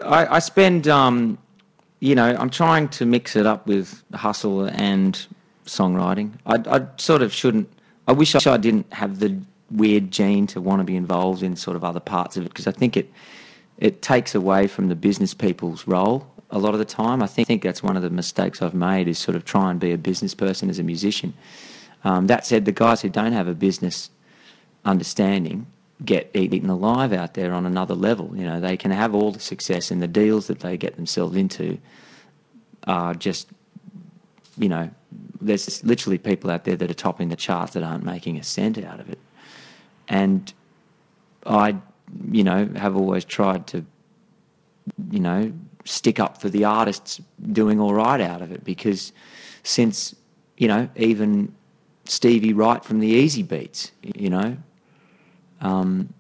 I, 0.04 0.36
I 0.36 0.40
spend, 0.40 0.88
um, 0.88 1.38
you 2.00 2.16
know, 2.16 2.36
I'm 2.40 2.50
trying 2.50 2.90
to 2.90 3.06
mix 3.06 3.36
it 3.36 3.46
up 3.46 3.68
with 3.68 4.04
hustle 4.14 4.66
and 4.66 5.26
songwriting. 5.66 6.32
I, 6.46 6.78
I 6.78 6.88
sort 6.98 7.22
of 7.22 7.32
shouldn't. 7.32 7.70
I 8.08 8.12
wish 8.12 8.36
I 8.36 8.58
didn't 8.58 8.92
have 8.94 9.20
the 9.20 9.40
weird 9.72 10.12
gene 10.12 10.46
to 10.48 10.62
want 10.62 10.80
to 10.80 10.84
be 10.84 10.96
involved 10.96 11.42
in 11.42 11.56
sort 11.56 11.76
of 11.76 11.84
other 11.84 12.00
parts 12.00 12.38
of 12.38 12.46
it 12.46 12.50
because 12.50 12.68
I 12.68 12.72
think 12.72 12.98
it 12.98 13.12
it 13.78 14.02
takes 14.02 14.36
away 14.36 14.68
from 14.68 14.90
the 14.90 14.96
business 14.96 15.34
people's 15.34 15.88
role 15.88 16.28
a 16.54 16.60
lot 16.60 16.74
of 16.74 16.80
the 16.80 16.86
time. 16.86 17.24
I 17.24 17.28
think, 17.28 17.64
that's 17.64 17.82
one 17.82 17.98
of 17.98 18.04
the 18.04 18.12
mistakes 18.12 18.62
I've 18.62 18.76
made 18.76 19.08
is 19.08 19.18
sort 19.18 19.36
of 19.36 19.44
try 19.44 19.72
and 19.72 19.80
be 19.80 19.92
a 19.92 19.98
business 19.98 20.36
person 20.36 20.70
as 20.70 20.78
a 20.78 20.84
musician. 20.84 21.34
Um, 22.04 22.28
that 22.28 22.46
said, 22.46 22.66
the 22.66 22.72
guys 22.72 23.02
who 23.02 23.10
don't 23.10 23.32
have 23.32 23.48
a 23.48 23.56
business 23.56 24.12
understanding 24.86 25.66
get 26.06 26.30
eaten 26.34 26.70
alive 26.70 27.12
out 27.12 27.34
there 27.34 27.54
on 27.54 27.66
another 27.66 27.96
level. 27.96 28.32
You 28.36 28.46
know, 28.46 28.60
they 28.60 28.78
can 28.78 28.92
have 28.92 29.16
all 29.16 29.32
the 29.32 29.40
success 29.40 29.90
and 29.90 30.02
the 30.02 30.08
deals 30.08 30.48
that 30.48 30.60
they 30.60 30.78
get 30.78 30.96
themselves 30.96 31.36
into 31.36 31.80
are 32.86 33.14
just, 33.16 33.48
you 34.58 34.70
know, 34.70 34.92
there's 35.46 35.84
literally 35.84 36.18
people 36.18 36.50
out 36.50 36.64
there 36.64 36.76
that 36.76 36.90
are 36.90 36.96
topping 36.96 37.30
the 37.30 37.36
charts 37.36 37.74
that 37.74 37.84
aren't 37.84 38.04
making 38.04 38.38
a 38.38 38.44
cent 38.44 38.78
out 38.84 39.00
of 39.00 39.10
it. 39.10 39.20
And 40.08 40.54
I, 41.46 41.78
you 42.32 42.44
know, 42.44 42.70
have 42.76 42.96
always 42.96 43.26
tried 43.26 43.68
to, 43.68 43.86
you 45.12 45.20
know, 45.20 45.54
stick 45.86 46.20
up 46.20 46.40
for 46.40 46.50
the 46.50 46.64
artists 46.64 47.22
doing 47.52 47.80
all 47.80 47.94
right 47.94 48.22
out 48.22 48.42
of 48.42 48.52
it 48.52 48.64
because 48.64 49.12
since, 49.64 50.16
you 50.58 50.68
know, 50.68 50.90
even 50.96 51.54
Stevie 52.06 52.54
Wright 52.54 52.84
from 52.84 53.00
the 53.00 53.26
Easybeats, 53.26 53.92
you 54.02 54.30
know, 54.30 54.58
um, 55.62 56.14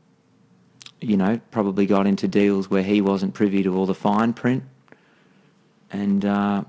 you 1.01 1.17
know, 1.17 1.39
probably 1.51 1.85
got 1.85 2.07
into 2.07 2.27
deals 2.27 2.69
where 2.69 2.83
he 2.83 3.01
wasn't 3.01 3.33
privy 3.33 3.61
to 3.63 3.75
all 3.75 3.85
the 3.85 3.93
fine 3.93 4.33
print, 4.33 4.63
and 5.91 6.23
uh, 6.23 6.63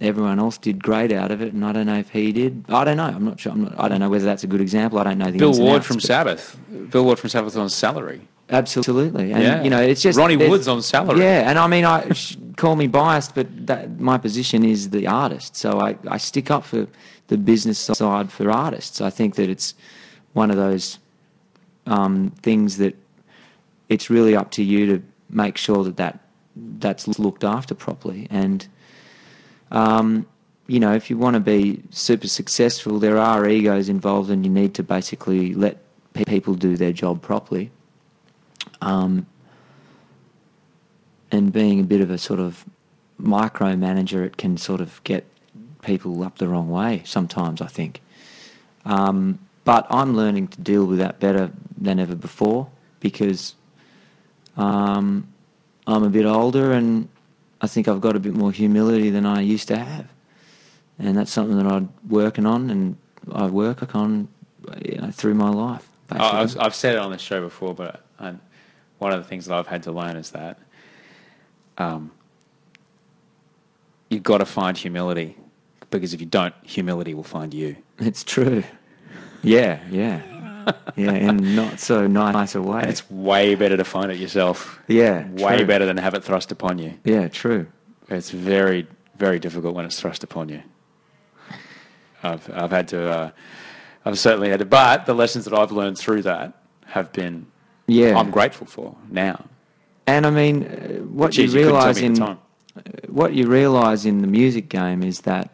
everyone 0.00 0.38
else 0.38 0.58
did 0.58 0.82
great 0.82 1.12
out 1.12 1.30
of 1.30 1.42
it. 1.42 1.52
And 1.52 1.64
I 1.64 1.72
don't 1.72 1.86
know 1.86 1.98
if 1.98 2.10
he 2.10 2.32
did. 2.32 2.64
I 2.68 2.84
don't 2.84 2.96
know. 2.96 3.04
I'm 3.04 3.24
not 3.24 3.40
sure. 3.40 3.52
I'm 3.52 3.64
not, 3.64 3.74
I 3.78 3.88
don't 3.88 4.00
know 4.00 4.08
whether 4.08 4.24
that's 4.24 4.44
a 4.44 4.46
good 4.46 4.60
example. 4.60 4.98
I 4.98 5.04
don't 5.04 5.18
know 5.18 5.30
the 5.30 5.38
Bill 5.38 5.58
Ward 5.58 5.78
outs, 5.78 5.86
from 5.86 6.00
Sabbath. 6.00 6.58
Bill 6.90 7.04
Ward 7.04 7.18
from 7.18 7.30
Sabbath 7.30 7.56
on 7.56 7.68
salary. 7.68 8.20
Absolutely, 8.50 9.32
and 9.32 9.42
Yeah. 9.42 9.62
you 9.62 9.68
know, 9.68 9.80
it's 9.80 10.00
just 10.00 10.18
Ronnie 10.18 10.36
Wood's 10.38 10.68
on 10.68 10.80
salary. 10.80 11.20
Yeah, 11.20 11.50
and 11.50 11.58
I 11.58 11.66
mean, 11.66 11.84
I 11.84 12.10
call 12.56 12.76
me 12.76 12.86
biased, 12.86 13.34
but 13.34 13.46
that, 13.66 14.00
my 14.00 14.16
position 14.16 14.64
is 14.64 14.88
the 14.88 15.06
artist, 15.06 15.54
so 15.54 15.80
I, 15.80 15.98
I 16.08 16.16
stick 16.16 16.50
up 16.50 16.64
for 16.64 16.86
the 17.26 17.36
business 17.36 17.78
side 17.78 18.32
for 18.32 18.50
artists. 18.50 19.02
I 19.02 19.10
think 19.10 19.34
that 19.34 19.50
it's 19.50 19.74
one 20.32 20.50
of 20.50 20.56
those 20.56 20.98
um, 21.86 22.32
things 22.40 22.78
that 22.78 22.96
it's 23.90 24.08
really 24.08 24.34
up 24.34 24.50
to 24.52 24.62
you 24.62 24.86
to 24.96 25.02
make 25.28 25.58
sure 25.58 25.84
that 25.84 25.98
that 25.98 26.18
that's 26.56 27.18
looked 27.18 27.44
after 27.44 27.74
properly. 27.74 28.26
And 28.30 28.66
um, 29.70 30.26
you 30.66 30.80
know, 30.80 30.94
if 30.94 31.10
you 31.10 31.16
want 31.16 31.34
to 31.34 31.40
be 31.40 31.82
super 31.90 32.28
successful, 32.28 32.98
there 32.98 33.18
are 33.18 33.48
egos 33.48 33.88
involved, 33.88 34.30
and 34.30 34.44
you 34.44 34.50
need 34.50 34.74
to 34.74 34.82
basically 34.82 35.54
let 35.54 35.78
pe- 36.12 36.24
people 36.24 36.54
do 36.54 36.76
their 36.76 36.92
job 36.92 37.22
properly. 37.22 37.70
Um, 38.80 39.26
and 41.30 41.52
being 41.52 41.80
a 41.80 41.84
bit 41.84 42.00
of 42.00 42.10
a 42.10 42.18
sort 42.18 42.40
of 42.40 42.64
micromanager, 43.20 44.24
it 44.24 44.36
can 44.36 44.56
sort 44.56 44.80
of 44.80 45.02
get 45.04 45.24
people 45.82 46.22
up 46.22 46.38
the 46.38 46.48
wrong 46.48 46.68
way 46.68 47.02
sometimes, 47.04 47.60
I 47.60 47.66
think. 47.66 48.00
Um, 48.84 49.38
but 49.64 49.86
I'm 49.90 50.16
learning 50.16 50.48
to 50.48 50.60
deal 50.60 50.86
with 50.86 50.98
that 50.98 51.20
better 51.20 51.50
than 51.76 51.98
ever 51.98 52.14
before 52.14 52.70
because 53.00 53.54
um, 54.56 55.28
I'm 55.86 56.02
a 56.02 56.08
bit 56.08 56.24
older 56.24 56.72
and 56.72 57.08
I 57.60 57.66
think 57.66 57.88
I've 57.88 58.00
got 58.00 58.16
a 58.16 58.20
bit 58.20 58.34
more 58.34 58.52
humility 58.52 59.10
than 59.10 59.26
I 59.26 59.40
used 59.40 59.68
to 59.68 59.76
have. 59.76 60.08
And 60.98 61.16
that's 61.16 61.30
something 61.30 61.56
that 61.56 61.66
I'm 61.66 61.92
working 62.08 62.46
on 62.46 62.70
and 62.70 62.96
I 63.32 63.46
work 63.46 63.94
on 63.94 64.28
you 64.84 64.96
know, 64.96 65.10
through 65.10 65.34
my 65.34 65.50
life. 65.50 65.88
Basically. 66.08 66.26
I've, 66.26 66.58
I've 66.58 66.74
said 66.74 66.94
it 66.94 66.98
on 66.98 67.10
the 67.10 67.18
show 67.18 67.40
before, 67.40 67.74
but 67.74 68.04
I, 68.18 68.34
one 68.98 69.12
of 69.12 69.22
the 69.22 69.28
things 69.28 69.46
that 69.46 69.54
I've 69.54 69.66
had 69.66 69.82
to 69.84 69.92
learn 69.92 70.16
is 70.16 70.30
that 70.30 70.58
um, 71.76 72.10
you've 74.08 74.22
got 74.22 74.38
to 74.38 74.46
find 74.46 74.76
humility 74.76 75.36
because 75.90 76.14
if 76.14 76.20
you 76.20 76.26
don't, 76.26 76.54
humility 76.62 77.14
will 77.14 77.22
find 77.24 77.54
you. 77.54 77.76
It's 77.98 78.24
true. 78.24 78.64
Yeah, 79.42 79.80
yeah. 79.90 80.22
Yeah, 80.96 81.12
in 81.12 81.54
not 81.54 81.78
so 81.80 82.06
nice 82.06 82.54
a 82.54 82.62
way. 82.62 82.80
And 82.80 82.90
it's 82.90 83.08
way 83.10 83.54
better 83.54 83.76
to 83.76 83.84
find 83.84 84.10
it 84.10 84.18
yourself. 84.18 84.80
yeah, 84.88 85.28
Way 85.30 85.58
true. 85.58 85.66
better 85.66 85.86
than 85.86 85.96
have 85.98 86.14
it 86.14 86.24
thrust 86.24 86.50
upon 86.52 86.78
you. 86.78 86.94
Yeah, 87.04 87.28
true. 87.28 87.66
It's 88.08 88.30
very, 88.30 88.86
very 89.16 89.38
difficult 89.38 89.74
when 89.74 89.84
it's 89.84 90.00
thrust 90.00 90.24
upon 90.24 90.48
you. 90.48 90.62
I've, 92.22 92.50
I've 92.52 92.70
had 92.70 92.88
to, 92.88 93.08
uh, 93.10 93.30
I've 94.04 94.18
certainly 94.18 94.48
had 94.50 94.58
to, 94.58 94.64
but 94.64 95.06
the 95.06 95.14
lessons 95.14 95.44
that 95.44 95.54
I've 95.54 95.70
learned 95.72 95.98
through 95.98 96.22
that 96.22 96.52
have 96.86 97.12
been, 97.12 97.46
Yeah. 97.86 98.18
I'm 98.18 98.30
grateful 98.30 98.66
for 98.66 98.96
now. 99.10 99.44
And 100.06 100.26
I 100.26 100.30
mean, 100.30 100.64
uh, 100.64 100.68
what 101.04 101.32
Geez, 101.32 101.52
you 101.54 101.60
you 101.60 101.66
couldn't 101.66 102.14
tell 102.16 102.26
realise 102.26 102.38
in 103.04 103.12
what 103.12 103.34
you 103.34 103.46
realise 103.46 104.04
in 104.04 104.20
the 104.22 104.26
music 104.26 104.68
game 104.68 105.02
is 105.02 105.20
that 105.22 105.50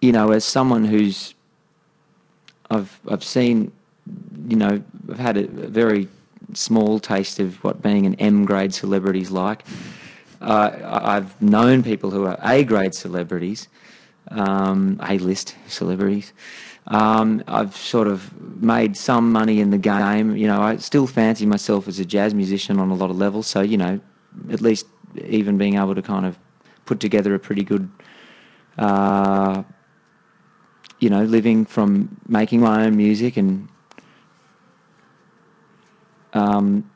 you 0.00 0.12
know, 0.12 0.30
as 0.30 0.44
someone 0.44 0.84
who's 0.84 1.34
I've 2.70 3.00
I've 3.08 3.24
seen, 3.24 3.72
you 4.48 4.56
know, 4.56 4.82
I've 5.10 5.18
had 5.18 5.36
a, 5.36 5.46
very 5.46 6.08
small 6.54 6.98
taste 6.98 7.40
of 7.40 7.62
what 7.62 7.82
being 7.82 8.06
an 8.06 8.14
M 8.16 8.44
grade 8.44 8.74
celebrity 8.74 9.20
is 9.20 9.30
like. 9.30 9.64
Uh, 10.40 10.70
I've 10.84 11.40
known 11.42 11.82
people 11.82 12.10
who 12.10 12.24
are 12.24 12.38
A 12.42 12.64
grade 12.64 12.94
celebrities, 12.94 13.68
um, 14.30 14.98
A 15.02 15.18
list 15.18 15.56
celebrities. 15.66 16.32
Um, 16.88 17.44
I've 17.46 17.76
sort 17.76 18.08
of 18.08 18.32
made 18.62 18.96
some 18.96 19.30
money 19.30 19.60
in 19.60 19.70
the 19.70 19.78
game. 19.78 20.36
You 20.36 20.46
know, 20.46 20.62
I 20.62 20.76
still 20.76 21.06
fancy 21.06 21.44
myself 21.44 21.86
as 21.86 21.98
a 21.98 22.04
jazz 22.04 22.34
musician 22.34 22.78
on 22.78 22.90
a 22.90 22.94
lot 22.94 23.10
of 23.10 23.18
levels. 23.18 23.46
So, 23.46 23.60
you 23.60 23.76
know, 23.76 24.00
at 24.50 24.62
least 24.62 24.86
even 25.26 25.58
being 25.58 25.74
able 25.74 25.94
to 25.94 26.02
kind 26.02 26.24
of 26.24 26.38
put 26.86 27.00
together 27.00 27.34
a 27.34 27.38
pretty 27.38 27.62
good, 27.62 27.90
uh, 28.78 29.62
you 31.00 31.10
know, 31.10 31.22
living 31.24 31.64
from 31.64 32.16
making 32.26 32.60
my 32.60 32.84
own 32.86 32.96
music 32.96 33.36
and 33.36 33.68
um, 36.34 36.90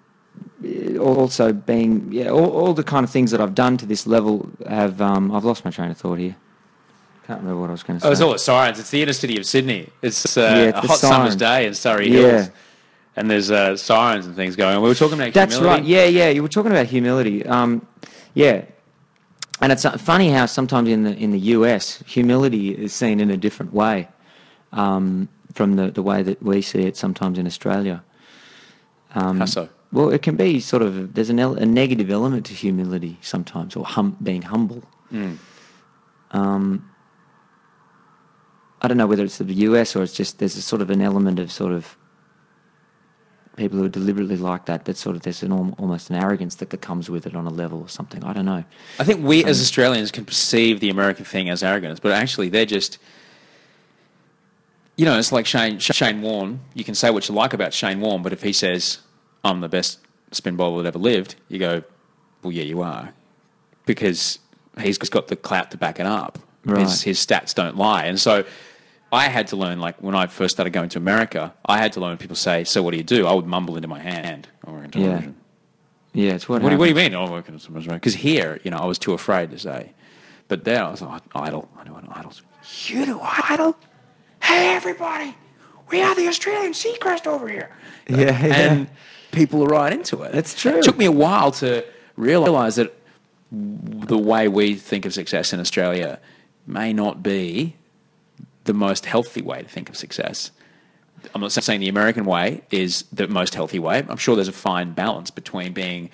also 1.00 1.52
being, 1.52 2.08
yeah, 2.12 2.28
all, 2.28 2.50
all 2.50 2.74
the 2.74 2.82
kind 2.84 3.04
of 3.04 3.10
things 3.10 3.30
that 3.30 3.40
I've 3.40 3.54
done 3.54 3.76
to 3.78 3.86
this 3.86 4.06
level 4.06 4.48
have, 4.68 5.00
um, 5.00 5.32
I've 5.32 5.44
lost 5.44 5.64
my 5.64 5.70
train 5.70 5.90
of 5.90 5.96
thought 5.98 6.18
here. 6.18 6.36
Can't 7.26 7.40
remember 7.40 7.60
what 7.60 7.68
I 7.70 7.72
was 7.72 7.82
going 7.82 7.98
to 7.98 8.02
say. 8.02 8.08
Oh, 8.08 8.12
it's 8.12 8.20
all 8.20 8.34
at 8.34 8.40
Sirens. 8.40 8.78
It's 8.80 8.90
the 8.90 9.00
inner 9.02 9.12
city 9.12 9.38
of 9.38 9.46
Sydney. 9.46 9.88
It's 10.02 10.36
uh, 10.36 10.40
Yeah, 10.40 10.56
it's 10.70 10.78
a 10.84 10.88
hot 10.88 10.98
summer's 10.98 11.36
day 11.36 11.66
in 11.66 11.74
Surrey 11.74 12.08
Yeah. 12.08 12.20
Hills. 12.20 12.50
And 13.14 13.30
there's 13.30 13.50
uh, 13.50 13.76
sirens 13.76 14.26
and 14.26 14.34
things 14.34 14.56
going 14.56 14.74
on. 14.74 14.82
We 14.82 14.88
were 14.88 14.94
talking 14.94 15.20
about 15.20 15.34
That's 15.34 15.54
humility. 15.54 15.82
right. 15.82 15.88
Yeah, 15.88 16.04
yeah. 16.06 16.28
You 16.30 16.42
were 16.42 16.48
talking 16.48 16.72
about 16.72 16.86
humility. 16.86 17.44
Um, 17.44 17.86
yeah, 18.32 18.64
and 19.62 19.72
it's 19.72 19.84
funny 20.02 20.28
how 20.30 20.46
sometimes 20.46 20.88
in 20.88 21.04
the 21.04 21.14
in 21.16 21.30
the 21.30 21.38
US, 21.56 22.02
humility 22.06 22.70
is 22.70 22.92
seen 22.92 23.20
in 23.20 23.30
a 23.30 23.36
different 23.36 23.72
way 23.72 24.08
um, 24.72 25.28
from 25.54 25.76
the, 25.76 25.90
the 25.90 26.02
way 26.02 26.22
that 26.22 26.42
we 26.42 26.60
see 26.62 26.82
it 26.82 26.96
sometimes 26.96 27.38
in 27.38 27.46
Australia. 27.46 28.02
Um, 29.14 29.38
How 29.38 29.44
so? 29.46 29.68
Well, 29.92 30.10
it 30.10 30.22
can 30.22 30.36
be 30.36 30.58
sort 30.60 30.82
of 30.82 31.14
there's 31.14 31.30
an 31.30 31.38
el- 31.38 31.56
a 31.56 31.66
negative 31.66 32.10
element 32.10 32.46
to 32.46 32.54
humility 32.54 33.18
sometimes, 33.20 33.76
or 33.76 33.84
hum- 33.84 34.16
being 34.22 34.42
humble. 34.42 34.82
Um, 36.32 36.88
I 38.80 38.88
don't 38.88 38.96
know 38.96 39.06
whether 39.06 39.22
it's 39.24 39.38
the 39.38 39.54
US 39.68 39.94
or 39.94 40.02
it's 40.02 40.14
just 40.14 40.38
there's 40.38 40.56
a 40.56 40.62
sort 40.62 40.82
of 40.82 40.90
an 40.90 41.00
element 41.02 41.38
of 41.38 41.52
sort 41.52 41.72
of 41.72 41.96
people 43.56 43.78
who 43.78 43.84
are 43.84 43.88
deliberately 43.90 44.36
like 44.36 44.66
that. 44.66 44.84
That 44.86 44.96
sort 44.96 45.16
of 45.16 45.22
there's 45.22 45.42
an 45.42 45.52
almost 45.52 46.10
an 46.10 46.16
arrogance 46.16 46.56
that, 46.56 46.70
that 46.70 46.80
comes 46.80 47.10
with 47.10 47.26
it 47.26 47.34
on 47.34 47.46
a 47.46 47.50
level 47.50 47.80
or 47.80 47.88
something. 47.88 48.24
I 48.24 48.32
don't 48.32 48.46
know. 48.46 48.64
I 48.98 49.04
think 49.04 49.24
we 49.24 49.44
as 49.44 49.58
um, 49.58 49.62
Australians 49.62 50.10
can 50.10 50.24
perceive 50.24 50.80
the 50.80 50.90
American 50.90 51.24
thing 51.24 51.48
as 51.50 51.62
arrogance, 51.62 52.00
but 52.00 52.12
actually 52.12 52.48
they're 52.48 52.66
just, 52.66 52.98
you 54.96 55.04
know, 55.04 55.18
it's 55.18 55.32
like 55.32 55.46
Shane 55.46 55.78
Shane 55.78 56.22
Warne. 56.22 56.60
You 56.74 56.84
can 56.84 56.94
say 56.94 57.10
what 57.10 57.28
you 57.28 57.34
like 57.34 57.52
about 57.52 57.72
Shane 57.72 58.00
Warne, 58.00 58.22
but 58.22 58.32
if 58.32 58.42
he 58.42 58.52
says 58.52 59.00
I'm 59.44 59.60
the 59.60 59.68
best 59.68 59.98
spin 60.30 60.56
bowler 60.56 60.82
that 60.82 60.88
ever 60.88 60.98
lived, 60.98 61.34
you 61.48 61.58
go, 61.58 61.82
well, 62.42 62.52
yeah, 62.52 62.64
you 62.64 62.80
are, 62.80 63.12
because 63.86 64.38
he's 64.80 64.98
got 64.98 65.28
the 65.28 65.36
clout 65.36 65.70
to 65.72 65.76
back 65.76 66.00
it 66.00 66.06
up. 66.06 66.38
Right. 66.64 66.80
His, 66.82 67.02
his 67.02 67.18
stats 67.18 67.54
don't 67.54 67.76
lie, 67.76 68.04
and 68.04 68.20
so. 68.20 68.44
I 69.12 69.28
had 69.28 69.48
to 69.48 69.56
learn, 69.56 69.78
like 69.78 70.02
when 70.02 70.14
I 70.14 70.26
first 70.26 70.56
started 70.56 70.72
going 70.72 70.88
to 70.88 70.98
America, 70.98 71.52
I 71.66 71.76
had 71.76 71.92
to 71.92 72.00
learn 72.00 72.16
people 72.16 72.34
say, 72.34 72.64
"So 72.64 72.82
what 72.82 72.92
do 72.92 72.96
you 72.96 73.04
do?" 73.04 73.26
I 73.26 73.34
would 73.34 73.46
mumble 73.46 73.76
into 73.76 73.88
my 73.88 74.00
hand. 74.00 74.48
"I'm 74.66 74.72
working 74.72 75.02
Yeah. 75.02 75.28
Yeah, 76.14 76.32
it's 76.32 76.48
what. 76.48 76.62
What 76.62 76.70
do, 76.70 76.74
you, 76.74 76.78
what 76.78 76.86
do 76.86 76.90
you 76.90 76.96
mean? 76.96 77.14
Oh, 77.14 77.24
I'm 77.24 77.30
working 77.30 77.54
at 77.54 77.60
someone's 77.60 77.86
Because 77.86 78.14
here, 78.14 78.60
you 78.64 78.70
know, 78.70 78.78
I 78.78 78.86
was 78.86 78.98
too 78.98 79.12
afraid 79.12 79.50
to 79.50 79.58
say. 79.58 79.92
But 80.48 80.64
there, 80.64 80.84
I 80.84 80.90
was 80.90 81.00
like, 81.00 81.22
idol. 81.34 81.68
I 81.78 81.84
know 81.84 81.92
what 81.92 82.04
idol's. 82.16 82.42
You 82.86 83.06
do 83.06 83.20
idol? 83.22 83.76
Hey, 84.42 84.74
everybody! 84.74 85.34
We 85.90 86.02
are 86.02 86.14
the 86.14 86.28
Australian 86.28 86.72
Seacrest 86.72 87.26
over 87.26 87.48
here. 87.48 87.70
Yeah, 88.08 88.18
yeah. 88.18 88.54
And 88.56 88.88
people 89.30 89.62
are 89.62 89.68
right 89.68 89.92
into 89.92 90.22
it. 90.22 90.32
That's 90.32 90.54
true. 90.54 90.78
It 90.78 90.84
took 90.84 90.98
me 90.98 91.04
a 91.04 91.12
while 91.12 91.50
to 91.52 91.84
realize 92.16 92.76
that 92.76 92.94
the 93.50 94.18
way 94.18 94.48
we 94.48 94.74
think 94.74 95.04
of 95.04 95.12
success 95.12 95.52
in 95.52 95.60
Australia 95.60 96.18
may 96.66 96.92
not 96.92 97.22
be 97.22 97.76
the 98.64 98.74
most 98.74 99.06
healthy 99.06 99.42
way 99.42 99.62
to 99.62 99.68
think 99.68 99.88
of 99.88 99.96
success. 99.96 100.50
I'm 101.34 101.40
not 101.40 101.52
saying 101.52 101.80
the 101.80 101.88
American 101.88 102.24
way 102.24 102.62
is 102.70 103.04
the 103.12 103.28
most 103.28 103.54
healthy 103.54 103.78
way. 103.78 104.04
I'm 104.08 104.16
sure 104.16 104.34
there's 104.34 104.48
a 104.48 104.52
fine 104.52 104.92
balance 104.92 105.30
between 105.30 105.72
being 105.72 106.10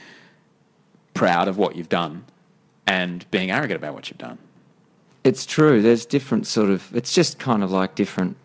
proud 1.15 1.49
of 1.49 1.57
what 1.57 1.77
you've 1.77 1.89
done 1.89 2.25
and 2.87 3.29
being 3.31 3.51
arrogant 3.51 3.79
about 3.79 3.95
what 3.95 4.11
you've 4.11 4.19
done. 4.19 4.39
It's 5.25 5.45
true. 5.45 5.83
There's 5.83 6.07
different 6.07 6.47
sort 6.47 6.71
of. 6.71 6.95
It's 6.95 7.13
just 7.13 7.39
kind 7.39 7.63
of 7.63 7.71
like 7.71 7.95
different, 7.95 8.37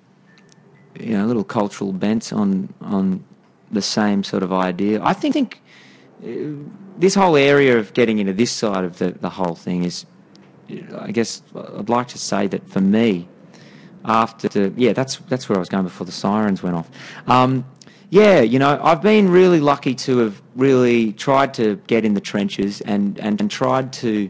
you 1.00 1.18
know, 1.18 1.26
little 1.26 1.44
cultural 1.44 1.94
bents 1.94 2.34
on 2.34 2.74
on 2.82 3.24
the 3.72 3.82
same 3.82 4.24
sort 4.24 4.44
of 4.44 4.52
idea. 4.52 5.02
I 5.04 5.14
think, 5.14 5.34
think 5.34 5.62
uh, 6.24 6.70
this 6.98 7.16
whole 7.16 7.36
area 7.36 7.78
of 7.78 7.94
getting 7.94 8.20
into 8.20 8.34
this 8.34 8.52
side 8.52 8.84
of 8.84 8.98
the 8.98 9.12
the 9.12 9.30
whole 9.30 9.56
thing 9.56 9.84
is, 9.84 10.06
I 10.98 11.12
guess, 11.12 11.42
I'd 11.56 11.90
like 11.90 12.08
to 12.10 12.18
say 12.18 12.48
that 12.48 12.68
for 12.68 12.82
me, 12.82 13.28
after 14.06 14.48
the, 14.48 14.74
yeah, 14.76 14.94
that's 14.94 15.18
that's 15.30 15.50
where 15.50 15.58
I 15.58 15.60
was 15.60 15.70
going 15.70 15.84
before 15.84 16.06
the 16.06 16.12
sirens 16.12 16.64
went 16.64 16.76
off. 16.76 16.90
Um, 17.28 17.66
yeah, 18.10 18.42
you 18.42 18.60
know, 18.60 18.80
I've 18.84 19.02
been 19.02 19.30
really 19.30 19.60
lucky 19.60 19.96
to 19.96 20.18
have 20.20 20.42
really 20.56 21.14
tried 21.14 21.54
to 21.56 21.78
get 21.88 22.06
in 22.06 22.14
the 22.14 22.22
trenches 22.22 22.82
and 22.82 23.20
and, 23.20 23.40
and 23.40 23.50
tried 23.50 23.94
to. 23.94 24.30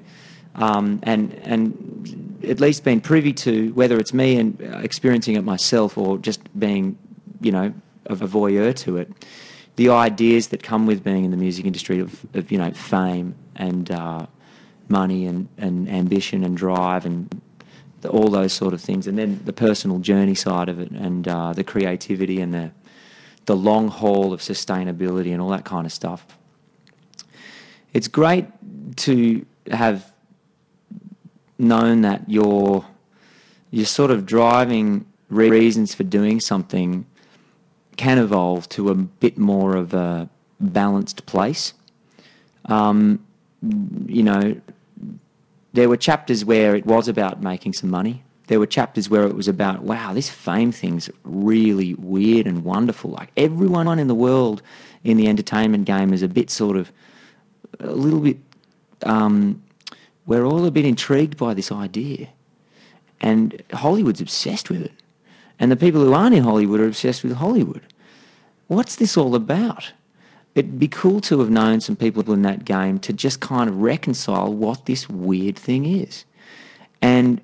Um, 0.56 1.00
and 1.02 1.34
and 1.44 2.40
at 2.48 2.60
least 2.60 2.84
been 2.84 3.02
privy 3.02 3.34
to 3.34 3.74
whether 3.74 3.98
it's 3.98 4.14
me 4.14 4.38
and 4.38 4.62
uh, 4.62 4.78
experiencing 4.84 5.36
it 5.36 5.44
myself 5.44 5.98
or 5.98 6.20
just 6.20 6.42
being, 6.60 6.96
you 7.42 7.52
know, 7.52 7.74
a 8.06 8.16
voyeur 8.16 8.76
to 8.76 8.98
it, 8.98 9.12
the 9.76 9.90
ideas 9.90 10.50
that 10.50 10.62
come 10.62 10.86
with 10.86 11.04
being 11.04 11.26
in 11.26 11.32
the 11.32 11.38
music 11.38 11.66
industry 11.66 12.00
of, 12.00 12.26
of 12.36 12.52
you 12.52 12.58
know 12.58 12.72
fame 12.72 13.36
and 13.56 13.92
uh, 13.92 14.26
money 14.88 15.26
and, 15.26 15.48
and 15.58 15.90
ambition 15.90 16.44
and 16.44 16.58
drive 16.58 17.06
and 17.06 17.42
the, 18.04 18.10
all 18.10 18.30
those 18.30 18.54
sort 18.54 18.74
of 18.74 18.82
things, 18.82 19.08
and 19.08 19.18
then 19.18 19.42
the 19.46 19.54
personal 19.54 20.00
journey 20.00 20.36
side 20.36 20.70
of 20.70 20.80
it 20.80 20.92
and 20.92 21.28
uh, 21.28 21.54
the 21.54 21.64
creativity 21.64 22.40
and 22.40 22.54
the 22.54 22.72
the 23.46 23.56
long 23.56 23.90
haul 23.90 24.32
of 24.32 24.40
sustainability 24.40 25.34
and 25.34 25.42
all 25.42 25.50
that 25.50 25.66
kind 25.66 25.86
of 25.86 25.92
stuff. 25.92 26.26
It's 27.94 28.08
great 28.08 28.46
to 28.98 29.46
have 29.72 30.14
known 31.58 32.02
that 32.02 32.30
you're 32.30 32.86
you're 33.72 33.86
sort 33.86 34.12
of 34.12 34.26
driving 34.26 35.06
re- 35.30 35.50
reasons 35.50 35.96
for 35.96 36.04
doing 36.04 36.40
something 36.40 37.06
can 37.96 38.18
evolve 38.18 38.70
to 38.70 38.90
a 38.90 38.96
bit 38.96 39.38
more 39.38 39.76
of 39.76 39.94
a 39.94 40.30
balanced 40.60 41.26
place. 41.26 41.74
Um, 42.66 43.26
you 44.08 44.24
know, 44.24 44.60
there 45.74 45.90
were 45.90 45.98
chapters 45.98 46.46
where 46.46 46.76
it 46.76 46.86
was 46.86 47.08
about 47.08 47.42
making 47.42 47.74
some 47.74 47.90
money. 47.90 48.24
There 48.48 48.60
were 48.60 48.68
chapters 48.68 49.10
where 49.10 49.26
it 49.26 49.36
was 49.36 49.48
about, 49.48 49.84
wow, 49.84 50.14
this 50.14 50.30
fame 50.30 50.72
thing's 50.72 51.10
really 51.24 51.96
weird 51.96 52.46
and 52.46 52.64
wonderful. 52.64 53.12
Like 53.12 53.32
everyone 53.36 54.00
in 54.00 54.08
the 54.08 54.16
world 54.16 54.62
in 55.04 55.18
the 55.18 55.28
entertainment 55.28 55.86
game 55.86 56.14
is 56.14 56.22
a 56.22 56.28
bit 56.28 56.50
sort 56.50 56.78
of, 56.78 56.92
a 57.80 57.92
little 57.92 58.20
bit, 58.20 58.38
um, 59.04 59.64
we're 60.26 60.46
all 60.46 60.66
a 60.66 60.72
bit 60.72 60.86
intrigued 60.86 61.38
by 61.38 61.54
this 61.54 61.72
idea. 61.72 62.30
And 63.22 63.62
Hollywood's 63.72 64.22
obsessed 64.22 64.70
with 64.70 64.82
it. 64.82 64.94
And 65.60 65.72
the 65.72 65.76
people 65.76 66.02
who 66.02 66.14
aren't 66.14 66.36
in 66.36 66.44
Hollywood 66.44 66.82
are 66.82 66.88
obsessed 66.88 67.24
with 67.24 67.34
Hollywood. 67.34 67.82
What's 68.68 68.98
this 68.98 69.18
all 69.18 69.36
about? 69.36 69.94
It'd 70.56 70.80
be 70.80 70.88
cool 70.88 71.20
to 71.22 71.40
have 71.40 71.50
known 71.50 71.82
some 71.82 71.96
people 71.96 72.32
in 72.32 72.44
that 72.44 72.64
game 72.66 73.00
to 73.00 73.14
just 73.14 73.40
kind 73.40 73.70
of 73.70 73.78
reconcile 73.78 74.54
what 74.54 74.86
this 74.86 75.10
weird 75.10 75.58
thing 75.58 75.86
is. 75.86 76.26
And 77.02 77.42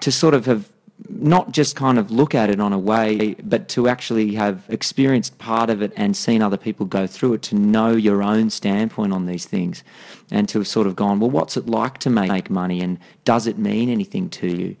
to 0.00 0.12
sort 0.12 0.34
of 0.34 0.46
have 0.46 0.70
not 1.08 1.52
just 1.52 1.76
kind 1.76 1.98
of 1.98 2.10
look 2.10 2.34
at 2.34 2.50
it 2.50 2.60
on 2.60 2.72
a 2.72 2.78
way, 2.78 3.34
but 3.42 3.68
to 3.68 3.88
actually 3.88 4.34
have 4.34 4.64
experienced 4.68 5.38
part 5.38 5.70
of 5.70 5.82
it 5.82 5.92
and 5.96 6.16
seen 6.16 6.42
other 6.42 6.56
people 6.56 6.86
go 6.86 7.06
through 7.06 7.34
it, 7.34 7.42
to 7.42 7.54
know 7.54 7.90
your 7.92 8.22
own 8.22 8.50
standpoint 8.50 9.12
on 9.12 9.26
these 9.26 9.44
things, 9.44 9.84
and 10.30 10.48
to 10.48 10.58
have 10.58 10.66
sort 10.66 10.86
of 10.86 10.96
gone, 10.96 11.20
well, 11.20 11.30
what's 11.30 11.56
it 11.56 11.66
like 11.66 11.98
to 11.98 12.10
make 12.10 12.50
money, 12.50 12.80
and 12.80 12.98
does 13.24 13.46
it 13.46 13.58
mean 13.58 13.88
anything 13.88 14.28
to 14.30 14.48
you? 14.48 14.76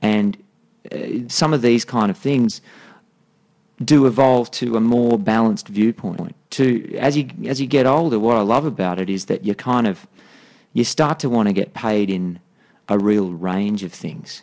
And 0.00 0.36
uh, 0.92 1.28
some 1.28 1.52
of 1.52 1.62
these 1.62 1.84
kind 1.84 2.10
of 2.10 2.16
things 2.16 2.60
do 3.84 4.06
evolve 4.06 4.50
to 4.50 4.76
a 4.76 4.80
more 4.80 5.18
balanced 5.18 5.68
viewpoint. 5.68 6.34
To 6.50 6.96
as 6.96 7.16
you 7.16 7.28
as 7.46 7.60
you 7.60 7.66
get 7.66 7.86
older, 7.86 8.18
what 8.18 8.36
I 8.36 8.40
love 8.40 8.64
about 8.64 8.98
it 8.98 9.10
is 9.10 9.26
that 9.26 9.44
you 9.44 9.54
kind 9.54 9.86
of 9.86 10.06
you 10.72 10.84
start 10.84 11.18
to 11.20 11.28
want 11.28 11.48
to 11.48 11.52
get 11.52 11.74
paid 11.74 12.10
in 12.10 12.38
a 12.88 12.98
real 12.98 13.32
range 13.32 13.82
of 13.82 13.92
things. 13.92 14.42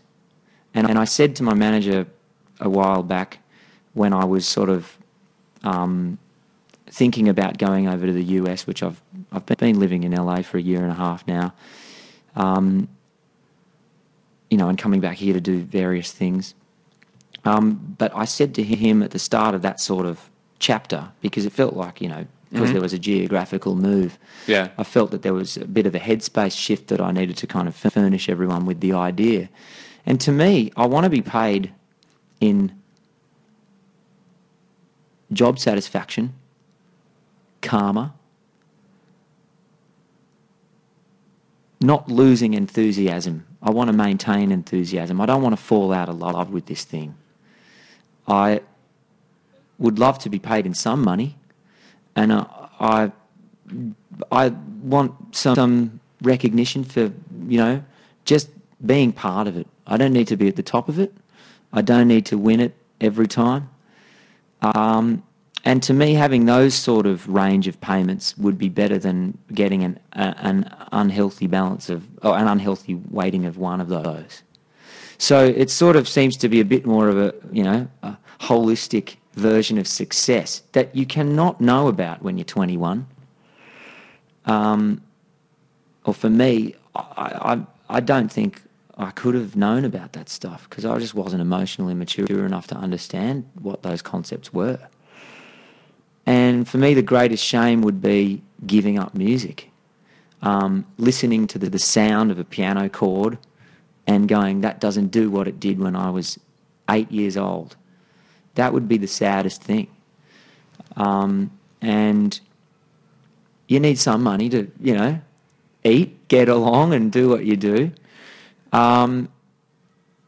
And, 0.73 0.89
and 0.89 0.97
I 0.97 1.05
said 1.05 1.35
to 1.37 1.43
my 1.43 1.53
manager 1.53 2.07
a 2.59 2.69
while 2.69 3.03
back 3.03 3.39
when 3.93 4.13
I 4.13 4.25
was 4.25 4.47
sort 4.47 4.69
of 4.69 4.97
um, 5.63 6.17
thinking 6.87 7.29
about 7.29 7.57
going 7.57 7.87
over 7.87 8.05
to 8.05 8.11
the 8.11 8.23
US, 8.23 8.67
which 8.67 8.83
I've 8.83 9.01
I've 9.31 9.45
been 9.45 9.79
living 9.79 10.03
in 10.03 10.11
LA 10.11 10.41
for 10.41 10.57
a 10.57 10.61
year 10.61 10.81
and 10.81 10.91
a 10.91 10.95
half 10.95 11.27
now, 11.27 11.53
um, 12.35 12.87
you 14.49 14.57
know, 14.57 14.69
and 14.69 14.77
coming 14.77 14.99
back 14.99 15.17
here 15.17 15.33
to 15.33 15.41
do 15.41 15.61
various 15.61 16.11
things. 16.11 16.53
Um, 17.45 17.95
but 17.97 18.15
I 18.15 18.25
said 18.25 18.55
to 18.55 18.63
him 18.63 19.03
at 19.03 19.11
the 19.11 19.19
start 19.19 19.53
of 19.55 19.61
that 19.63 19.79
sort 19.79 20.05
of 20.05 20.29
chapter, 20.59 21.09
because 21.21 21.45
it 21.45 21.51
felt 21.51 21.75
like, 21.75 22.01
you 22.01 22.07
know, 22.07 22.25
because 22.51 22.71
there 22.71 22.81
was 22.81 22.93
a 22.93 22.99
geographical 22.99 23.75
move, 23.75 24.19
Yeah. 24.45 24.69
I 24.77 24.83
felt 24.83 25.09
that 25.11 25.23
there 25.23 25.33
was 25.33 25.57
a 25.57 25.65
bit 25.65 25.87
of 25.87 25.95
a 25.95 25.99
headspace 25.99 26.55
shift 26.55 26.87
that 26.89 27.01
I 27.01 27.11
needed 27.11 27.35
to 27.37 27.47
kind 27.47 27.67
of 27.67 27.75
furnish 27.75 28.29
everyone 28.29 28.65
with 28.65 28.79
the 28.79 28.93
idea. 28.93 29.49
And 30.05 30.21
to 30.21 30.31
me, 30.31 30.71
I 30.77 30.85
want 30.85 31.05
to 31.05 31.09
be 31.09 31.21
paid 31.23 31.73
in 32.39 32.71
job 35.31 35.57
satisfaction, 35.57 36.35
karma, 37.61 38.13
not 41.81 42.07
losing 42.07 42.53
enthusiasm. 42.53 43.45
I 43.61 43.71
want 43.71 43.87
to 43.89 43.93
maintain 43.93 44.51
enthusiasm. 44.51 45.19
I 45.19 45.25
don't 45.25 45.41
want 45.41 45.57
to 45.57 45.61
fall 45.61 45.91
out 45.91 46.07
of 46.07 46.17
love 46.19 46.51
with 46.51 46.67
this 46.67 46.83
thing. 46.83 47.15
I 48.27 48.61
would 49.79 49.99
love 49.99 50.19
to 50.19 50.29
be 50.29 50.39
paid 50.39 50.65
in 50.65 50.73
some 50.73 51.03
money, 51.03 51.37
and 52.15 52.31
uh, 52.31 52.45
I 52.79 53.11
I 54.31 54.49
want 54.83 55.35
some, 55.35 55.55
some 55.55 55.99
recognition 56.21 56.83
for 56.83 57.11
you 57.47 57.57
know 57.57 57.83
just 58.25 58.49
being 58.85 59.11
part 59.11 59.47
of 59.47 59.57
it. 59.57 59.67
I 59.87 59.97
don't 59.97 60.13
need 60.13 60.27
to 60.27 60.37
be 60.37 60.47
at 60.47 60.55
the 60.55 60.63
top 60.63 60.89
of 60.89 60.99
it. 60.99 61.13
I 61.71 61.81
don't 61.81 62.07
need 62.07 62.25
to 62.27 62.37
win 62.37 62.59
it 62.59 62.73
every 63.01 63.27
time. 63.27 63.69
Um, 64.61 65.23
and 65.65 65.81
to 65.83 65.93
me, 65.93 66.13
having 66.13 66.45
those 66.45 66.73
sort 66.73 67.05
of 67.05 67.27
range 67.27 67.67
of 67.67 67.79
payments 67.79 68.37
would 68.37 68.57
be 68.57 68.69
better 68.69 68.97
than 68.97 69.37
getting 69.53 69.83
an 69.83 69.99
a, 70.13 70.35
an 70.39 70.75
unhealthy 70.91 71.47
balance 71.47 71.89
of 71.89 72.03
or 72.23 72.37
an 72.37 72.47
unhealthy 72.47 72.95
weighting 72.95 73.45
of 73.45 73.57
one 73.57 73.81
of 73.81 73.89
those. 73.89 74.43
So 75.23 75.45
it 75.45 75.69
sort 75.69 75.95
of 75.95 76.09
seems 76.09 76.35
to 76.35 76.49
be 76.49 76.59
a 76.59 76.65
bit 76.65 76.85
more 76.85 77.07
of 77.07 77.17
a 77.17 77.33
you 77.49 77.63
know 77.63 77.87
a 78.01 78.17
holistic 78.41 79.15
version 79.35 79.77
of 79.77 79.87
success 79.87 80.63
that 80.73 80.93
you 80.93 81.05
cannot 81.05 81.61
know 81.61 81.87
about 81.87 82.21
when 82.21 82.37
you're 82.37 82.43
21. 82.43 83.07
Um, 84.45 85.01
or 86.03 86.13
for 86.13 86.29
me, 86.29 86.75
I, 86.93 87.55
I 87.89 87.97
I 87.97 87.99
don't 88.01 88.29
think 88.29 88.63
I 88.97 89.11
could 89.11 89.33
have 89.33 89.55
known 89.55 89.85
about 89.85 90.11
that 90.11 90.27
stuff 90.27 90.69
because 90.69 90.83
I 90.83 90.99
just 90.99 91.15
wasn't 91.15 91.41
emotionally 91.41 91.93
mature 91.93 92.45
enough 92.45 92.67
to 92.67 92.75
understand 92.75 93.49
what 93.61 93.81
those 93.81 94.01
concepts 94.01 94.51
were. 94.51 94.89
And 96.25 96.67
for 96.67 96.79
me, 96.79 96.93
the 96.93 97.01
greatest 97.01 97.45
shame 97.45 97.81
would 97.83 98.01
be 98.01 98.41
giving 98.67 98.99
up 98.99 99.15
music, 99.15 99.71
um, 100.41 100.85
listening 100.97 101.47
to 101.47 101.57
the, 101.57 101.69
the 101.69 101.79
sound 101.79 102.29
of 102.29 102.39
a 102.39 102.43
piano 102.43 102.89
chord 102.89 103.37
and 104.07 104.27
going, 104.27 104.61
that 104.61 104.79
doesn't 104.79 105.07
do 105.07 105.29
what 105.29 105.47
it 105.47 105.59
did 105.59 105.79
when 105.79 105.95
I 105.95 106.09
was 106.09 106.39
eight 106.89 107.11
years 107.11 107.37
old. 107.37 107.75
That 108.55 108.73
would 108.73 108.87
be 108.87 108.97
the 108.97 109.07
saddest 109.07 109.63
thing. 109.63 109.87
Um, 110.95 111.51
and 111.81 112.39
you 113.67 113.79
need 113.79 113.97
some 113.97 114.23
money 114.23 114.49
to, 114.49 114.69
you 114.79 114.95
know, 114.95 115.21
eat, 115.83 116.27
get 116.27 116.49
along, 116.49 116.93
and 116.93 117.11
do 117.11 117.29
what 117.29 117.45
you 117.45 117.57
do. 117.57 117.91
Um, 118.71 119.29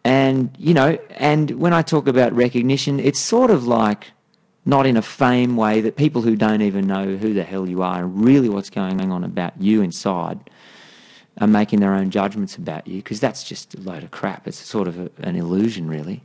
and, 0.03 0.56
you 0.57 0.73
know, 0.73 0.97
and 1.11 1.52
when 1.52 1.73
I 1.73 1.81
talk 1.81 2.07
about 2.07 2.34
recognition, 2.34 2.99
it's 2.99 3.19
sort 3.19 3.52
of 3.52 3.65
like 3.65 4.11
not 4.65 4.85
in 4.85 4.97
a 4.97 5.02
fame 5.02 5.56
way 5.56 5.81
that 5.81 5.95
people 5.95 6.22
who 6.22 6.35
don't 6.35 6.61
even 6.61 6.88
know 6.88 7.15
who 7.15 7.34
the 7.34 7.43
hell 7.43 7.69
you 7.69 7.84
are 7.84 8.03
and 8.03 8.23
really 8.23 8.49
what's 8.49 8.69
going 8.69 8.99
on 9.11 9.23
about 9.23 9.53
you 9.60 9.81
inside 9.81 10.39
are 11.40 11.48
making 11.48 11.80
their 11.80 11.94
own 11.94 12.10
judgments 12.10 12.56
about 12.56 12.88
you 12.88 12.98
because 12.98 13.20
that's 13.20 13.44
just 13.44 13.76
a 13.76 13.82
load 13.82 14.03
of 14.03 14.12
crap. 14.12 14.48
It's 14.48 14.57
sort 14.57 14.88
of 14.88 14.99
a, 14.99 15.10
an 15.20 15.36
illusion, 15.36 15.88
really. 15.88 16.22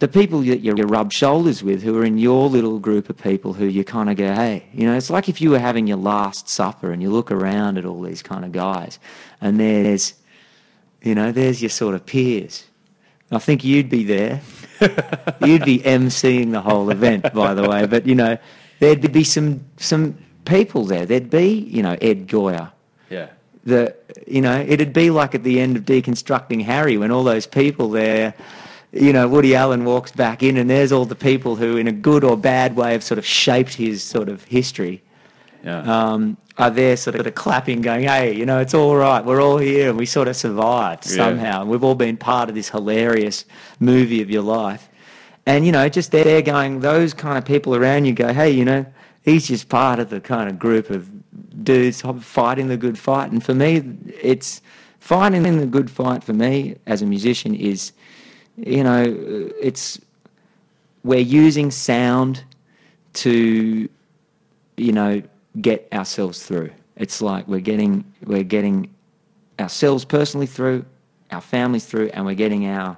The 0.00 0.08
people 0.08 0.40
that 0.40 0.58
you 0.58 0.72
rub 0.72 1.12
shoulders 1.12 1.62
with 1.62 1.82
who 1.82 1.96
are 1.98 2.04
in 2.04 2.18
your 2.18 2.48
little 2.48 2.80
group 2.80 3.08
of 3.08 3.16
people 3.16 3.52
who 3.52 3.66
you 3.66 3.84
kind 3.84 4.10
of 4.10 4.16
go, 4.16 4.34
hey, 4.34 4.66
you 4.72 4.86
know, 4.86 4.96
it's 4.96 5.08
like 5.08 5.28
if 5.28 5.40
you 5.40 5.50
were 5.50 5.60
having 5.60 5.86
your 5.86 5.96
last 5.96 6.48
supper 6.48 6.90
and 6.90 7.00
you 7.00 7.10
look 7.10 7.30
around 7.30 7.78
at 7.78 7.84
all 7.84 8.02
these 8.02 8.22
kind 8.22 8.44
of 8.44 8.50
guys 8.50 8.98
and 9.40 9.60
there's, 9.60 10.14
you 11.02 11.14
know, 11.14 11.30
there's 11.30 11.62
your 11.62 11.70
sort 11.70 11.94
of 11.94 12.04
peers. 12.04 12.64
I 13.30 13.38
think 13.38 13.64
you'd 13.64 13.88
be 13.88 14.04
there. 14.04 14.40
you'd 15.44 15.64
be 15.64 15.78
emceeing 15.78 16.50
the 16.52 16.60
whole 16.60 16.90
event, 16.90 17.32
by 17.32 17.54
the 17.54 17.68
way. 17.68 17.86
But 17.86 18.06
you 18.06 18.14
know, 18.14 18.36
there'd 18.80 19.12
be 19.12 19.24
some 19.24 19.64
some 19.76 20.18
people 20.44 20.84
there. 20.84 21.06
There'd 21.06 21.30
be, 21.30 21.48
you 21.48 21.82
know, 21.82 21.96
Ed 22.00 22.28
Goyer. 22.28 22.70
The 23.64 23.94
you 24.26 24.40
know, 24.40 24.64
it'd 24.66 24.92
be 24.92 25.10
like 25.10 25.34
at 25.34 25.42
the 25.42 25.60
end 25.60 25.76
of 25.76 25.84
deconstructing 25.84 26.62
Harry 26.64 26.96
when 26.96 27.10
all 27.10 27.24
those 27.24 27.46
people 27.46 27.90
there. 27.90 28.34
You 28.92 29.12
know, 29.12 29.26
Woody 29.26 29.56
Allen 29.56 29.84
walks 29.84 30.12
back 30.12 30.42
in, 30.44 30.56
and 30.56 30.70
there's 30.70 30.92
all 30.92 31.04
the 31.04 31.16
people 31.16 31.56
who, 31.56 31.76
in 31.76 31.88
a 31.88 31.92
good 31.92 32.22
or 32.22 32.36
bad 32.36 32.76
way, 32.76 32.92
have 32.92 33.02
sort 33.02 33.18
of 33.18 33.26
shaped 33.26 33.74
his 33.74 34.04
sort 34.04 34.28
of 34.28 34.44
history 34.44 35.02
Yeah. 35.64 35.80
um, 36.12 36.36
are 36.58 36.70
there 36.70 36.96
sort 36.96 37.16
of 37.16 37.34
clapping, 37.34 37.80
going, 37.80 38.04
hey, 38.04 38.32
you 38.36 38.46
know, 38.46 38.60
it's 38.60 38.72
all 38.74 38.94
right. 38.94 39.24
We're 39.24 39.42
all 39.42 39.58
here 39.58 39.88
and 39.88 39.98
we 39.98 40.06
sort 40.06 40.28
of 40.28 40.36
survived 40.36 41.06
Yeah. 41.06 41.16
somehow. 41.16 41.64
We've 41.64 41.82
all 41.82 41.96
been 41.96 42.16
part 42.16 42.48
of 42.48 42.54
this 42.54 42.68
hilarious 42.68 43.44
movie 43.80 44.22
of 44.22 44.30
your 44.30 44.42
life. 44.42 44.88
And, 45.46 45.66
you 45.66 45.72
know, 45.72 45.88
just 45.88 46.12
there 46.12 46.40
going, 46.42 46.78
those 46.78 47.12
kind 47.14 47.36
of 47.36 47.44
people 47.44 47.74
around 47.74 48.04
you 48.04 48.12
go, 48.12 48.32
hey, 48.32 48.50
you 48.52 48.64
know, 48.64 48.86
he's 49.22 49.48
just 49.48 49.68
part 49.68 49.98
of 49.98 50.10
the 50.10 50.20
kind 50.20 50.48
of 50.48 50.58
group 50.60 50.90
of 50.90 51.08
dudes 51.62 52.02
fighting 52.20 52.68
the 52.68 52.76
good 52.76 52.98
fight. 52.98 53.30
And 53.30 53.44
for 53.44 53.54
me, 53.54 53.82
it's 54.22 54.60
fighting 55.00 55.42
the 55.42 55.66
good 55.66 55.90
fight 55.90 56.22
for 56.24 56.32
me 56.32 56.76
as 56.86 57.02
a 57.02 57.06
musician 57.06 57.54
is, 57.54 57.92
you 58.56 58.84
know, 58.84 59.04
it's 59.60 60.00
we're 61.02 61.18
using 61.18 61.70
sound 61.70 62.44
to 63.14 63.88
you 64.76 64.92
know, 64.92 65.22
get 65.60 65.88
ourselves 65.92 66.44
through. 66.44 66.70
It's 66.96 67.20
like 67.20 67.46
we're 67.48 67.60
getting 67.60 68.04
we're 68.24 68.42
getting 68.42 68.90
ourselves 69.58 70.04
personally 70.04 70.46
through, 70.46 70.84
our 71.30 71.40
families 71.40 71.86
through, 71.86 72.10
and 72.12 72.24
we're 72.24 72.34
getting 72.34 72.66
our 72.66 72.96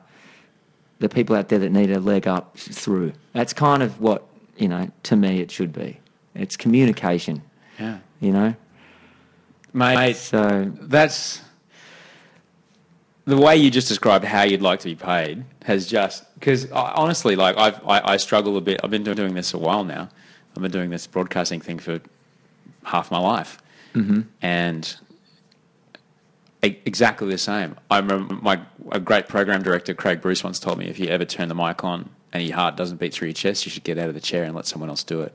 the 0.98 1.08
people 1.08 1.36
out 1.36 1.48
there 1.48 1.58
that 1.58 1.70
need 1.70 1.90
a 1.90 2.00
leg 2.00 2.26
up 2.26 2.56
through. 2.56 3.12
That's 3.32 3.52
kind 3.52 3.82
of 3.82 4.00
what 4.00 4.26
you 4.56 4.68
know. 4.68 4.90
To 5.04 5.16
me, 5.16 5.40
it 5.40 5.50
should 5.50 5.72
be. 5.72 6.00
It's 6.34 6.56
communication. 6.56 7.42
Yeah. 7.78 7.98
You 8.20 8.32
know. 8.32 8.54
Mate, 9.72 10.16
So 10.16 10.72
that's 10.80 11.42
the 13.26 13.36
way 13.36 13.56
you 13.56 13.70
just 13.70 13.88
described 13.88 14.24
how 14.24 14.42
you'd 14.42 14.62
like 14.62 14.80
to 14.80 14.88
be 14.88 14.94
paid 14.94 15.44
has 15.64 15.86
just 15.86 16.32
because 16.34 16.70
honestly, 16.70 17.36
like 17.36 17.56
I've, 17.58 17.84
I, 17.86 18.12
I 18.12 18.16
struggle 18.16 18.56
a 18.56 18.60
bit. 18.60 18.80
I've 18.82 18.90
been 18.90 19.02
doing 19.02 19.34
this 19.34 19.52
a 19.52 19.58
while 19.58 19.84
now. 19.84 20.08
I've 20.56 20.62
been 20.62 20.70
doing 20.70 20.90
this 20.90 21.06
broadcasting 21.06 21.60
thing 21.60 21.78
for 21.78 22.00
half 22.84 23.10
my 23.10 23.18
life, 23.18 23.58
mm-hmm. 23.94 24.22
and 24.40 24.96
e- 26.64 26.78
exactly 26.86 27.28
the 27.28 27.36
same. 27.36 27.76
I 27.90 27.98
remember 27.98 28.34
my 28.36 28.60
a 28.92 29.00
great 29.00 29.28
program 29.28 29.62
director, 29.62 29.92
Craig 29.92 30.22
Bruce, 30.22 30.44
once 30.44 30.58
told 30.60 30.78
me 30.78 30.86
if 30.86 30.98
you 30.98 31.08
ever 31.08 31.24
turn 31.24 31.48
the 31.48 31.54
mic 31.54 31.84
on 31.84 32.08
and 32.32 32.42
your 32.42 32.56
heart 32.56 32.76
doesn't 32.76 32.98
beat 32.98 33.12
through 33.12 33.28
your 33.28 33.34
chest, 33.34 33.66
you 33.66 33.70
should 33.70 33.84
get 33.84 33.98
out 33.98 34.08
of 34.08 34.14
the 34.14 34.20
chair 34.20 34.44
and 34.44 34.54
let 34.54 34.66
someone 34.66 34.88
else 34.88 35.02
do 35.02 35.22
it. 35.22 35.34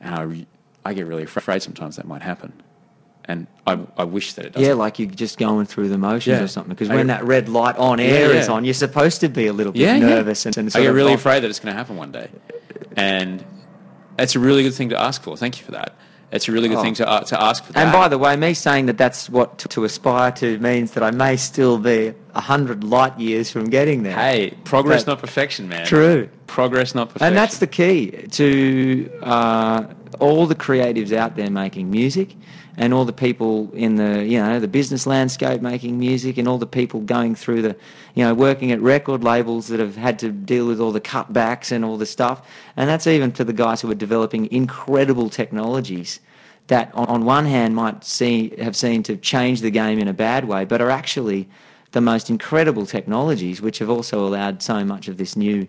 And 0.00 0.14
I, 0.14 0.46
I 0.86 0.94
get 0.94 1.06
really 1.06 1.24
afraid 1.24 1.62
sometimes 1.62 1.96
that 1.96 2.06
might 2.06 2.22
happen, 2.22 2.52
and 3.24 3.48
I, 3.66 3.78
I 3.96 4.04
wish 4.04 4.34
that 4.34 4.44
it 4.46 4.52
doesn't. 4.52 4.66
Yeah, 4.68 4.74
like 4.74 4.98
you're 5.00 5.10
just 5.10 5.36
going 5.36 5.66
through 5.66 5.88
the 5.88 5.98
motions 5.98 6.38
Yeah. 6.38 6.44
or 6.44 6.48
something. 6.48 6.70
Because 6.70 6.88
when 6.88 7.08
get- 7.08 7.18
that 7.18 7.24
red 7.24 7.48
light 7.48 7.76
on 7.76 7.98
air 7.98 8.32
Yeah, 8.32 8.40
is 8.40 8.48
on, 8.48 8.64
you're 8.64 8.72
supposed 8.74 9.20
to 9.22 9.28
be 9.28 9.48
a 9.48 9.52
little 9.52 9.72
bit 9.72 9.82
Yeah, 9.82 9.98
nervous 9.98 10.46
and, 10.46 10.56
and 10.56 10.70
I 10.76 10.80
get 10.82 10.88
really 10.88 11.10
like- 11.10 11.18
afraid 11.18 11.42
that 11.42 11.50
it's 11.50 11.58
going 11.58 11.72
to 11.74 11.76
happen 11.76 11.96
one 11.96 12.12
day, 12.12 12.28
and 12.96 13.44
that's 14.16 14.36
a 14.36 14.38
really 14.38 14.62
good 14.62 14.74
thing 14.74 14.90
to 14.90 15.00
ask 15.00 15.22
for. 15.22 15.36
Thank 15.36 15.58
you 15.58 15.64
for 15.64 15.72
that. 15.72 15.96
It's 16.32 16.48
a 16.48 16.52
really 16.52 16.68
good 16.68 16.78
Oh. 16.78 16.82
thing 16.82 16.94
to 16.94 17.08
uh, 17.08 17.20
to 17.20 17.40
ask 17.40 17.64
for. 17.64 17.72
That. 17.72 17.84
And 17.84 17.92
by 17.92 18.08
the 18.08 18.18
way, 18.18 18.36
me 18.36 18.52
saying 18.52 18.86
that 18.86 18.98
that's 18.98 19.30
what 19.30 19.58
to, 19.58 19.68
to 19.68 19.84
aspire 19.84 20.32
to 20.32 20.58
means 20.58 20.90
that 20.92 21.02
I 21.02 21.10
may 21.12 21.36
still 21.36 21.78
be 21.78 22.12
a 22.34 22.40
hundred 22.40 22.82
light 22.82 23.18
years 23.18 23.50
from 23.50 23.66
getting 23.70 24.02
there. 24.02 24.14
hey, 24.16 24.54
progress 24.64 25.04
But- 25.04 25.12
not 25.12 25.20
perfection, 25.20 25.68
man. 25.68 25.86
True. 25.86 26.28
Progress 26.48 26.94
not 26.94 27.08
perfection. 27.08 27.28
And 27.28 27.36
that's 27.36 27.58
the 27.58 27.66
key 27.66 28.10
to 28.32 29.10
uh, 29.22 29.84
all 30.20 30.46
the 30.46 30.54
creatives 30.54 31.12
out 31.12 31.36
there 31.36 31.50
making 31.50 31.90
music, 31.90 32.34
and 32.76 32.92
all 32.92 33.04
the 33.04 33.12
people 33.12 33.70
in 33.72 33.96
the 33.96 34.24
you 34.24 34.38
know 34.38 34.60
the 34.60 34.68
business 34.68 35.06
landscape 35.06 35.60
making 35.62 35.98
music, 35.98 36.38
and 36.38 36.46
all 36.46 36.58
the 36.58 36.66
people 36.66 37.00
going 37.00 37.34
through 37.34 37.62
the 37.62 37.76
you 38.14 38.24
know 38.24 38.34
working 38.34 38.72
at 38.72 38.80
record 38.80 39.24
labels 39.24 39.68
that 39.68 39.80
have 39.80 39.96
had 39.96 40.18
to 40.18 40.30
deal 40.30 40.66
with 40.66 40.80
all 40.80 40.92
the 40.92 41.00
cutbacks 41.00 41.72
and 41.72 41.84
all 41.84 41.96
the 41.96 42.06
stuff. 42.06 42.46
And 42.76 42.88
that's 42.88 43.06
even 43.06 43.32
to 43.32 43.44
the 43.44 43.52
guys 43.52 43.80
who 43.80 43.90
are 43.90 43.94
developing 43.94 44.50
incredible 44.52 45.30
technologies 45.30 46.20
that, 46.66 46.92
on, 46.94 47.06
on 47.06 47.24
one 47.24 47.46
hand, 47.46 47.74
might 47.74 48.04
see 48.04 48.54
have 48.58 48.76
seemed 48.76 49.04
to 49.06 49.16
change 49.16 49.60
the 49.60 49.70
game 49.70 49.98
in 49.98 50.08
a 50.08 50.12
bad 50.12 50.46
way, 50.46 50.64
but 50.64 50.80
are 50.80 50.90
actually 50.90 51.48
the 51.92 52.00
most 52.00 52.28
incredible 52.28 52.84
technologies, 52.84 53.62
which 53.62 53.78
have 53.78 53.88
also 53.88 54.26
allowed 54.26 54.62
so 54.62 54.84
much 54.84 55.08
of 55.08 55.16
this 55.16 55.36
new 55.36 55.66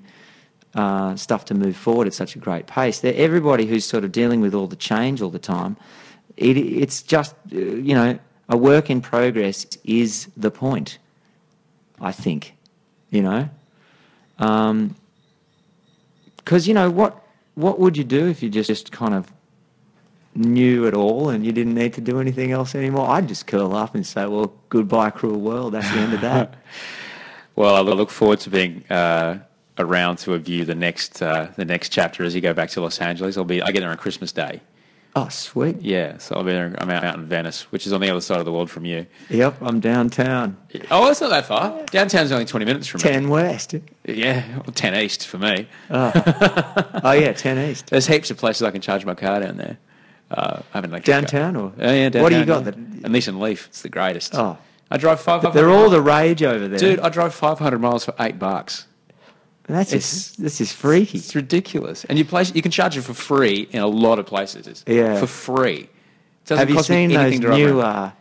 uh, 0.75 1.15
stuff 1.15 1.45
to 1.45 1.53
move 1.53 1.75
forward 1.75 2.07
at 2.07 2.13
such 2.13 2.35
a 2.35 2.39
great 2.39 2.67
pace. 2.67 2.99
They're, 2.99 3.13
everybody 3.15 3.65
who's 3.65 3.85
sort 3.85 4.03
of 4.03 4.11
dealing 4.11 4.41
with 4.41 4.53
all 4.53 4.67
the 4.67 4.75
change 4.75 5.21
all 5.21 5.29
the 5.29 5.39
time, 5.39 5.77
it, 6.38 6.57
it's 6.57 7.01
just, 7.01 7.35
you 7.49 7.93
know, 7.93 8.18
a 8.49 8.57
work 8.57 8.89
in 8.89 9.01
progress 9.01 9.65
is 9.84 10.30
the 10.38 10.51
point, 10.51 10.99
I 11.99 12.11
think, 12.11 12.55
you 13.09 13.23
know. 13.23 13.49
Because, 16.38 16.68
you 16.68 16.73
know, 16.73 16.89
what, 16.89 17.22
what 17.55 17.80
would 17.80 17.97
you 17.97 18.03
do 18.03 18.27
if 18.27 18.41
you 18.41 18.49
just, 18.49 18.69
just 18.69 18.91
kind 18.91 19.14
of 19.14 19.31
knew 20.35 20.85
it 20.85 20.93
all 20.93 21.30
and 21.30 21.43
you 21.43 21.51
didn't 21.51 21.73
need 21.73 21.93
to 21.93 22.01
do 22.01 22.22
anything 22.22 22.51
else 22.51 22.76
anymore? 22.76 23.09
I'd 23.09 23.27
just 23.27 23.47
curl 23.47 23.76
up 23.76 23.95
and 23.95 24.05
say, 24.05 24.26
well, 24.27 24.53
goodbye, 24.69 25.09
cruel 25.09 25.39
world. 25.39 25.73
That's 25.73 25.91
the 25.91 25.99
end 25.99 26.14
of 26.14 26.22
that. 26.22 26.55
Well, 27.57 27.76
I 27.76 27.81
look 27.81 28.11
forward 28.11 28.39
to 28.41 28.51
being 28.51 28.84
uh, 28.88 29.39
around 29.80 30.18
to 30.18 30.34
review 30.34 30.64
the 30.64 30.76
next 30.76 31.23
uh, 31.23 31.51
the 31.55 31.65
next 31.65 31.89
chapter 31.89 32.23
as 32.23 32.35
you 32.35 32.39
go 32.39 32.53
back 32.53 32.69
to 32.69 32.81
Los 32.81 33.01
Angeles. 33.01 33.35
I'll 33.35 33.45
be 33.45 33.64
I 33.64 33.72
get 33.72 33.80
there 33.80 33.89
on 33.89 33.97
Christmas 33.97 34.31
Day. 34.31 34.61
Oh, 35.26 35.30
sweet. 35.30 35.81
Yeah, 35.81 36.18
so 36.18 36.35
I'll 36.35 36.44
be 36.44 36.52
there. 36.52 36.76
I'm 36.77 36.89
out, 36.89 37.15
in 37.15 37.26
Venice, 37.26 37.64
which 37.72 37.85
is 37.85 37.94
on 37.94 38.02
the 38.02 38.10
other 38.10 38.22
side 38.22 38.39
of 38.39 38.45
the 38.45 38.52
world 38.52 38.69
from 38.69 38.85
you. 38.85 39.06
Yep, 39.30 39.57
I'm 39.61 39.80
downtown. 39.80 40.57
Oh, 40.91 41.10
it's 41.10 41.22
not 41.22 41.30
that 41.31 41.45
far. 41.45 41.84
Downtown's 41.88 42.31
only 42.31 42.45
20 42.45 42.65
minutes 42.65 42.88
from 42.88 43.02
10 43.02 43.30
West. 43.30 43.76
Yeah, 44.06 44.48
well, 44.57 44.64
10 44.73 44.95
East 44.95 45.27
for 45.27 45.38
me. 45.38 45.68
Oh, 45.89 47.11
yeah, 47.19 47.34
10 47.34 47.69
East. 47.72 47.88
There's 47.89 48.07
heaps 48.07 48.31
of 48.31 48.38
places 48.38 48.64
I 48.64 48.72
can 48.72 48.81
charge 48.81 49.06
my 49.06 49.15
car 49.15 49.39
down 49.39 49.57
there. 49.57 49.77
Uh, 50.30 50.61
I 50.73 50.77
haven't 50.77 50.91
like 50.91 51.03
Downtown 51.06 51.56
or? 51.56 51.72
Oh, 51.80 51.91
yeah, 51.94 52.10
downtown. 52.10 52.22
What 52.23 52.30
do 52.30 52.39
you 52.39 52.45
got? 52.45 52.65
yeah. 52.65 52.72
that- 52.72 52.77
A 53.06 53.10
Nissan 53.10 53.39
Leaf. 53.39 53.68
It's 53.68 53.81
the 53.81 53.89
greatest. 53.89 54.35
Oh. 54.35 54.57
I 54.89 54.98
drive 54.98 55.19
five. 55.19 55.53
They're 55.53 55.69
all 55.69 55.89
the 55.89 56.02
rage 56.02 56.44
over 56.44 56.68
there. 56.68 56.80
dude. 56.80 56.99
I 56.99 57.10
drive 57.10 57.34
500 57.34 57.80
miles 57.80 58.06
for 58.06 58.14
eight 58.19 58.39
bucks. 58.39 58.88
That's 59.68 59.91
it's- 59.91 60.11
just, 60.11 60.41
this 60.41 60.61
is 60.61 60.72
freaky. 60.72 61.18
It's 61.18 61.35
ridiculous. 61.35 62.06
And 62.06 62.18
you 62.18 62.26
place 62.26 62.53
you 62.56 62.61
can 62.61 62.72
charge 62.72 62.98
it 62.98 63.02
for 63.03 63.14
free 63.14 63.68
in 63.72 63.81
a 63.81 63.88
lot 63.88 64.18
of 64.19 64.26
places. 64.26 64.84
Yeah. 64.88 65.19
For 65.19 65.27
free. 65.27 65.89
Doesn't 66.45 66.60
Have 66.60 66.69
you 66.69 66.76
cost 66.77 66.88
seen 66.88 67.10
those 67.10 67.18
anything 67.18 67.41
to 67.41 67.48
drive 67.48 67.60
new 67.60 67.81
uh, 67.81 68.11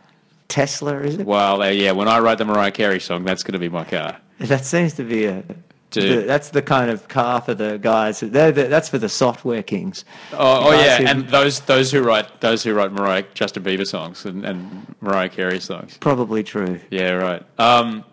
Tesla, 0.49 0.99
is 0.99 1.15
it? 1.15 1.25
Well, 1.25 1.61
uh, 1.61 1.69
yeah. 1.69 1.93
When 1.93 2.09
I 2.09 2.19
write 2.19 2.37
the 2.37 2.45
Mariah 2.45 2.71
Carey 2.71 2.99
song, 2.99 3.23
that's 3.23 3.43
going 3.43 3.53
to 3.53 3.59
be 3.59 3.69
my 3.69 3.85
car. 3.85 4.17
That 4.39 4.65
seems 4.65 4.93
to 4.93 5.03
be 5.03 5.25
a. 5.25 5.43
Dude. 5.89 6.23
the- 6.23 6.27
that's 6.27 6.49
the 6.49 6.61
kind 6.61 6.91
of 6.91 7.07
car 7.07 7.39
for 7.39 7.53
the 7.53 7.77
guys. 7.77 8.19
The, 8.19 8.27
that's 8.29 8.89
for 8.89 8.97
the 8.97 9.07
software 9.07 9.63
kings. 9.63 10.03
Oh, 10.33 10.67
oh 10.67 10.71
yeah, 10.73 10.97
who- 10.97 11.05
and 11.05 11.29
those 11.29 11.61
those 11.61 11.91
who 11.93 12.01
write 12.01 12.41
those 12.41 12.61
who 12.61 12.73
write 12.73 12.91
Mariah 12.91 13.23
Justin 13.33 13.63
Bieber 13.63 13.87
songs 13.87 14.25
and, 14.25 14.43
and 14.43 14.95
Mariah 14.99 15.29
Carey 15.29 15.61
songs. 15.61 15.97
Probably 15.97 16.43
true. 16.43 16.81
Yeah, 16.91 17.11
right. 17.11 17.43
Um, 17.57 18.03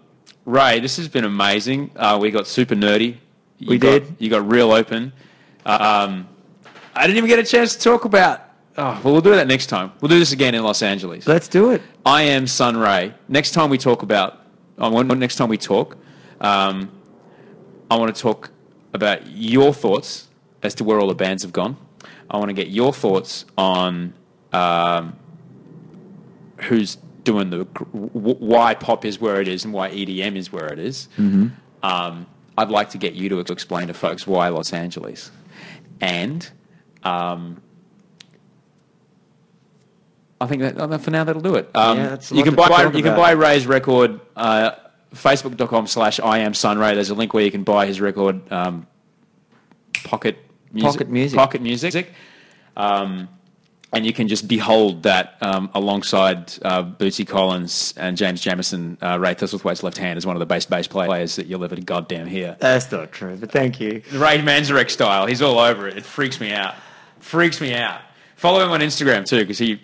Rai, 0.46 0.78
this 0.78 0.96
has 0.98 1.08
been 1.08 1.24
amazing. 1.24 1.90
Uh, 1.96 2.18
we 2.20 2.30
got 2.30 2.46
super 2.46 2.76
nerdy. 2.76 3.16
You 3.64 3.70
We 3.70 3.78
got, 3.78 3.90
did. 3.90 4.16
You 4.18 4.28
got 4.28 4.50
real 4.50 4.72
open. 4.72 5.12
Um, 5.64 6.28
I 6.94 7.06
didn't 7.06 7.16
even 7.16 7.28
get 7.28 7.38
a 7.38 7.44
chance 7.44 7.74
to 7.74 7.82
talk 7.82 8.04
about. 8.04 8.42
Oh, 8.76 9.00
well, 9.02 9.14
we'll 9.14 9.22
do 9.22 9.30
that 9.30 9.46
next 9.46 9.66
time. 9.66 9.92
We'll 10.00 10.10
do 10.10 10.18
this 10.18 10.32
again 10.32 10.54
in 10.54 10.62
Los 10.62 10.82
Angeles. 10.82 11.26
Let's 11.26 11.48
do 11.48 11.70
it. 11.70 11.80
I 12.04 12.22
am 12.22 12.44
Sunrai. 12.44 13.14
Next 13.28 13.52
time 13.52 13.70
we 13.70 13.78
talk 13.78 14.02
about, 14.02 14.40
I 14.78 14.88
want 14.88 15.08
next 15.18 15.36
time 15.36 15.48
we 15.48 15.56
talk, 15.56 15.96
um, 16.40 16.90
I 17.90 17.96
want 17.96 18.14
to 18.14 18.20
talk 18.20 18.50
about 18.92 19.26
your 19.26 19.72
thoughts 19.72 20.28
as 20.62 20.74
to 20.76 20.84
where 20.84 21.00
all 21.00 21.08
the 21.08 21.14
bands 21.14 21.42
have 21.42 21.52
gone. 21.52 21.76
I 22.28 22.36
want 22.36 22.50
to 22.50 22.54
get 22.54 22.68
your 22.68 22.92
thoughts 22.92 23.46
on 23.56 24.12
um, 24.52 25.16
who's 26.62 26.96
doing 27.22 27.48
the 27.48 27.64
why 27.92 28.74
pop 28.74 29.04
is 29.06 29.18
where 29.18 29.40
it 29.40 29.48
is 29.48 29.64
and 29.64 29.72
why 29.72 29.88
EDM 29.90 30.36
is 30.36 30.52
where 30.52 30.66
it 30.66 30.78
is. 30.78 31.08
Um, 31.82 32.26
I'd 32.56 32.70
like 32.70 32.90
to 32.90 32.98
get 32.98 33.14
you 33.14 33.28
to 33.30 33.38
explain 33.40 33.88
to 33.88 33.94
folks 33.94 34.26
why 34.26 34.48
Los 34.48 34.72
Angeles, 34.72 35.30
and 36.00 36.48
um, 37.02 37.60
I 40.40 40.46
think 40.46 40.62
that 40.62 41.00
for 41.00 41.10
now 41.10 41.24
that'll 41.24 41.42
do 41.42 41.54
it. 41.56 41.70
Um, 41.74 41.98
Yeah, 41.98 42.16
you 42.30 42.42
can 42.44 42.54
buy 42.54 42.84
you 42.94 43.02
can 43.02 43.16
buy 43.16 43.32
Rai's 43.32 43.66
record. 43.66 44.20
Uh, 44.36 44.72
Facebook.com 45.14 45.86
slash 45.86 46.18
I 46.20 46.38
am 46.38 46.52
Sunrai. 46.52 46.94
There's 46.94 47.10
a 47.10 47.14
link 47.14 47.32
where 47.34 47.44
you 47.44 47.50
can 47.50 47.62
buy 47.62 47.86
his 47.86 48.00
record, 48.00 48.50
um, 48.52 48.86
Pocket 50.04 50.36
Music. 50.72 50.90
Pocket 50.90 51.08
Music. 51.10 51.38
Pocket 51.38 51.62
Music. 51.62 52.12
Um, 52.76 53.28
and 53.94 54.04
you 54.04 54.12
can 54.12 54.28
just 54.28 54.48
behold 54.48 55.04
that 55.04 55.36
um, 55.40 55.70
alongside 55.74 56.52
uh, 56.62 56.82
Bootsy 56.82 57.26
Collins 57.26 57.94
and 57.96 58.16
James 58.16 58.42
Jamerson. 58.42 58.96
Uh, 59.02 59.18
Rai 59.18 59.34
Thistlethwayte's 59.34 59.82
left 59.82 59.98
hand 59.98 60.18
is 60.18 60.26
one 60.26 60.36
of 60.36 60.40
the 60.40 60.46
best 60.46 60.68
bass 60.68 60.86
players 60.86 61.36
that 61.36 61.46
you'll 61.46 61.64
ever 61.64 61.76
goddamn 61.76 62.26
hear. 62.26 62.56
That's 62.60 62.90
not 62.90 63.12
true, 63.12 63.36
but 63.36 63.50
thank 63.50 63.80
you. 63.80 64.02
Ray 64.12 64.38
Manzarek 64.38 64.90
style. 64.90 65.26
He's 65.26 65.42
all 65.42 65.58
over 65.58 65.88
it. 65.88 65.96
It 65.96 66.04
freaks 66.04 66.40
me 66.40 66.52
out. 66.52 66.74
Freaks 67.20 67.60
me 67.60 67.74
out. 67.74 68.00
Follow 68.36 68.64
him 68.64 68.70
on 68.70 68.80
Instagram 68.80 69.26
too, 69.26 69.40
because 69.40 69.58
he 69.58 69.80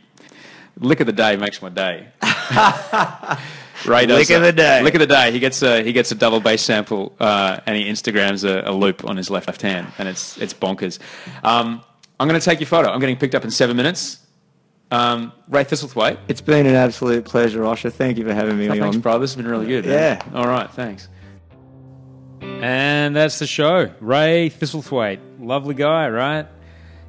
lick 0.78 1.00
of 1.00 1.06
the 1.06 1.12
day 1.12 1.36
makes 1.36 1.62
my 1.62 1.68
day. 1.68 2.08
Rai 3.86 4.06
does 4.06 4.18
Lick 4.18 4.30
of 4.36 4.42
the 4.42 4.52
day. 4.52 4.82
Lick 4.82 4.94
of 4.94 5.00
the 5.00 5.06
day. 5.06 5.32
He 5.32 5.38
gets 5.38 5.62
a 5.62 5.82
he 5.82 5.92
gets 5.92 6.10
a 6.12 6.14
double 6.14 6.40
bass 6.40 6.62
sample, 6.62 7.14
uh, 7.18 7.60
and 7.66 7.76
he 7.76 7.84
Instagrams 7.84 8.44
a, 8.44 8.68
a 8.70 8.72
loop 8.72 9.04
on 9.04 9.16
his 9.16 9.30
left 9.30 9.46
left 9.46 9.62
hand, 9.62 9.86
and 9.98 10.08
it's 10.08 10.36
it's 10.38 10.52
bonkers. 10.52 10.98
Um, 11.42 11.82
I'm 12.20 12.28
going 12.28 12.38
to 12.38 12.44
take 12.44 12.60
your 12.60 12.66
photo. 12.66 12.90
I'm 12.90 13.00
getting 13.00 13.16
picked 13.16 13.34
up 13.34 13.44
in 13.44 13.50
seven 13.50 13.76
minutes. 13.76 14.18
Um, 14.90 15.32
Rai 15.48 15.64
Thistlethwayte. 15.64 16.18
It's 16.28 16.42
been 16.42 16.66
an 16.66 16.74
absolute 16.74 17.24
pleasure, 17.24 17.60
Osher. 17.62 17.90
Thank 17.90 18.18
you 18.18 18.24
for 18.26 18.34
having 18.34 18.58
me 18.58 18.68
Thanks, 18.68 18.84
on. 18.84 19.00
brother. 19.00 19.20
This 19.20 19.30
has 19.30 19.36
been 19.36 19.50
really 19.50 19.66
good. 19.66 19.86
man. 19.86 20.18
Yeah. 20.18 20.38
All 20.38 20.46
right. 20.46 20.70
Thanks. 20.70 21.08
And 22.42 23.16
that's 23.16 23.38
the 23.38 23.46
show. 23.46 23.90
Rai 24.00 24.50
Thistlethwayte. 24.50 25.20
Lovely 25.40 25.74
guy, 25.74 26.10
right? 26.10 26.46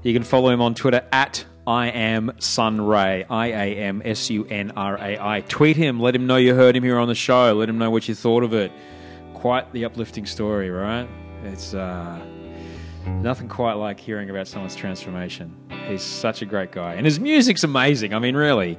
You 0.01 0.13
can 0.13 0.23
follow 0.23 0.49
him 0.49 0.61
on 0.61 0.75
Twitter 0.75 1.05
at 1.11 1.43
I 1.67 1.87
am 1.89 2.31
Sunrai. 2.39 3.25
I 3.29 3.47
A 3.47 3.75
M 3.77 4.01
S 4.05 4.29
U 4.29 4.45
N 4.45 4.71
R 4.77 4.97
A 4.97 5.19
I. 5.19 5.41
Tweet 5.41 5.75
him. 5.75 5.99
Let 5.99 6.15
him 6.15 6.25
know 6.25 6.37
you 6.37 6.55
heard 6.55 6.75
him 6.75 6.83
here 6.83 6.97
on 6.97 7.07
the 7.09 7.15
show. 7.15 7.53
Let 7.53 7.67
him 7.67 7.77
know 7.77 7.91
what 7.91 8.07
you 8.07 8.15
thought 8.15 8.43
of 8.43 8.53
it. 8.53 8.71
Quite 9.33 9.71
the 9.73 9.83
uplifting 9.85 10.25
story, 10.25 10.69
right? 10.69 11.07
It's 11.43 11.73
uh, 11.73 12.19
nothing 13.07 13.47
quite 13.47 13.73
like 13.73 13.99
hearing 13.99 14.29
about 14.29 14.47
someone's 14.47 14.75
transformation. 14.75 15.55
He's 15.87 16.03
such 16.03 16.41
a 16.41 16.45
great 16.45 16.71
guy. 16.71 16.93
And 16.93 17.05
his 17.05 17.19
music's 17.19 17.63
amazing. 17.63 18.13
I 18.13 18.19
mean, 18.19 18.35
really. 18.35 18.77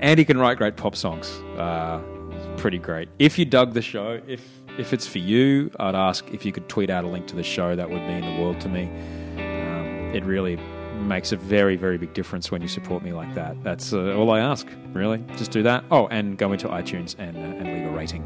And 0.00 0.18
he 0.18 0.24
can 0.24 0.38
write 0.38 0.58
great 0.58 0.76
pop 0.76 0.96
songs. 0.96 1.30
Uh, 1.56 2.00
pretty 2.56 2.78
great. 2.78 3.08
If 3.18 3.38
you 3.38 3.44
dug 3.44 3.72
the 3.72 3.82
show, 3.82 4.20
if 4.26 4.42
if 4.78 4.92
it's 4.92 5.06
for 5.06 5.18
you, 5.18 5.70
I'd 5.78 5.94
ask 5.94 6.26
if 6.32 6.46
you 6.46 6.52
could 6.52 6.68
tweet 6.68 6.88
out 6.88 7.04
a 7.04 7.06
link 7.08 7.26
to 7.28 7.36
the 7.36 7.42
show. 7.42 7.76
That 7.76 7.90
would 7.90 8.00
mean 8.02 8.22
the 8.22 8.42
world 8.42 8.60
to 8.62 8.68
me. 8.68 8.84
Um, 9.36 10.14
it 10.14 10.24
really 10.24 10.56
makes 11.02 11.32
a 11.32 11.36
very, 11.36 11.76
very 11.76 11.98
big 11.98 12.14
difference 12.14 12.50
when 12.50 12.62
you 12.62 12.68
support 12.68 13.02
me 13.02 13.12
like 13.12 13.34
that. 13.34 13.62
That's 13.62 13.92
uh, 13.92 14.14
all 14.14 14.30
I 14.30 14.40
ask, 14.40 14.66
really. 14.92 15.22
Just 15.36 15.50
do 15.50 15.62
that. 15.64 15.84
Oh, 15.90 16.06
and 16.08 16.38
go 16.38 16.52
into 16.52 16.68
iTunes 16.68 17.16
and, 17.18 17.36
uh, 17.36 17.40
and 17.40 17.64
leave 17.64 17.86
a 17.86 17.90
rating. 17.90 18.24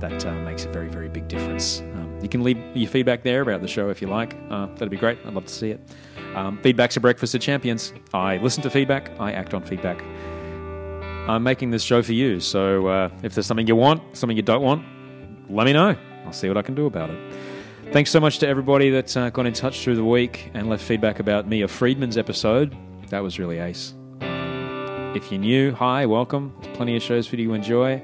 That 0.00 0.24
uh, 0.26 0.32
makes 0.32 0.64
a 0.64 0.68
very, 0.68 0.88
very 0.88 1.08
big 1.08 1.28
difference. 1.28 1.80
Um, 1.80 2.18
you 2.22 2.28
can 2.28 2.42
leave 2.42 2.58
your 2.74 2.88
feedback 2.90 3.22
there 3.22 3.40
about 3.40 3.62
the 3.62 3.68
show 3.68 3.88
if 3.88 4.02
you 4.02 4.08
like. 4.08 4.36
Uh, 4.50 4.66
that'd 4.66 4.90
be 4.90 4.96
great. 4.96 5.18
I'd 5.24 5.34
love 5.34 5.46
to 5.46 5.52
see 5.52 5.70
it. 5.70 5.80
Um, 6.34 6.58
feedback's 6.62 6.96
a 6.96 7.00
breakfast 7.00 7.34
of 7.34 7.40
champions. 7.40 7.92
I 8.12 8.36
listen 8.38 8.62
to 8.64 8.70
feedback. 8.70 9.10
I 9.18 9.32
act 9.32 9.54
on 9.54 9.62
feedback. 9.62 10.02
I'm 11.28 11.42
making 11.42 11.70
this 11.70 11.82
show 11.82 12.02
for 12.02 12.12
you. 12.12 12.40
So 12.40 12.86
uh, 12.86 13.10
if 13.22 13.34
there's 13.34 13.46
something 13.46 13.66
you 13.66 13.76
want, 13.76 14.16
something 14.16 14.36
you 14.36 14.42
don't 14.42 14.62
want, 14.62 14.84
let 15.50 15.64
me 15.64 15.72
know. 15.72 15.96
I'll 16.24 16.32
see 16.32 16.48
what 16.48 16.56
I 16.56 16.62
can 16.62 16.74
do 16.74 16.86
about 16.86 17.10
it. 17.10 17.34
Thanks 17.92 18.10
so 18.10 18.20
much 18.20 18.38
to 18.40 18.48
everybody 18.48 18.90
that 18.90 19.16
uh, 19.16 19.30
got 19.30 19.46
in 19.46 19.52
touch 19.52 19.82
through 19.82 19.96
the 19.96 20.04
week 20.04 20.50
and 20.54 20.68
left 20.68 20.82
feedback 20.82 21.20
about 21.20 21.48
Mia 21.48 21.68
Freedman's 21.68 22.18
episode. 22.18 22.76
That 23.08 23.22
was 23.22 23.38
really 23.38 23.58
ace. 23.58 23.94
If 24.20 25.32
you're 25.32 25.40
new, 25.40 25.72
hi, 25.72 26.04
welcome. 26.04 26.52
There's 26.60 26.76
plenty 26.76 26.96
of 26.96 27.02
shows 27.02 27.26
for 27.26 27.36
you 27.36 27.48
to 27.48 27.54
enjoy. 27.54 28.02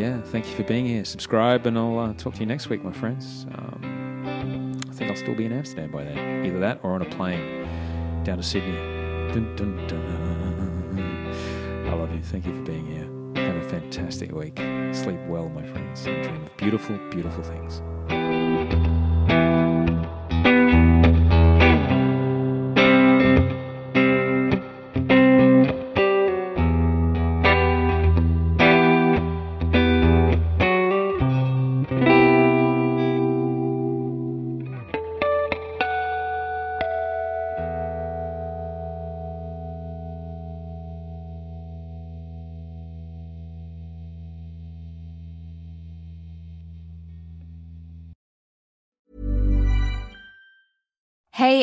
Yeah, 0.00 0.22
thank 0.22 0.48
you 0.48 0.56
for 0.56 0.62
being 0.62 0.86
here. 0.86 1.04
Subscribe, 1.04 1.66
and 1.66 1.76
I'll 1.76 1.98
uh, 1.98 2.14
talk 2.14 2.32
to 2.32 2.40
you 2.40 2.46
next 2.46 2.70
week, 2.70 2.82
my 2.82 2.90
friends. 2.90 3.44
Um, 3.54 4.80
I 4.88 4.94
think 4.94 5.10
I'll 5.10 5.16
still 5.16 5.34
be 5.34 5.44
in 5.44 5.52
Amsterdam 5.52 5.90
by 5.90 6.04
then. 6.04 6.46
Either 6.46 6.58
that 6.58 6.80
or 6.82 6.94
on 6.94 7.02
a 7.02 7.10
plane 7.10 7.68
down 8.24 8.38
to 8.38 8.42
Sydney. 8.42 8.72
Dun, 9.34 9.54
dun, 9.56 9.76
dun. 9.88 11.86
I 11.86 11.92
love 11.92 12.14
you. 12.14 12.22
Thank 12.22 12.46
you 12.46 12.54
for 12.54 12.62
being 12.62 12.86
here. 12.86 13.44
Have 13.44 13.56
a 13.56 13.68
fantastic 13.68 14.32
week. 14.32 14.56
Sleep 14.92 15.20
well, 15.28 15.50
my 15.50 15.66
friends. 15.66 16.04
Dream 16.04 16.46
of 16.46 16.56
beautiful, 16.56 16.96
beautiful 17.10 17.42
things. 17.42 17.82